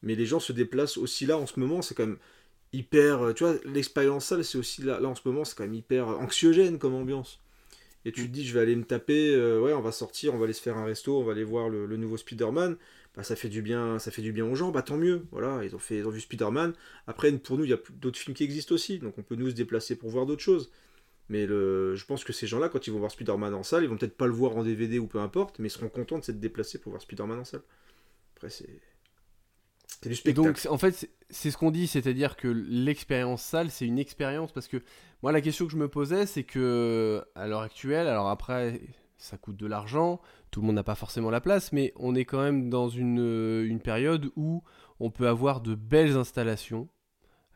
[0.02, 1.82] mais les gens se déplacent aussi là en ce moment.
[1.82, 2.18] C'est quand même
[2.72, 3.22] hyper.
[3.22, 5.74] euh, Tu vois, l'expérience salle, c'est aussi là, là en ce moment, c'est quand même
[5.74, 7.40] hyper anxiogène comme ambiance.
[8.04, 10.38] Et tu te dis, je vais aller me taper, euh, ouais, on va sortir, on
[10.38, 12.76] va aller se faire un resto, on va aller voir le, le nouveau Spider-Man.
[13.16, 15.26] Bah, ça fait du bien, ça fait du bien aux gens, bah tant mieux.
[15.32, 16.74] Voilà, ils ont fait, ils ont vu Spider-Man.
[17.06, 19.34] Après, pour nous, il y a plus- d'autres films qui existent aussi, donc on peut
[19.36, 20.70] nous se déplacer pour voir d'autres choses.
[21.28, 23.88] Mais le, je pense que ces gens-là, quand ils vont voir Spider-Man en salle, ils
[23.90, 26.24] vont peut-être pas le voir en DVD ou peu importe, mais ils seront contents de
[26.24, 27.62] s'être déplacés pour voir Spider-Man en salle.
[28.36, 28.80] Après, c'est.
[30.02, 33.86] C'est du Et donc, en fait, c'est- ce qu'on dit, c'est-à-dire que l'expérience salle, c'est
[33.86, 34.82] une expérience parce que
[35.22, 38.80] moi, la question que je me posais, c'est que à l'heure actuelle, alors après,
[39.16, 40.20] ça coûte de l'argent,
[40.50, 43.18] tout le monde n'a pas forcément la place, mais on est quand même dans une,
[43.20, 44.62] euh, une période où
[45.00, 46.88] on peut avoir de belles installations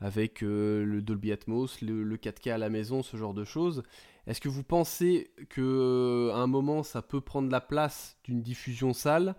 [0.00, 3.84] avec euh, le Dolby Atmos, le, le 4K à la maison, ce genre de choses.
[4.26, 8.42] Est-ce que vous pensez que euh, à un moment, ça peut prendre la place d'une
[8.42, 9.36] diffusion salle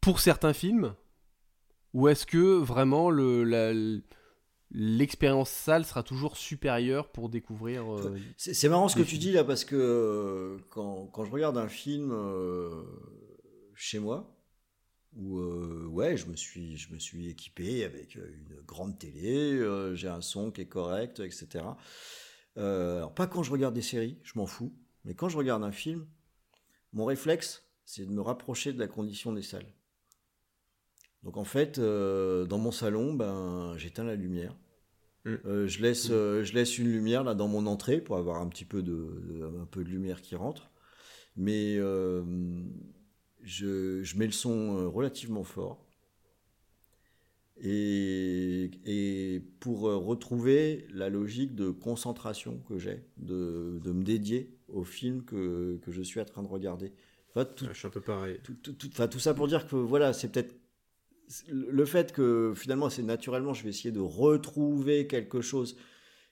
[0.00, 0.94] pour certains films?
[1.94, 3.72] Ou est-ce que vraiment le, la-
[4.70, 8.02] l'expérience salle sera toujours supérieure pour découvrir euh,
[8.36, 11.68] C'est marrant ce que tu dis là parce que euh, quand, quand je regarde un
[11.68, 12.82] film euh,
[13.74, 14.30] chez moi,
[15.16, 15.38] où
[15.92, 19.56] ouais, je me suis, je me suis équipé avec une grande télé,
[19.94, 21.64] j'ai un son qui est correct, etc.
[22.56, 25.70] Alors pas quand je regarde des séries, je m'en fous, mais quand je regarde un
[25.70, 26.04] film,
[26.92, 29.72] mon réflexe, c'est de me rapprocher de la condition des salles.
[31.24, 34.54] Donc en fait, euh, dans mon salon, ben, j'éteins la lumière.
[35.24, 35.34] Mm.
[35.46, 38.48] Euh, je, laisse, euh, je laisse une lumière là dans mon entrée pour avoir un
[38.48, 40.70] petit peu de, de- un peu de lumière qui rentre.
[41.36, 41.78] Mais
[43.42, 45.84] je, je mets le son relativement fort.
[47.60, 54.82] Et, et pour retrouver la logique de concentration que j'ai, de, de me dédier au
[54.82, 56.92] film que, que je suis en train de regarder.
[57.30, 58.40] Enfin, tout, je suis un peu pareil.
[58.42, 60.54] tout, tout- tout- enfin, tout ça pour dire que voilà, c'est peut-être
[61.48, 65.76] le fait que finalement, c'est naturellement, je vais essayer de retrouver quelque chose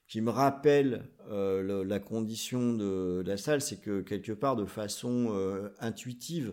[0.09, 4.65] qui me rappelle euh, le- la condition de, la salle, c'est que quelque part, de
[4.67, 6.53] façon euh, intuitive,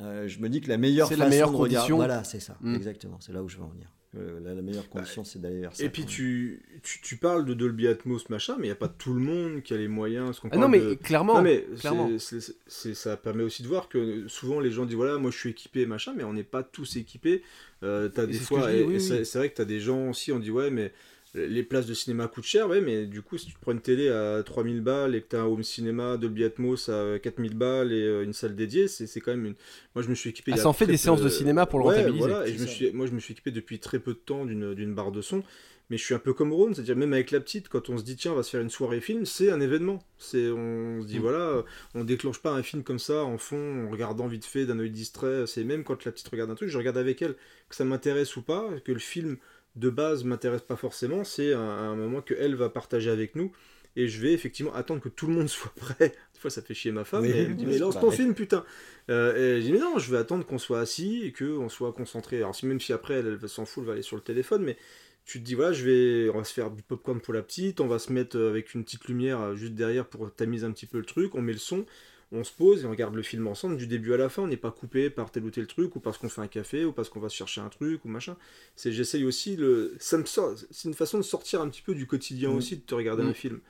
[0.00, 2.40] euh, je me dis que la meilleure C'est façon la meilleure de regarder, voilà, c'est
[2.40, 2.74] ça, Mm.
[2.74, 3.90] exactement, c'est là où je veux en venir.
[4.16, 5.84] Euh, la, la meilleure condition, c'est d'aller vers ça.
[5.84, 8.88] Et puis tu, tu, tu parles de Dolby Atmos, machin, mais il n'y a pas
[8.88, 10.40] tout le monde qui a les moyens.
[10.50, 12.10] Ah non mais de- clairement, Non, mais clairement.
[12.18, 15.30] c'est- c'est- c'est- ça permet aussi de voir que souvent les gens disent voilà, moi
[15.30, 17.42] je suis équipé, machin, mais on n'est pas tous équipés.
[17.84, 19.00] Euh, t'as Et des fois, que je dis, et- oui, et oui.
[19.00, 20.92] c'est c'est vrai que tu as des gens aussi, on dit ouais, mais
[21.34, 23.80] les places de cinéma coûtent cher, ouais, mais du coup, si tu te prends une
[23.80, 27.54] télé à 3000 balles et que tu as un home cinéma Dolby Atmos à 4000
[27.56, 29.54] balles et euh, une salle dédiée, c'est c'est quand même une.
[29.94, 30.52] Moi je me suis équipé.
[30.54, 32.18] Ah, ça en fait des peu- séances de cinéma pour le Ouais, rentabiliser.
[32.28, 32.72] Voilà, et je C'est me ça.
[32.72, 35.22] suis, moi je me suis équipé depuis très peu de temps d'une d'une barre de
[35.22, 35.42] son.
[35.88, 38.04] Mais je suis un peu comme Ron, c'est-à-dire même avec la petite, quand on se
[38.04, 39.98] dit tiens, on va se faire une soirée film, c'est un événement.
[40.18, 41.22] C'est, on se dit Mm.
[41.22, 41.62] voilà, euh,
[41.96, 44.90] on déclenche pas un film comme ça en fond, en regardant vite fait d'un œil
[44.90, 45.48] distrait.
[45.48, 47.34] C'est même quand la petite regarde un truc, je regarde avec elle,
[47.68, 49.36] que ça m'intéresse ou pas, que le film
[49.76, 53.52] de base m'intéresse pas forcément, c'est un, un moment que elle va partager avec nous.
[53.96, 56.10] Et je vais effectivement attendre que tout le monde soit prêt.
[56.34, 57.94] Des fois, ça fait chier ma femme, Oui, mais elle me dit oui, Mais lance
[57.94, 58.16] ton pareil.
[58.18, 58.64] film, putain
[59.10, 61.92] Euh, Et je dis Mais non, je vais attendre qu'on soit assis et qu'on soit
[61.92, 62.36] concentré.
[62.38, 64.62] Alors, si- même si après, elle, elle s'en fout, elle va aller sur le téléphone,
[64.62, 64.76] mais
[65.24, 67.80] tu te dis voilà je vais on va se faire du popcorn pour la petite
[67.80, 70.72] on va se mettre euh, avec une petite lumière euh, juste derrière pour tamiser un
[70.72, 71.84] petit peu le truc on met le son
[72.32, 74.46] on se pose et on regarde le film ensemble du début à la fin on
[74.46, 76.92] n'est pas coupé par tel ou tel truc ou parce qu'on fait un café ou
[76.92, 78.36] parce qu'on va se chercher un truc ou machin
[78.76, 81.94] c'est j'essaye aussi le ça me sort c'est une façon de sortir un petit peu
[81.94, 82.56] du quotidien Mm.
[82.56, 83.28] aussi de te regarder Mm.
[83.30, 83.60] un film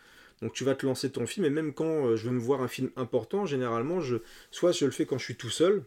[0.43, 2.61] donc tu vas te lancer ton film et même quand euh, je veux me voir
[2.63, 4.17] un film important généralement je
[4.51, 5.85] soit je le fais quand je suis tout seul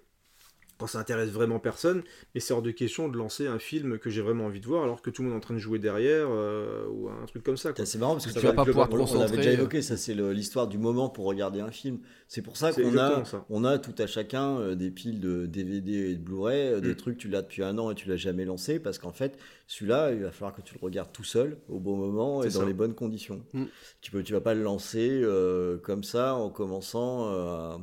[0.77, 4.09] quand ça intéresse vraiment personne, mais c'est hors de question de lancer un film que
[4.09, 5.79] j'ai vraiment envie de voir alors que tout le monde est en train de jouer
[5.79, 7.71] derrière euh, ou un truc comme ça.
[7.85, 9.37] C'est marrant parce que Tu ça vas va pas pouvoir te on- On l'avait concentrer.
[9.37, 11.99] déjà évoqué, ça c'est l'histoire du moment pour regarder un film.
[12.27, 13.45] C'est pour ça qu'on a, exactement ça.
[13.49, 16.93] on a tout à chacun euh, des piles de DVD et de Blu-ray, euh, des
[16.93, 16.95] Mm.
[16.95, 19.37] trucs tu l'as depuis un an et tu l'as jamais lancé parce qu'en fait
[19.67, 22.65] celui-là il va falloir que tu le regardes tout seul au bon moment et dans
[22.65, 23.43] les bonnes conditions.
[23.53, 23.65] Mm.
[24.01, 27.75] Tu peux, tu vas pas le lancer euh, comme ça en commençant euh,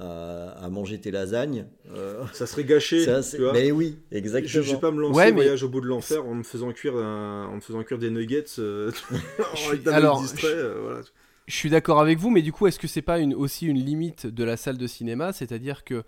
[0.00, 1.66] à, à manger tes lasagnes.
[1.94, 3.52] euh, Ça serait gâché, ça, c'est- tu vois.
[3.52, 4.64] mais oui, exactement.
[4.64, 6.72] je vais pas me lancer Ouais, mais- voyage au bout de l'enfer en me faisant
[6.72, 8.90] cuire un- en me faisant cuire des nuggets euh,
[9.92, 11.00] Alors, distrait, euh, voilà.
[11.46, 13.78] Je suis d'accord avec vous, mais du coup, est-ce que c'est pas une, aussi une
[13.78, 15.32] limite de la salle de cinéma?
[15.32, 16.04] C'est-à-dire que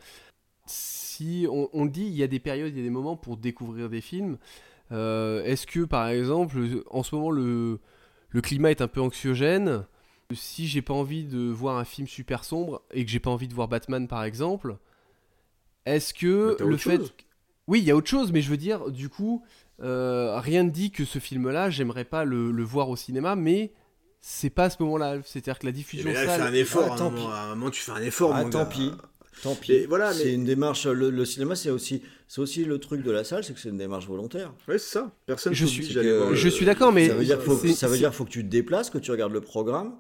[0.67, 3.37] si on, on dit il y a des périodes, il y a des moments pour
[3.37, 4.39] découvrir des films,
[4.93, 6.57] euh, est-ce que par exemple,
[6.91, 7.79] en ce moment, le,
[8.31, 9.85] le climat est un peu anxiogène?
[10.35, 13.49] Si j'ai pas envie de voir un film super sombre et que j'ai pas envie
[13.49, 14.77] de voir Batman par exemple,
[15.87, 16.97] est-ce que Bah, le fait.
[16.99, 17.13] chose.
[17.69, 19.45] Oui, il y a autre chose, mais je veux dire, du coup,
[19.83, 23.73] euh, rien ne dit que ce film-là, j'aimerais pas le, le voir au cinéma, mais
[24.21, 25.19] c'est pas à ce moment-là.
[25.25, 26.41] C'est-à-dire que la diffusion Mais là, salle.
[26.43, 27.33] fais un effort, Ah, à, un tant moment, pis.
[27.33, 28.65] à un moment, tu fais un effort, Ah, mon tant gars.
[28.67, 28.93] pis.
[29.43, 29.73] Tant pis.
[29.73, 30.87] Et voilà, c'est mais- une démarche.
[30.87, 33.71] Le, le cinéma, c'est aussi, c'est aussi le truc de la salle, c'est que c'est
[33.71, 34.53] une démarche volontaire.
[34.69, 35.11] Ouais, c'est ça.
[35.27, 37.39] Personne Je t'oblige suis- aller que- voir le- Je suis d'accord, mais ça veut dire
[37.39, 39.33] qu'il faut, c'est- ça veut c'est- dire faut que tu te déplaces, que tu regardes
[39.33, 39.95] le programme,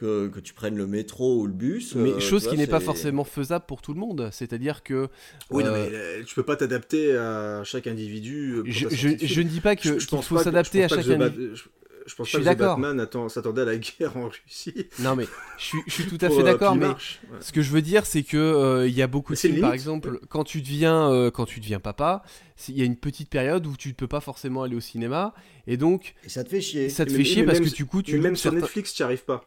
[0.00, 1.94] que, que tu prennes le métro ou le bus.
[1.94, 4.30] Mais euh, chose qui n'est pas forcément faisable pour tout le monde.
[4.32, 5.08] C'est-à-dire que.
[5.50, 8.54] Oui, non, euh, mais euh, tu peux pas t'adapter à chaque individu.
[8.54, 11.06] euh, pour je, ne dis pas que- Je- je qu'il pense faut s'adapter à chaque
[11.06, 11.50] individu.
[11.54, 11.64] Je,
[12.06, 12.76] je pense Je pas suis que The d'accord.
[12.78, 14.72] Batman attend- s'attendait à la guerre en Russie.
[15.00, 15.26] Non, mais
[15.58, 17.20] je suis, je suis tout à fait euh, d'accord, mais marche.
[17.30, 17.36] Ouais.
[17.40, 19.60] ce que je veux dire, c'est que euh, il y a beaucoup Mais de films,
[19.60, 22.22] par exemple, quand tu deviens, euh, quand tu deviens papa,
[22.68, 25.34] il y a une petite période où tu ne peux pas forcément aller au cinéma,
[25.66, 26.88] et donc Et ça te fait chier.
[26.88, 28.60] ça te Mais- fait mais chier parce même- que du coup, tu même sur certains-
[28.62, 29.44] Netflix, tu n'y arrives pas.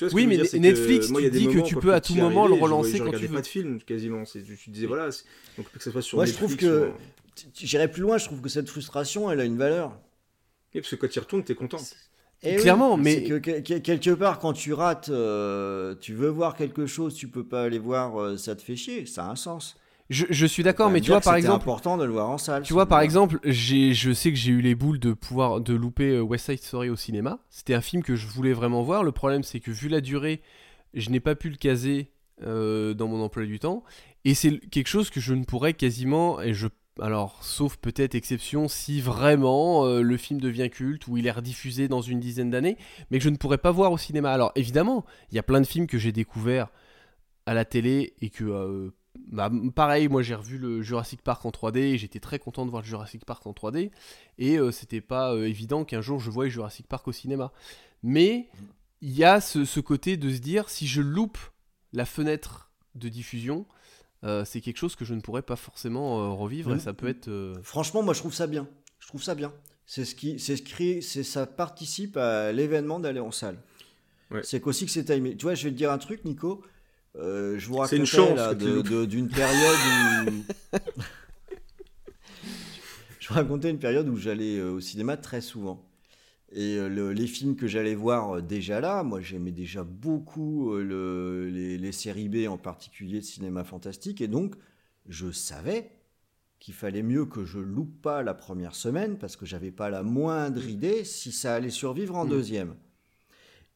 [0.00, 1.92] Tu vois ce que Oui, mais dire, que Netflix, moi, tu dis que tu peux
[1.92, 3.34] à tout moment le arrivé, relancer je quand tu veux.
[3.34, 4.24] pas de film quasiment.
[4.24, 5.10] c'est- Tu, tu disais voilà,
[5.58, 6.90] donc que ce soit sur Moi, je trouve que-
[7.54, 9.90] J'irais plus loin, je trouve que cette frustration, elle a une valeur.
[10.74, 11.76] Oui, parce que quand tu y retournes, t'es content.
[12.42, 16.28] Eh Clairement, oui, mais- que, que- que- quelque part, quand tu rates, euh, tu veux
[16.30, 19.30] voir quelque chose, tu peux pas aller voir, euh, ça te fait chier, ça a
[19.30, 19.76] un sens.
[20.10, 22.64] Je, je suis d'accord, mais tu vois, par exemple, important de le voir en salle.
[22.64, 23.04] Tu vois, par celui-là.
[23.04, 26.60] exemple, je sais que j'ai eu les boules de pouvoir de louper euh, West Side
[26.60, 27.38] Story au cinéma.
[27.48, 29.04] C'était un film que je voulais vraiment voir.
[29.04, 30.42] Le problème, c'est que vu la durée,
[30.94, 32.10] je n'ai pas pu le caser
[32.42, 33.84] euh, dans mon emploi du temps.
[34.24, 36.66] Et c'est quelque chose que je ne pourrais quasiment, et je,
[37.00, 41.86] alors, sauf peut-être exception, si vraiment euh, le film devient culte ou il est rediffusé
[41.86, 42.76] dans une dizaine d'années,
[43.10, 44.32] mais que je ne pourrais pas voir au cinéma.
[44.32, 46.68] Alors, évidemment, il y a plein de films que j'ai découverts
[47.46, 48.90] à la télé et que euh,
[49.30, 52.70] bah, pareil, moi j'ai revu le Jurassic Park en 3D et j'étais très content de
[52.70, 53.90] voir le Jurassic Park en 3D
[54.38, 57.52] et euh, c'était pas euh, évident qu'un jour je voie Jurassic Park au cinéma.
[58.02, 58.48] Mais
[59.00, 61.38] il y a ce, ce côté de se dire si je loupe
[61.92, 63.66] la fenêtre de diffusion,
[64.24, 66.80] euh, c'est quelque chose que je ne pourrais pas forcément euh, revivre et Mhm.
[66.80, 67.28] ça peut être.
[67.28, 68.68] euh, Franchement, moi, je trouve ça bien.
[68.98, 69.52] Je trouve ça bien.
[69.86, 73.58] C'est ce qui, c'est ce qui, c'est ça participe à l'événement d'aller en salle.
[74.30, 74.42] Ouais.
[74.44, 75.36] C'est qu'aussi que c'est timé.
[75.36, 76.62] Tu vois, je vais te dire un truc, Nico.
[77.16, 79.76] Euh, je vous C'est racontais une chance là, tu de- d'une période
[80.28, 80.78] où
[83.18, 85.86] je vous racontais une période où j'allais euh, au cinéma très souvent.
[86.52, 91.48] Et euh, le- les films que j'allais voir déjà là, moi j'aimais déjà beaucoup le-
[91.50, 94.20] les, les séries B en particulier de cinéma fantastique.
[94.20, 94.54] Et donc,
[95.08, 95.90] je savais
[96.60, 100.02] qu'il fallait mieux que je loupe pas la première semaine parce que j'avais pas la
[100.02, 102.30] moindre idée si ça allait survivre en Mm.
[102.30, 102.74] deuxième.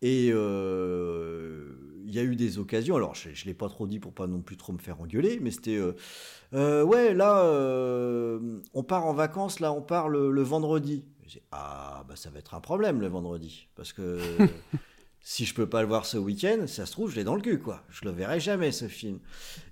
[0.03, 3.99] Et euh, il y a eu des occasions, alors je ne l'ai pas trop dit
[3.99, 5.93] pour pas non plus trop me faire engueuler, mais c'était euh,
[6.53, 7.43] euh, ouais là
[8.75, 11.05] on part en vacances, là on part le, le vendredi.
[11.51, 14.19] Ah bah ça va être un problème le vendredi parce que
[15.27, 17.41] si je peux pas le voir ce week-end, ça se trouve je l'ai dans le
[17.41, 17.83] cul quoi.
[17.89, 19.19] Je le verrai jamais ce film.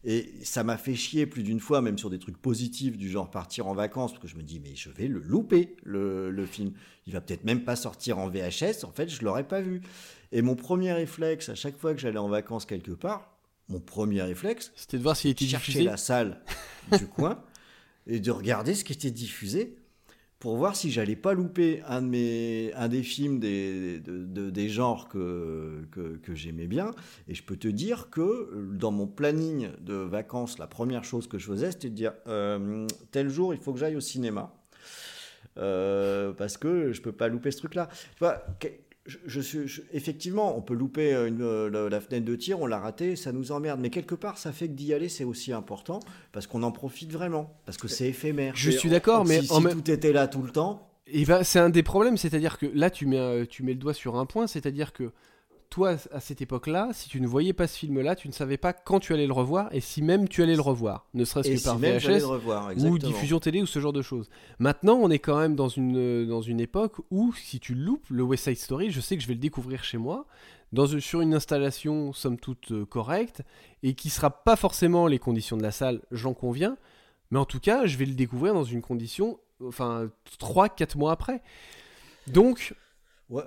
[0.03, 3.31] Et ça m'a fait chier plus d'une fois, même sur des trucs positifs du genre
[3.31, 6.47] partir en vacances, parce que je me dis, mais je vais le louper, le, le
[6.47, 6.73] film.
[7.07, 9.83] Il va peut-être même pas sortir en VHS, en fait, je l'aurais pas vu.
[10.33, 13.37] Et mon premier réflexe, à chaque fois que j'allais en vacances quelque part,
[13.69, 15.85] mon premier réflexe, C'était de voir s'il était chercher diffusé.
[15.85, 16.41] la salle
[16.99, 17.43] du coin
[18.07, 19.77] et de regarder ce qui était diffusé
[20.43, 24.51] pour voir si j'allais pas louper un, de mes, un des films des, de- de-
[24.51, 26.91] des genres que, que, j'aimais bien.
[27.29, 31.39] Et je peux te dire que dans mon planning de vacances, la première chose que
[31.39, 34.53] je faisais, c'était de dire euh, tel jour, il faut que j'aille au cinéma.
[35.59, 37.89] Euh, parce que je peux pas louper ce truc-là.
[37.93, 38.45] Tu vois,
[39.07, 42.79] je, je effectivement, on peut louper une, euh, la, la fenêtre de tir, on l'a
[42.79, 43.81] raté, ça nous emmerde.
[43.81, 45.99] Mais quelque part, ça fait que d'y aller, c'est aussi important
[46.33, 48.55] parce qu'on en profite vraiment, parce que c'est éphémère.
[48.57, 50.89] Je Et suis d'accord, mais si, en si même- tout était là tout le temps,
[51.09, 53.79] Et ben, c'est un des problèmes, c'est-à-dire que là, tu mets, euh, tu mets le
[53.79, 55.11] doigt sur un point, c'est-à-dire que
[55.73, 58.73] toi, à cette époque-là, si tu ne voyais pas ce film-là, tu ne savais pas
[58.73, 61.55] quand tu allais le revoir et si même tu allais le revoir, ne serait-ce que
[61.59, 64.29] si par VHS revoir, ou diffusion télé ou ce genre de choses.
[64.59, 68.07] Maintenant, on est quand même dans une, euh, dans une époque où, si tu loupes
[68.11, 70.27] le West Side Story, je sais que je vais le découvrir chez moi,
[70.73, 73.43] dans, une- sur une installation somme toute euh, correcte,
[73.83, 76.77] et qui sera pas forcément les conditions de la salle, j'en conviens,
[77.31, 81.43] mais en tout cas, je vais le découvrir dans une condition, enfin, 3-4 mois après.
[82.27, 82.75] Donc,
[83.31, 83.43] Ouais.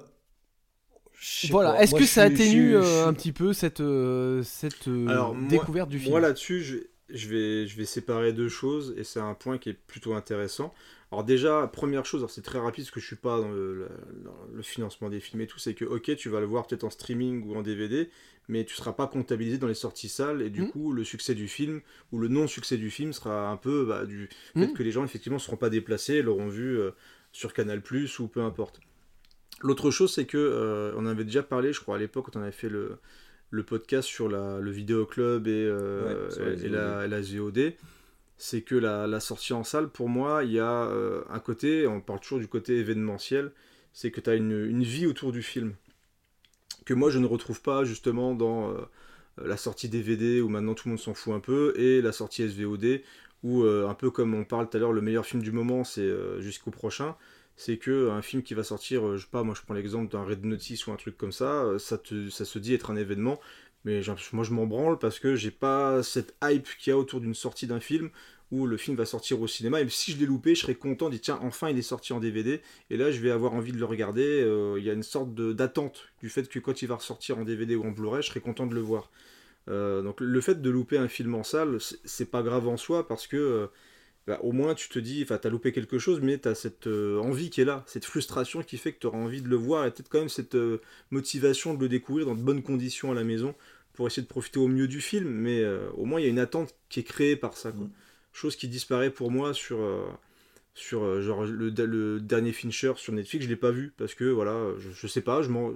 [1.50, 1.82] Voilà.
[1.82, 5.36] Est-ce que ça je atténue euh, je un petit peu cette, euh, cette euh, moi-
[5.50, 6.78] découverte du film Moi là-dessus, je,
[7.10, 10.74] je vais, je vais séparer deux choses et c'est un point qui est plutôt intéressant.
[11.12, 13.90] Alors déjà, première chose, c'est très rapide parce que je suis pas dans le, le-
[14.24, 16.84] dans le financement des films et tout, c'est que ok, tu vas le voir peut-être
[16.84, 18.10] en streaming ou en DVD,
[18.50, 20.72] mais tu seras pas comptabilisé dans les sorties salles et du Mhm.
[20.72, 21.82] coup, le succès du film
[22.12, 24.74] ou le non-succès du film sera un peu bah, du fait Mhm.
[24.74, 26.92] que les gens effectivement seront pas déplacés, et l'auront vu euh,
[27.32, 28.80] sur Canal Plus ou peu importe.
[29.62, 32.42] L'autre chose, c'est que euh, on avait déjà parlé, je crois à l'époque quand on
[32.42, 32.98] avait fait le,
[33.52, 37.74] le podcast sur la, le vidéoclub et, euh, Ouais, et, la, et la VOD,
[38.38, 41.88] c'est que la, la sortie en salle, pour moi, il y a euh, un côté,
[41.88, 43.52] on parle toujours du côté événementiel,
[43.94, 45.74] c'est que tu as une, une vie autour du film
[46.86, 48.76] que moi je ne retrouve pas justement dans, euh,
[49.44, 52.48] la sortie DVD où maintenant tout le monde s'en fout un peu, et la sortie
[52.48, 53.02] SVOD
[53.44, 56.10] où, un peu comme on parle tout à l'heure, le meilleur film du moment, c'est
[56.40, 57.16] jusqu'au prochain
[57.56, 60.24] c'est que un film qui va sortir, je sais pas, moi je prends l'exemple d'un
[60.24, 63.40] Red Notice ou un truc comme ça, ça, te, ça se dit être un événement,
[63.86, 64.02] mais
[64.34, 67.36] moi je m'en branle parce que j'ai pas cette hype qu'il y a autour d'une
[67.36, 68.10] sortie d'un film
[68.52, 69.82] où le film va sortir au cinéma.
[69.82, 72.20] Et si je l'ai loupé, je serais content dire tiens, enfin il est sorti en
[72.20, 72.62] DVD.
[72.90, 74.42] Et là, je vais avoir envie de le regarder.
[74.42, 77.44] Euh, il y a une sorte d'attente du fait que quand il va ressortir en
[77.44, 79.10] DVD ou en Blu-ray, je serais content de le voir.
[79.68, 83.08] Euh, donc le fait de louper un film en salle, c'est pas grave en soi
[83.08, 83.68] parce que euh,
[84.28, 87.50] bah, au moins tu te dis, enfin t'as loupé quelque chose, mais t'as cette envie
[87.50, 89.92] qui est là, cette frustration qui fait que tu auras envie de le voir et
[89.92, 90.58] peut-être quand même cette
[91.12, 93.54] motivation de le découvrir dans de bonnes conditions à la maison
[93.94, 95.30] pour essayer de profiter au mieux du film.
[95.30, 95.64] Mais
[95.96, 97.72] au moins il y a une attente qui est créée par ça.
[97.72, 97.86] Quoi.
[97.86, 97.92] Mm
[98.36, 100.06] chose qui disparaît pour moi sur, euh,
[100.74, 104.26] sur euh, genre le, le, dernier Fincher sur Netflix, je l'ai pas vu parce que
[104.26, 105.74] voilà, je, je sais pas, je m'en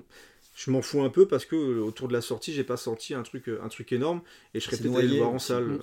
[0.56, 3.14] je m'en fous un peu parce que euh, autour de la sortie, j'ai pas senti
[3.14, 4.22] un truc un truc énorme
[4.54, 5.80] et je serais peut-être allé le voir en salle.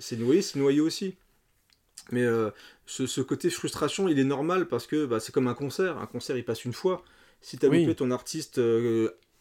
[0.00, 1.14] C'est noyé, c'est noyé aussi.
[2.10, 2.26] Mais
[2.86, 5.98] ce, ce, côté frustration, il est normal parce que bah, c'est comme un concert.
[5.98, 7.04] Un concert, il passe une fois.
[7.40, 8.60] Si tu as loupé ton artiste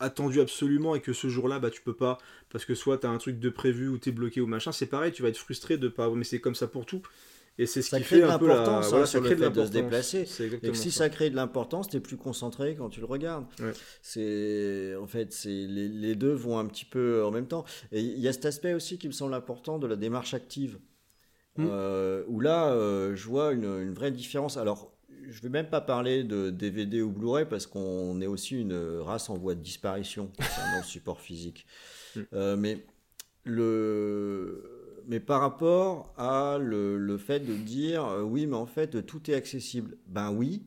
[0.01, 2.17] attendu absolument et que ce jour-là, bah, tu peux pas,
[2.49, 4.71] parce que soit tu as un truc de prévu ou tu es bloqué ou machin,
[4.71, 6.09] c'est pareil, tu vas être frustré de pas.
[6.09, 7.01] Mais c'est comme ça pour tout.
[7.57, 8.79] Et c'est ce qui fait un peu la...
[8.81, 10.25] voilà, ça crée de, de se déplacer.
[10.63, 11.09] Et si ça.
[11.09, 13.45] crée de l'importance, tu es plus concentré quand tu le regardes.
[14.01, 17.65] C'est en fait, c'est les, les, deux vont un petit peu en même temps.
[17.91, 20.79] Et il y a cet aspect aussi qui me semble important de la démarche active.
[21.57, 21.67] Hmm.
[21.69, 24.55] Euh, où là, euh, je vois une, une, vraie différence.
[24.55, 24.93] Alors,
[25.27, 28.99] je ne vais même pas parler de DVD ou Blu-ray parce qu'on est aussi une
[28.99, 31.65] race en voie de disparition concernant le support physique.
[32.15, 32.19] Mm.
[32.33, 32.85] Euh, mais,
[33.43, 39.29] le, mais par rapport à le, le fait de dire oui, mais en fait tout
[39.29, 39.97] est accessible.
[40.07, 40.63] Ben oui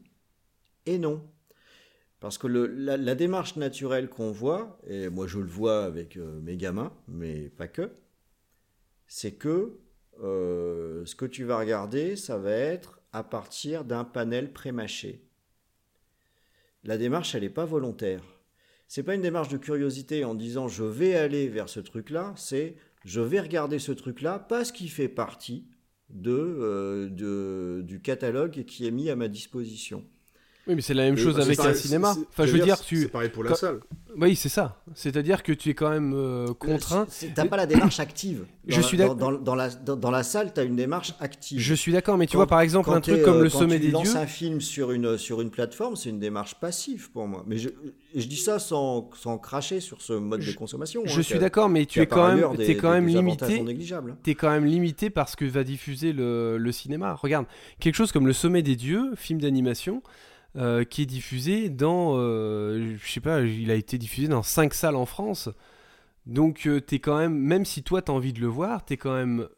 [0.86, 1.22] et non.
[2.20, 6.56] Parce que le, la, démarche naturelle qu'on voit, et moi je le vois avec mes
[6.56, 7.90] gamins, mais pas que,
[9.06, 9.78] c'est que
[10.20, 15.22] ce que tu vas regarder, ça va être à partir d'un panel prémâché.
[16.82, 18.22] La démarche, elle n'est pas volontaire.
[18.88, 22.76] C'est pas une démarche de curiosité en disant je vais aller vers ce truc-là, c'est
[23.04, 25.66] je vais regarder ce truc-là parce qu'il fait partie
[26.10, 30.04] de, euh, du catalogue qui est mis à ma disposition.
[30.66, 32.14] Oui, mais c'est la même chose avec un cinéma.
[32.30, 33.02] Enfin, je veux dire, tu.
[33.02, 33.80] C'est pareil pour la salle.
[34.16, 34.80] Oui, c'est ça.
[34.94, 37.06] C'est-à-dire que tu es quand même euh, contraint.
[37.34, 38.44] T'as pas la démarche active.
[38.64, 39.16] Dans je suis d'accord.
[39.16, 41.58] Dans, dans, la, dans, la salle, tu as une démarche active.
[41.58, 43.92] Je suis d'accord, mais tu vois, par exemple, un truc comme Le Sommet des Dieux.
[43.92, 47.26] Quand tu lances un film sur une, sur une plateforme, c'est une démarche passive pour
[47.26, 47.44] moi.
[47.46, 47.70] Mais je,
[48.14, 51.02] je dis ça sans, sans cracher sur ce mode de consommation.
[51.04, 53.64] Je hein, suis d'accord, mais tu es quand même, es quand même limité.
[54.22, 57.14] Tu es quand même limité par ce que va diffuser le, le cinéma.
[57.14, 57.46] Regarde,
[57.80, 60.02] quelque chose comme Le Sommet des Dieux, film d'animation.
[60.56, 64.72] Euh, qui est diffusé dans, euh, je sais pas, il a été diffusé dans 5
[64.72, 65.48] salles en France.
[66.26, 69.14] Donc euh, t'es quand même, même si toi t'as envie de le voir, t'es quand
[69.14, 69.48] même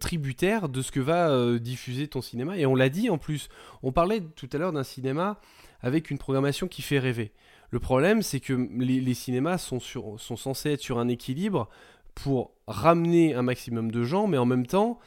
[0.00, 2.58] tributaire de ce que va diffuser ton cinéma.
[2.58, 3.48] Et on l'a dit en plus,
[3.84, 5.38] on parlait tout à l'heure d'un cinéma
[5.80, 7.30] avec une programmation qui fait rêver.
[7.70, 11.68] Le problème c'est que les, cinémas sont, sur, sont censés être sur un équilibre
[12.16, 14.98] pour ramener un maximum de gens, mais en même temps,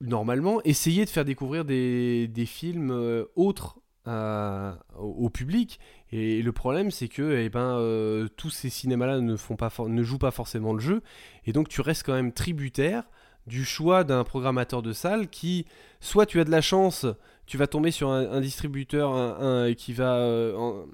[0.00, 5.80] normalement, essayer de faire découvrir des, des films autres au, public.
[6.12, 10.02] Et le problème, c'est que eh ben, euh, tous ces cinémas-là ne, font pas ne
[10.02, 11.02] jouent pas forcément le jeu.
[11.46, 13.04] Et donc, tu restes quand même tributaire
[13.46, 15.66] du choix d'un programmateur de salle qui,
[16.00, 17.06] soit tu as de la chance,
[17.46, 20.84] tu vas tomber sur un, distributeur un, qui va, euh,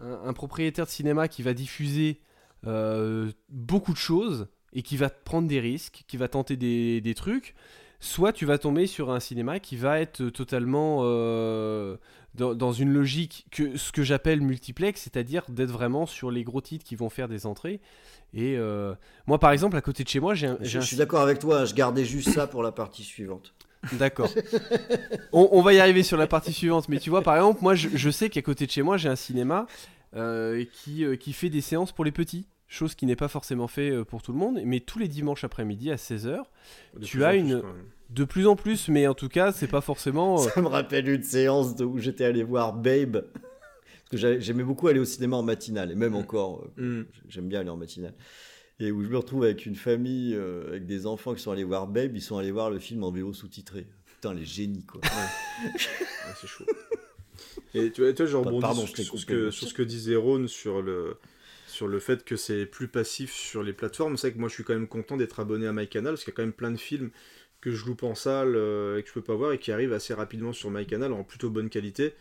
[0.00, 2.20] un, propriétaire de cinéma qui va diffuser
[2.66, 7.14] euh, beaucoup de choses et qui va prendre des risques, qui va tenter des, des,
[7.14, 7.54] trucs.
[7.98, 11.02] Soit tu vas tomber sur un cinéma qui va être totalement
[12.36, 16.84] dans, une logique que ce que j'appelle multiplex, c'est-à-dire d'être vraiment sur les gros titres
[16.84, 17.80] qui vont faire des entrées.
[18.34, 18.94] Et euh,
[19.26, 20.58] moi, par exemple, à côté de chez moi, j'ai un.
[20.60, 23.54] Je, suis d'accord avec toi, je gardais juste ça pour la partie suivante.
[23.92, 24.30] D'accord.
[25.32, 28.10] on, va y arriver sur la partie suivante, mais tu vois, par exemple, moi, je,
[28.10, 29.66] sais qu'à côté de chez moi, j'ai un cinéma
[30.16, 33.68] euh, qui, euh, qui fait des séances pour les petits chose qui n'est pas forcément
[33.68, 36.42] fait pour tout le monde, mais tous les dimanches après-midi à 16h,
[37.00, 37.62] tu as une,
[38.10, 40.42] de plus en plus, mais en tout cas, c'est pas forcément.
[40.42, 43.24] Euh, Ça me rappelle une séance où j'étais allé voir Babe.
[44.10, 46.16] Parce que j'aimais beaucoup aller au cinéma en matinale, et même mm.
[46.16, 47.06] encore, euh, mm.
[47.28, 48.14] j'aime bien aller en matinale.
[48.78, 51.64] Et où je me retrouve avec une famille, euh, avec des enfants qui sont allés
[51.64, 53.86] voir Babe, ils sont allés voir le film en VO sous-titré.
[54.04, 55.00] Putain, les génies, quoi.
[56.40, 56.66] c'est chaud.
[57.74, 60.16] Et tu vois, tu vois je rebondis sur, sur, ce que, sur ce que disait
[60.16, 61.18] Ron sur le,
[61.66, 64.16] sur le fait que c'est plus passif sur les plateformes.
[64.16, 66.34] C'est que moi, je suis quand même content d'être abonné à MyCanal, parce qu'il y
[66.34, 67.10] a quand même plein de films
[67.66, 69.92] que je loupe en salle euh, et que je peux pas voir et qui arrive
[69.92, 72.14] assez rapidement sur MyCanal en plutôt bonne qualité.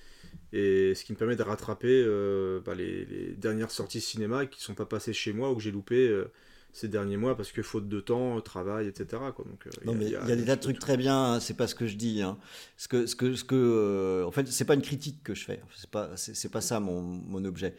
[0.51, 4.74] Et ce qui me permet de rattraper euh, bah, les, dernières sorties cinéma qui sont
[4.74, 6.07] pas passées chez moi ou que j'ai loupé.
[6.07, 6.32] Euh,
[6.74, 9.22] ces derniers mois parce que faute de temps, travail, etc.
[9.33, 9.45] Quoi.
[9.45, 11.67] Donc, non, mais il y a, des tas de trucs très bien, hein, c'est pas
[11.67, 12.22] ce que je dis.
[12.22, 12.38] Hein.
[12.75, 15.61] Ce que, ce que, ce que, en fait, c'est pas une critique que je fais,
[15.74, 17.77] c'est pas, c'est, pas ça mon, mon objet.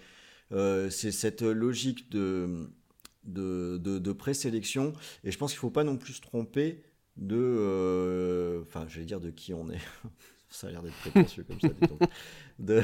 [0.51, 2.70] C'est cette logique de,
[3.25, 6.83] de, de, de présélection, et je pense qu'il faut pas non plus se tromper
[7.17, 9.81] de, enfin, j'allais dire de qui on est.
[10.49, 11.69] ça a l'air d'être prétentieux comme ça.
[12.59, 12.83] De,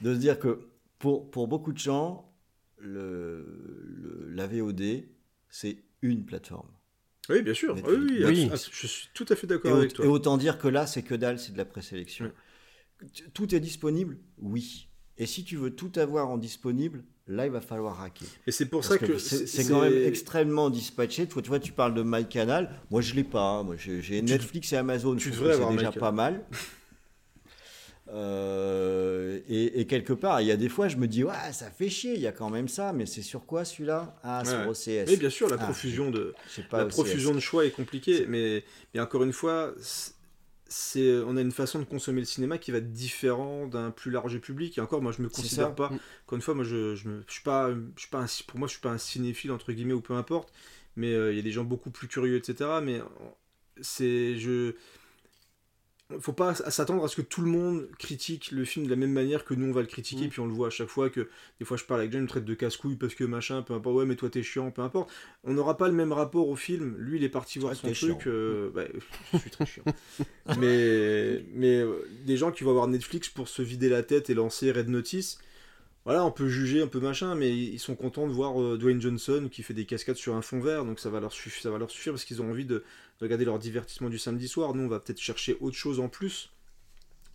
[0.00, 0.68] de se dire que
[0.98, 2.32] pour, pour beaucoup de gens,
[2.78, 3.44] le,
[3.86, 5.04] le, la VOD,
[5.48, 6.70] c'est une plateforme.
[7.28, 7.76] Oui, bien sûr.
[7.86, 10.04] Oui, oui, je suis tout à fait d'accord avec toi.
[10.04, 12.32] Et autant dire que là, c'est que dalle, c'est de la présélection.
[13.34, 14.18] Tout est disponible?
[14.38, 14.88] Oui.
[15.16, 18.28] Et si tu veux tout avoir en disponible, là, il va falloir hacker.
[18.46, 21.26] Et c'est pour ça que, c'est quand même extrêmement dispatché.
[21.26, 22.70] Tu vois, tu, vois, tu parles de MyCanal.
[22.90, 23.40] Moi, je l'ai pas.
[23.40, 23.62] Hein.
[23.62, 25.16] Moi, j'ai Netflix et Amazon.
[25.16, 26.44] Tu devrais avoir déjà pas mal.
[28.12, 31.88] Euh, et, quelque part, il y a des fois, je me dis, ouais, ça fait
[31.88, 34.16] chier, il y a quand même ça, mais c'est sur quoi celui-là?
[34.24, 35.08] Ah, sur OCS.
[35.08, 36.34] Oui, bien sûr, la ah, profusion, de,
[36.72, 39.74] la profusion de choix est compliquée, mais, mais, encore une fois,
[40.70, 44.12] c'est, on a une façon de consommer le cinéma qui va être différent d'un plus
[44.12, 44.78] large public.
[44.78, 45.90] Et encore, moi, je me considère pas.
[45.90, 45.98] Mm.
[46.26, 48.58] Encore une fois, moi, je, je, me, je suis pas, je suis pas un, pour
[48.58, 50.52] moi, je suis pas un cinéphile entre guillemets ou peu importe.
[50.94, 52.70] Mais euh, il y a des gens beaucoup plus curieux, etc.
[52.82, 53.02] Mais
[53.80, 54.74] c'est, je
[56.18, 59.12] faut pas s'attendre à ce que tout le monde critique le film de la même
[59.12, 60.30] manière que nous on va le critiquer, mm.
[60.30, 62.24] puis on le voit à chaque fois que des fois je parle avec John, il
[62.24, 64.82] me traite de casse-couille parce que machin, peu importe, ouais, mais toi t'es chiant, peu
[64.82, 65.10] importe.
[65.44, 66.96] On n'aura pas le même rapport au film.
[66.98, 68.26] Lui, il est parti voir son truc.
[68.26, 68.84] Euh, bah,
[69.32, 69.84] je suis très chiant.
[70.58, 74.34] mais mais euh, des gens qui vont avoir Netflix pour se vider la tête et
[74.34, 75.38] lancer Red Notice,
[76.04, 79.00] voilà, on peut juger un peu machin, mais ils sont contents de voir euh, Dwayne
[79.00, 81.70] Johnson qui fait des cascades sur un fond vert, donc ça va leur, suffire, ça
[81.70, 82.84] va leur suffire parce qu'ils ont envie de,
[83.20, 84.74] regarder leur divertissement du samedi soir.
[84.74, 86.50] Nous, on va peut-être chercher autre chose en plus.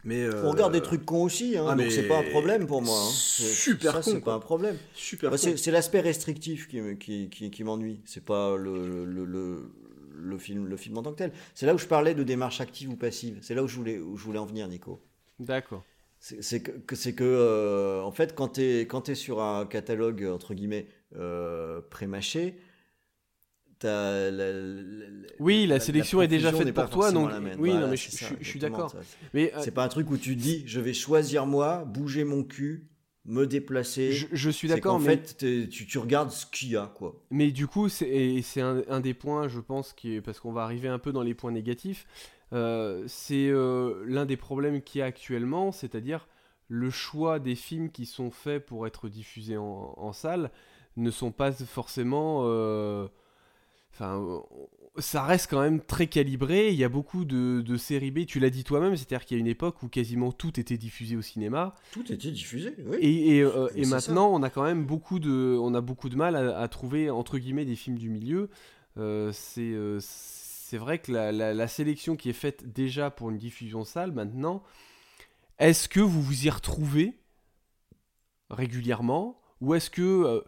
[0.03, 2.67] Mais euh, on regarde des trucs cons aussi, hein, ah, donc c'est pas un problème
[2.67, 2.99] pour moi.
[2.99, 3.09] Hein.
[3.11, 4.77] Super c'est pas un problème.
[4.93, 5.31] Super.
[5.31, 8.01] Bah, c'est l'aspect restrictif qui, qui, qui, qui m'ennuie.
[8.05, 9.71] C'est pas le, le, le,
[10.15, 11.31] le, film, le film en tant que tel.
[11.55, 13.39] C'est là où je parlais de démarche active ou passive.
[13.41, 15.01] C'est là où je voulais, où je voulais en venir, Nico.
[15.39, 15.83] D'accord.
[16.27, 20.23] C'est que, c'est que euh, en fait, quand tu es, quand es sur un catalogue,
[20.25, 22.57] entre guillemets, euh, pré-mâché,
[23.83, 24.31] la,
[25.37, 27.29] oui, la, sélection est déjà faite pour toi, donc
[27.59, 28.09] oui, non, mais je,
[28.41, 28.95] suis d'accord.
[29.35, 32.43] Mais euh, c'est pas un truc où tu dis, je vais choisir moi, bouger mon
[32.43, 32.87] cul,
[33.25, 34.11] me déplacer.
[34.11, 37.23] Je, suis d'accord, en fait, tu, tu, regardes ce qu'il y a, quoi.
[37.29, 40.63] Mais du coup, c'est un, un, des points, je pense, qui est, parce qu'on va
[40.63, 42.07] arriver un peu dans les points négatifs.
[42.53, 46.27] Euh, c'est euh, l'un des problèmes qu'il y a actuellement, c'est-à-dire
[46.67, 50.51] le choix des films qui sont faits pour être diffusés en, salle
[50.97, 52.41] ne sont pas forcément...
[52.45, 53.07] Euh,
[53.93, 54.41] enfin,
[54.97, 56.69] ça reste quand même très calibré.
[56.69, 58.25] Il y a beaucoup de, séries B.
[58.25, 61.17] Tu l'as dit toi-même, c'est-à-dire qu'il y a une époque où quasiment tout était diffusé
[61.17, 61.75] au cinéma.
[61.91, 62.97] Tout était diffusé, oui.
[62.99, 66.59] Et, et, maintenant, on a quand même beaucoup de, on a beaucoup de mal à,
[66.59, 68.49] à trouver entre guillemets des films du milieu.
[69.33, 69.99] c'est
[70.75, 74.61] c'est vrai que la, sélection qui est faite déjà pour une diffusion salle maintenant,
[75.57, 77.17] est-ce que vous vous y retrouvez
[78.49, 80.41] régulièrement Ou est-ce que, euh,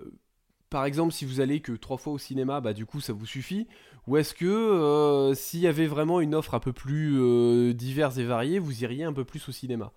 [0.69, 3.25] par exemple, si vous allez que trois fois au cinéma, bah du coup ça vous
[3.25, 3.69] suffit
[4.05, 8.17] Ou est-ce que euh, s'il y avait vraiment une offre un peu plus euh, diverse
[8.17, 9.93] et variée, vous iriez un peu plus au cinéma?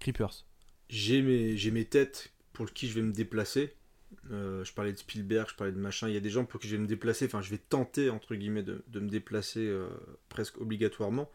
[0.00, 0.46] Creepers.
[0.88, 3.74] J'ai mes, têtes pour qui je vais me déplacer.
[4.30, 6.08] Euh, je parlais de Spielberg, je parlais de machin.
[6.08, 8.10] Il y a des gens pour qui je vais me déplacer, enfin je vais tenter
[8.10, 9.88] entre guillemets de, me déplacer euh,
[10.28, 11.30] presque obligatoirement.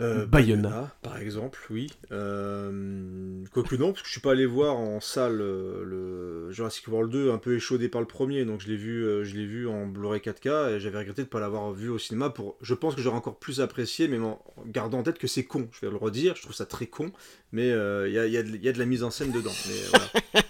[0.00, 0.92] Euh, Bayona.
[1.02, 1.86] par exemple, oui.
[2.10, 7.12] Euh, quoique non, parce que je suis pas allé voir en salle le Jurassic World
[7.12, 9.86] 2, un peu échaudé par le premier, donc je l'ai vu, je l'ai vu en
[9.86, 12.30] Blu-ray 4K et j'avais regretté de ne pas l'avoir vu au cinéma.
[12.30, 15.44] Pour, je pense que j'aurais encore plus apprécié, mais en gardant en tête que c'est
[15.44, 15.68] con.
[15.70, 17.12] Je vais le redire, je trouve ça très con,
[17.52, 19.54] mais il y a, y, a de la mise en scène dedans.
[19.68, 20.42] Mais, voilà.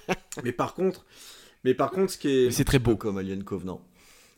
[0.45, 1.05] Mais par contre,
[1.65, 2.51] mais par contre, ce qui est.
[2.51, 2.97] C'est très beau.
[2.97, 3.85] Comme Alien Covenant.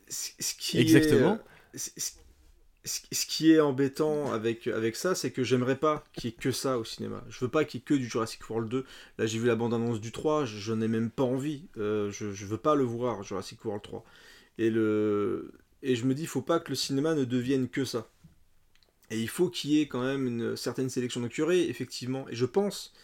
[0.08, 1.38] Ce, qui Exactement.
[1.74, 2.16] Est,
[2.86, 6.52] ce, qui est embêtant avec, avec ça, c'est que j'aimerais pas qu'il y ait que
[6.52, 7.24] ça au cinéma.
[7.28, 8.84] Je veux pas qu'il y ait que du Jurassic World 2.
[9.18, 11.68] Là, j'ai vu la bande-annonce du 3, je, n'ai même pas envie.
[11.76, 14.04] Euh, je, je veux pas le voir, Jurassic World 3.
[14.58, 15.52] Et, le...
[15.82, 18.08] et je me dis, il faut pas que le cinéma ne devienne que ça.
[19.10, 22.28] Et il faut qu'il y ait quand même une certaine sélection de curés, effectivement.
[22.28, 22.94] Et je pense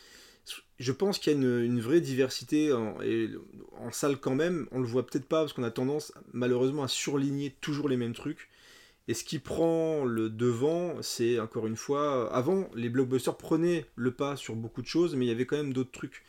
[0.78, 3.30] je pense qu'il y a une, vraie diversité en, et
[3.78, 4.66] en salle quand même.
[4.72, 8.14] On le voit peut-être pas parce qu'on a tendance malheureusement à surligner toujours les mêmes
[8.14, 8.48] trucs.
[9.08, 14.12] Et ce qui prend le devant, c'est encore une fois, avant les blockbusters prenaient le
[14.12, 16.24] pas sur beaucoup de choses, mais il y avait quand même d'autres trucs.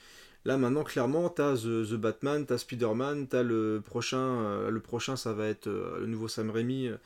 [0.45, 5.15] Là maintenant, clairement, t'as The, The Batman, t'as Spider-Man, t'as le prochain, euh, le prochain,
[5.15, 6.87] ça va être euh, le nouveau Sam Raimi.
[6.87, 6.97] Euh,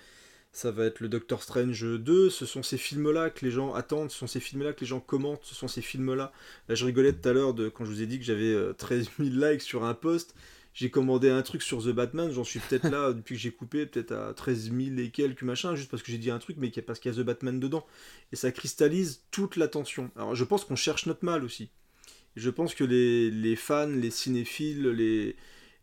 [0.52, 4.10] ça va être le Doctor Strange 2, ce sont ces films-là que les gens attendent,
[4.10, 6.32] ce sont ces films-là que les gens commentent, ce sont ces films-là.
[6.68, 9.24] Là, je rigolais tout à l'heure quand je vous ai dit que j'avais 13 euh,
[9.30, 10.36] 000 likes sur un post.
[10.74, 13.86] j'ai commandé un truc sur The Batman, j'en suis peut-être là depuis que j'ai coupé,
[13.86, 16.70] peut-être à 13 000 et quelques machins, juste parce que j'ai dit un truc, mais
[16.70, 17.86] parce qu'il y a The Batman dedans.
[18.32, 20.10] Et ça cristallise toute l'attention.
[20.16, 21.70] Alors je pense qu'on cherche notre mal aussi.
[22.36, 25.36] je pense que les, les fans, les cinéphiles, les,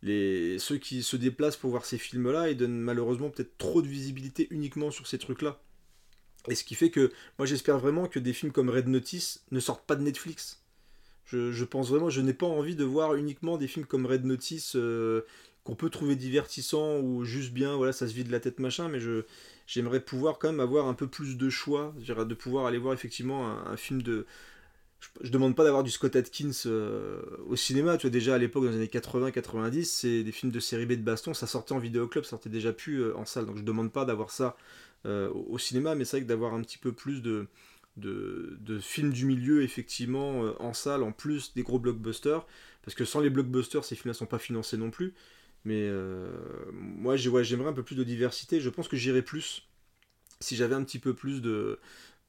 [0.05, 4.47] ceux qui se déplacent pour voir ces films-là, ils donnent malheureusement peut-être trop de visibilité
[4.51, 5.61] uniquement sur ces trucs-là.
[6.49, 9.61] Et ce qui fait que moi j'espère vraiment que des films comme Red Notice ne
[9.61, 10.61] sortent pas de Netflix.
[11.27, 14.77] Je, pense vraiment, je n'ai pas envie de voir uniquement des films comme Red Notice
[14.77, 15.23] euh,
[15.65, 19.01] qu'on peut trouver divertissants ou juste bien, voilà, ça se vide la tête machin, mais
[19.67, 23.49] j'aimerais pouvoir quand même avoir un peu plus de choix, de pouvoir aller voir effectivement
[23.49, 24.27] un film de,
[25.23, 27.97] je, demande pas d'avoir du Scott Atkins euh, au cinéma.
[27.97, 30.93] Tu vois, déjà à l'époque, dans les années 80-90, c'est des films de série B
[30.93, 33.47] de baston, ça sortait en vidéoclub, ça sortait déjà plus euh, en salle.
[33.47, 34.57] Donc je demande pas d'avoir ça
[35.07, 37.47] euh, au cinéma, mais c'est vrai que d'avoir un petit peu plus de,
[37.97, 42.47] de, films du milieu, effectivement, en salle, en plus des gros blockbusters.
[42.83, 45.15] Parce que sans les blockbusters, ces films-là sont pas financés non plus.
[45.65, 45.91] Mais
[46.73, 48.61] moi, j'aimerais un peu plus de diversité.
[48.61, 49.67] Je pense que j'irais plus
[50.41, 51.79] si j'avais un petit peu plus de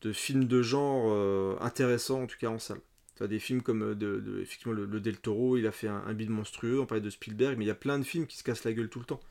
[0.01, 2.81] de films de genre euh, intéressants, en tout cas en salle.
[3.15, 6.03] Tu as des films comme euh, de, effectivement le, Del Toro, il a fait un,
[6.05, 8.37] un bide monstrueux, on parlait de Spielberg, mais il y a plein de films qui
[8.37, 9.21] se cassent la gueule tout le temps.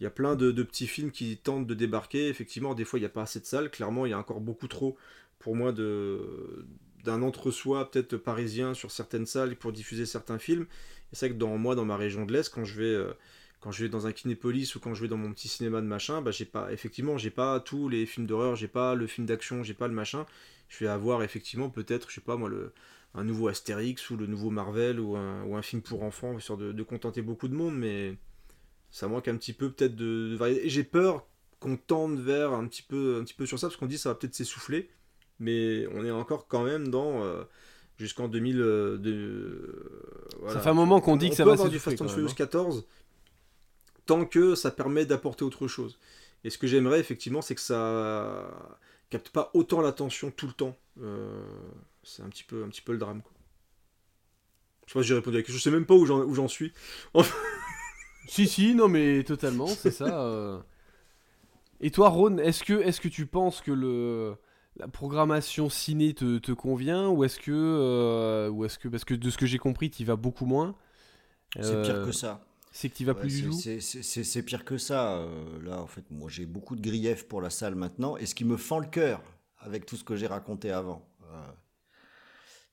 [0.00, 3.02] Il y a plein de, petits films qui tentent de débarquer, effectivement, des fois il
[3.02, 4.96] n'y a pas assez de salles, clairement il y a encore beaucoup trop
[5.38, 6.66] pour moi de
[7.04, 10.66] d'un entre-soi peut-être parisien sur certaines salles pour diffuser certains films.
[11.12, 13.12] C'est vrai que dans moi, dans ma région de l'Est, quand je vais euh,
[13.60, 15.86] quand je vais dans un kinépolis ou quand je vais dans mon petit cinéma de
[15.86, 19.26] machin, bah j'ai pas effectivement j'ai pas tous les films d'horreur, j'ai pas le film
[19.26, 20.26] d'action, j'ai pas le machin.
[20.68, 22.72] Je vais avoir effectivement peut-être, je sais pas moi, le,
[23.14, 26.58] un nouveau Astérix ou le nouveau Marvel ou un, ou un film pour enfants, histoire
[26.58, 28.16] de, de, contenter beaucoup de monde, mais
[28.90, 30.66] ça manque un petit peu peut-être de, variété.
[30.66, 31.26] Et j'ai peur
[31.58, 34.10] qu'on tende vers un petit peu, un petit peu sur ça, parce qu'on dit ça
[34.10, 34.90] va peut-être s'essouffler,
[35.38, 37.42] mais on est encore quand même dans euh,
[37.98, 38.60] jusqu'en 2000.
[38.60, 40.54] Euh, de, voilà.
[40.54, 41.70] Ça fait un moment qu'on dit que ça va s'essouffler.
[41.72, 42.86] du Fast and Furious 14
[44.10, 45.96] tant que ça permet d'apporter autre chose.
[46.42, 48.50] Et ce que j'aimerais effectivement, c'est que ça
[49.08, 50.76] capte pas autant l'attention tout le temps.
[51.00, 51.44] Euh,
[52.02, 53.22] c'est un petit peu, un petit peu le drame.
[53.22, 53.30] Quoi.
[54.86, 55.58] Je sais pas si j'ai répondu à quelque chose.
[55.58, 56.72] Je sais même pas où j'en suis.
[58.26, 60.24] si si, non mais totalement, c'est ça.
[60.24, 60.58] Euh.
[61.80, 64.34] Et toi, Ron, est-ce que, est que tu penses que le
[64.76, 69.30] la programmation ciné te, convient ou est-ce que, euh, ou est-ce que parce que de
[69.30, 70.74] ce que j'ai compris, tu y vas beaucoup moins.
[71.54, 72.44] C'est pire que ça.
[72.72, 75.18] C'est que tu vas plus du tout C'est pire que ça.
[75.18, 78.16] Euh, là, en fait, moi, j'ai beaucoup de griefs pour la salle maintenant.
[78.16, 79.22] Et ce qui me fend le cœur
[79.58, 81.08] avec tout ce que j'ai raconté avant.
[81.24, 81.52] Euh,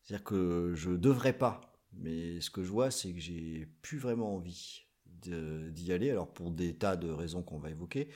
[0.03, 1.61] c'est-à-dire que je devrais pas.
[1.93, 4.85] Mais ce que je vois, c'est que j'ai plus vraiment envie
[5.26, 6.11] d'y aller.
[6.11, 8.09] Alors, pour des tas de raisons qu'on va évoquer.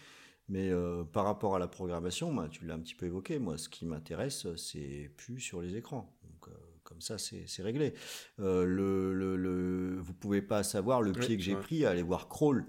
[0.49, 3.39] Mais euh, par rapport à la programmation, tu l'as un petit peu évoqué.
[3.39, 6.13] Moi, ce qui m'intéresse, c'est plus sur les écrans.
[6.91, 7.93] Comme ça, c'est réglé.
[8.41, 12.03] Euh, le, le, le, vous pouvez pas savoir le pied que j'ai pris à aller
[12.03, 12.65] voir Crawl.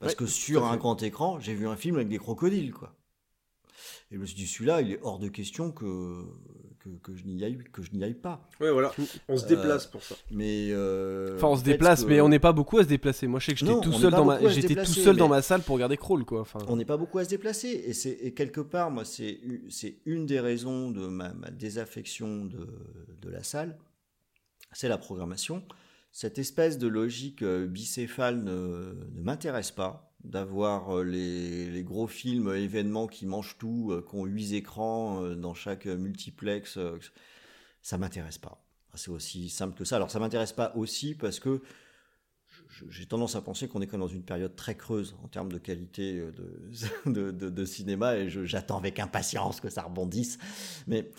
[0.00, 2.94] Parce que sur un grand écran, j'ai vu un film avec des crocodiles, quoi.
[4.10, 6.26] Et je me suis dit, celui-là, il est hors de question que,
[6.82, 8.48] que, que je n'y aille, que je n'y aille pas.
[8.60, 8.92] Ouais, voilà.
[9.28, 10.14] On se déplace pour ça.
[10.30, 13.26] Mais euh, enfin, on se déplace, mais on n'est pas beaucoup à se déplacer.
[13.26, 15.62] Moi, je sais que j'étais tout seul dans ma, j'étais tout seul dans ma salle
[15.62, 16.40] pour regarder Crawl, quoi.
[16.40, 16.58] Enfin...
[16.68, 19.38] On n'est pas beaucoup à se déplacer, et c'est quelque part, moi, c'est
[19.68, 22.68] c'est une des raisons de ma, ma désaffection de,
[23.20, 23.78] de la salle,
[24.72, 25.62] c'est la programmation.
[26.14, 32.54] Cette espèce de logique euh, bicéphale ne, ne m'intéresse pas d'avoir euh, les, gros films
[32.54, 36.78] événements qui mangent tout, euh, qui ont huit écrans euh, dans chaque multiplex,
[37.82, 38.64] ça m'intéresse pas.
[38.94, 39.96] C'est aussi simple que ça.
[39.96, 41.62] Alors ça m'intéresse pas aussi parce que
[42.88, 45.50] j'ai tendance à penser qu'on est quand même dans une période très creuse en termes
[45.50, 46.22] de qualité
[47.06, 50.38] de, cinéma et j'attends avec impatience que ça rebondisse.
[50.86, 51.10] Mais,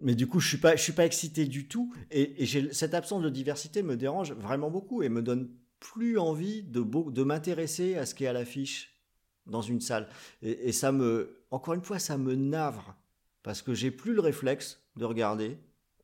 [0.00, 3.22] mais du coup, je suis pas, suis pas excité du tout et, et cette absence
[3.22, 5.48] de diversité me dérange vraiment beaucoup et me donne
[5.82, 8.94] plus envie de, de m'intéresser à ce qui est à l'affiche
[9.46, 10.08] dans une salle.
[10.40, 12.94] Et, ça me, encore une fois, ça me navre
[13.42, 15.58] parce que j'ai plus le réflexe de regarder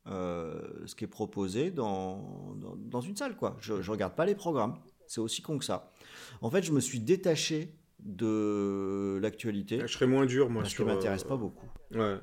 [0.07, 3.37] euh, ce qui est proposé dans, dans, une salle.
[3.37, 3.55] Quoi.
[3.61, 4.75] Je, ne regarde pas les programmes.
[5.07, 5.91] C'est aussi con que ça.
[6.41, 9.79] En fait, je me suis détaché de l'actualité.
[9.79, 10.63] Je serais moins dur, moi.
[10.63, 11.67] Parce sur, m'intéresse pas beaucoup.
[11.91, 12.17] Ouais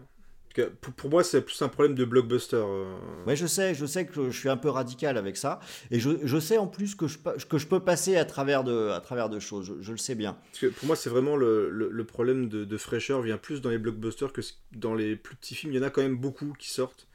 [0.63, 2.57] pour, moi, c'est plus un problème de blockbuster.
[2.57, 2.97] Euh.
[3.27, 5.61] Oui, je sais, je sais que je suis un peu radical avec ça.
[5.91, 8.91] Et je, je sais en plus que je, que je peux passer à travers de,
[8.91, 9.75] à travers de choses.
[9.81, 10.37] Je, le sais bien.
[10.53, 13.71] Parce que pour moi, c'est vraiment le, le, problème de, de, fraîcheur vient plus dans
[13.71, 14.41] les blockbusters que
[14.73, 15.73] dans les plus petits films.
[15.73, 17.07] Il y en a quand même beaucoup qui sortent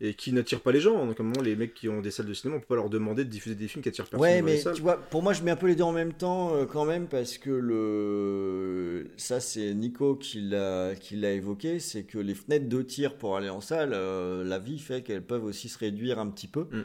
[0.00, 1.04] et qui n'attire pas les gens.
[1.06, 3.24] Donc, à les mecs qui ont des salles de cinéma, on peut pas leur demander
[3.24, 4.20] de diffuser des films qui attirent personne.
[4.20, 6.54] Ouais, mais tu vois, pour moi, je mets un peu les deux en même temps
[6.54, 10.94] euh, quand même parce que le ça, c'est Nico qui l'a
[11.32, 15.02] évoqué, c'est que les fenêtres de tir pour aller en salle, euh, la vie fait
[15.02, 16.82] qu'elles peuvent aussi se réduire un petit peu mm.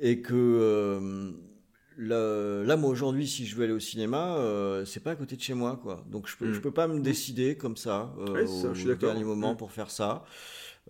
[0.00, 1.30] et que euh,
[1.96, 4.36] le- là, moi aujourd'hui, si je veux aller au cinéma,
[4.86, 6.04] c'est pas à côté de chez moi, quoi.
[6.10, 6.54] Donc je peux, Mm.
[6.54, 9.52] je peux pas me décider comme ça Ouais, c'est ça, au je suis dernier moment
[9.52, 9.56] Mm.
[9.58, 10.24] pour faire ça.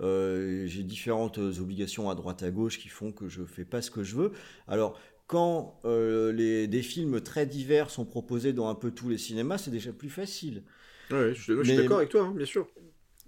[0.01, 3.91] Euh, J'ai différentes obligations à droite à gauche qui font que je fais pas ce
[3.91, 4.33] que je veux.
[4.67, 9.19] Alors quand euh, les, des films très divers sont proposés dans un peu tous les
[9.19, 10.63] cinémas, c'est déjà plus facile.
[11.11, 12.69] Ouais, je, suis d'accord avec toi, hein, bien sûr.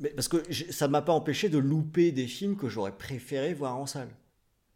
[0.01, 3.77] Mais parce que ça m'a pas empêché de louper des films que j'aurais préféré voir
[3.77, 4.09] en salle.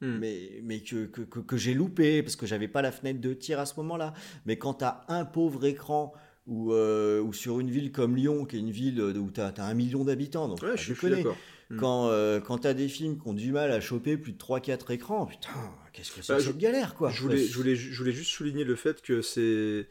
[0.01, 0.19] Hmm.
[0.21, 3.35] mais, mais que, que, que, que j'ai loupé parce que j'avais pas la fenêtre de
[3.35, 4.15] tir à ce moment-là.
[4.47, 6.13] Mais quand tu as un pauvre écran
[6.47, 9.53] ou, euh, ou sur une ville comme Lyon, qui est une ville où tu as,
[9.59, 11.25] un million d'habitants, donc Ouais, je, je suis- je suis
[11.71, 11.77] Hmm.
[11.79, 14.39] Quand, euh, quand tu as des films qui ont du mal à choper plus de
[14.39, 15.51] 3-4 écrans, putain,
[15.93, 17.11] qu'est-ce que c'est Bah, que je- cette galère quoi.
[17.11, 19.87] Je voulais, je, voulais, je voulais juste souligner le fait que c'est.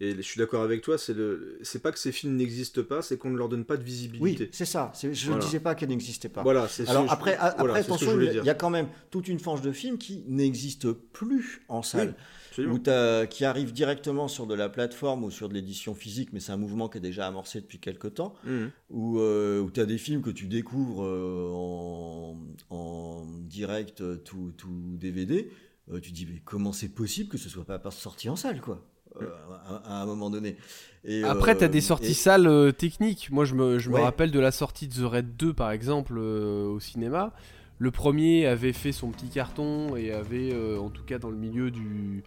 [0.00, 3.02] Et je suis d'accord avec toi, c'est le, c'est pas que ces films n'existent pas,
[3.02, 4.48] c'est qu'on ne leur donne pas de Oui, visibilité.
[4.52, 4.92] c'est ça.
[5.00, 5.44] Je ne Voilà.
[5.44, 6.42] disais pas qu'elle n'existait pas.
[6.42, 9.28] Voilà, c'est Alors ce- je- après, voilà, après attention, il y a quand même toute
[9.28, 12.16] une fange de films qui n'existe plus en salle.
[12.52, 12.74] Absolument.
[12.74, 16.38] ou t'as- qui arrive directement sur de la plateforme ou sur de l'édition physique, mais
[16.40, 18.70] c'est un mouvement qui est déjà amorcé depuis quelques temps, Mhm.
[18.90, 22.36] où, euh, où tu as des films que tu découvres euh, en,
[22.70, 25.50] en direct, euh, tout, tout DVD,
[25.90, 28.60] euh, tu te dis mais comment c'est possible que ce soit pas sorti en salle
[28.60, 28.84] quoi?
[29.20, 29.26] Euh,
[29.66, 30.56] à, à un moment donné.
[31.04, 33.30] Et, Après, euh, t'as des sorties et- salles euh, techniques.
[33.30, 36.14] Moi, je me, je me rappelle de la sortie de The Red 2, par exemple,
[36.16, 37.34] euh, au cinéma.
[37.78, 41.36] Le premier avait fait son petit carton et avait, euh, en tout cas dans le
[41.36, 42.22] milieu du,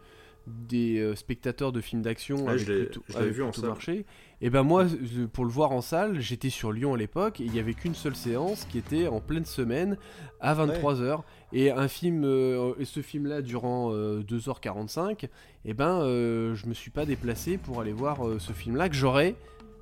[0.48, 3.70] des euh, spectateurs de films d'action, plutôt, l'avais avait vu en plutôt salle.
[3.70, 4.06] marché.
[4.42, 4.86] Et ben moi,
[5.32, 7.96] pour le voir en salle, j'étais sur Lyon à l'époque et il y avait qu'une
[7.96, 9.98] seule séance qui était en pleine semaine
[10.42, 11.22] à 23h.
[11.54, 15.30] Et un film, euh, et ce film-là durant euh, 2h45,
[15.64, 18.96] et ben euh, je me suis pas déplacé pour aller voir euh, ce film-là que
[18.96, 19.36] j'aurais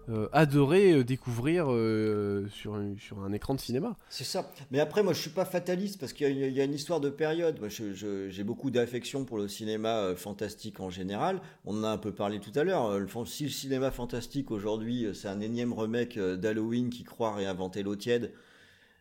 [0.09, 3.95] euh, adoré euh, découvrir euh, sur, un- sur un écran de cinéma.
[4.09, 4.51] C'est ça.
[4.71, 6.63] Mais après, moi, je suis pas fataliste parce qu'il y, a une- il y a
[6.63, 7.59] une histoire de période.
[7.59, 11.41] Moi, j'ai beaucoup d'affection pour le cinéma fantastique en général.
[11.65, 12.91] On en a un peu parlé tout à l'heure.
[13.25, 18.31] Si le cinéma fantastique aujourd'hui, c'est un énième remake d'Halloween qui croit réinventer l'eau tiède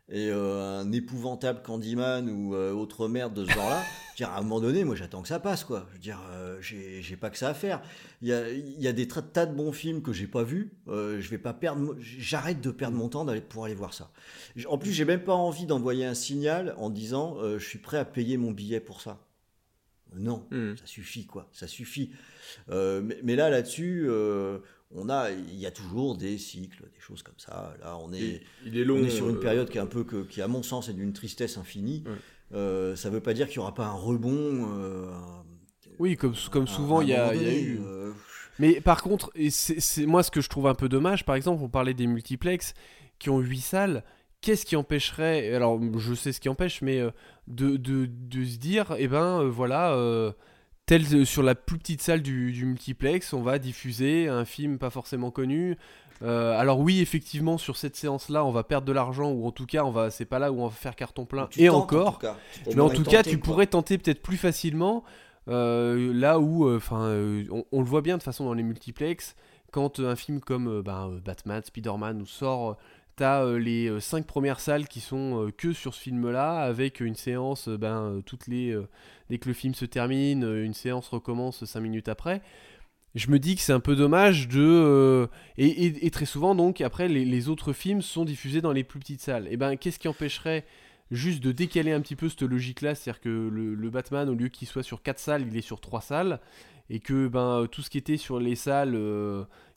[0.09, 3.83] et euh, un épouvantable Candyman ou euh, autre merde de ce genre-là,
[4.17, 5.87] dire, à un moment donné, moi, j'attends que ça passe, quoi.
[5.89, 7.81] Je veux dire, euh, j'ai pas que ça à faire.
[8.21, 10.73] Il y a, y a des tas de bons films que j'ai pas vus.
[10.89, 14.11] Euh, je vais pas perdre, j'arrête de perdre mon temps d'aller pour aller voir ça.
[14.69, 18.05] En plus, j'ai même pas envie d'envoyer un signal en disant je suis prêt à
[18.05, 19.19] payer mon billet pour ça.
[20.15, 20.77] Non, Hmm.
[20.77, 22.11] ça suffit quoi, ça suffit.
[22.69, 24.07] Mais, mais là, là-dessus,
[24.95, 27.75] on a, il y a toujours des cycles, des choses comme ça.
[27.83, 28.97] Là, on est, Il, il est long.
[28.97, 30.89] on est sur une euh, période qui est un peu que, qui à mon sens
[30.89, 32.05] est d'une tristesse infinie.
[32.07, 32.13] Ouais.
[32.55, 34.69] Euh, ça veut pas dire qu'il y aura pas un rebond.
[34.79, 35.45] euh, un-
[35.99, 36.35] Oui, comme,
[36.67, 37.81] souvent il y a, y eu.
[37.85, 38.13] euh,
[38.59, 41.35] Mais par contre, et c'est c'est- moi ce que je trouve un peu dommage, par
[41.37, 42.75] exemple, on parlait des multiplex
[43.19, 44.05] qui ont 8 salles.
[44.43, 47.01] Qu'est-ce qui empêcherait, alors je sais ce qui empêche, mais
[47.47, 50.33] de, de, de se dire, eh ben voilà, euh,
[50.93, 54.77] tel euh, sur la plus petite salle du, du multiplex, on va diffuser un film
[54.77, 55.79] pas forcément connu.
[56.21, 59.65] Euh, alors oui, effectivement, sur cette séance-là, on va perdre de l'argent, ou en tout
[59.65, 61.47] cas, on va, c'est pas là où on va faire carton plein.
[61.47, 65.03] tu Et encore, en mais en tout cas, tu pourrais tenter peut-être plus facilement
[65.49, 67.11] euh, là où, enfin,
[67.51, 69.35] on, on le voit bien de toute façon dans les multiplex,
[69.71, 72.77] quand un film comme ben, Batman, Spider-Man nous sort,
[73.17, 77.01] t'as euh, les euh, cinq premières salles qui sont euh, que sur ce film-là, avec
[77.01, 78.77] une séance, ben, toutes les,
[79.31, 82.43] dès que le film se termine, une séance recommence cinq minutes après.
[83.15, 87.49] Je me dis que c'est un peu dommage de et, très souvent donc après les,
[87.51, 89.47] autres films sont diffusés dans les plus petites salles.
[89.51, 90.65] Et ben qu'est-ce qui empêcherait
[91.11, 94.49] juste de décaler un petit peu cette logique-là, c'est-à-dire que le, le Batman, au lieu
[94.49, 96.41] qu'il soit sur 4 salles, il est sur 3 salles,
[96.89, 98.97] et que ben, tout ce qui était sur les salles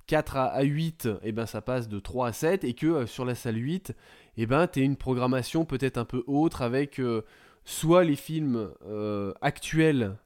[0.08, 3.06] 4 à, à 8, et ben, ça passe de 3 à 7, et que euh,
[3.08, 3.94] sur la salle 8,
[4.38, 7.24] et ben, tu une programmation peut-être un peu autre, avec euh,
[7.64, 10.18] soit les films euh, actuels,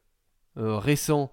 [0.55, 1.31] récents,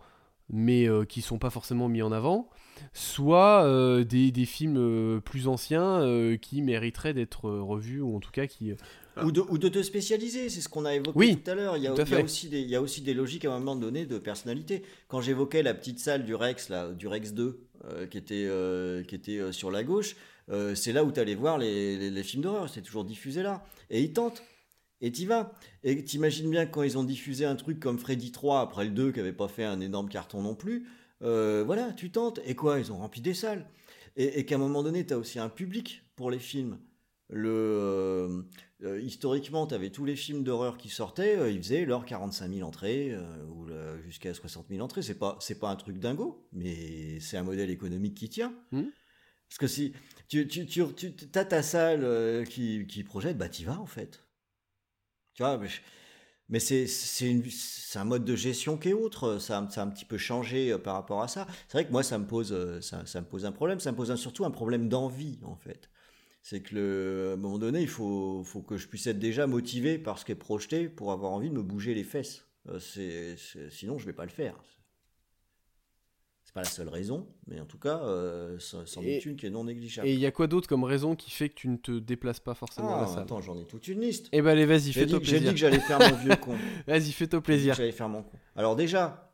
[0.50, 2.48] mais qui sont pas forcément mis en avant,
[2.92, 3.66] soit
[4.04, 6.00] des, films plus anciens
[6.40, 8.72] qui mériteraient d'être revus, ou en tout cas qui...
[9.24, 11.76] Ou de, ou de te spécialiser, c'est ce qu'on a évoqué Oui, tout à l'heure.
[11.76, 13.58] Il, y a- il y aussi des- il y a aussi des logiques à un
[13.58, 14.82] moment donné de personnalité.
[15.08, 19.02] Quand j'évoquais la petite salle du Rex, là, du Rex 2, euh, qui était, euh,
[19.04, 20.16] qui était euh, sur la gauche,
[20.74, 22.68] c'est là où tu allais voir les, les- les films d'horreur.
[22.68, 23.64] C'est toujours diffusé là.
[23.90, 24.42] Et ils tentent.
[25.00, 25.52] Et t'y vas.
[25.82, 29.12] Et t'imagines bien quand ils ont diffusé un truc comme Freddy 3 après le 2
[29.12, 30.86] qui avait pas fait un énorme carton non plus,
[31.22, 32.40] euh, voilà, tu tentes.
[32.46, 33.66] Et quoi Ils ont rempli des salles.
[34.16, 36.78] Et, et qu'à un moment donné, tu as aussi un public pour les films.
[37.28, 38.42] Le, euh,
[38.82, 42.48] euh, historiquement, tu avais tous les films d'horreur qui sortaient, euh, ils faisaient leurs 45
[42.48, 43.66] 000 entrées euh, ou
[44.04, 45.02] jusqu'à 60 000 entrées.
[45.02, 48.54] C'est pas, c'est pas un truc dingo, mais c'est un modèle économique qui tient.
[48.72, 48.90] Mhm.
[49.48, 49.94] Parce que si
[50.28, 54.24] tu, tu, tu, tu as ta salle qui, qui projette, bah t'y vas en fait.
[55.34, 55.60] Tu vois,
[56.48, 59.38] mais c'est c'est un mode de gestion qui est autre.
[59.38, 61.46] Ça, a- ça a un petit peu changé par rapport à ça.
[61.68, 63.80] C'est vrai que moi, ça me pose, ça, ça me pose un problème.
[63.80, 65.90] Ça me pose un- surtout un problème d'envie, en fait.
[66.48, 69.48] C'est que le, à un moment donné, il faut, faut que je puisse être déjà
[69.48, 72.46] motivé par ce qui est projeté pour avoir envie de me bouger les fesses.
[72.68, 73.34] Euh, c'est-
[73.68, 74.54] sinon, je vais pas le faire.
[76.44, 79.50] C'est pas la seule raison, mais en tout cas, euh, c'en est une qui est
[79.50, 80.06] non négligeable.
[80.06, 82.38] Et il y a quoi d'autre comme raison qui fait que tu ne te déplaces
[82.38, 83.22] pas forcément à Ah, la salle?
[83.24, 84.28] attends, j'en ai toute une liste.
[84.30, 85.52] Eh ben allez, vas-y, fais-toi dit, j'ai dit plaisir.
[85.52, 86.56] que j'allais faire mon vieux con.
[86.86, 87.74] Vas-y, fais-toi plaisir.
[87.74, 88.38] J'allais faire mon con.
[88.54, 89.32] Alors déjà,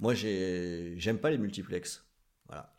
[0.00, 2.04] moi j'ai, j'aime pas les multiplex.
[2.48, 2.72] Voilà.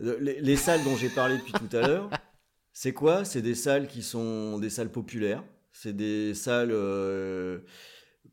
[0.00, 2.08] Euh, Les, les salles dont j'ai parlé depuis tout à l'heure,
[2.72, 3.24] c'est quoi?
[3.24, 5.44] C'est des salles qui sont des salles populaires.
[5.72, 7.60] C'est des salles euh,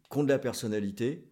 [0.09, 1.31] qui ont de la personnalité.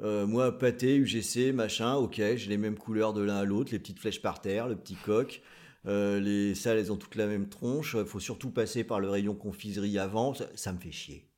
[0.00, 3.78] Euh, moi, pâté, UGC, machin, ok, j'ai les mêmes couleurs de l'un à l'autre, les
[3.78, 5.42] petites flèches par terre, le petit coq.
[5.86, 7.96] Euh, les salles, elles ont toutes la même tronche.
[7.98, 10.34] Il faut surtout passer par le rayon confiserie avant.
[10.54, 11.28] Ça, me fait chier.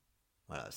[0.48, 0.68] Voilà.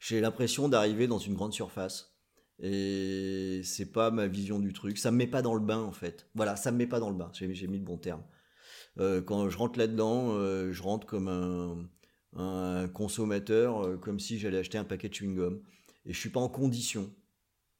[0.00, 2.14] J'ai l'impression d'arriver dans une grande surface.
[2.60, 4.98] Et c'est pas ma vision du truc.
[4.98, 6.28] Ça me met pas dans le bain, en fait.
[6.34, 7.30] Voilà, ça me met pas dans le bain.
[7.32, 8.22] J'ai mis le bon terme.
[8.98, 11.88] Euh, quand je rentre là-dedans, euh, je rentre comme un,
[12.40, 15.60] un consommateur, euh, comme si j'allais acheter un paquet de chewing-gum.
[16.06, 17.12] Et je suis pas en condition.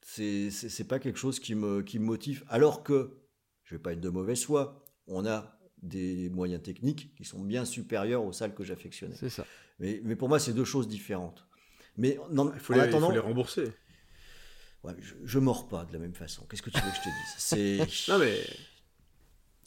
[0.04, 2.44] C'est c'est- c'est pas quelque chose qui me, qui me motive.
[2.48, 3.18] Alors que,
[3.64, 7.64] je vais pas être de mauvaise foi, on a des moyens techniques qui sont bien
[7.64, 9.16] supérieurs aux salles que j'affectionnais.
[9.18, 9.46] C'est ça.
[9.80, 11.46] Mais, mais pour moi, c'est deux choses différentes.
[11.96, 13.72] Mais non, Il faut, en les, il attendant, faut les rembourser.
[14.84, 16.46] ouais, je, je mords pas de la même façon.
[16.46, 17.34] Qu'est-ce que tu veux que je te dise?
[17.38, 18.38] C'est Non mais.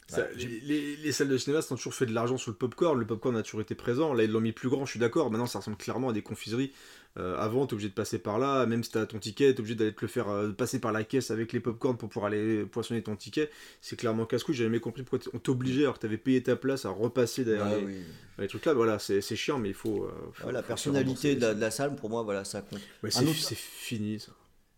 [0.08, 2.56] Ça, Ouais, les, les- les salles de cinéma, ont toujours fait de l'argent sur le
[2.56, 2.98] popcorn.
[2.98, 4.14] Le popcorn a toujours été présent.
[4.14, 5.30] Là, ils l'ont mis plus grand, je suis d'accord.
[5.30, 6.72] Maintenant, ça ressemble clairement à des confiseries.
[7.18, 8.66] Euh, avant, t'es obligé de passer par là.
[8.66, 11.02] Même si t'as ton ticket, t'es obligé d'aller te le faire euh, passer par la
[11.02, 13.50] caisse avec les popcorn pour pouvoir aller poissonner ton ticket.
[13.80, 14.54] C'est clairement casse-couille.
[14.54, 17.66] J'ai jamais compris pourquoi on t'obligeait, alors que t'avais payé ta place, à repasser derrière
[17.66, 17.96] Ah les, oui.
[18.38, 18.74] les trucs là.
[18.74, 20.04] Voilà, c'est chiant, mais il faut.
[20.04, 21.56] euh, faut- Ouais, la personnalité de la, rembourser.
[21.56, 22.80] de la salle, pour moi, voilà, ça compte.
[23.02, 24.32] Ouais, Un c'est autre- c'est fini ça.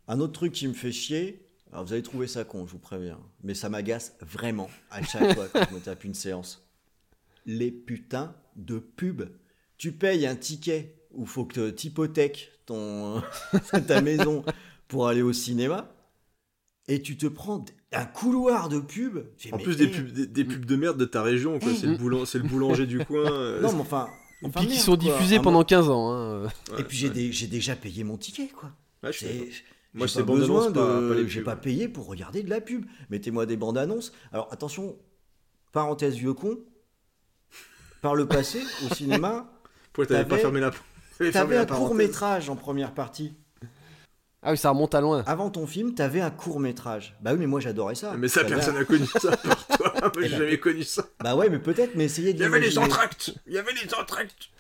[0.07, 1.41] Un autre truc qui me fait chier,
[1.73, 5.35] alors vous allez trouver ça con, je vous préviens, mais ça m'agace vraiment à chaque
[5.35, 6.67] fois quand je me tape une séance.
[7.47, 9.31] Les putains de pubs.
[9.77, 13.23] Tu payes un ticket où faut que tu hypothèques ton,
[13.87, 14.45] ta maison
[14.89, 15.95] pour aller au cinéma
[16.89, 19.19] et tu te prends un couloir de pub.
[19.53, 21.71] En plus des eh, pubs, des, des pubs de merde de ta région, quoi.
[21.73, 21.77] Eh.
[21.77, 23.31] C'est le, boulan- c'est le boulanger du coin.
[23.31, 24.09] euh, Non, mais enfin.
[24.43, 26.13] Et enfin, puis qui sont diffusés pendant mo- 15 ans.
[26.13, 26.43] hein.
[26.45, 27.15] ouais, Et puis j'ai ouais.
[27.15, 28.71] des- j'ai déjà payé mon ticket, quoi.
[29.03, 29.19] Ouais, je
[29.95, 30.09] d'accord.
[30.09, 32.85] j'ai Moi, pas besoin de, j'ai pas payé pour regarder de la pub.
[33.11, 34.13] Mettez-moi des bandes annonces.
[34.33, 34.97] Alors attention,
[35.73, 36.59] parenthèse vieux con.
[38.01, 39.51] Par le passé, au cinéma,
[39.93, 40.71] Pourquoi t'avais pas fermé la
[41.33, 43.35] t'avais un court métrage en première partie.
[44.41, 45.25] Ah oui, ça remonte à loin.
[45.27, 47.17] Avant ton film, t'avais un court métrage.
[47.21, 48.15] Bah oui, mais moi j'adorais ça.
[48.17, 49.95] Mais ça, personne n'a connu ça par toi.
[50.15, 51.05] Moi, j'ai jamais connu ça.
[51.21, 53.73] Bah ouais, mais peut-être, mais essayez de Il y avait les entractes Il y avait
[53.73, 54.51] les entractes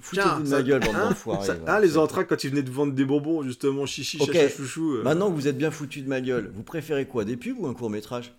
[0.00, 1.46] Foutez-vous de ma gueule, bande hein, d'enfoirés.
[1.46, 1.60] voilà.
[1.66, 4.96] Ah, les entractes quand ils venaient de vendre des bonbons, justement, chichi, chacha, chouchou.
[4.96, 7.58] euh, Maintenant que vous êtes bien foutu de ma gueule, vous préférez quoi Des pubs
[7.58, 8.32] ou un court métrage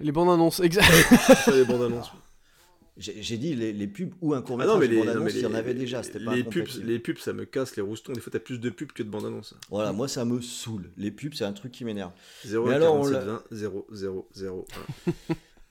[0.00, 0.86] Les bandes annonces, exact.
[1.52, 2.10] les bandes annonces.
[2.98, 4.74] J'ai j'ai dit les, les pubs ou un court Ah métrage.
[4.74, 6.62] non, mais les les, bandes annonces, il y en avait déjà, c'était pas les pubs,
[6.62, 6.86] incompatible.
[6.86, 8.12] les pubs, ça me casse les roustons.
[8.12, 9.54] Des fois, t'as plus de pubs que de bandes annonces.
[9.70, 10.90] Voilà, moi ça me saoule.
[10.98, 12.12] Les pubs, c'est un truc qui m'énerve.
[12.44, 14.66] 0 Mais alors, on 47 l'a- 20 0 0 0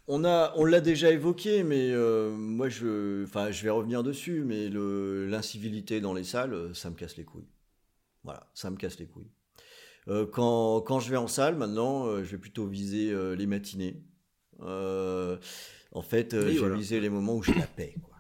[0.08, 4.44] On a, on l'a déjà évoqué, mais euh, moi je, enfin, je vais revenir dessus,
[4.46, 7.48] mais le, l'incivilité dans les salles, euh, ça me casse les couilles.
[8.24, 9.30] Voilà, ça me casse les couilles.
[10.08, 13.46] Euh, quand, quand je vais en salle, maintenant, euh, je vais plutôt viser euh, les
[13.46, 14.02] matinées.
[14.62, 15.38] Euh,
[15.94, 16.76] en fait, euh, je vais voilà.
[16.76, 17.96] viser les moments où j'ai la paix.
[18.04, 18.16] Quoi.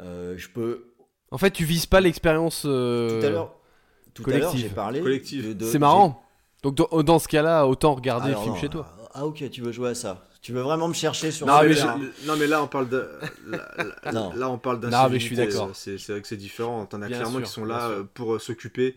[0.00, 0.94] Euh, je peux.
[1.30, 2.64] En fait, tu vises pas l'expérience.
[2.66, 3.56] euh, Tout à l'heure,
[4.14, 4.60] tout à l'heure, collective.
[4.68, 5.00] j'ai parlé.
[5.00, 5.48] Collective.
[5.48, 6.22] de- de- C'est marrant.
[6.62, 8.86] Donc dans, dans ce cas-là, autant regarder le film non, chez toi.
[9.00, 10.24] Ah, ah, ok, tu veux jouer à ça.
[10.42, 11.86] Tu veux vraiment me chercher sur Non mais, je-
[12.26, 13.08] non, mais là, on parle de.
[13.46, 13.68] Là,
[14.04, 14.32] là- Non.
[14.34, 14.90] là, on parle d'un.
[14.90, 15.70] Non, mais je suis d'accord.
[15.74, 16.84] C'est c'est vrai que c'est différent.
[16.86, 18.94] T'en as Bien clairement sûr, qui sont là euh, pour euh, s'occuper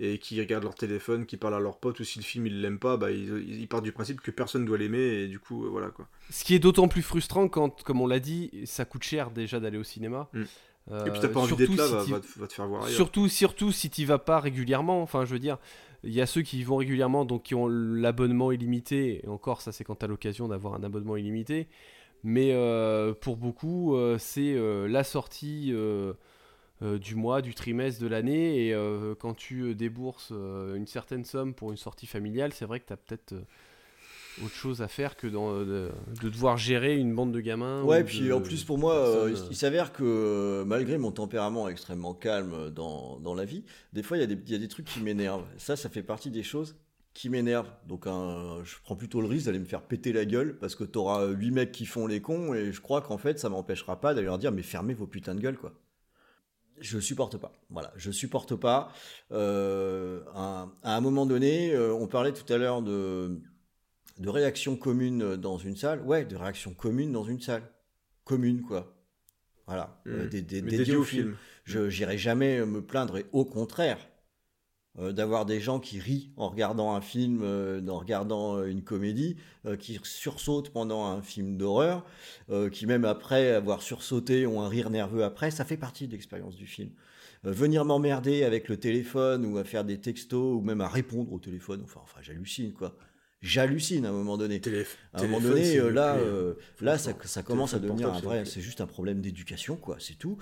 [0.00, 2.60] et qui regardent leur téléphone, qui parlent à leurs potes, ou si le film ils
[2.60, 5.64] l'aiment pas, bah, ils, ils partent du principe que personne doit l'aimer, et du coup,
[5.64, 6.06] euh, voilà quoi.
[6.30, 9.58] Ce qui est d'autant plus frustrant quand, comme on l'a dit, ça coûte cher déjà
[9.60, 10.28] d'aller au cinéma.
[10.34, 10.42] Mm.
[10.92, 12.52] Euh, et puis t'as pas envie d'être là, si va, t'y- va te, va te
[12.52, 12.94] faire voir ailleurs.
[12.94, 15.02] Surtout, surtout si tu vas pas régulièrement.
[15.02, 15.58] Enfin, je veux dire,
[16.04, 19.24] il y a ceux qui y vont régulièrement, donc qui ont l'abonnement illimité.
[19.24, 21.68] Et encore, ça, c'est quand t'as l'occasion d'avoir un abonnement illimité.
[22.22, 25.72] Mais euh, pour beaucoup, euh, c'est euh, la sortie
[26.82, 28.68] du mois, du trimestre, de l'année.
[28.68, 28.76] Et
[29.18, 33.32] quand tu débourses une certaine somme pour une sortie familiale, c'est vrai que t'as peut-être
[33.32, 33.42] euh,
[34.44, 35.90] autre chose à faire que dans, de,
[36.22, 37.82] de devoir gérer une bande de gamins.
[37.84, 40.64] Ouais, ou puis de en plus pour moi, euh, personnes, il, il s'avère que euh,
[40.64, 44.38] malgré mon tempérament extrêmement calme dans, dans la vie, des fois il y, a des-
[44.46, 45.44] il y a des trucs qui m'énervent.
[45.58, 46.76] Ça, ça fait partie des choses
[47.14, 47.70] qui m'énervent.
[47.88, 51.26] Donc je prends plutôt le risque d'aller me faire péter la gueule parce que t'auras
[51.28, 54.26] huit mecs qui font les cons et je crois qu'en fait ça m'empêchera pas d'aller
[54.26, 55.72] leur dire mais fermez vos putains de gueules quoi.
[56.78, 57.52] je supporte pas.
[57.70, 58.92] Voilà, je supporte pas.
[59.32, 63.40] Euh, à, un moment donné, euh, on parlait tout à l'heure de,
[64.18, 66.00] de réaction commune dans une salle.
[66.02, 67.62] Ouais, de réaction commune dans une salle.
[68.24, 68.92] Commune, quoi.
[69.66, 70.10] Voilà, Mmh.
[70.10, 71.24] euh, des, des, dédiés dédié au film.
[71.24, 71.36] film.
[71.64, 73.98] Je n'irai jamais me plaindre, et au contraire,
[74.98, 79.36] euh, d'avoir des gens qui rient en regardant un film, euh, en regardant une comédie,
[79.80, 82.06] qui sursautent pendant un film d'horreur,
[82.70, 86.54] qui même après avoir sursauté ont un rire nerveux après, ça fait partie de l'expérience
[86.54, 86.90] du film.
[87.42, 91.38] Venir m'emmerder avec le téléphone ou à faire des textos ou même à répondre au
[91.40, 92.96] téléphone, enfin, enfin j'hallucine quoi.
[93.46, 94.60] J'hallucine à un moment donné.
[94.60, 96.62] Télé- À un moment donné, euh, là, euh, hein.
[96.80, 98.44] là, ça, ça commence à devenir un vrai.
[98.44, 99.96] c'est juste un problème d'éducation, quoi.
[100.00, 100.36] C'est tout.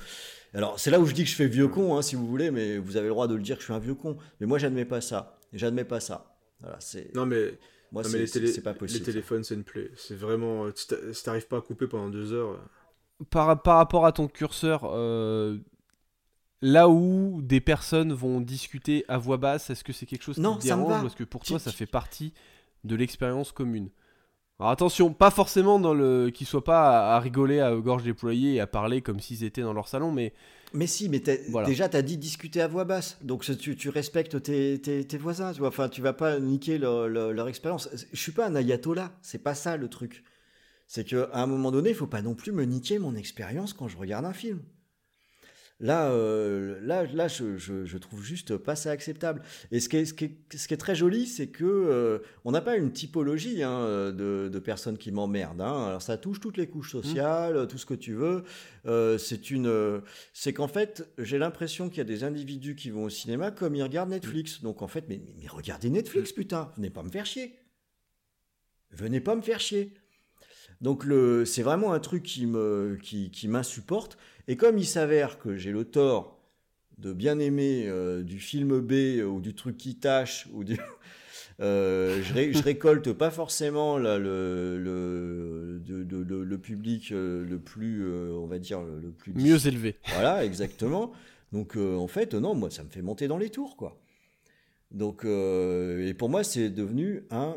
[0.55, 2.51] Alors, c'est là où je dis que je fais vieux con, hein, si vous voulez,
[2.51, 4.17] mais vous avez le droit de le dire que je suis un vieux con.
[4.41, 5.39] Mais moi, j'admets pas ça.
[5.53, 6.37] J'admets pas ça.
[6.61, 7.15] Voilà, c'est.
[7.15, 7.59] Non, mais,
[7.93, 9.01] Moi, non, mais c'est les, télé- pas possible.
[9.01, 9.91] les téléphones, c'est une plaie.
[9.97, 10.65] C'est vraiment.
[10.65, 12.59] euh, Si t'a- si t'arrives pas à couper pendant deux heures.
[13.31, 15.59] Par, par rapport à ton curseur, euh,
[16.63, 20.41] là où des personnes vont discuter à voix basse, est-ce que c'est quelque chose qui
[20.41, 21.05] Non, te ça me dérange va.
[21.05, 22.33] ou est-ce que pour toi ça fait partie
[22.85, 23.91] de l'expérience commune
[24.61, 28.55] Alors attention, pas forcément dans le qu'ils soient pas à, à rigoler à gorge déployée
[28.55, 30.33] et à parler comme s'ils étaient dans leur salon, mais
[30.73, 31.67] Mais si, mais t'as- Voilà.
[31.69, 33.19] déjà, tu as dit discuter à voix basse.
[33.23, 35.53] Donc, tu, tu respectes tes, tes- tes voisins.
[35.53, 35.69] Tu vois.
[35.69, 37.89] Enfin, tu vas pas niquer leur, leur- leur expérience.
[38.13, 39.13] Je suis pas un ayatollah.
[39.23, 40.25] C'est pas ça le truc.
[40.87, 43.87] C'est qu'à un moment donné, il faut pas non plus me niquer mon expérience quand
[43.89, 44.63] je regarde un film.
[45.85, 49.43] Là, euh, là, là je, je- je trouve juste pas ça acceptable.
[49.71, 52.21] Et ce qui est, ce qui est- ce qui est très joli, c'est que euh,
[52.47, 55.61] on n'a pas une typologie hein, de, de personnes qui m'emmerdent.
[55.61, 55.89] hein.
[55.89, 58.45] Alors ça touche toutes les couches sociales, tout ce que tu veux.
[58.87, 60.01] Euh, c'est une,
[60.33, 63.75] c'est qu'en fait, j'ai l'impression qu'il y a des individus qui vont au cinéma comme
[63.75, 64.63] ils regardent Netflix.
[64.63, 67.59] Donc en fait, mais, mais, mais regardez Netflix, putain, venez pas me faire chier.
[68.91, 69.93] Venez pas me faire chier.
[70.81, 74.17] Donc le, c'est vraiment un truc qui me, qui, qui m'insupporte.
[74.49, 76.39] Et comme il s'avère que j'ai le tort
[76.99, 80.79] de bien aimer euh, du film B ou du truc qui tâche ou du,
[81.61, 87.11] euh, je, ré- je récolte pas forcément là, le, le, de- de- de- le public
[87.13, 89.97] euh, le plus, euh, on va dire le, le plus mieux élevé.
[90.09, 91.13] voilà, exactement.
[91.53, 94.01] Donc euh, en fait, non, moi, ça me fait monter dans les tours, quoi.
[94.91, 97.57] Donc, euh, et pour moi, c'est devenu un,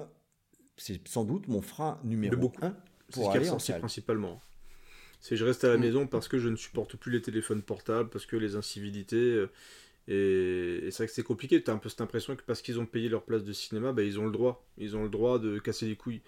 [0.78, 2.76] c'est sans doute mon frein numéro un
[3.12, 3.80] pour ce qui est aller en salle.
[3.80, 4.40] principalement.
[5.20, 5.82] C'est je reste à la Mm.
[5.82, 9.16] maison parce que je ne supporte plus les téléphones portables, parce que les incivilités.
[9.18, 9.50] euh,
[10.10, 11.64] Et, et c'est vrai que c'est compliqué.
[11.64, 13.94] Tu as un peu cette impression que parce qu'ils ont payé leur place de cinéma,
[13.94, 14.66] bah, ils ont le droit.
[14.78, 16.22] Ils ont le droit de casser les couilles.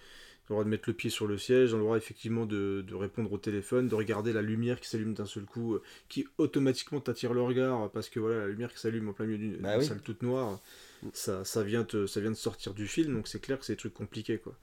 [0.49, 1.97] Ils ont le droit de mettre le pied sur le siège, ils ont le droit
[1.97, 5.75] effectivement de, de répondre au téléphone, de regarder la lumière qui s'allume d'un seul coup,
[5.75, 9.25] euh, qui automatiquement t'attire le regard, parce que voilà, la lumière qui s'allume en plein
[9.27, 9.85] milieu d'une Bah oui.
[9.85, 10.59] salle toute noire,
[11.13, 13.73] ça, ça, vient te, ça vient de sortir du film, donc c'est clair que c'est
[13.73, 14.39] des trucs compliqués.
[14.39, 14.55] quoi.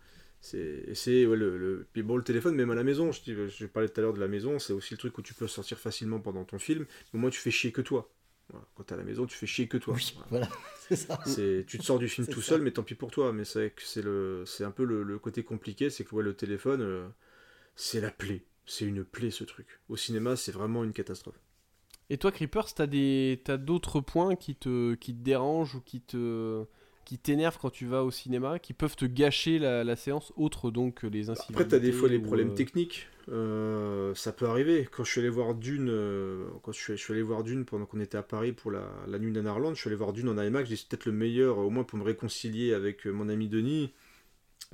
[0.47, 3.23] C'est, et c'est ouais, le, le, puis bon, le téléphone, même à la maison, je,
[3.23, 5.35] dis- je parlais tout à l'heure de la maison, c'est aussi le truc où tu
[5.35, 8.11] peux sortir facilement pendant ton film, mais au moins tu fais chier que toi.
[8.51, 8.67] Voilà.
[8.77, 9.95] Quand t'es à la maison, tu fais chier que toi.
[9.95, 10.29] Oui, Voilà.
[10.31, 10.49] voilà,
[10.89, 11.19] c'est ça.
[11.25, 12.49] C'est, tu te sors du film tout ça.
[12.51, 13.33] seul, mais tant pis pour toi.
[13.33, 16.23] Mais c'est que c'est le, c'est un peu le, le côté compliqué, c'est que ouais,
[16.23, 17.09] le téléphone, euh,
[17.77, 18.47] c'est la plaie.
[18.67, 19.69] C'est une plaie ce truc.
[19.89, 21.41] Au cinéma, c'est vraiment une catastrophe.
[22.11, 26.01] Et toi, Creepers, t'as des, t'as d'autres points qui te, qui te dérangent ou qui
[26.01, 26.65] te,
[27.07, 30.71] qui t'énervent quand tu vas au cinéma, qui peuvent te gâcher la, la séance, autre
[30.71, 31.55] donc que les incivilités.
[31.55, 33.09] Après, t'as des fois ou, problèmes euh, techniques.
[33.29, 34.89] Euh, ça peut arriver.
[34.91, 37.65] Quand je suis allé voir Dune, euh, quand je suis, je suis allé voir Dune
[37.65, 40.29] pendant qu'on était à Paris pour la, la nuit d'Anarland, je suis allé voir Dune
[40.29, 40.69] en IMAX.
[40.69, 43.93] C'est peut-être le meilleur, au moins pour me réconcilier avec euh, mon ami Denis.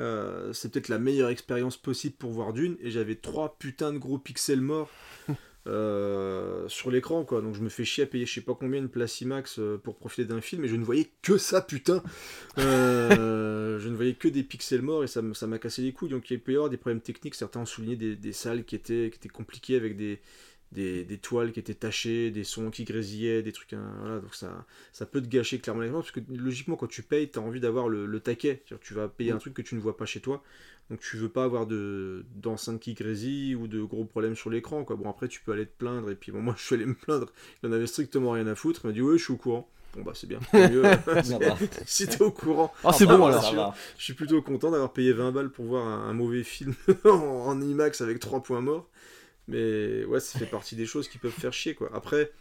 [0.00, 2.76] Euh, c'est peut-être la meilleure expérience possible pour voir Dune.
[2.80, 4.90] Et j'avais trois putains de gros pixels morts.
[5.68, 8.80] euh, sur l'écran quoi donc je me fais chier à payer je sais pas combien
[8.80, 12.02] une place IMAX euh, pour profiter d'un film et je ne voyais que ça putain
[12.58, 16.10] Euh, je ne voyais que des pixels morts et ça m'a cassé les couilles.
[16.10, 17.34] Donc il peut y avoir des problèmes techniques.
[17.34, 20.20] Certains ont souligné des, des salles qui étaient, qui étaient compliquées avec des,
[20.72, 23.72] des, des toiles qui étaient tachées, des sons qui grésillaient, des trucs.
[23.74, 27.30] hein, voilà, donc ça, ça peut te gâcher clairement parce que logiquement, quand tu payes,
[27.30, 28.62] tu as envie d'avoir le, le taquet.
[28.80, 30.42] Tu vas payer un truc que tu ne vois pas chez toi.
[30.92, 34.84] Donc tu veux pas avoir de d'enceinte qui grésille ou de gros problèmes sur l'écran.
[34.84, 34.94] quoi.
[34.94, 36.10] Bon, après, tu peux aller te plaindre.
[36.10, 37.32] Et puis bon, moi, je suis allé me plaindre.
[37.62, 38.82] Il en avait strictement rien à foutre.
[38.84, 39.66] Il m'a dit, ouais, je suis au courant.
[39.94, 40.38] Bon, bah, c'est bien.
[40.52, 40.82] Mieux.
[41.86, 42.74] Si t'es au courant.
[42.84, 43.74] Ah, c'est bon alors.
[43.96, 46.74] Je suis plutôt content d'avoir payé 20 balles pour voir un, un mauvais film
[47.06, 48.86] en, en IMAX avec 3 points morts.
[49.48, 51.90] Mais ouais, ça fait partie des choses qui peuvent faire chier quoi.
[51.94, 52.32] Après,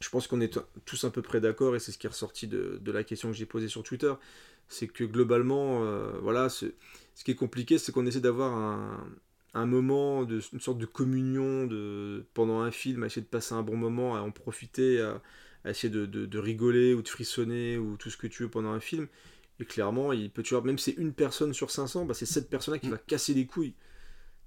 [0.00, 2.48] je pense qu'on est tous à peu près d'accord et c'est ce qui est ressorti
[2.48, 4.12] de, de la question que j'ai posée sur Twitter.
[4.68, 6.66] C'est que globalement, euh, voilà, ce,
[7.20, 9.06] ce qui est compliqué, c'est qu'on essaie d'avoir un,
[9.52, 13.52] un moment, de, une sorte de communion de, pendant un film, à essayer de passer
[13.54, 15.20] un bon moment, à en profiter, à,
[15.64, 18.48] à essayer de, de- de rigoler ou de frissonner ou tout ce que tu veux
[18.48, 19.06] pendant un film.
[19.60, 22.48] Et clairement, il peut avoir, même si c'est une personne sur 500, bah c'est cette
[22.48, 23.74] personne-là qui va casser les couilles.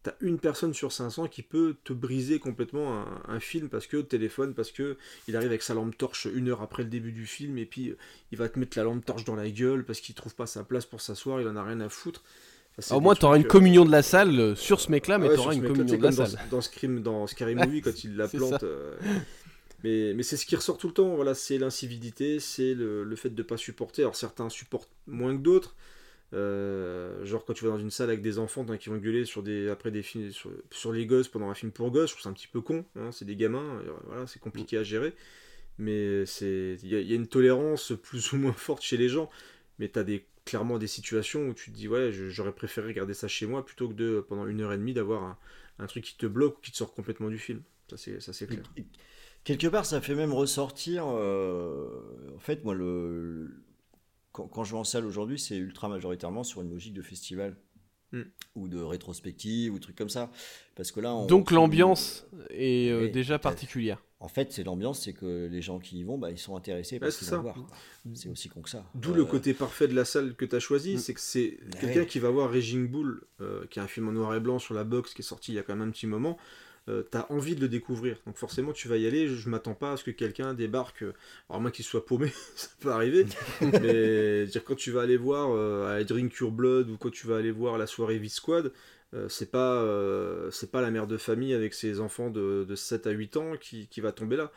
[0.03, 3.97] t'as une personne sur 500 qui peut te briser complètement un, un, film parce que
[4.01, 7.25] téléphone, parce que il arrive avec sa lampe torche une heure après le début du
[7.27, 7.95] film et puis
[8.31, 10.63] il va te mettre la lampe torche dans la gueule parce qu'il trouve pas sa
[10.63, 12.23] place pour s'asseoir, il en a rien à foutre.
[12.89, 15.35] Au moins, tu auras une communion de la salle euh, sur ce mec-là, mais ouais,
[15.35, 16.39] tu auras une communion de la dans, salle.
[16.49, 18.63] Dans Scream, dans Scary Movie, quand il la plante.
[18.63, 18.95] Euh...
[19.83, 23.15] Mais, mais c'est ce qui ressort tout le temps, voilà, c'est l'incivilité, c'est le, le,
[23.15, 24.01] fait de ne pas supporter.
[24.01, 25.75] Alors certains supportent moins que d'autres.
[26.33, 29.43] Euh, genre quand tu vas dans une salle avec des enfants qui vont gueuler sur
[29.43, 32.23] des, après des films, sur, sur, les gosses pendant un film pour gosses, je trouve
[32.23, 32.85] ça un petit peu con.
[32.95, 35.13] Hein, c'est des gamins, voilà, c'est compliqué à gérer.
[35.77, 39.29] Mais il y, y, a une tolérance plus ou moins forte chez les gens.
[39.79, 43.13] Mais tu as des, clairement des situations où tu te dis, ouais, j'aurais préféré regarder
[43.13, 45.37] ça chez moi plutôt que de, pendant une heure et demie, d'avoir un,
[45.79, 47.61] un, truc qui te bloque ou qui te sort complètement du film.
[47.87, 48.63] Ça, c'est clair.
[48.77, 48.85] Et,
[49.43, 51.05] quelque part, ça fait même ressortir.
[51.07, 53.63] Euh, en fait, moi, le, le
[54.31, 57.55] quand, quand, je vais en salle aujourd'hui, c'est ultra majoritairement sur une logique de festival.
[58.13, 58.21] Mm.
[58.53, 60.29] ou de rétrospective ou trucs comme ça
[60.75, 65.13] parce que là on donc l'ambiance est euh, déjà particulière en fait c'est l'ambiance c'est
[65.13, 67.55] que les gens qui y vont bah, ils sont intéressés parce qu'ils vont voir
[68.13, 69.17] c'est aussi con que ça d'où euh...
[69.17, 70.97] le côté parfait de la salle que tu as choisi mm.
[70.99, 72.05] c'est que c'est quelqu'un ouais.
[72.05, 74.73] qui va voir Raging Bull euh, qui est un film en noir et blanc sur
[74.73, 76.37] la box qui est sorti il y a quand même un petit moment
[76.89, 78.17] euh, t'as envie de le découvrir.
[78.25, 79.27] Donc forcément, tu vas y aller.
[79.27, 81.13] Je, je m'attends pas à ce que quelqu'un débarque, euh,
[81.49, 83.25] alors moins qu'il soit paumé, ça peut arriver.
[83.61, 87.27] mais dire, quand tu vas aller voir euh, à Drink Your Blood ou quand tu
[87.27, 88.73] vas aller voir la soirée V-Squad,
[89.13, 93.07] euh, c'est pas, euh, pas la mère de famille avec ses enfants de, de 7
[93.07, 94.51] à 8 ans qui, qui va tomber là.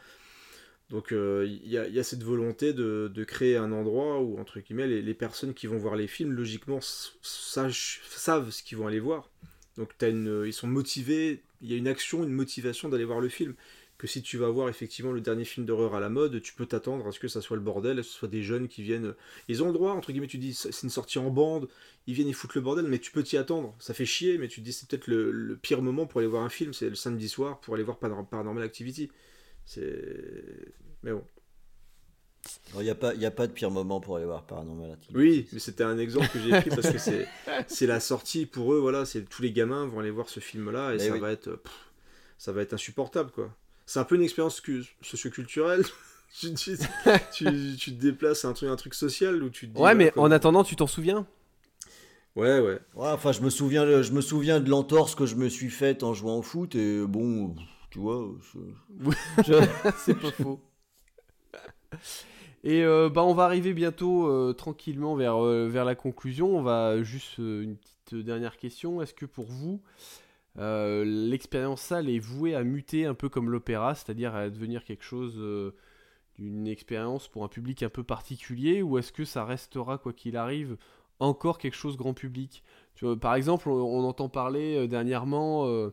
[0.88, 4.60] Donc il euh, y, y, a cette volonté de, de, créer un endroit où, entre
[4.60, 8.86] guillemets, les, les, personnes qui vont voir les films, logiquement, sachent, savent ce qu'ils vont
[8.86, 9.28] aller voir.
[9.76, 13.28] Donc une, ils sont motivés, il y a une action, une motivation d'aller voir le
[13.28, 13.54] film.
[13.98, 16.66] Que si tu vas voir effectivement le dernier film d'horreur à la mode, tu peux
[16.66, 19.14] t'attendre à ce que ça soit le bordel, à ce soit des jeunes qui viennent.
[19.48, 21.66] Ils ont le droit, entre guillemets, tu dis c'est une sortie en bande,
[22.06, 23.74] ils viennent, ils foutent le bordel, mais tu peux t'y attendre.
[23.78, 26.28] Ça fait chier, mais tu te dis c'est peut-être le, le, pire moment pour aller
[26.28, 29.10] voir un film, c'est le samedi soir pour aller voir Paranormal Activity.
[29.64, 30.74] C'est.
[31.02, 31.24] Mais bon.
[32.74, 35.16] Il n'y a, pas, a pas de pire moment pour aller voir Paranormal Activity.
[35.16, 36.98] Oui, mais c'était un exemple que j'ai pris parce que
[37.66, 40.92] c'est la sortie pour eux, voilà, c'est tous les gamins vont aller voir ce film-là
[40.94, 41.20] et mais ça, oui.
[41.20, 41.72] va être, pff,
[42.38, 43.54] ça va être insupportable, quoi.
[43.86, 44.60] C'est un peu une expérience
[45.00, 45.84] socioculturelle.
[46.38, 46.76] tu, tu,
[47.32, 49.94] tu, tu, te déplaces à un truc, un truc social où tu te dis, Ouais,
[49.94, 50.24] mais comme...
[50.24, 51.26] en attendant, tu t'en souviens?
[52.34, 52.78] Ouais, ouais.
[52.94, 56.02] Ouais, enfin, je me souviens, je me souviens de l'entorse que je me suis faite
[56.02, 57.54] en jouant au foot et bon,
[57.90, 58.28] tu vois.
[60.04, 60.60] c'est pas faux.
[62.66, 66.56] Et euh, bah, on va arriver bientôt euh, tranquillement vers, euh, vers la conclusion.
[66.56, 69.00] On va juste euh, une petite dernière question.
[69.00, 69.80] Est-ce que pour vous,
[70.58, 75.04] euh, l'expérience salle est vouée à muter un peu comme l'opéra, c'est-à-dire à devenir quelque
[75.04, 75.36] chose
[76.38, 80.36] d'une expérience pour un public un peu particulier, ou est-ce que ça restera, quoi qu'il
[80.36, 80.76] arrive,
[81.20, 82.62] encore quelque chose grand public?
[83.20, 85.90] Par exemple, on, entend parler dernièrement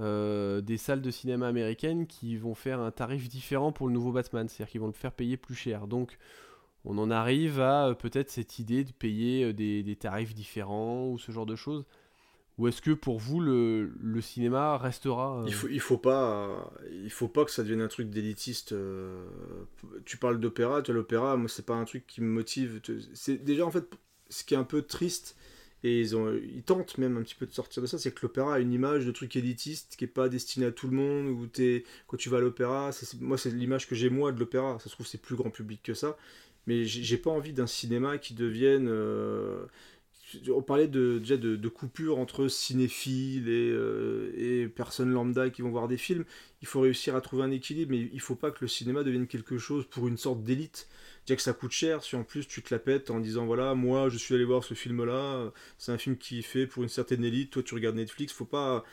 [0.00, 4.10] euh, des salles de cinéma américaines qui vont faire un tarif différent pour le nouveau
[4.10, 5.86] Batman, c'est-à-dire qu'ils vont le faire payer plus cher.
[5.86, 6.18] Donc
[6.86, 11.18] on en arrive à euh, peut-être cette idée de payer euh, des, tarifs différents ou
[11.18, 11.84] ce genre de choses.
[12.58, 15.44] Ou est-ce que pour vous le, cinéma restera euh...
[15.46, 18.72] il faut il faut pas il faut pas que ça devienne un truc d'élitiste.
[18.72, 19.24] Euh...
[20.04, 22.80] Tu parles d'opéra, tu vois l'opéra, moi c'est pas un truc qui me motive.
[23.14, 23.86] C'est déjà en fait
[24.28, 25.36] ce qui est un peu triste
[25.84, 28.20] et ils, ont, ils tentent même un petit peu de sortir de ça, c'est que
[28.22, 31.28] l'opéra a une image de truc élitiste qui est pas destiné à tout le monde,
[31.28, 32.90] où es, quand tu vas à l'opéra,
[33.20, 35.82] moi c'est l'image que j'ai moi de l'opéra, ça se trouve c'est plus grand public
[35.82, 36.16] que ça,
[36.68, 38.86] mais j'ai pas envie d'un cinéma qui devienne...
[38.88, 39.66] Euh,
[40.50, 45.70] on parlait déjà de, de coupure entre cinéphiles et, euh, et, personnes lambda qui vont
[45.70, 46.24] voir des films,
[46.60, 49.26] il faut réussir à trouver un équilibre, mais il faut pas que le cinéma devienne
[49.26, 50.88] quelque chose pour une sorte d'élite
[51.26, 53.74] déjà que ça coûte cher, si en plus tu te la pètes en disant voilà,
[53.74, 56.82] moi je suis allé voir ce film là, c'est un film qui est fait pour
[56.82, 58.84] une certaine élite, toi tu regardes Netflix, faut pas.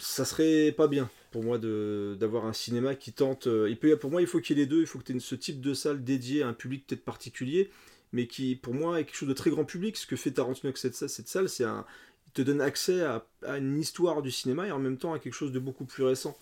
[0.00, 3.46] Ça serait pas bien pour moi d'avoir un cinéma qui tente.
[3.46, 4.80] Euh, pour moi, il faut qu'il y ait les deux.
[4.80, 7.70] Il faut que tu aies ce type de salle dédiée à un public peut-être particulier,
[8.14, 9.96] mais qui, pour moi, est quelque chose de très grand public.
[9.96, 11.84] Ce que fait Tarantino avec cette, cette salle, c'est un.
[12.28, 15.18] Il te donne accès à, à, une histoire du cinéma et en même temps à
[15.18, 16.38] quelque chose de beaucoup plus récent.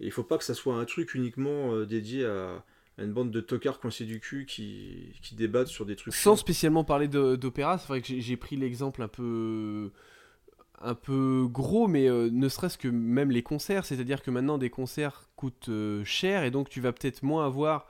[0.00, 2.64] Et il faut pas que ça soit un truc uniquement euh, dédié à,
[2.98, 6.12] une bande de tocards coincés du cul qui, qui débattent sur des trucs.
[6.12, 9.90] Sans spécialement parler d'opéra, c'est vrai que j'ai pris l'exemple un peu
[10.80, 14.70] un peu gros, mais euh, ne serait-ce que même les concerts, c'est-à-dire que maintenant des
[14.70, 17.86] concerts coûtent euh, cher et donc tu vas peut-être moins avoir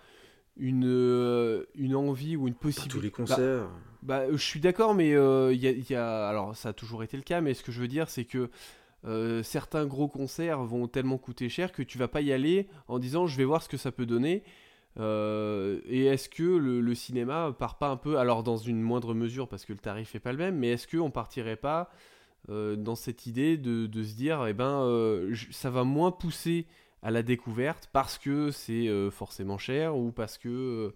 [0.57, 2.95] une, euh, une envie ou une possibilité.
[2.95, 3.69] tous les concerts.
[4.03, 6.29] Bah, bah je suis d'accord, mais il euh, y, y, a.
[6.29, 8.51] Alors ça a toujours été le cas, mais ce que je veux dire, c'est que.
[9.43, 13.27] certains gros concerts vont tellement coûter cher que tu vas pas y aller en disant
[13.27, 14.45] je vais voir ce que ça peut donner
[14.99, 19.15] euh, et est-ce que le, le, cinéma part pas un peu, alors dans une moindre
[19.15, 21.91] mesure parce que le tarif est pas le même, mais est-ce qu'on partirait pas
[22.51, 26.67] euh, dans cette idée de, de se dire, eh ben, euh, ça va moins pousser
[27.03, 30.49] à la découverte parce que c'est euh, forcément cher ou parce que.
[30.49, 30.95] euh,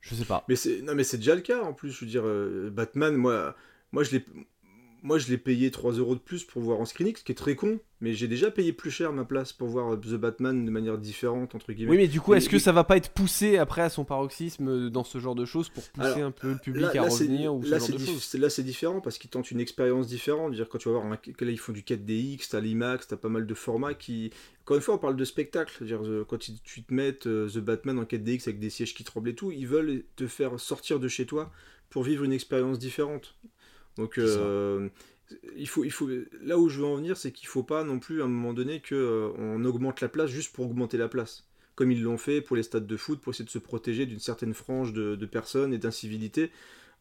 [0.00, 0.44] je sais pas.
[0.48, 1.90] Mais c'est non mais c'est déjà le cas en plus.
[1.90, 3.56] Je veux dire, euh, Batman, moi,
[3.92, 4.24] moi je l'ai,
[5.04, 7.36] moi je l'ai payé 3 euros de plus pour voir en screening, ce qui est
[7.36, 7.78] très con.
[8.00, 10.98] Mais j'ai déjà payé plus cher ma place pour voir euh, The Batman de manière
[10.98, 11.92] différente entre guillemets.
[11.92, 14.04] Oui, mais du coup, est-ce que mais- ça va pas être poussé après à son
[14.04, 16.90] paroxysme euh, dans ce genre de choses pour pousser Alors, un peu le public Là,
[16.90, 18.22] à là, revenir ou ce là, genre c'est de dif- choses?
[18.24, 20.52] c'est- Là, c'est différent parce qu'ils tentent une expérience différente.
[20.52, 23.06] Je veux dire, quand tu vas voir, un, là, ils font du 4DX, t'as l'IMAX,
[23.08, 24.30] t'as pas mal de formats qui.
[24.62, 25.72] Encore une fois, on parle de spectacle.
[25.78, 29.28] C'est-à-dire, euh, quand tu te mets The Batman en 4DX avec des sièges qui tremblent
[29.30, 31.50] et tout, ils veulent te faire sortir de chez toi
[31.90, 33.36] pour vivre une expérience différente.
[33.96, 34.88] Donc, euh,
[35.56, 36.08] il faut, il faut,
[36.42, 38.52] là où je veux en venir, c'est qu'il faut pas non plus à un moment
[38.52, 41.46] donné que euh, on augmente la place juste pour augmenter la place.
[41.74, 44.20] Comme ils l'ont fait pour les stades de foot, pour essayer de se protéger d'une
[44.20, 46.50] certaine frange de, de personnes et d'incivilité.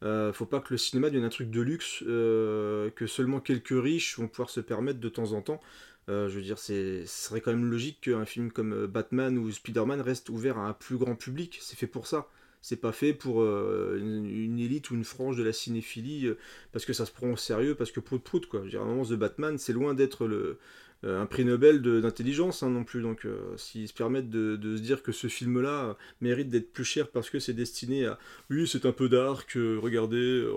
[0.04, 3.70] Euh, faut pas que le cinéma devienne un truc de luxe euh, que seulement quelques
[3.70, 5.62] riches vont pouvoir se permettre de temps en temps.
[6.10, 10.02] Euh, je veux dire, ce serait quand même logique qu'un film comme Batman ou Spider-Man
[10.02, 11.60] reste ouvert à un plus grand public.
[11.62, 12.28] C'est fait pour ça.
[12.64, 16.38] C'est pas fait pour euh, une, élite ou une frange de la cinéphilie euh,
[16.72, 18.62] parce que ça se prend au sérieux, parce que prout prout quoi.
[18.62, 20.58] Un moment, The Batman, c'est loin d'être euh,
[21.04, 23.02] un prix Nobel d'intelligence hein, non plus.
[23.02, 23.28] Donc,
[23.58, 27.38] s'ils se permettent de, se dire que ce film-là mérite d'être plus cher parce que
[27.38, 28.18] c'est destiné à
[28.50, 30.48] oui, c'est un peu dark, regardez,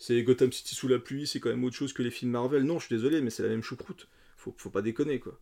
[0.00, 2.64] c'est Gotham City sous la pluie, c'est quand même autre chose que les films Marvel.
[2.64, 4.08] Non, je suis désolé, mais c'est la même choucroute.
[4.36, 5.38] Faut, pas déconner, quoi.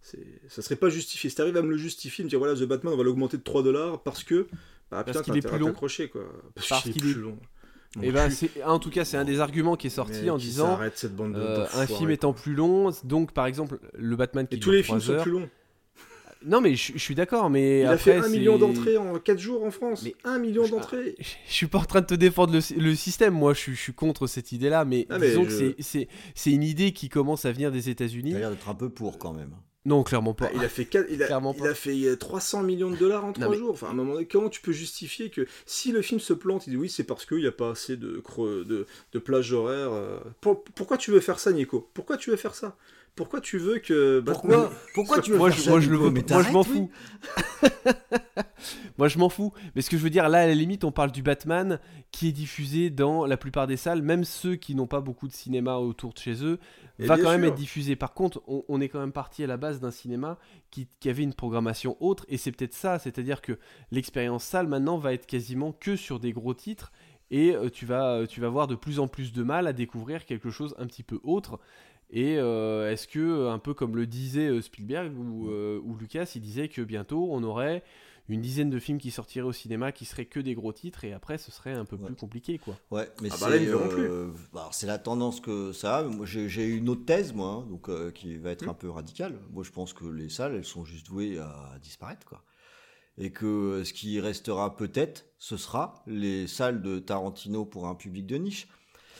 [0.00, 1.28] Ça serait pas justifié.
[1.30, 3.42] Si t'arrives à me le justifier, me dire voilà, The Batman, on va l'augmenter de
[3.42, 4.46] 3 dollars parce que.
[4.90, 5.72] Bah, Parce putain, qu'il est plus long.
[5.72, 5.88] quoi.
[6.54, 7.38] Parce, Parce qu'il est plus long.
[7.96, 8.34] Mon Et ben, cul.
[8.34, 11.16] c'est en tout cas, c'est un des arguments qui est sorti Mais en disant cette
[11.16, 14.60] bande de- euh, un film étant plus long, donc par exemple le Batman qui Et
[14.60, 15.48] tous les 3 films sont plus longs.
[16.46, 18.96] Non, mais je, je suis d'accord, mais Il a après fait 1 c'est- million d'entrées
[18.96, 20.02] en 4 jours en France.
[20.04, 21.16] Mais- 1 million d'entrées.
[21.18, 23.74] Je je suis pas en train de te défendre le, le système, moi je, suis-
[23.74, 27.08] je suis contre cette idée-là, mais Ah, mais disons je- que c'est- une idée qui
[27.08, 28.34] commence à venir des États-Unis.
[28.34, 29.50] a l'air d'être un peu pour quand même.
[29.88, 30.46] Non, clairement pas.
[30.48, 31.70] Ah, il a fait, quatre- il a, Clairement il pas.
[31.70, 33.70] a fait euh, 300 millions de dollars en 3 mais- jours.
[33.72, 36.66] Enfin, à un moment donné, comment tu peux justifier que si le film se plante,
[36.66, 39.52] il dit oui, c'est parce qu'il n'y a pas assez de, creux- de, de plages
[39.52, 39.92] horaires.
[39.92, 40.18] euh.
[40.40, 41.88] Pour- pourquoi tu veux faire ça, Nico?
[41.94, 42.76] Pourquoi tu veux faire ça?
[43.18, 44.20] Pourquoi tu veux que.
[44.20, 46.42] Batman- Pourquoi, pourquoi tu veux moi, faire je, ça, moi, je le veux, Mais moi
[46.42, 46.66] je m'en oui.
[46.66, 46.90] fous.
[48.98, 49.52] moi je m'en fous.
[49.74, 51.78] Mais ce que je veux dire, là à la limite, on parle du Batman
[52.10, 55.32] qui est diffusé dans la plupart des salles, même ceux qui n'ont pas beaucoup de
[55.32, 56.58] cinéma autour de chez eux,
[56.98, 57.96] Et va quand même être diffusé.
[57.96, 60.38] Par contre, on, on est quand même parti à la base d'un cinéma
[60.70, 63.58] qui, qui avait une programmation autre, et c'est peut-être ça, c'est-à-dire que
[63.90, 66.92] l'expérience salle maintenant va être quasiment que sur des gros titres.
[67.30, 70.24] Et euh, tu, vas, tu vas avoir de plus en plus de mal à découvrir
[70.24, 71.60] quelque chose un petit peu autre.
[72.10, 76.30] Et euh, est-ce que, un peu comme le disait euh, Spielberg ou, euh, ou Lucas,
[76.34, 77.82] il disait que bientôt on aurait
[78.30, 81.12] une dizaine de films qui sortiraient au cinéma qui seraient que des gros titres et
[81.14, 82.06] après ce serait un peu Ouais.
[82.06, 82.78] plus compliqué quoi.
[82.90, 86.02] Ouais, mais Ah c'est bah euh, bah, c'est la tendance que ça a.
[86.04, 88.70] Moi, j'ai une autre thèse, moi, hein, donc euh, qui va être Hmm.
[88.70, 89.38] un peu radicale.
[89.50, 92.42] Moi, je pense que les salles, elles sont juste vouées à disparaître, quoi.
[93.16, 97.94] Et que euh, ce qui restera peut-être, ce sera les salles de Tarantino pour un
[97.94, 98.68] public de niche.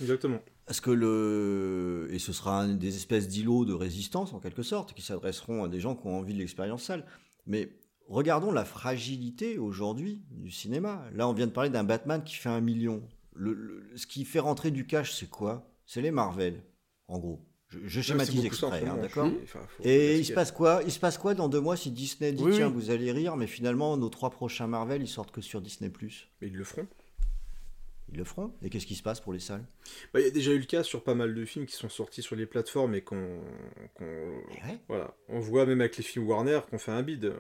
[0.01, 0.39] Exactement.
[0.69, 4.93] Parce que le et ce sera un des espèces d'îlots de résistance en quelque sorte
[4.93, 7.05] qui s'adresseront à des gens qui ont envie de l'expérience salle.
[7.47, 7.71] Mais
[8.07, 11.05] regardons la fragilité aujourd'hui du cinéma.
[11.15, 13.03] Là, on vient de parler d'un Batman qui fait un million.
[13.35, 15.71] Le, le- ce qui fait rentrer du cash, c'est quoi?
[15.87, 16.63] C'est les Marvel,
[17.09, 17.45] en gros.
[17.69, 19.31] Je, je schématise exprès, hein, d'accord?
[19.43, 20.83] enfin, Et il se passe quoi?
[20.87, 22.73] Il se passe quoi dans deux mois si Disney dit Oui, tiens oui.
[22.75, 25.91] vous allez rire, mais finalement nos trois prochains Marvel ils sortent que sur Disney
[26.41, 26.87] Mais ils le feront.
[28.11, 28.53] Ils le feront.
[28.63, 29.65] Et qu'est-ce qui se passe pour les salles?
[30.15, 31.89] Bah, Il y a déjà eu le cas sur pas mal de films qui sont
[31.89, 33.41] sortis sur les plateformes et qu'on.
[34.01, 34.79] Eh ouais.
[34.89, 35.15] Voilà.
[35.29, 37.25] On voit même avec les films Warner qu'on fait un bide.
[37.27, 37.35] ouais.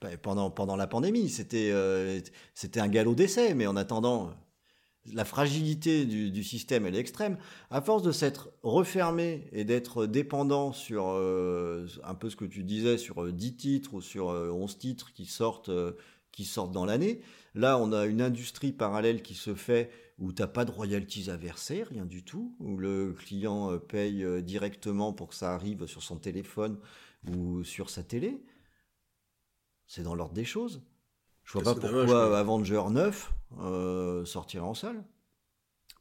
[0.00, 2.18] Bah, pendant, pendant la pandémie, c'était euh,
[2.54, 7.00] c'était un galop d'essai, mais en attendant, euh, la fragilité du, du système, elle est
[7.00, 7.36] extrême.
[7.70, 12.64] À force de s'être refermé et d'être dépendant sur euh, un peu ce que tu
[12.64, 15.92] disais, sur euh, 10 titres ou sur euh, 11 titres qui sortent, euh,
[16.32, 17.20] qui sortent dans l'année,
[17.54, 21.36] là, on a une industrie parallèle qui se fait où t'as pas de royalties à
[21.36, 25.86] verser, rien du tout, où le client euh, paye euh, directement pour que ça arrive
[25.86, 26.78] sur son téléphone
[27.26, 28.44] ou sur sa télé.
[29.86, 30.82] C'est dans l'ordre des choses.
[31.44, 32.38] Je vois pas pourquoi dommage.
[32.38, 35.02] Avenger 9 euh, sortirait en salle.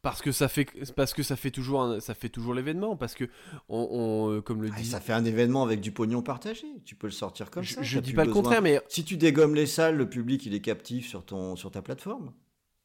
[0.02, 3.16] Parce que ça fait parce que ça fait toujours un- ça fait toujours l'événement parce
[3.16, 3.26] que
[3.68, 6.68] on, on, euh, comme le Ah, dit ça fait un événement avec du pognon partagé.
[6.86, 7.82] Tu peux le sortir comme je, ça.
[7.82, 10.54] je dis pas le besoin- contraire mais Si tu dégommes les salles, le public il
[10.54, 12.32] est captif sur, ton, sur ta plateforme.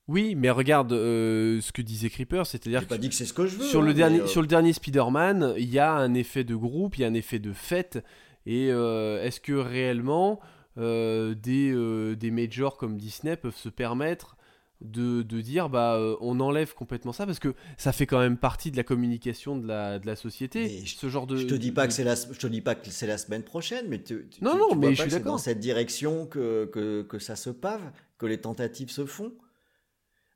[0.09, 3.47] oui mais regarde euh, ce que disait Creeper c'est-à-dire pas dit que c'est ce que
[3.47, 3.65] je veux.
[3.65, 6.43] sur hein, le mais, dernier euh, sur le dernier Spider-Man il y a un effet
[6.43, 8.05] de groupe il y a un effet de fête
[8.45, 10.41] et euh, est-ce que réellement
[10.77, 14.37] des des majors comme Disney peuvent se permettre
[14.81, 18.37] de, de dire bah euh, on enlève complètement ça parce que ça fait quand même
[18.37, 21.47] partie de la communication de la, de la société Mais je- ce genre de Je
[21.47, 23.43] te dis pas de- que c'est la, je te dis pas que c'est la semaine
[23.45, 25.33] prochaine, mais tu, tu- Non, tu- non, mais je suis d'accord.
[25.33, 27.81] dans cette direction que, que, que ça se pave,
[28.19, 29.33] que les tentatives se font.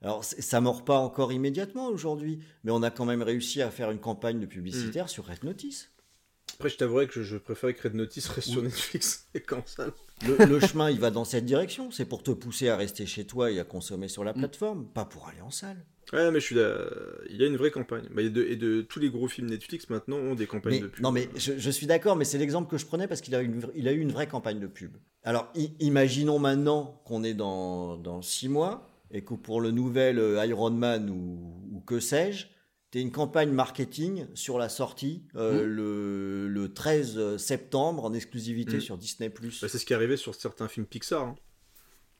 [0.00, 3.90] Alors ça mord pas encore immédiatement aujourd'hui, mais on a quand même réussi à faire
[3.90, 5.08] une campagne de publicitaire Mm.
[5.08, 5.90] sur Red Notice.
[6.60, 8.62] Après, je t'avouerais que je, je préfère que Red Notice reste sur.
[8.62, 9.92] Netflix et qu'en salle.
[10.26, 11.92] Le, le chemin, il va dans cette direction.
[11.92, 14.38] C'est pour te pousser à rester chez toi et à consommer sur la Mm.
[14.38, 15.76] plateforme, pas pour aller en salle.
[16.12, 16.76] Ouais, mais je suis là.
[17.30, 18.08] Il y a une vraie campagne.
[18.12, 20.86] Bah, de- et de tous les gros films Netflix maintenant ont des campagnes Mais, de
[20.88, 21.00] pub.
[21.04, 23.40] non, mais je, je suis d'accord, mais c'est l'exemple que je prenais parce qu'il a,
[23.40, 24.96] une vra- il a eu une vraie campagne de pub.
[25.22, 30.18] Alors, i- imaginons maintenant qu'on est dans, dans six mois et que pour le nouvel
[30.18, 32.46] euh, Iron Man ou, ou que sais-je,
[32.90, 38.80] tu une campagne marketing sur la sortie euh, le, le 13 septembre en exclusivité Mm.
[38.80, 39.28] sur Disney+.
[39.28, 41.22] Bah, c'est ce qui est arrivé sur certains films Pixar.
[41.22, 41.36] hein.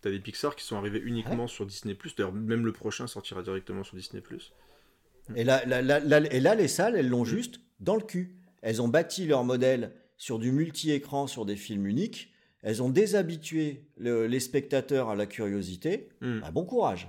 [0.02, 1.96] T'as des Pixar qui sont arrivés uniquement sur Disney+.
[2.16, 4.22] D'ailleurs, même le prochain sortira directement sur Disney+.
[5.34, 8.36] Et là, là, là- et là, les salles, elles l'ont juste dans le cul.
[8.62, 12.32] Elles ont bâti leur modèle sur du multi-écran, sur des films uniques.
[12.62, 16.08] Elles ont déshabitué le- les spectateurs à la curiosité.
[16.20, 17.08] Bah, bon courage.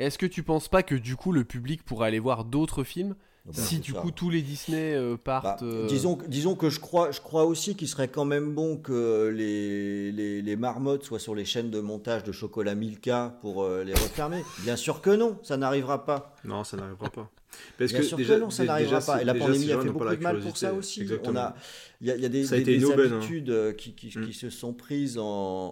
[0.00, 3.14] Est-ce que tu penses pas que du coup le public pourrait aller voir d'autres films
[3.46, 4.00] Bah, si du ça.
[4.00, 7.20] coup tous les Disney euh, Bah, partent euh, disons, que- disons que je crois, je
[7.20, 11.44] crois aussi qu'il serait quand même bon que les, les, les marmottes soient sur les
[11.44, 14.42] chaînes de montage de chocolat Milka pour euh, les refermer.
[14.62, 16.34] Bien sûr que non, ça n'arrivera pas.
[16.44, 17.30] Non, ça n'arrivera pas.
[17.78, 19.20] Parce Bien que sûr déjà, que non, ça n'arrivera pas.
[19.22, 21.02] Et la pandémie a fait beaucoup de mal pour ça aussi.
[21.02, 21.32] Exactement.
[21.32, 21.54] On a,
[22.00, 23.16] il y a, il y a des, des- des aubaine, hein.
[23.18, 24.26] habitudes euh, qui, qui- Mm.
[24.26, 25.24] qui se sont prises en,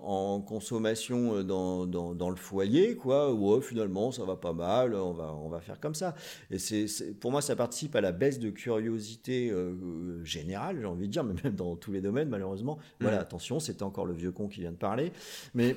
[0.04, 3.32] en consommation euh, dans, dans, dans le foyer, quoi.
[3.32, 6.14] Ouais, finalement, ça va pas mal, on va, on va faire comme ça.
[6.50, 6.86] Et c'est,
[7.20, 11.24] pour moi, ça participe à la baisse de curiosité euh, générale, j'ai envie de dire,
[11.24, 12.78] mais même dans tous les domaines, malheureusement.
[13.00, 13.20] Voilà, Mm.
[13.20, 15.12] attention, c'était encore le vieux con qui vient de parler.
[15.54, 15.76] Mais,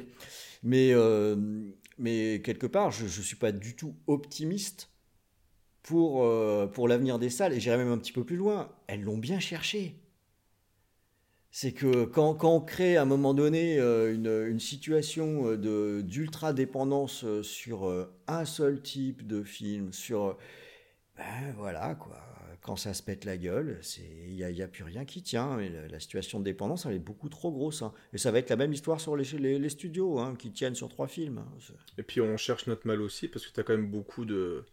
[0.64, 1.36] mais, euh,
[1.98, 4.90] mais quelque part, je ne suis pas du tout optimiste
[5.84, 7.54] pour, euh, pour l'avenir des salles.
[7.54, 8.70] Et j'irai même un petit peu plus loin.
[8.88, 9.96] Elles l'ont bien cherché.
[11.54, 16.02] C'est que quand, quand on crée à un moment donné euh, une, une situation euh,
[16.02, 20.38] d'ultra-dépendance sur un seul type de film, sur...
[21.18, 22.18] Ben voilà, quoi.
[22.62, 25.60] Quand ça se pète la gueule, il n'y a, a plus rien qui tient.
[25.60, 27.82] Et la, situation de dépendance, elle est beaucoup trop grosse.
[27.82, 27.92] hein.
[28.14, 30.88] Et ça va être la même histoire sur les, les, studios, hein, qui tiennent sur
[30.88, 31.40] trois films.
[31.40, 31.74] hein.
[31.98, 34.64] Et puis on cherche notre mal aussi parce que tu as quand même beaucoup de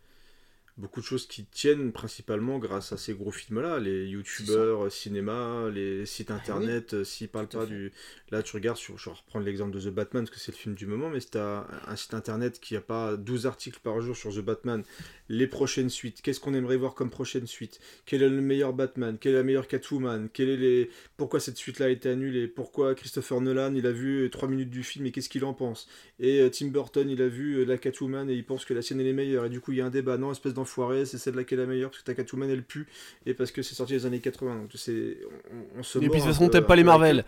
[0.79, 5.69] beaucoup de choses qui tiennent principalement grâce à ces gros films-là, les youtubeurs, euh, cinéma,
[5.73, 7.73] les sites internet, euh, s'ils parlent pas fait.
[7.73, 7.93] du...
[8.31, 8.97] Là tu regardes, sur...
[8.97, 11.21] je vais reprendre l'exemple de The Batman parce que c'est le film du moment, mais
[11.21, 14.41] si tu as un site internet qui a pas 12 articles par jour sur The
[14.41, 14.85] Batman,
[15.29, 19.17] les prochaines suites, qu'est-ce qu'on aimerait voir comme prochaine suite, quel est le meilleur Batman,
[19.21, 20.91] quelle est la meilleure Catwoman, quel est les...
[21.17, 24.83] pourquoi cette suite-là a été annulée, pourquoi Christopher Nolan il a vu 3 minutes du
[24.83, 25.89] film et qu'est-ce qu'il en pense,
[26.21, 28.83] et euh, Tim Burton, il a vu euh, la Catwoman et il pense que la
[28.83, 29.45] sienne elle est meilleure.
[29.45, 30.19] Et du coup, il y a un débat.
[30.19, 32.89] Non, espèce d'enfoiré, c'est celle-là qui est la meilleure parce que ta Catwoman elle pue
[33.25, 34.63] et parce que c'est sorti les années 80.
[34.63, 35.19] Donc, c'est,
[35.53, 37.25] on, on se et puis de toute façon t'aimes pas les Marvel.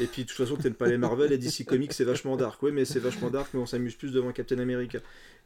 [0.00, 2.60] Et puis de toute façon, t'aimes pas les Marvel et DC Comics, c'est vachement dark.
[2.62, 4.98] Oui, mais c'est vachement dark, mais on s'amuse plus devant Captain America.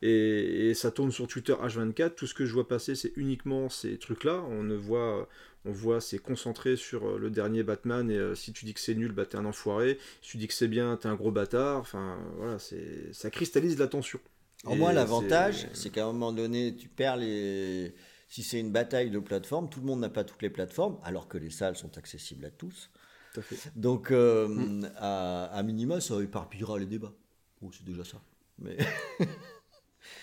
[0.02, 1.95] Et, et ça tourne sur Twitter H24.
[2.10, 4.42] Tout ce que je vois passer, c'est uniquement ces trucs-là.
[4.48, 5.28] On ne voit.
[5.68, 8.78] On voit, c'est concentré sur euh, le dernier Batman, et euh, si tu dis que
[8.78, 9.98] c'est nul, bah t'es un enfoiré.
[10.22, 11.80] Si tu dis que c'est bien, t'es un gros bâtard.
[11.80, 14.20] Enfin, voilà, c'est, ça cristallise l'attention.
[14.64, 17.92] En Et moins, l'avantage, c'est- qu'à un moment donné, tu perds les.
[18.28, 21.26] Si c'est une bataille de plateformes, tout le monde n'a pas toutes les plateformes, alors
[21.26, 22.90] que les salles sont accessibles à tous.
[23.34, 23.56] Tout à fait.
[23.76, 27.12] Donc, euh, à, à minima, ça éparpillera les débats.
[27.60, 28.20] Oh, c'est déjà ça.
[28.58, 28.76] Mais...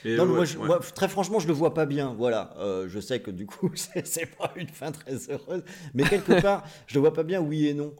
[0.06, 0.66] Et non, mais ouais, moi, je- ouais.
[0.68, 2.14] moi, très franchement, je le vois pas bien.
[2.14, 3.72] Voilà, Euh, je sais que du coup,
[4.03, 5.64] c'est pas une fin très heureuse,
[5.94, 7.94] mais quelque part, je le vois pas bien, oui et non.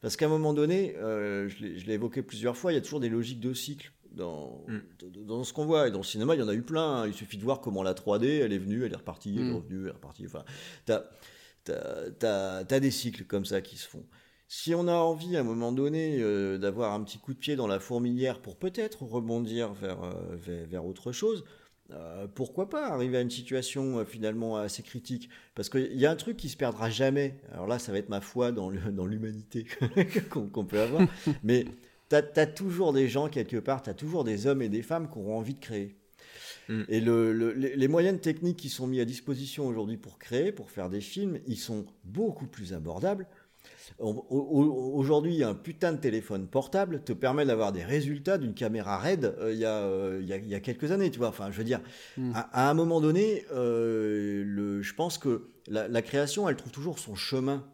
[0.00, 3.00] Parce qu'à un moment donné, euh, je l'ai évoqué plusieurs fois, il y a toujours
[3.00, 4.78] des logiques de cycle dans, Mm.
[5.26, 5.88] dans- ce qu'on voit.
[5.88, 7.02] Et dans le cinéma, il y en a eu plein.
[7.02, 7.06] hein.
[7.08, 9.50] Il suffit de voir comment la 3D, elle est venue, elle est repartie, elle est
[9.50, 9.56] Mm.
[9.56, 10.24] revenue, elle est repartie.
[10.26, 10.44] Enfin,
[10.86, 11.02] t'as
[11.68, 14.04] as, des cycles comme ça qui se font.
[14.48, 17.54] Si on a envie à un moment donné euh, d'avoir un petit coup de pied
[17.54, 21.44] dans la fourmilière pour peut-être rebondir vers, euh, vers, vers autre chose,
[21.90, 25.28] euh, pourquoi pas arriver à une situation finalement assez critique?
[25.54, 27.40] Parce qu'il y a un truc qui se perdra jamais.
[27.52, 29.66] Alors là, ça va être ma foi dans l'humanité
[30.30, 31.06] qu'on peut avoir.
[31.42, 31.66] Mais
[32.08, 35.10] tu as, toujours des gens quelque part, tu as toujours des hommes et des femmes
[35.10, 35.94] qui auront envie de créer.
[36.68, 36.82] Mm.
[36.88, 40.52] Et le- le- les, les moyens techniques qui sont mis à disposition aujourd'hui pour créer,
[40.52, 43.26] pour faire des films, ils sont beaucoup plus abordables.
[43.98, 49.52] Aujourd'hui, un putain de téléphone portable te permet d'avoir des résultats d'une caméra RAID euh,
[49.52, 51.28] il y, a, euh, il y a- il y a quelques années, tu vois.
[51.28, 51.80] Enfin, je veux dire,
[52.16, 52.32] Mm.
[52.34, 56.72] à, à un moment donné, euh, le, je pense que la, la création, elle trouve
[56.72, 57.64] toujours son chemin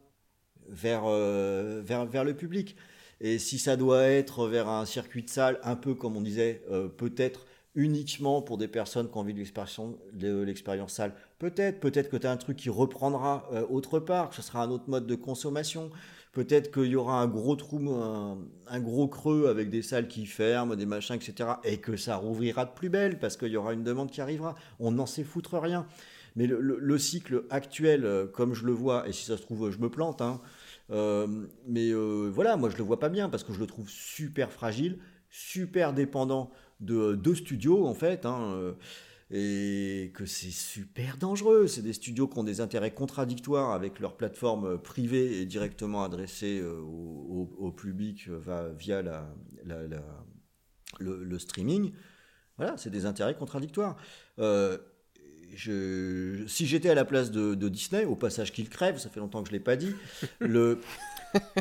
[0.69, 1.05] vers,
[1.83, 2.77] vers, vers le public.
[3.21, 6.63] Et si ça doit être vers un circuit de salle, un peu comme on disait,
[6.97, 11.13] peut-être uniquement pour des personnes qui ont envie de l'expérience salle.
[11.45, 14.63] Peut-être, peut-être que tu as un truc qui reprendra euh, autre part, que ce sera
[14.63, 15.91] un autre mode de consommation.
[16.33, 20.75] Peut-être qu'il y aura un gros trou, un, gros creux avec des salles qui ferment,
[20.75, 21.51] des machins, etc.
[21.63, 24.55] Et que ça rouvrira de plus belle parce qu'il y aura une demande qui arrivera.
[24.81, 25.87] On n'en sait foutre rien.
[26.35, 29.77] Mais le, cycle actuel, euh, comme je le vois, et si ça se trouve, je
[29.77, 30.41] me plante, hein,
[30.93, 31.27] euh,
[31.69, 34.99] mais voilà, moi je le vois pas bien parce que je le trouve super fragile,
[35.29, 36.51] super dépendant
[36.81, 38.25] de deux studios en fait.
[38.25, 38.75] Hein,
[39.37, 41.67] et que c'est super dangereux.
[41.67, 46.61] C'est des studios qui ont des intérêts contradictoires avec leur plateforme privée et directement adressée
[46.61, 49.29] euh, au, public euh, via la,
[51.01, 51.93] le, streaming.
[52.59, 53.97] Voilà, c'est des intérêts contradictoires.
[54.39, 54.79] je,
[56.47, 59.49] si j'étais à la place de, Disney, au passage qu'il crève, ça fait longtemps que
[59.49, 59.97] je ne l'ai pas dit,
[60.39, 60.79] le,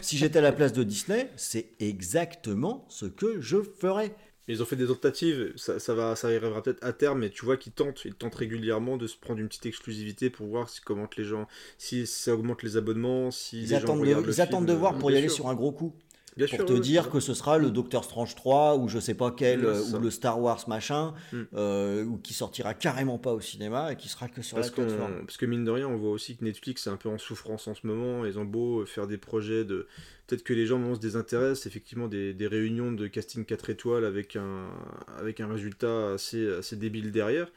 [0.03, 4.15] si j'étais à la place de Disney, c'est exactement ce que je ferais.
[4.47, 7.45] Ils ont fait des tentatives, ça, ça va, ça arrivera peut-être à terme, mais tu
[7.45, 10.81] vois qu'ils tentent, ils tentent régulièrement de se prendre une petite exclusivité pour voir si,
[10.81, 11.47] comment les gens,
[11.77, 14.97] si ça augmente les abonnements, si ils les attendent gens de, Ils attendent de voir
[14.97, 15.93] pour y aller sur un gros coup
[16.35, 19.65] pour te dire que ce sera le Docteur Strange 3 ou je sais pas quel
[19.65, 21.41] ou le Star Wars machin mm.
[21.53, 24.73] euh, ou qui sortira carrément pas au cinéma et qui sera que sur parce la
[24.73, 25.25] plateforme.
[25.25, 27.67] Parce que mine de rien, on voit aussi que Netflix est un peu en souffrance
[27.67, 28.25] en ce moment.
[28.25, 29.87] Ils ont beau faire des projets de
[30.27, 34.35] peut-être que les gens se désintéressent effectivement des, des, réunions de casting 4 étoiles avec
[34.35, 34.69] un
[35.19, 37.47] avec un résultat assez assez débile derrière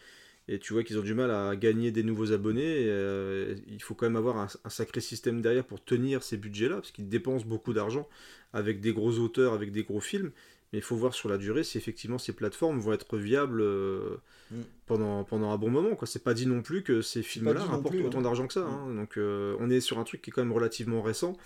[0.48, 2.84] et tu vois qu'ils ont du mal à gagner des nouveaux abonnés.
[2.86, 6.92] Euh, il faut quand même avoir un, sacré système derrière pour tenir ces budgets-là, parce
[6.92, 8.08] qu'ils dépensent beaucoup d'argent
[8.52, 10.30] avec des gros auteurs, avec des gros films.
[10.72, 14.16] Mais il faut voir sur la durée si effectivement ces plateformes vont être viables euh,
[14.50, 14.62] mm.
[14.86, 15.94] pendant, pendant un bon moment.
[15.94, 16.08] Quoi.
[16.08, 18.22] C'est pas dit non plus que ces films-là rapportent autant hein.
[18.22, 18.66] d'argent que ça.
[18.66, 18.88] Hein.
[18.88, 18.96] Mm.
[18.96, 21.36] Donc euh, on est sur un truc qui est quand même relativement récent.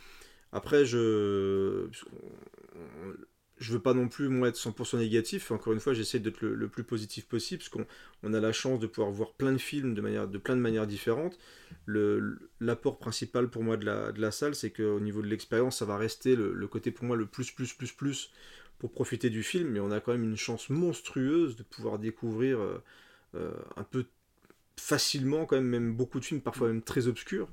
[0.53, 1.89] Après, je
[3.61, 5.51] je veux pas non plus moi être 100% négatif.
[5.51, 7.87] Encore une fois, j'essaie d'être le, plus positif possible parce qu'on
[8.23, 10.63] on a la chance de pouvoir voir plein de films de, manière, de plein de
[10.63, 11.39] manières différentes.
[11.87, 15.85] L'apport principal pour moi de la, de la salle, c'est qu'au niveau de l'expérience, ça
[15.85, 18.33] va rester le, côté pour moi le plus, plus, plus, plus
[18.79, 19.69] pour profiter du film.
[19.69, 22.83] Mais on a quand même une chance monstrueuse de pouvoir découvrir euh,
[23.35, 24.07] euh, un peu
[24.79, 27.49] facilement, quand même, même beaucoup de films, parfois même très obscurs.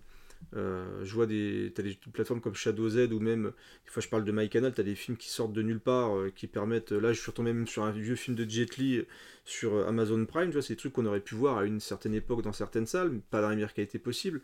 [0.55, 3.51] Euh, je vois des, as des plateformes comme Shadow Z ou même,
[3.85, 6.15] des fois je parle de MyCanal, tu as des films qui sortent de nulle part,
[6.15, 9.03] euh, qui permettent, là je suis retombé même sur un vieux film de Jet Li
[9.43, 11.79] sur euh, Amazon Prime, tu vois, c'est des trucs qu'on aurait pu voir à une
[11.79, 14.41] certaine époque dans certaines salles, pas dans la meilleure qualité possible,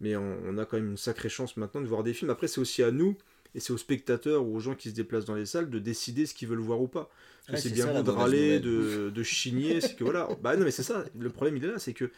[0.00, 2.30] mais on, a quand même une sacrée chance maintenant de voir des films.
[2.30, 3.16] Après c'est aussi à nous,
[3.54, 6.26] et c'est aux spectateurs ou aux gens qui se déplacent dans les salles de décider
[6.26, 7.10] ce qu'ils veulent voir ou pas.
[7.56, 10.84] c'est bien beau de râler, de, de chigner, c'est que voilà, bah non mais c'est
[10.84, 12.10] ça, le problème il est là, c'est que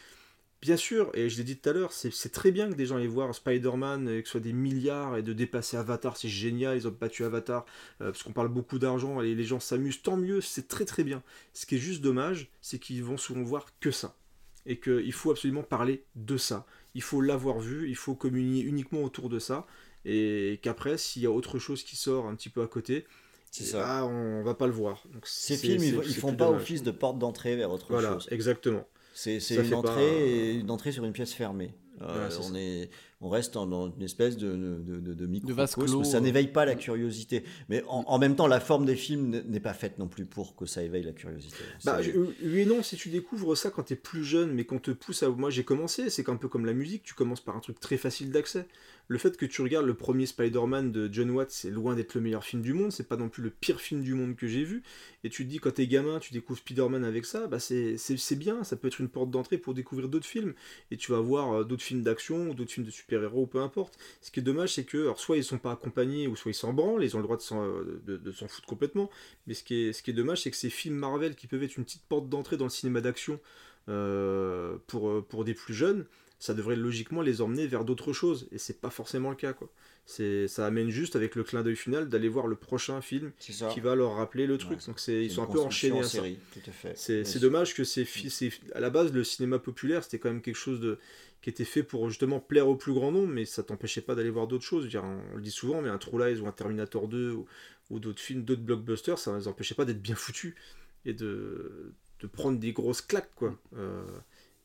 [0.62, 2.96] Bien sûr, et je l'ai dit tout à l'heure, c'est très bien que des gens
[2.96, 6.76] aillent voir Spider-Man et que ce soit des milliards et de dépasser Avatar, c'est génial,
[6.76, 7.66] ils ont battu Avatar,
[8.00, 11.02] euh, parce qu'on parle beaucoup d'argent et les gens s'amusent, tant mieux, c'est très très
[11.02, 11.20] bien.
[11.52, 14.14] Ce qui est juste dommage, c'est qu'ils vont souvent voir que ça.
[14.64, 16.64] Et qu'il faut absolument parler de ça.
[16.94, 19.66] Il faut l'avoir vu, il faut communier uniquement autour de ça,
[20.04, 23.04] et qu'après, s'il y a autre chose qui sort un petit peu à côté,
[23.50, 23.98] ça.
[23.98, 25.02] Ah, on va pas le voir.
[25.12, 28.28] Donc, Ces films, ils, ils font pas office de porte d'entrée vers autre voilà, chose.
[28.30, 28.86] Exactement.
[29.12, 31.74] C'est une, entrée, une entrée sur une pièce fermée.
[32.00, 36.04] Euh, on, est, on reste dans, une espèce de, de, de, de microcosme.
[36.04, 37.44] Ça n'éveille pas la curiosité.
[37.68, 40.66] Mais en, même temps, la forme des films n'est pas faite non plus pour que
[40.66, 41.56] ça éveille la curiosité.
[41.84, 42.00] Bah,
[42.42, 44.90] oui et non, si tu découvres ça quand tu es plus jeune, mais qu'on te
[44.90, 45.28] pousse à.
[45.28, 47.96] Moi, j'ai commencé, c'est un peu comme la musique, tu commences par un truc très
[47.96, 48.66] facile d'accès
[49.12, 52.22] le fait que tu regardes le premier Spider-Man de John Watts, c'est loin d'être le
[52.22, 54.64] meilleur film du monde, c'est pas non plus le pire film du monde que j'ai
[54.64, 54.82] vu.
[55.22, 58.64] Et tu te dis, quand t'es gamin, tu découvres Spider-Man avec ça, bah c'est bien,
[58.64, 60.54] ça peut être une porte d'entrée pour découvrir d'autres films.
[60.90, 63.98] Et tu vas voir euh, d'autres films d'action, d'autres films de super-héros, peu importe.
[64.22, 66.72] Ce qui est dommage, c'est que, soit ils sont pas accompagnés, ou soit ils s'en
[66.72, 67.42] branlent, ils ont le droit de
[68.32, 69.10] s'en foutre complètement.
[69.46, 72.04] Mais ce qui est, dommage, c'est que ces films Marvel qui peuvent être une petite
[72.08, 73.38] porte d'entrée dans le cinéma d'action
[73.90, 76.06] euh, euh, pour des plus jeunes,
[76.42, 78.48] ça devrait logiquement les emmener vers d'autres choses.
[78.50, 79.70] Et c'est pas forcément le cas, quoi.
[80.06, 83.80] C'est, ça amène juste avec le clin d'œil final d'aller voir le prochain film qui
[83.80, 84.84] va leur rappeler le truc.
[84.86, 86.38] Donc c'est, ils sont un peu enchaînés à série,
[86.96, 90.56] C'est, dommage que c'est, c'est, à la base le cinéma populaire c'était quand même quelque
[90.56, 90.98] chose de
[91.42, 94.30] qui était fait pour justement plaire au plus grand nombre, mais ça t'empêchait pas d'aller
[94.30, 94.88] voir d'autres choses.
[94.88, 97.36] Dire, on, le dit souvent, mais un True Lies ou un Terminator 2
[97.90, 100.54] ou, d'autres films, d'autres blockbusters, ça ne les empêchait pas d'être bien foutus
[101.04, 103.56] et de, de prendre des grosses claques, quoi.
[103.76, 104.02] Euh,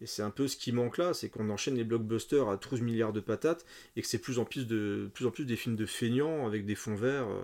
[0.02, 2.82] et c'est un peu ce qui manque là, c'est qu'on enchaîne les blockbusters à 12
[2.82, 5.76] milliards de patates et que c'est plus en plus de plus en plus des films
[5.76, 7.44] de feignants avec des fonds verts euh,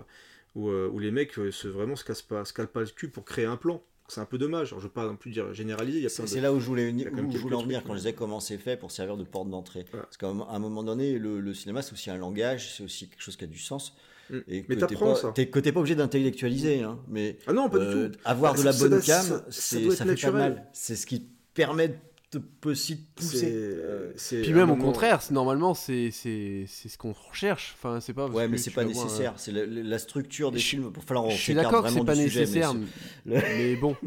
[0.54, 2.86] où, euh, où, les mecs euh, se, vraiment se cassent pas, se calent pas le
[2.86, 3.82] cul pour créer un plan.
[4.06, 4.68] C'est un peu dommage.
[4.68, 6.06] Alors, je veux pas non plus dire généraliser.
[6.10, 8.38] C'est de- là où je voulais, où je voulais en venir quand je disais comment
[8.38, 9.86] c'est fait pour servir de porte d'entrée.
[9.90, 13.22] Parce qu'à un moment donné, le, le cinéma, c'est aussi un langage, c'est aussi quelque
[13.22, 13.96] chose qui a du sens.
[14.30, 14.38] Mm.
[14.46, 15.32] Et Mais t'apprends pas, ça.
[15.32, 16.82] que t'es pas obligé d'intellectualiser.
[16.82, 18.18] Hein, mais Ah non, pas euh, du tout.
[18.26, 20.66] avoir de la bonne cam, ça- ça fait pas mal.
[20.74, 21.98] C'est ce qui permet
[22.38, 23.50] te pousser.
[23.52, 27.74] Euh, c'est Puis même au contraire, normalement c'est ce qu'on recherche.
[27.78, 28.26] Enfin c'est pas.
[28.26, 29.34] parce Ouais, mais c'est pas voir un- nécessaire.
[29.36, 30.92] C'est la, la structure des Je- films.
[30.92, 33.76] Pour falloir on Je suis d'accord que c'est pas du sujet, mais nécessaire, mais, mais
[33.76, 33.96] bon.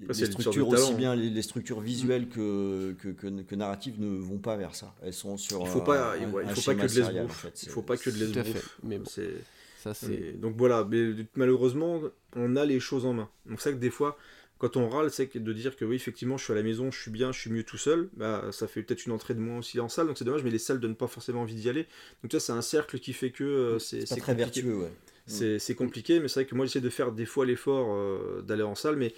[0.00, 0.96] Ouais, les structures aussi hein.
[0.96, 4.94] bien les, les structures visuelles que, que, que, que narratives ne vont pas vers ça.
[5.02, 5.62] Elles sont sur.
[5.62, 7.30] Il faut un- pas, un- ouais, il un faut pas que de serial, l'esbrouf.
[7.30, 7.62] en fait.
[7.62, 8.62] Il faut pas que de Tout à l'esbrouf.
[8.64, 9.04] fait, mais bon.
[9.08, 9.44] C'est-
[9.82, 10.12] Ça c'est.
[10.12, 12.00] Et donc voilà, mais malheureusement,
[12.36, 13.28] on a les choses en main.
[13.46, 14.18] Donc c'est vrai que des fois,
[14.64, 16.98] quand on râle, c'est de dire que oui, effectivement, je suis à la maison, je
[16.98, 19.58] suis bien, je suis mieux tout seul, bah, ça fait peut-être une entrée de moins
[19.58, 21.86] aussi en salle, donc c'est dommage, mais les salles donnent pas forcément envie d'y aller.
[22.22, 24.34] Donc ça, c'est un cercle qui fait que euh, c'est très compliqué.
[24.34, 24.92] vertueux, ouais.
[25.26, 28.42] C'est c'est compliqué, mais c'est vrai que moi j'essaie de faire des fois l'effort euh,
[28.42, 29.14] d'aller en salle, mais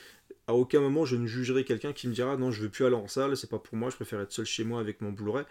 [0.48, 2.96] à aucun moment je ne jugerai quelqu'un qui me dira non, je veux plus aller
[2.96, 5.44] en salle, c'est pas pour moi, je préfère être seul chez moi avec mon Blu-ray.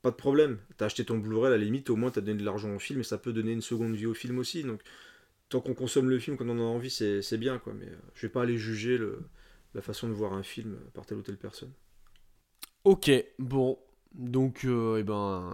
[0.00, 2.44] Pas de problème, t'as acheté ton Blu-ray, à la limite, au moins t'as donné de
[2.44, 4.62] l'argent au film et ça peut donner une seconde vie au film aussi.
[4.62, 4.80] Donc
[5.48, 7.96] tant qu'on consomme le film, quand on en a envie, c'est bien quoi, mais euh,
[8.14, 8.98] je vais pas aller juger
[9.74, 11.72] la façon de voir un film par telle ou telle personne.
[12.84, 13.78] Ok, bon.
[14.18, 15.44] Donc, euh, eh ben,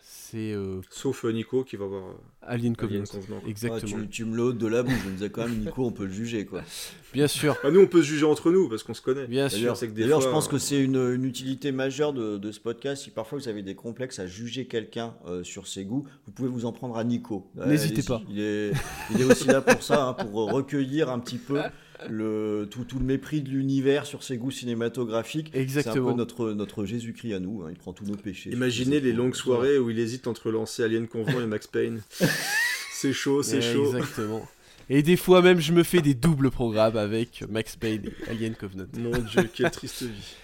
[0.00, 2.12] c'est euh, Sauf euh, Nico qui va voir euh,
[2.42, 3.02] Alien Covenant.
[3.46, 3.96] Exactement.
[3.96, 4.92] Ouais, tu, tu me l'ôtes de la bouche.
[5.04, 6.62] Je me disais quand même, Nico, on peut le juger, quoi.
[7.12, 9.26] Bien sûr, Ah, nous on peut se juger entre nous parce qu'on se connaît.
[9.26, 9.58] bien sûr.
[9.58, 12.36] D'ailleurs, c'est que des d'ailleurs, je pense euh, que c'est une, une utilité majeure de,
[12.36, 13.02] de ce podcast.
[13.04, 16.50] Si parfois vous avez des complexes à juger quelqu'un euh, sur ses goûts, vous pouvez
[16.50, 17.50] vous en prendre à Nico.
[17.58, 18.20] Euh, N'hésitez pas.
[18.30, 18.72] Il est,
[19.14, 21.58] il est aussi là pour ça, hein, pour recueillir un petit peu
[22.08, 25.50] le, tout, tout le mépris de l'univers sur ses goûts cinématographiques.
[25.52, 26.10] C'est un Exactement.
[26.10, 27.62] peu notre, notre Jésus-Christ à nous.
[27.62, 27.68] hein.
[27.70, 28.50] Il prend tous nos péchés.
[28.50, 32.02] Imaginez les longues soirées où il hésite entre lancer Alien Convenant et Max Payne.
[32.92, 33.86] c'est chaud, c'est Ouais, chaud.
[33.94, 34.46] Exactement.
[34.90, 38.54] Et des fois même, je me fais des doubles programmes avec Max Payne et Alien
[38.54, 38.86] Covenant.
[38.96, 40.34] Mon dieu, quelle triste vie.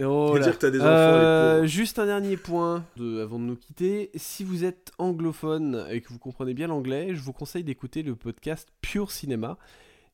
[0.00, 0.44] Oh là.
[0.44, 4.10] dire que t'as des enfants, Euh, juste un dernier point de- avant de nous quitter.
[4.14, 8.14] Si vous êtes anglophone et que vous comprenez bien l'anglais, je vous conseille d'écouter le
[8.14, 9.58] podcast Pure Cinéma.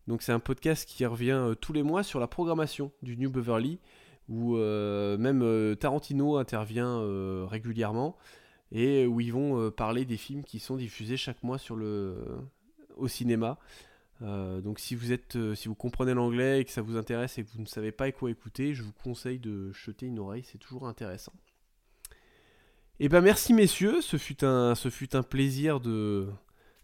[0.07, 3.31] Donc c'est un podcast qui revient euh, tous les mois sur la programmation du New
[3.31, 3.79] Beverly,
[4.29, 7.01] où euh, même euh, Tarantino intervient
[7.47, 8.17] régulièrement
[8.73, 12.17] et où ils vont parler des films qui sont diffusés chaque mois sur le
[12.97, 13.59] au cinéma.
[14.21, 17.51] Donc si vous êtes, si vous comprenez l'anglais et que ça vous intéresse et que
[17.51, 20.89] vous ne savez pas quoi écouter, je vous conseille de jeter une oreille, c'est toujours
[20.89, 21.35] intéressant.
[23.01, 26.29] Et ben merci messieurs, ce fut un, ce fut un plaisir de,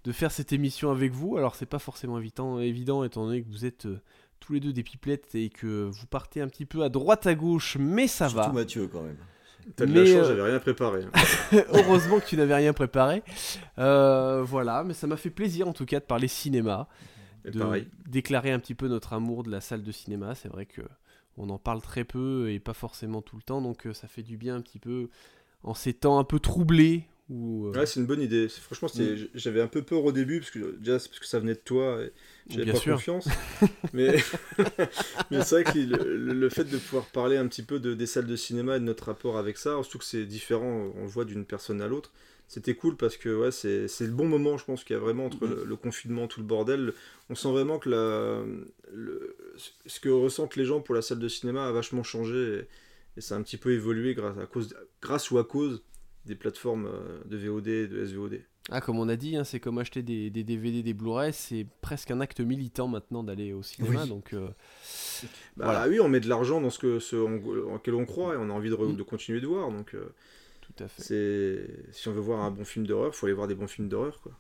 [0.05, 1.37] de faire cette émission avec vous.
[1.37, 4.01] Alors c'est pas forcément évident, évident étant donné que vous êtes euh,
[4.41, 7.35] tous les deux des pipelettes et que vous partez un petit peu à droite à
[7.35, 8.53] gauche, mais ça Surtout va.
[8.53, 9.17] Mathieu, quand même.
[9.77, 11.05] T'as de mais, la chance, euh, j'avais rien préparé.
[11.73, 13.23] Heureusement que tu n'avais rien préparé.
[13.79, 16.89] Euh, voilà, mais ça m'a fait plaisir en tout cas de parler cinéma
[17.45, 17.87] Et de pareil.
[18.09, 20.35] déclarer un petit peu notre amour de la salle de cinéma.
[20.35, 20.83] C'est vrai que
[21.37, 24.37] on en parle très peu et pas forcément tout le temps, donc ça fait du
[24.37, 25.09] bien un petit peu
[25.63, 27.07] en ces temps un peu troublés.
[27.31, 28.49] Où, euh, Ouais, c'est une bonne idée.
[28.49, 29.15] Franchement, Mm.
[29.35, 32.03] j'avais un peu peur au début, parce que déjà, parce que ça venait de toi,
[32.03, 32.13] et
[32.51, 32.95] j'avais pas sûr.
[32.95, 33.29] confiance.
[33.93, 34.17] mais
[35.31, 38.27] mais c'est vrai que le, fait de pouvoir parler un petit peu de, des salles
[38.27, 41.25] de cinéma et de notre rapport avec ça, surtout que c'est différent, on le voit
[41.25, 42.11] d'une personne à l'autre,
[42.49, 45.01] c'était cool parce que ouais, c'est c'est le bon moment, je pense, qu'il y a
[45.01, 46.93] vraiment entre le, le confinement, tout le bordel.
[47.29, 48.43] On sent vraiment que la,
[48.93, 49.37] le-
[49.87, 53.21] ce que ressentent les gens pour la salle de cinéma a vachement changé et, et
[53.21, 55.83] ça a un petit peu évolué grâce, à cause, grâce ou à cause
[56.31, 58.41] des plateformes euh, de VOD de SVOD.
[58.71, 61.67] Ah, comme on a dit, hein, c'est comme acheter des, des DVD, des Blu-ray, c'est
[61.81, 64.03] presque un acte militant maintenant d'aller au cinéma.
[64.05, 64.09] Oui.
[64.09, 64.49] Donc, euh,
[65.57, 65.89] Bah Voilà.
[65.89, 68.37] oui, on met de l'argent dans ce, que, ce en, en quel on croit et
[68.37, 68.97] on a envie de, re- Mm.
[68.97, 69.71] de continuer de voir.
[69.73, 70.05] Donc, euh,
[70.61, 71.03] tout à fait.
[71.03, 73.89] c'est si on veut voir un bon film d'horreur, faut aller voir des bons films
[73.89, 74.21] d'horreur.
[74.23, 74.33] quoi.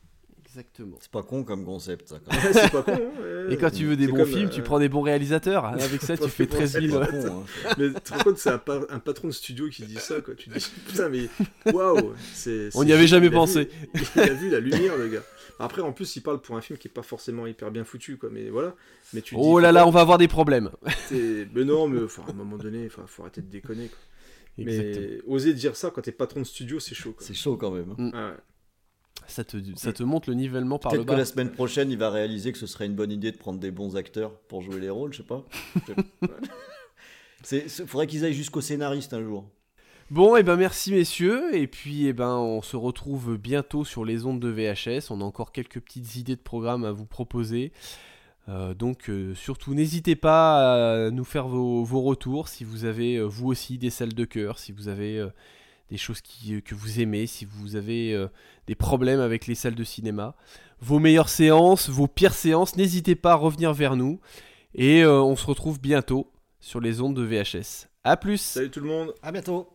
[0.51, 0.97] Exactement.
[1.01, 2.19] C'est pas con comme concept, ça.
[2.25, 2.53] Quand même.
[2.53, 2.93] c'est pas con.
[2.93, 3.55] hein, ouais.
[3.55, 5.65] Et quand tu veux des C'est bons comme, films, euh, tu prends des bons réalisateurs.
[5.67, 6.99] Avec ça, tu fais 13 C'est 000.
[6.99, 7.73] pas con, hein.
[7.79, 10.21] Mais tu te rends compte, c'est un, pa- un patron de studio qui dit ça.
[10.21, 10.35] Quoi.
[10.35, 11.29] Tu te dis, putain, mais
[11.73, 13.69] waouh c'est- On n'y avait jamais il pensé.
[13.95, 15.23] vu- il a vu la lumière, le gars.
[15.61, 18.17] Après, en plus, il parle pour un film qui est pas forcément hyper bien foutu.
[18.17, 18.31] Quoi.
[18.33, 18.75] Mais voilà.
[19.15, 20.71] Mais tu Oh dis, là là, on va avoir des problèmes.
[21.09, 23.89] t'es- Mais non, mais enfin, à un moment donné, il faut arrêter de déconner.
[23.89, 23.99] Quoi.
[24.59, 25.07] Exactement.
[25.11, 27.13] Mais oser dire ça quand t'es patron de studio, c'est chaud.
[27.13, 27.25] Quoi.
[27.27, 27.95] C'est chaud quand même.
[27.99, 28.11] hein.
[28.13, 28.37] Ah ouais.
[29.31, 31.19] Ça te, ça te montre le nivellement par le Peut-être que bas.
[31.19, 33.71] la semaine prochaine, il va réaliser que ce serait une bonne idée de prendre des
[33.71, 35.45] bons acteurs pour jouer les rôles, je sais pas.
[37.43, 39.45] C'est- faudrait qu'ils aillent jusqu'au scénariste un jour.
[40.11, 44.27] Bon, et ben merci messieurs, et puis eh ben on se retrouve bientôt sur les
[44.27, 45.11] ondes de VHS.
[45.11, 47.73] On a encore quelques petites idées de programmes à vous proposer.
[48.49, 53.17] Euh, donc euh, surtout n'hésitez pas à nous faire vos, vos retours si vous avez
[53.17, 55.29] euh, vous aussi des salles de cœur, si vous avez euh,
[55.91, 58.29] des choses qui, euh, que vous aimez, si vous avez euh,
[58.67, 60.35] des problèmes avec les salles de cinéma.
[60.81, 62.77] vos meilleures séances, vos pires séances.
[62.77, 64.21] N'hésitez pas à revenir vers nous.
[64.75, 67.89] Et euh, on se retrouve bientôt sur les ondes de VHS.
[68.05, 69.69] A plus Salut tout le monde À bientôt.